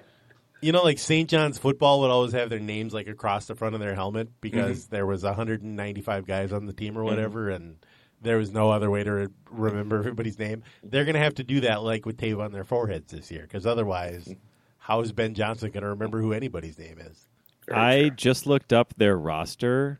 You 0.63 0.71
know, 0.71 0.83
like 0.83 0.97
St. 0.97 1.29
John's 1.29 1.57
football 1.57 2.01
would 2.01 2.11
always 2.11 2.31
have 2.33 2.49
their 2.49 2.59
names 2.59 2.93
like 2.93 3.07
across 3.07 3.47
the 3.47 3.55
front 3.55 3.75
of 3.75 3.81
their 3.81 3.95
helmet 3.95 4.29
because 4.39 4.85
mm-hmm. 4.85 4.95
there 4.95 5.05
was 5.05 5.23
195 5.23 6.25
guys 6.25 6.53
on 6.53 6.65
the 6.65 6.73
team 6.73 6.97
or 6.97 7.01
mm-hmm. 7.01 7.09
whatever, 7.09 7.49
and 7.49 7.77
there 8.21 8.37
was 8.37 8.51
no 8.51 8.71
other 8.71 8.89
way 8.89 9.03
to 9.03 9.11
re- 9.11 9.27
remember 9.51 9.97
everybody's 9.97 10.39
name. 10.39 10.63
They're 10.81 11.05
going 11.05 11.15
to 11.15 11.21
have 11.21 11.35
to 11.35 11.43
do 11.43 11.61
that 11.61 11.83
like 11.83 12.05
with 12.05 12.17
tape 12.17 12.37
on 12.37 12.51
their 12.51 12.63
foreheads 12.63 13.11
this 13.11 13.29
year 13.29 13.43
because 13.43 13.65
otherwise, 13.65 14.33
how 14.77 15.01
is 15.01 15.11
Ben 15.11 15.33
Johnson 15.33 15.71
going 15.71 15.83
to 15.83 15.89
remember 15.89 16.21
who 16.21 16.33
anybody's 16.33 16.79
name 16.79 16.97
is? 16.99 17.27
Very 17.67 17.79
I 17.79 18.01
fair. 18.03 18.09
just 18.11 18.47
looked 18.47 18.73
up 18.73 18.93
their 18.95 19.17
roster. 19.17 19.99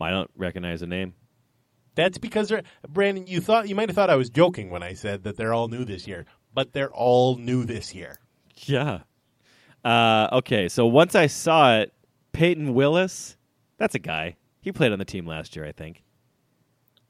I 0.00 0.10
don't 0.10 0.30
recognize 0.36 0.82
a 0.82 0.86
name. 0.86 1.14
That's 1.94 2.18
because 2.18 2.48
they're 2.48 2.62
Brandon. 2.88 3.26
You 3.26 3.40
thought 3.40 3.68
you 3.68 3.74
might 3.74 3.88
have 3.88 3.96
thought 3.96 4.10
I 4.10 4.16
was 4.16 4.30
joking 4.30 4.70
when 4.70 4.82
I 4.82 4.94
said 4.94 5.24
that 5.24 5.36
they're 5.36 5.52
all 5.52 5.68
new 5.68 5.84
this 5.84 6.06
year, 6.06 6.24
but 6.54 6.72
they're 6.72 6.92
all 6.92 7.36
new 7.36 7.64
this 7.64 7.94
year. 7.94 8.18
Yeah. 8.68 9.00
Uh, 9.84 10.28
okay, 10.32 10.68
so 10.68 10.86
once 10.86 11.14
I 11.14 11.26
saw 11.26 11.78
it, 11.78 11.92
Payton 12.32 12.74
Willis, 12.74 13.36
that's 13.78 13.94
a 13.94 13.98
guy. 13.98 14.36
He 14.60 14.72
played 14.72 14.92
on 14.92 14.98
the 14.98 15.04
team 15.04 15.26
last 15.26 15.56
year, 15.56 15.64
I 15.64 15.72
think. 15.72 16.02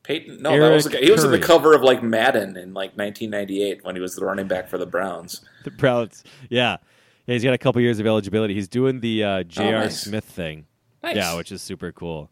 Peyton, 0.02 0.40
no, 0.40 0.58
that 0.58 0.72
was 0.72 0.84
the 0.84 0.90
guy. 0.90 1.00
He 1.00 1.10
was 1.10 1.24
on 1.24 1.30
the 1.30 1.38
cover 1.38 1.74
of 1.74 1.82
like 1.82 2.02
Madden 2.02 2.56
in 2.56 2.72
like 2.72 2.96
1998 2.96 3.84
when 3.84 3.94
he 3.96 4.00
was 4.00 4.14
the 4.14 4.24
running 4.24 4.46
back 4.48 4.68
for 4.68 4.78
the 4.78 4.86
Browns. 4.86 5.42
The 5.62 5.70
Browns. 5.70 6.24
Yeah. 6.48 6.78
Yeah, 7.26 7.34
he's 7.34 7.44
got 7.44 7.52
a 7.52 7.58
couple 7.58 7.82
years 7.82 8.00
of 8.00 8.06
eligibility. 8.06 8.54
He's 8.54 8.66
doing 8.66 9.00
the 9.00 9.22
uh, 9.22 9.42
J.R. 9.42 9.74
Oh, 9.74 9.80
nice. 9.80 10.00
Smith 10.00 10.24
thing. 10.24 10.64
Nice. 11.02 11.16
Yeah, 11.16 11.36
which 11.36 11.52
is 11.52 11.60
super 11.60 11.92
cool. 11.92 12.30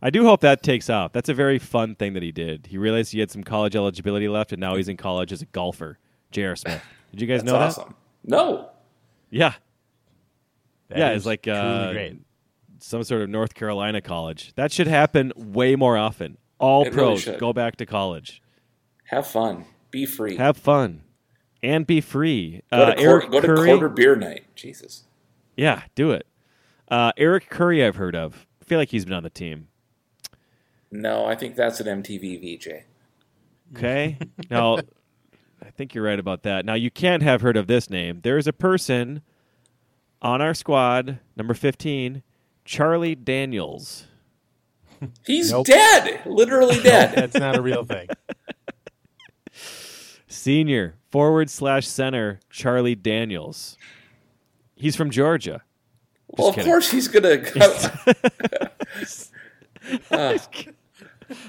I 0.00 0.10
do 0.10 0.24
hope 0.24 0.42
that 0.42 0.62
takes 0.62 0.88
off. 0.88 1.12
That's 1.12 1.28
a 1.28 1.34
very 1.34 1.58
fun 1.58 1.96
thing 1.96 2.12
that 2.12 2.22
he 2.22 2.30
did. 2.30 2.68
He 2.68 2.78
realized 2.78 3.10
he 3.10 3.18
had 3.18 3.32
some 3.32 3.42
college 3.42 3.74
eligibility 3.74 4.28
left, 4.28 4.52
and 4.52 4.60
now 4.60 4.76
he's 4.76 4.88
in 4.88 4.96
college 4.96 5.32
as 5.32 5.42
a 5.42 5.46
golfer. 5.46 5.98
J.R. 6.30 6.54
Smith. 6.54 6.80
Did 7.10 7.20
you 7.20 7.26
guys 7.26 7.42
know 7.42 7.58
that? 7.58 7.76
Awesome. 8.26 8.30
No, 8.46 8.70
Yeah. 9.30 9.54
That 10.88 10.98
yeah, 10.98 11.10
it's 11.10 11.26
like 11.26 11.46
uh, 11.46 11.92
great. 11.92 12.16
some 12.78 13.04
sort 13.04 13.20
of 13.20 13.28
North 13.28 13.52
Carolina 13.54 14.00
college. 14.00 14.52
That 14.54 14.72
should 14.72 14.86
happen 14.86 15.32
way 15.36 15.76
more 15.76 15.98
often. 15.98 16.38
All 16.58 16.86
It 16.86 16.92
pros 16.94 17.20
should. 17.22 17.38
go 17.38 17.52
back 17.52 17.76
to 17.76 17.86
college. 17.86 18.40
have 19.04 19.26
fun, 19.26 19.66
be 19.90 20.06
free. 20.06 20.36
Have 20.36 20.56
fun. 20.56 21.02
And 21.62 21.86
be 21.86 22.00
free. 22.00 22.62
go 22.72 22.78
Uh, 22.78 22.94
to, 22.94 23.00
Eric 23.00 23.28
quar- 23.28 23.30
go 23.32 23.40
to 23.40 23.46
Curry. 23.48 23.68
quarter 23.68 23.88
beer 23.90 24.16
night. 24.16 24.44
Jesus. 24.54 25.04
Yeah, 25.56 25.82
do 25.94 26.12
it. 26.12 26.26
Uh, 26.90 27.12
Eric 27.18 27.50
Curry, 27.50 27.84
I've 27.84 27.96
heard 27.96 28.14
of. 28.16 28.46
I 28.62 28.64
feel 28.64 28.78
like 28.78 28.88
he's 28.90 29.04
been 29.04 29.14
on 29.14 29.24
the 29.24 29.30
team. 29.30 29.68
No, 30.90 31.26
I 31.26 31.34
think 31.34 31.54
that's 31.56 31.80
an 31.80 32.02
MTV 32.02 32.40
VJ. 32.58 32.84
Okay. 33.76 34.16
now, 34.50 34.78
I 35.64 35.70
think 35.70 35.94
you're 35.94 36.04
right 36.04 36.18
about 36.18 36.42
that. 36.44 36.64
Now, 36.64 36.74
you 36.74 36.90
can't 36.90 37.22
have 37.22 37.40
heard 37.40 37.56
of 37.56 37.66
this 37.66 37.90
name. 37.90 38.20
There 38.22 38.38
is 38.38 38.46
a 38.46 38.52
person 38.52 39.22
on 40.22 40.40
our 40.40 40.54
squad, 40.54 41.18
number 41.36 41.54
15, 41.54 42.22
Charlie 42.64 43.14
Daniels. 43.14 44.06
He's 45.26 45.50
Nope. 45.52 45.66
dead, 45.66 46.22
literally 46.26 46.80
dead. 46.82 47.14
That's 47.14 47.36
not 47.36 47.56
a 47.56 47.62
real 47.62 47.84
thing. 47.84 48.08
Senior, 50.26 50.96
forward 51.10 51.50
slash 51.50 51.86
center, 51.88 52.40
Charlie 52.50 52.94
Daniels. 52.94 53.76
He's 54.76 54.94
from 54.94 55.10
Georgia. 55.10 55.62
well, 56.28 56.48
of 56.48 56.54
kidding. 56.54 56.70
course 56.70 56.90
he's 56.90 57.08
gonna. 57.08 57.42
Uh, 60.10 60.38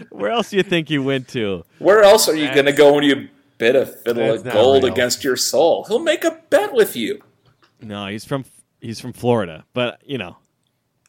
Where 0.10 0.32
else 0.32 0.50
do 0.50 0.58
you 0.58 0.64
think 0.64 0.90
you 0.90 1.04
went 1.04 1.28
to? 1.30 1.64
where 1.80 2.04
else 2.04 2.28
are 2.30 2.36
you 2.36 2.54
gonna 2.54 2.72
go 2.72 2.94
when 2.94 3.04
you 3.04 3.30
bid 3.60 3.76
of 3.76 4.02
fiddle 4.02 4.34
of 4.34 4.44
gold 4.44 4.84
real. 4.84 4.92
against 4.92 5.24
your 5.24 5.36
soul? 5.36 5.86
He'll 5.88 6.00
make 6.00 6.24
a 6.24 6.42
bet 6.50 6.74
with 6.74 6.96
you. 6.96 7.22
No, 7.82 8.08
he's 8.08 8.26
from 8.26 8.46
he's 8.82 9.00
from 9.00 9.14
Florida, 9.14 9.66
but 9.74 10.02
you 10.04 10.18
know, 10.18 10.38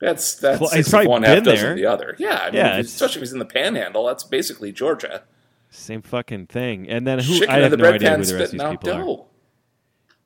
That's 0.00 0.34
that's 0.36 0.60
Well, 0.60 0.70
he's 0.70 0.88
probably 0.90 1.08
one 1.08 1.22
half 1.22 1.42
dozen 1.42 1.64
there. 1.64 1.74
the 1.74 1.86
other. 1.86 2.14
Yeah, 2.18 2.40
I 2.42 2.46
mean, 2.46 2.54
Yeah, 2.56 2.76
if 2.78 2.86
especially 2.86 3.16
if 3.16 3.28
he's 3.28 3.32
in 3.32 3.38
the 3.38 3.44
Panhandle. 3.46 4.04
That's 4.06 4.24
basically 4.24 4.70
Georgia. 4.72 5.22
same 5.70 6.02
fucking 6.02 6.46
thing. 6.48 6.88
And 6.88 7.06
then 7.06 7.18
who? 7.20 7.38
Chicken 7.38 7.50
I 7.50 7.58
have 7.60 7.70
the 7.70 7.76
no 7.78 7.82
bread 7.84 7.94
idea 7.94 8.16
who 8.16 8.24
the 8.24 8.34
rest 8.36 8.52
of 8.54 8.58
these 8.60 8.68
people 8.68 8.90
are. 8.92 9.24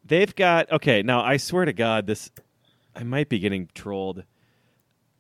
They've 0.05 0.35
got 0.35 0.71
okay. 0.73 1.03
Now 1.03 1.23
I 1.23 1.37
swear 1.39 1.65
to 1.65 1.73
God, 1.73 2.07
this 2.07 2.31
I 2.95 3.03
might 3.05 3.29
be 3.29 3.39
getting 3.39 3.69
trolled. 3.75 4.25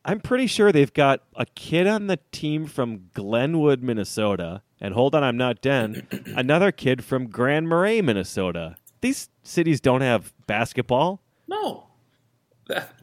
I'm 0.04 0.20
pretty 0.20 0.46
sure 0.46 0.70
they've 0.70 0.92
got 0.92 1.22
a 1.34 1.46
kid 1.46 1.86
on 1.86 2.08
the 2.08 2.18
team 2.30 2.66
from 2.66 3.08
Glenwood, 3.14 3.82
Minnesota, 3.82 4.60
and 4.84 4.92
hold 4.92 5.14
on, 5.14 5.24
I'm 5.24 5.38
not 5.38 5.62
done. 5.62 6.06
another 6.36 6.70
kid 6.70 7.02
from 7.02 7.28
Grand 7.28 7.68
Marais, 7.68 8.02
Minnesota. 8.02 8.76
These 9.00 9.30
cities 9.42 9.80
don't 9.80 10.02
have 10.02 10.34
basketball. 10.46 11.22
No, 11.48 11.86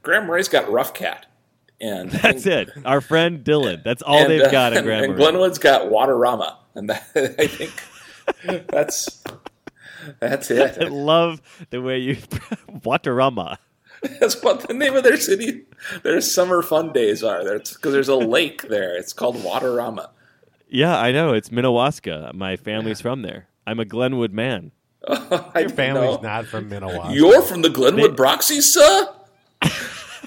Grand 0.04 0.28
Marais 0.28 0.44
got 0.44 0.72
Rough 0.72 0.94
Cat, 0.94 1.26
and 1.80 2.12
That's 2.12 2.46
it. 2.46 2.70
Our 2.86 3.02
friend 3.02 3.44
Dylan. 3.44 3.84
That's 3.84 4.04
all 4.04 4.20
and, 4.20 4.30
they've 4.30 4.42
uh, 4.42 4.52
got 4.52 4.74
in 4.74 4.84
Grand 4.84 5.06
and 5.06 5.14
Marais. 5.16 5.26
And 5.26 5.36
Glenwood's 5.36 5.58
got 5.58 5.90
Waterama, 5.90 6.56
and 6.76 6.88
that, 6.92 7.04
I 7.40 7.48
think 7.48 8.68
that's 8.68 9.24
that's 10.20 10.52
it. 10.52 10.78
I 10.80 10.88
love 10.88 11.42
the 11.72 11.82
way 11.82 11.98
you 11.98 12.18
Waterama. 12.70 13.58
That's 14.20 14.42
what 14.44 14.68
the 14.68 14.74
name 14.76 14.96
of 14.96 15.04
their 15.04 15.18
city, 15.18 15.64
their 16.04 16.22
summer 16.22 16.62
fun 16.62 16.94
days 16.94 17.24
are. 17.24 17.44
Because 17.44 17.94
there's 17.94 18.08
a 18.08 18.16
lake 18.16 18.68
there. 18.70 18.96
It's 18.96 19.14
called 19.14 19.38
Waterama. 19.38 20.10
Yeah, 20.74 20.98
I 20.98 21.12
know. 21.12 21.34
It's 21.34 21.50
Minnewaska. 21.50 22.34
My 22.34 22.56
family's 22.56 23.02
from 23.02 23.24
there. 23.24 23.48
I'm 23.68 23.80
a 23.80 23.86
Glenwood 23.86 24.32
man. 24.32 24.72
I 25.06 25.52
Your 25.62 25.70
family's 25.70 26.16
know. 26.18 26.22
not 26.22 26.46
from 26.46 26.70
Minnewaska. 26.70 27.14
You're 27.14 27.42
from 27.42 27.62
the 27.62 27.70
Glenwood 27.70 28.16
Broxies, 28.16 28.62
sir? 28.64 29.14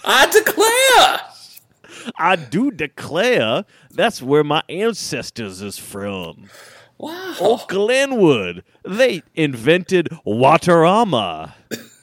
I 0.04 0.26
declare. 0.30 2.12
I 2.18 2.36
do 2.36 2.70
declare 2.70 3.64
that's 3.90 4.20
where 4.20 4.44
my 4.44 4.62
ancestors 4.68 5.62
is 5.62 5.78
from. 5.78 6.50
Wow. 6.98 7.34
Oh, 7.40 7.64
Glenwood. 7.66 8.64
They 8.84 9.22
invented 9.34 10.10
Waterama. 10.26 11.54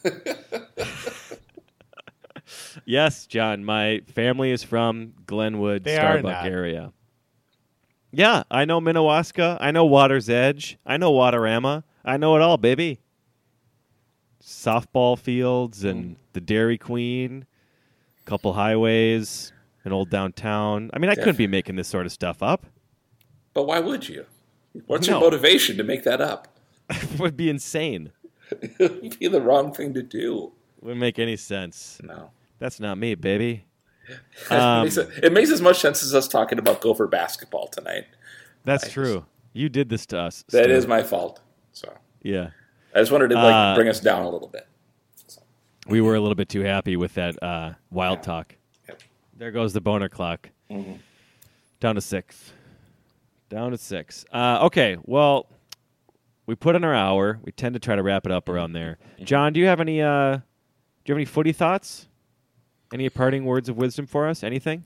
yes, 2.85 3.27
John, 3.27 3.63
my 3.63 4.01
family 4.15 4.49
is 4.49 4.63
from 4.63 5.13
Glenwood, 5.27 5.83
They 5.83 5.97
are 5.97 6.17
Starbuck 6.19 6.31
not. 6.31 6.45
area. 6.47 6.91
Yeah, 8.11 8.43
I 8.51 8.65
know 8.65 8.81
Minnewaska. 8.81 9.57
I 9.59 9.71
know 9.71 9.85
Water's 9.85 10.29
Edge. 10.29 10.77
I 10.85 10.97
know 10.97 11.11
Waterama. 11.11 11.83
I 12.03 12.17
know 12.17 12.35
it 12.35 12.41
all, 12.41 12.57
baby. 12.57 12.99
Softball 14.43 15.17
fields 15.17 15.83
and 15.83 16.15
mm. 16.15 16.15
the 16.33 16.41
Dairy 16.41 16.77
Queen, 16.77 17.45
couple 18.25 18.53
highways, 18.53 19.53
an 19.85 19.93
old 19.93 20.09
downtown. 20.09 20.89
I 20.93 20.99
mean, 20.99 21.09
I 21.09 21.15
couldn't 21.15 21.37
be 21.37 21.47
making 21.47 21.75
this 21.75 21.87
sort 21.87 22.05
of 22.05 22.11
stuff 22.11 22.43
up. 22.43 22.65
But 23.53 23.63
why 23.63 23.79
would 23.79 24.09
you? 24.09 24.25
What's 24.87 25.07
your 25.07 25.19
motivation 25.19 25.77
to 25.77 25.83
make 25.83 26.03
that 26.03 26.21
up? 26.21 26.47
it 26.89 27.19
would 27.19 27.37
be 27.37 27.49
insane. 27.49 28.11
it 28.51 29.01
would 29.01 29.19
be 29.19 29.27
the 29.27 29.41
wrong 29.41 29.73
thing 29.73 29.93
to 29.93 30.01
do. 30.01 30.51
Wouldn't 30.81 30.99
make 30.99 31.19
any 31.19 31.37
sense. 31.37 31.99
No. 32.03 32.31
That's 32.59 32.79
not 32.79 32.97
me, 32.97 33.15
baby. 33.15 33.65
it, 34.49 34.51
Um, 34.51 34.83
makes, 34.83 34.97
it 34.97 35.31
makes 35.33 35.49
as 35.51 35.61
much 35.61 35.79
sense 35.79 36.03
as 36.03 36.13
us 36.15 36.27
talking 36.27 36.59
about 36.59 36.81
Gopher 36.81 37.07
basketball 37.07 37.67
tonight. 37.67 38.05
That's 38.65 38.83
I 38.83 38.87
just- 38.87 38.93
true. 38.93 39.25
You 39.53 39.67
did 39.67 39.89
this 39.89 40.05
to 40.07 40.17
us. 40.19 40.43
That 40.49 40.65
Stu. 40.65 40.71
is 40.73 40.87
my 40.87 41.03
fault. 41.03 41.41
So 41.73 41.91
Yeah. 42.23 42.51
I 42.95 42.99
just 42.99 43.11
wanted 43.11 43.29
to 43.29 43.35
like 43.35 43.53
Uh, 43.53 43.75
bring 43.75 43.87
us 43.89 43.99
down 43.99 44.21
a 44.23 44.29
little 44.29 44.47
bit. 44.47 44.65
We 45.87 45.99
were 45.99 46.15
a 46.15 46.19
little 46.21 46.35
bit 46.35 46.47
too 46.47 46.61
happy 46.61 46.95
with 46.95 47.15
that 47.15 47.41
uh, 47.43 47.73
wild 47.89 48.23
talk. 48.23 48.55
Yep. 48.87 49.01
There 49.35 49.51
goes 49.51 49.73
the 49.73 49.81
boner 49.81 50.07
clock. 50.09 50.49
Mm-hmm. 50.69 50.93
Down 51.79 51.95
to 51.95 52.01
six. 52.01 52.53
Down 53.49 53.71
to 53.71 53.77
six. 53.77 54.23
Uh, 54.31 54.59
okay, 54.63 54.97
well, 55.03 55.47
we 56.45 56.55
put 56.55 56.75
in 56.75 56.83
our 56.83 56.93
hour. 56.93 57.39
We 57.43 57.51
tend 57.51 57.73
to 57.73 57.79
try 57.79 57.95
to 57.95 58.03
wrap 58.03 58.25
it 58.25 58.31
up 58.31 58.47
around 58.47 58.73
there. 58.73 58.99
Mm-hmm. 59.15 59.25
John, 59.25 59.51
do 59.53 59.59
you 59.59 59.65
have 59.65 59.81
any? 59.81 60.01
Uh, 60.01 60.37
do 60.37 60.41
you 61.07 61.13
have 61.13 61.17
any 61.17 61.25
footy 61.25 61.51
thoughts? 61.51 62.07
Any 62.93 63.09
parting 63.09 63.45
words 63.45 63.69
of 63.69 63.77
wisdom 63.77 64.05
for 64.05 64.27
us? 64.27 64.43
Anything? 64.43 64.83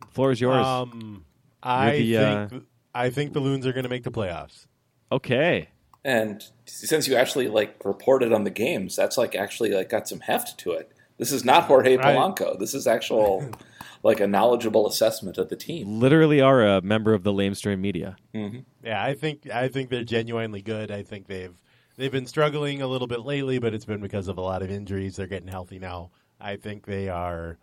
The 0.00 0.06
floor 0.08 0.32
is 0.32 0.40
yours. 0.40 0.66
Um, 0.66 1.24
I 1.62 1.90
the, 1.98 2.16
uh, 2.18 2.48
think 2.48 2.64
I 2.94 3.10
think 3.10 3.32
the 3.32 3.40
Loons 3.40 3.66
are 3.66 3.72
going 3.72 3.84
to 3.84 3.88
make 3.90 4.04
the 4.04 4.10
playoffs. 4.10 4.66
okay. 5.10 5.68
And 6.04 6.42
since 6.66 7.06
you 7.06 7.14
actually 7.14 7.46
like 7.46 7.76
reported 7.84 8.32
on 8.32 8.42
the 8.42 8.50
games, 8.50 8.96
that's 8.96 9.16
like 9.16 9.36
actually 9.36 9.70
like 9.70 9.88
got 9.88 10.08
some 10.08 10.18
heft 10.18 10.58
to 10.58 10.72
it. 10.72 10.90
This 11.18 11.30
is 11.30 11.44
not 11.44 11.64
Jorge 11.64 11.96
Right. 11.96 12.16
Polanco. 12.16 12.58
This 12.58 12.74
is 12.74 12.88
actual 12.88 13.48
like 14.02 14.18
a 14.18 14.26
knowledgeable 14.26 14.88
assessment 14.88 15.38
of 15.38 15.48
the 15.48 15.54
team. 15.54 16.00
Literally 16.00 16.40
are 16.40 16.60
a 16.66 16.80
member 16.82 17.14
of 17.14 17.22
the 17.22 17.32
lamestream 17.32 17.78
media. 17.78 18.16
Yeah, 18.34 19.00
I 19.00 19.14
think 19.14 19.48
I 19.48 19.68
think 19.68 19.90
they're 19.90 20.02
genuinely 20.02 20.60
good. 20.60 20.90
I 20.90 21.04
think 21.04 21.28
they've 21.28 21.54
they've 21.96 22.10
been 22.10 22.26
struggling 22.26 22.82
a 22.82 22.88
little 22.88 23.06
bit 23.06 23.20
lately, 23.20 23.60
but 23.60 23.72
it's 23.72 23.84
been 23.84 24.00
because 24.00 24.26
of 24.26 24.38
a 24.38 24.42
lot 24.42 24.62
of 24.62 24.72
injuries. 24.72 25.14
They're 25.14 25.28
getting 25.28 25.46
healthy 25.48 25.78
now. 25.78 26.10
I 26.42 26.56
think 26.56 26.86
they 26.86 27.08
are. 27.08 27.58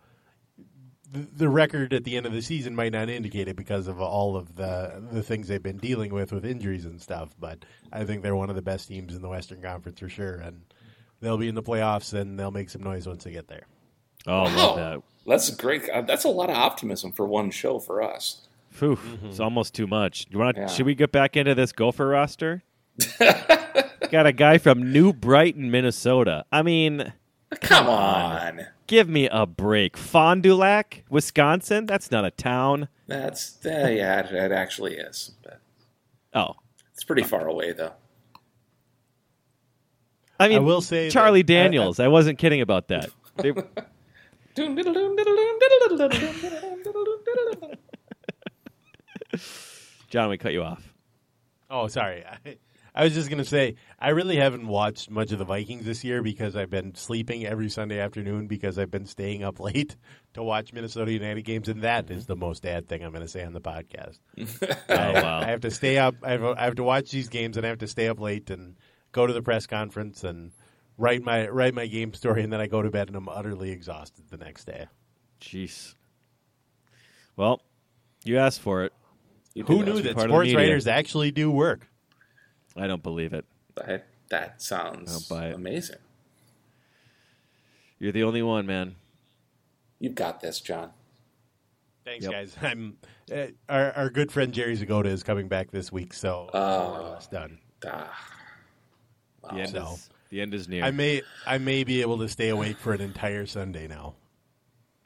The, 1.12 1.26
the 1.36 1.48
record 1.48 1.92
at 1.92 2.04
the 2.04 2.16
end 2.16 2.26
of 2.26 2.32
the 2.32 2.40
season 2.42 2.74
might 2.76 2.92
not 2.92 3.08
indicate 3.08 3.48
it 3.48 3.56
because 3.56 3.88
of 3.88 4.00
all 4.00 4.36
of 4.36 4.54
the 4.56 5.02
the 5.10 5.22
things 5.22 5.48
they've 5.48 5.62
been 5.62 5.78
dealing 5.78 6.12
with 6.14 6.32
with 6.32 6.44
injuries 6.44 6.84
and 6.84 7.00
stuff. 7.00 7.30
But 7.38 7.64
I 7.92 8.04
think 8.04 8.22
they're 8.22 8.36
one 8.36 8.48
of 8.48 8.56
the 8.56 8.62
best 8.62 8.88
teams 8.88 9.14
in 9.14 9.22
the 9.22 9.28
Western 9.28 9.60
Conference 9.60 9.98
for 10.00 10.08
sure, 10.08 10.36
and 10.36 10.62
they'll 11.20 11.38
be 11.38 11.48
in 11.48 11.54
the 11.54 11.62
playoffs 11.62 12.14
and 12.14 12.38
they'll 12.38 12.52
make 12.52 12.70
some 12.70 12.82
noise 12.82 13.06
once 13.06 13.24
they 13.24 13.32
get 13.32 13.48
there. 13.48 13.66
Oh, 14.26 14.44
love 14.44 14.76
that. 14.76 15.02
That's 15.26 15.50
great. 15.50 15.88
Uh, 15.88 16.02
That's 16.02 16.24
a 16.24 16.28
lot 16.28 16.50
of 16.50 16.56
optimism 16.56 17.12
for 17.12 17.26
one 17.26 17.50
show 17.50 17.78
for 17.78 18.02
us. 18.02 18.46
Phew, 18.70 18.98
it's 19.24 19.40
almost 19.40 19.74
too 19.74 19.86
much. 19.86 20.26
You 20.30 20.38
want? 20.38 20.56
Yeah. 20.56 20.66
Should 20.66 20.86
we 20.86 20.94
get 20.94 21.10
back 21.10 21.36
into 21.36 21.54
this 21.54 21.72
Gopher 21.72 22.06
roster? 22.06 22.62
Got 23.18 24.26
a 24.26 24.32
guy 24.32 24.58
from 24.58 24.92
New 24.92 25.12
Brighton, 25.12 25.70
Minnesota. 25.70 26.44
I 26.52 26.62
mean, 26.62 27.12
Come 27.60 27.88
on. 27.88 28.66
give 28.86 29.08
me 29.08 29.28
a 29.30 29.44
break. 29.46 29.96
Fond 29.96 30.42
du 30.42 30.54
Lac, 30.54 31.04
Wisconsin. 31.10 31.86
That's 31.86 32.10
not 32.10 32.24
a 32.24 32.30
town. 32.30 32.88
That's 33.08 33.58
uh, 33.66 33.88
yeah, 33.92 34.20
it, 34.20 34.32
it 34.32 34.52
actually 34.52 34.94
is. 34.94 35.32
But 35.42 35.60
Oh, 36.32 36.54
it's 36.94 37.02
pretty 37.04 37.24
far 37.24 37.46
away 37.48 37.72
though. 37.72 37.92
I 40.38 40.48
mean, 40.48 40.58
I 40.58 40.60
will 40.60 40.80
say 40.80 41.06
that- 41.06 41.12
Charlie 41.12 41.40
I- 41.40 41.40
I- 41.40 41.42
Daniels. 41.42 41.98
I, 42.00 42.08
wasn't 42.08 42.38
kidding 42.38 42.60
about 42.60 42.88
that. 42.88 43.10
They- 43.36 43.52
John, 50.08 50.28
we 50.28 50.38
cut 50.38 50.52
you 50.52 50.62
off. 50.62 50.92
Oh, 51.70 51.86
sorry. 51.86 52.24
I, 52.94 53.04
was 53.04 53.14
just 53.14 53.28
going 53.28 53.38
to 53.38 53.44
say, 53.44 53.76
I 53.98 54.10
really 54.10 54.36
haven't 54.36 54.66
watched 54.66 55.10
much 55.10 55.32
of 55.32 55.38
the 55.38 55.44
Vikings 55.44 55.84
this 55.84 56.04
year 56.04 56.22
because 56.22 56.56
I've 56.56 56.70
been 56.70 56.94
sleeping 56.94 57.46
every 57.46 57.68
Sunday 57.68 58.00
afternoon 58.00 58.46
because 58.46 58.78
I've 58.78 58.90
been 58.90 59.06
staying 59.06 59.44
up 59.44 59.60
late 59.60 59.96
to 60.34 60.42
watch 60.42 60.72
Minnesota 60.72 61.12
United 61.12 61.42
games, 61.42 61.68
and 61.68 61.82
that 61.82 62.10
is 62.10 62.26
the 62.26 62.36
most 62.36 62.66
ad 62.66 62.88
thing 62.88 63.02
I'm 63.02 63.12
going 63.12 63.24
to 63.24 63.28
say 63.28 63.44
on 63.44 63.52
the 63.52 63.60
podcast. 63.60 64.18
Oh 64.88 65.12
wow. 65.12 65.40
I 65.40 65.46
have 65.46 65.60
to 65.60 65.70
stay 65.70 65.98
up. 65.98 66.16
I 66.22 66.32
have, 66.32 66.44
I 66.44 66.64
have 66.64 66.74
to 66.76 66.82
watch 66.82 67.10
these 67.10 67.28
games, 67.28 67.56
and 67.56 67.64
I 67.64 67.68
have 67.68 67.78
to 67.78 67.88
stay 67.88 68.08
up 68.08 68.20
late 68.20 68.50
and 68.50 68.76
go 69.12 69.26
to 69.26 69.32
the 69.32 69.42
press 69.42 69.66
conference 69.66 70.24
and 70.24 70.52
write 70.98 71.22
my 71.22 71.48
write 71.48 71.74
my 71.74 71.86
game 71.86 72.12
story, 72.12 72.42
and 72.42 72.52
then 72.52 72.60
I 72.60 72.66
go 72.66 72.82
to 72.82 72.90
bed 72.90 73.08
and 73.08 73.16
I'm 73.16 73.28
utterly 73.28 73.70
exhausted 73.70 74.24
the 74.30 74.36
next 74.36 74.64
day. 74.64 74.86
Jeez. 75.40 75.94
Well, 77.36 77.62
you 78.24 78.38
asked 78.38 78.60
for 78.60 78.84
it. 78.84 78.92
You 79.54 79.64
Who 79.64 79.84
knew 79.84 80.00
that 80.02 80.14
part 80.14 80.26
of 80.26 80.30
the 80.30 80.34
sports 80.34 80.46
media. 80.46 80.58
writers 80.58 80.86
actually 80.86 81.30
do 81.30 81.50
work? 81.50 81.88
I 82.80 82.86
don't 82.86 83.02
believe 83.02 83.32
it. 83.32 83.44
That, 83.76 84.06
that 84.30 84.62
sounds 84.62 85.12
I'll 85.30 85.38
buy 85.38 85.48
it. 85.48 85.54
amazing. 85.54 85.96
You're 87.98 88.12
the 88.12 88.22
only 88.24 88.42
one, 88.42 88.66
man. 88.66 88.96
You've 89.98 90.14
got 90.14 90.40
this, 90.40 90.60
John. 90.60 90.90
Thanks, 92.04 92.24
Yep. 92.24 92.32
guys. 92.32 92.56
I'm 92.62 92.96
uh, 93.32 93.46
our 93.68 93.92
our 93.92 94.10
good 94.10 94.32
friend 94.32 94.52
Jerry 94.54 94.74
Zgoda 94.76 95.06
is 95.06 95.22
coming 95.22 95.48
back 95.48 95.70
this 95.70 95.92
week, 95.92 96.14
so 96.14 96.48
Oh. 96.54 97.14
it's 97.16 97.26
done. 97.26 97.58
Ah, 97.86 98.18
The 99.52 99.60
end 99.60 99.70
So- 99.70 99.92
is 99.94 100.10
the 100.30 100.40
end 100.40 100.54
is 100.54 100.66
near. 100.68 100.82
I 100.84 100.90
may 100.92 101.22
I 101.46 101.58
may 101.58 101.84
be 101.84 102.00
able 102.00 102.18
to 102.18 102.28
stay 102.28 102.48
awake 102.48 102.78
for 102.78 102.94
an 102.94 103.00
entire 103.02 103.44
Sunday 103.46 103.86
now. 103.86 104.14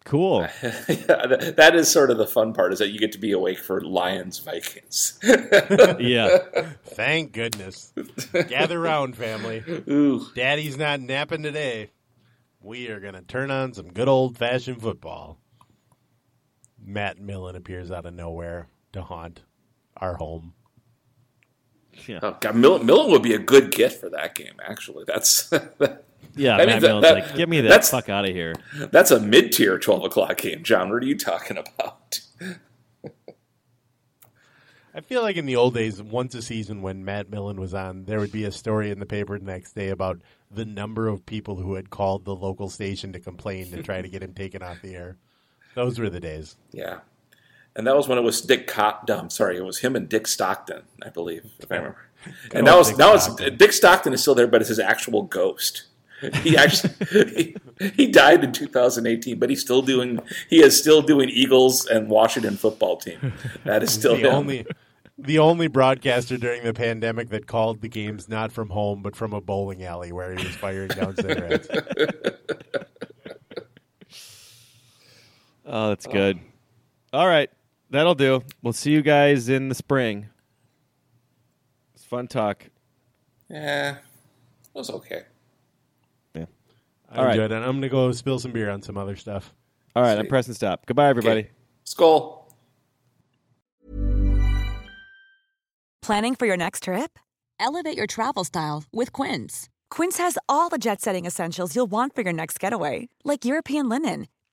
Cool. 0.05 0.40
yeah, 0.62 1.26
that, 1.26 1.55
that 1.56 1.74
is 1.74 1.90
sort 1.90 2.10
of 2.10 2.18
the 2.18 2.26
fun 2.26 2.52
part 2.52 2.72
is 2.72 2.78
that 2.78 2.90
you 2.90 2.98
get 2.98 3.12
to 3.12 3.18
be 3.18 3.32
awake 3.32 3.59
for 3.59 3.81
Lions 3.81 4.39
Vikings. 4.39 5.18
yeah. 5.22 6.39
Thank 6.85 7.32
goodness. 7.32 7.93
Gather 8.48 8.81
round, 8.81 9.16
family. 9.16 9.62
Ooh, 9.89 10.26
Daddy's 10.35 10.76
not 10.76 11.01
napping 11.01 11.43
today. 11.43 11.90
We 12.60 12.89
are 12.89 13.01
gonna 13.01 13.22
turn 13.22 13.51
on 13.51 13.74
some 13.74 13.93
good 13.93 14.09
old 14.09 14.39
fashioned 14.39 14.81
football. 14.81 15.39
Matt 16.82 17.18
Millen 17.18 17.56
appears 17.56 17.90
out 17.90 18.06
of 18.06 18.14
nowhere 18.14 18.68
to 18.93 19.02
haunt 19.02 19.43
our 19.97 20.14
home. 20.14 20.55
Yeah. 22.06 22.18
oh, 22.22 22.36
God, 22.40 22.54
Millen, 22.56 22.84
Millen 22.86 23.10
would 23.12 23.22
be 23.22 23.34
a 23.34 23.38
good 23.38 23.70
get 23.70 23.92
for 23.92 24.10
that 24.10 24.34
game. 24.34 24.54
Actually, 24.62 25.04
that's 25.06 25.50
Yeah, 26.36 26.56
I 26.56 26.58
mean, 26.58 26.66
Matt 26.66 26.80
that- 26.82 26.88
Millen's 26.88 27.02
that- 27.02 27.14
like, 27.14 27.36
get 27.36 27.48
me 27.48 27.60
the 27.60 27.68
that's- 27.68 27.90
fuck 27.90 28.08
out 28.08 28.24
of 28.24 28.34
here. 28.34 28.54
that's 28.90 29.10
a 29.10 29.20
mid 29.20 29.52
tier 29.52 29.78
twelve 29.78 30.04
o'clock 30.04 30.36
game. 30.38 30.62
John, 30.62 30.90
what 30.90 31.02
are 31.02 31.06
you 31.06 31.16
talking 31.18 31.56
about? 31.56 32.20
I 34.96 35.00
feel 35.00 35.22
like 35.22 35.36
in 35.36 35.46
the 35.46 35.56
old 35.56 35.74
days, 35.74 36.00
once 36.00 36.36
a 36.36 36.42
season 36.42 36.80
when 36.80 37.04
Matt 37.04 37.28
Millen 37.28 37.58
was 37.60 37.74
on, 37.74 38.04
there 38.04 38.20
would 38.20 38.30
be 38.30 38.44
a 38.44 38.52
story 38.52 38.90
in 38.90 39.00
the 39.00 39.06
paper 39.06 39.36
the 39.38 39.44
next 39.44 39.72
day 39.72 39.88
about 39.88 40.20
the 40.52 40.64
number 40.64 41.08
of 41.08 41.26
people 41.26 41.56
who 41.56 41.74
had 41.74 41.90
called 41.90 42.24
the 42.24 42.34
local 42.34 42.68
station 42.70 43.12
to 43.12 43.18
complain 43.18 43.70
to 43.72 43.82
try 43.82 44.00
to 44.02 44.08
get 44.08 44.22
him 44.22 44.34
taken 44.34 44.62
off 44.62 44.80
the 44.82 44.94
air. 44.94 45.16
Those 45.74 45.98
were 45.98 46.10
the 46.10 46.20
days. 46.20 46.56
Yeah, 46.70 47.00
and 47.76 47.86
that 47.86 47.96
was 47.96 48.09
when 48.09 48.18
it 48.18 48.22
was 48.22 48.40
Dick 48.40 48.66
Cot. 48.66 49.09
I'm 49.10 49.30
sorry, 49.30 49.56
it 49.56 49.64
was 49.64 49.80
him 49.80 49.96
and 49.96 50.09
Dick 50.09 50.26
Stockton, 50.26 50.82
I 51.02 51.09
believe, 51.10 51.44
if 51.59 51.70
I 51.70 51.76
remember. 51.76 51.98
And 52.52 52.56
old 52.56 52.64
now 52.66 52.80
it's 52.80 52.88
Dick 52.90 52.98
now 52.98 53.14
it's 53.14 53.24
Stockton. 53.24 53.56
Dick 53.56 53.72
Stockton 53.72 54.12
is 54.12 54.22
still 54.22 54.34
there, 54.34 54.46
but 54.46 54.60
it's 54.60 54.68
his 54.68 54.78
actual 54.78 55.22
ghost. 55.22 55.84
He 56.42 56.56
actually 56.56 56.94
he, 57.80 57.90
he 57.94 58.06
died 58.06 58.44
in 58.44 58.52
2018, 58.52 59.38
but 59.38 59.51
he's 59.51 59.60
still 59.60 59.82
doing 59.82 60.20
he 60.48 60.62
is 60.62 60.78
still 60.78 61.02
doing 61.02 61.28
Eagles 61.28 61.86
and 61.86 62.09
Washington 62.09 62.56
football 62.56 62.96
team. 62.96 63.32
That 63.64 63.82
is 63.82 63.90
still 63.94 64.14
the 64.14 64.28
him. 64.28 64.34
only 64.34 64.66
the 65.18 65.38
only 65.38 65.68
broadcaster 65.68 66.36
during 66.36 66.64
the 66.64 66.74
pandemic 66.74 67.28
that 67.28 67.46
called 67.46 67.80
the 67.80 67.88
games 67.88 68.28
not 68.28 68.52
from 68.52 68.70
home 68.70 69.02
but 69.02 69.14
from 69.14 69.32
a 69.32 69.40
bowling 69.40 69.84
alley 69.84 70.12
where 70.12 70.34
he 70.34 70.44
was 70.44 70.55
firing 70.55 70.88
down 70.88 71.16
cigarettes. 71.16 71.68
Oh, 75.66 75.88
that's 75.88 76.06
good. 76.06 76.38
All 77.12 77.26
right. 77.26 77.51
That'll 77.90 78.15
do. 78.15 78.43
We'll 78.62 78.73
see 78.73 78.90
you 78.93 79.02
guys 79.02 79.48
in 79.48 79.69
the 79.69 79.74
spring. 79.74 80.27
It's 81.94 82.05
fun 82.05 82.27
talk. 82.27 82.65
Yeah, 83.48 83.97
it 83.97 83.98
was 84.74 84.90
okay. 84.90 85.23
Yeah. 86.35 86.47
I 87.11 87.16
All 87.16 87.24
right. 87.24 87.31
enjoyed 87.32 87.52
it. 87.52 87.56
I'm 87.62 87.77
gonna 87.77 87.89
go 87.89 88.11
spill 88.12 88.39
some 88.39 88.52
beer 88.52 88.70
on 88.70 88.82
some 88.82 88.97
other 88.97 89.16
stuff. 89.16 89.52
All 89.94 90.02
right, 90.02 90.19
I'm 90.19 90.27
pressing 90.27 90.55
stop. 90.55 90.86
Goodbye, 90.86 91.09
everybody. 91.09 91.40
Okay. 91.40 91.51
Skull. 91.85 92.40
Planning 96.02 96.35
for 96.35 96.47
your 96.47 96.56
next 96.56 96.82
trip? 96.82 97.19
Elevate 97.61 97.97
your 97.97 98.06
travel 98.06 98.44
style 98.44 98.85
with 98.93 99.12
Quince. 99.12 99.69
Quince 99.90 100.19
has 100.19 100.36
all 100.48 100.69
the 100.69 100.78
jet 100.78 101.01
setting 101.01 101.24
essentials 101.24 101.74
you'll 101.77 101.86
want 101.86 102.15
for 102.15 102.23
your 102.23 102.32
next 102.32 102.59
getaway, 102.61 103.09
like 103.24 103.44
European 103.44 103.89
linen, 103.89 104.27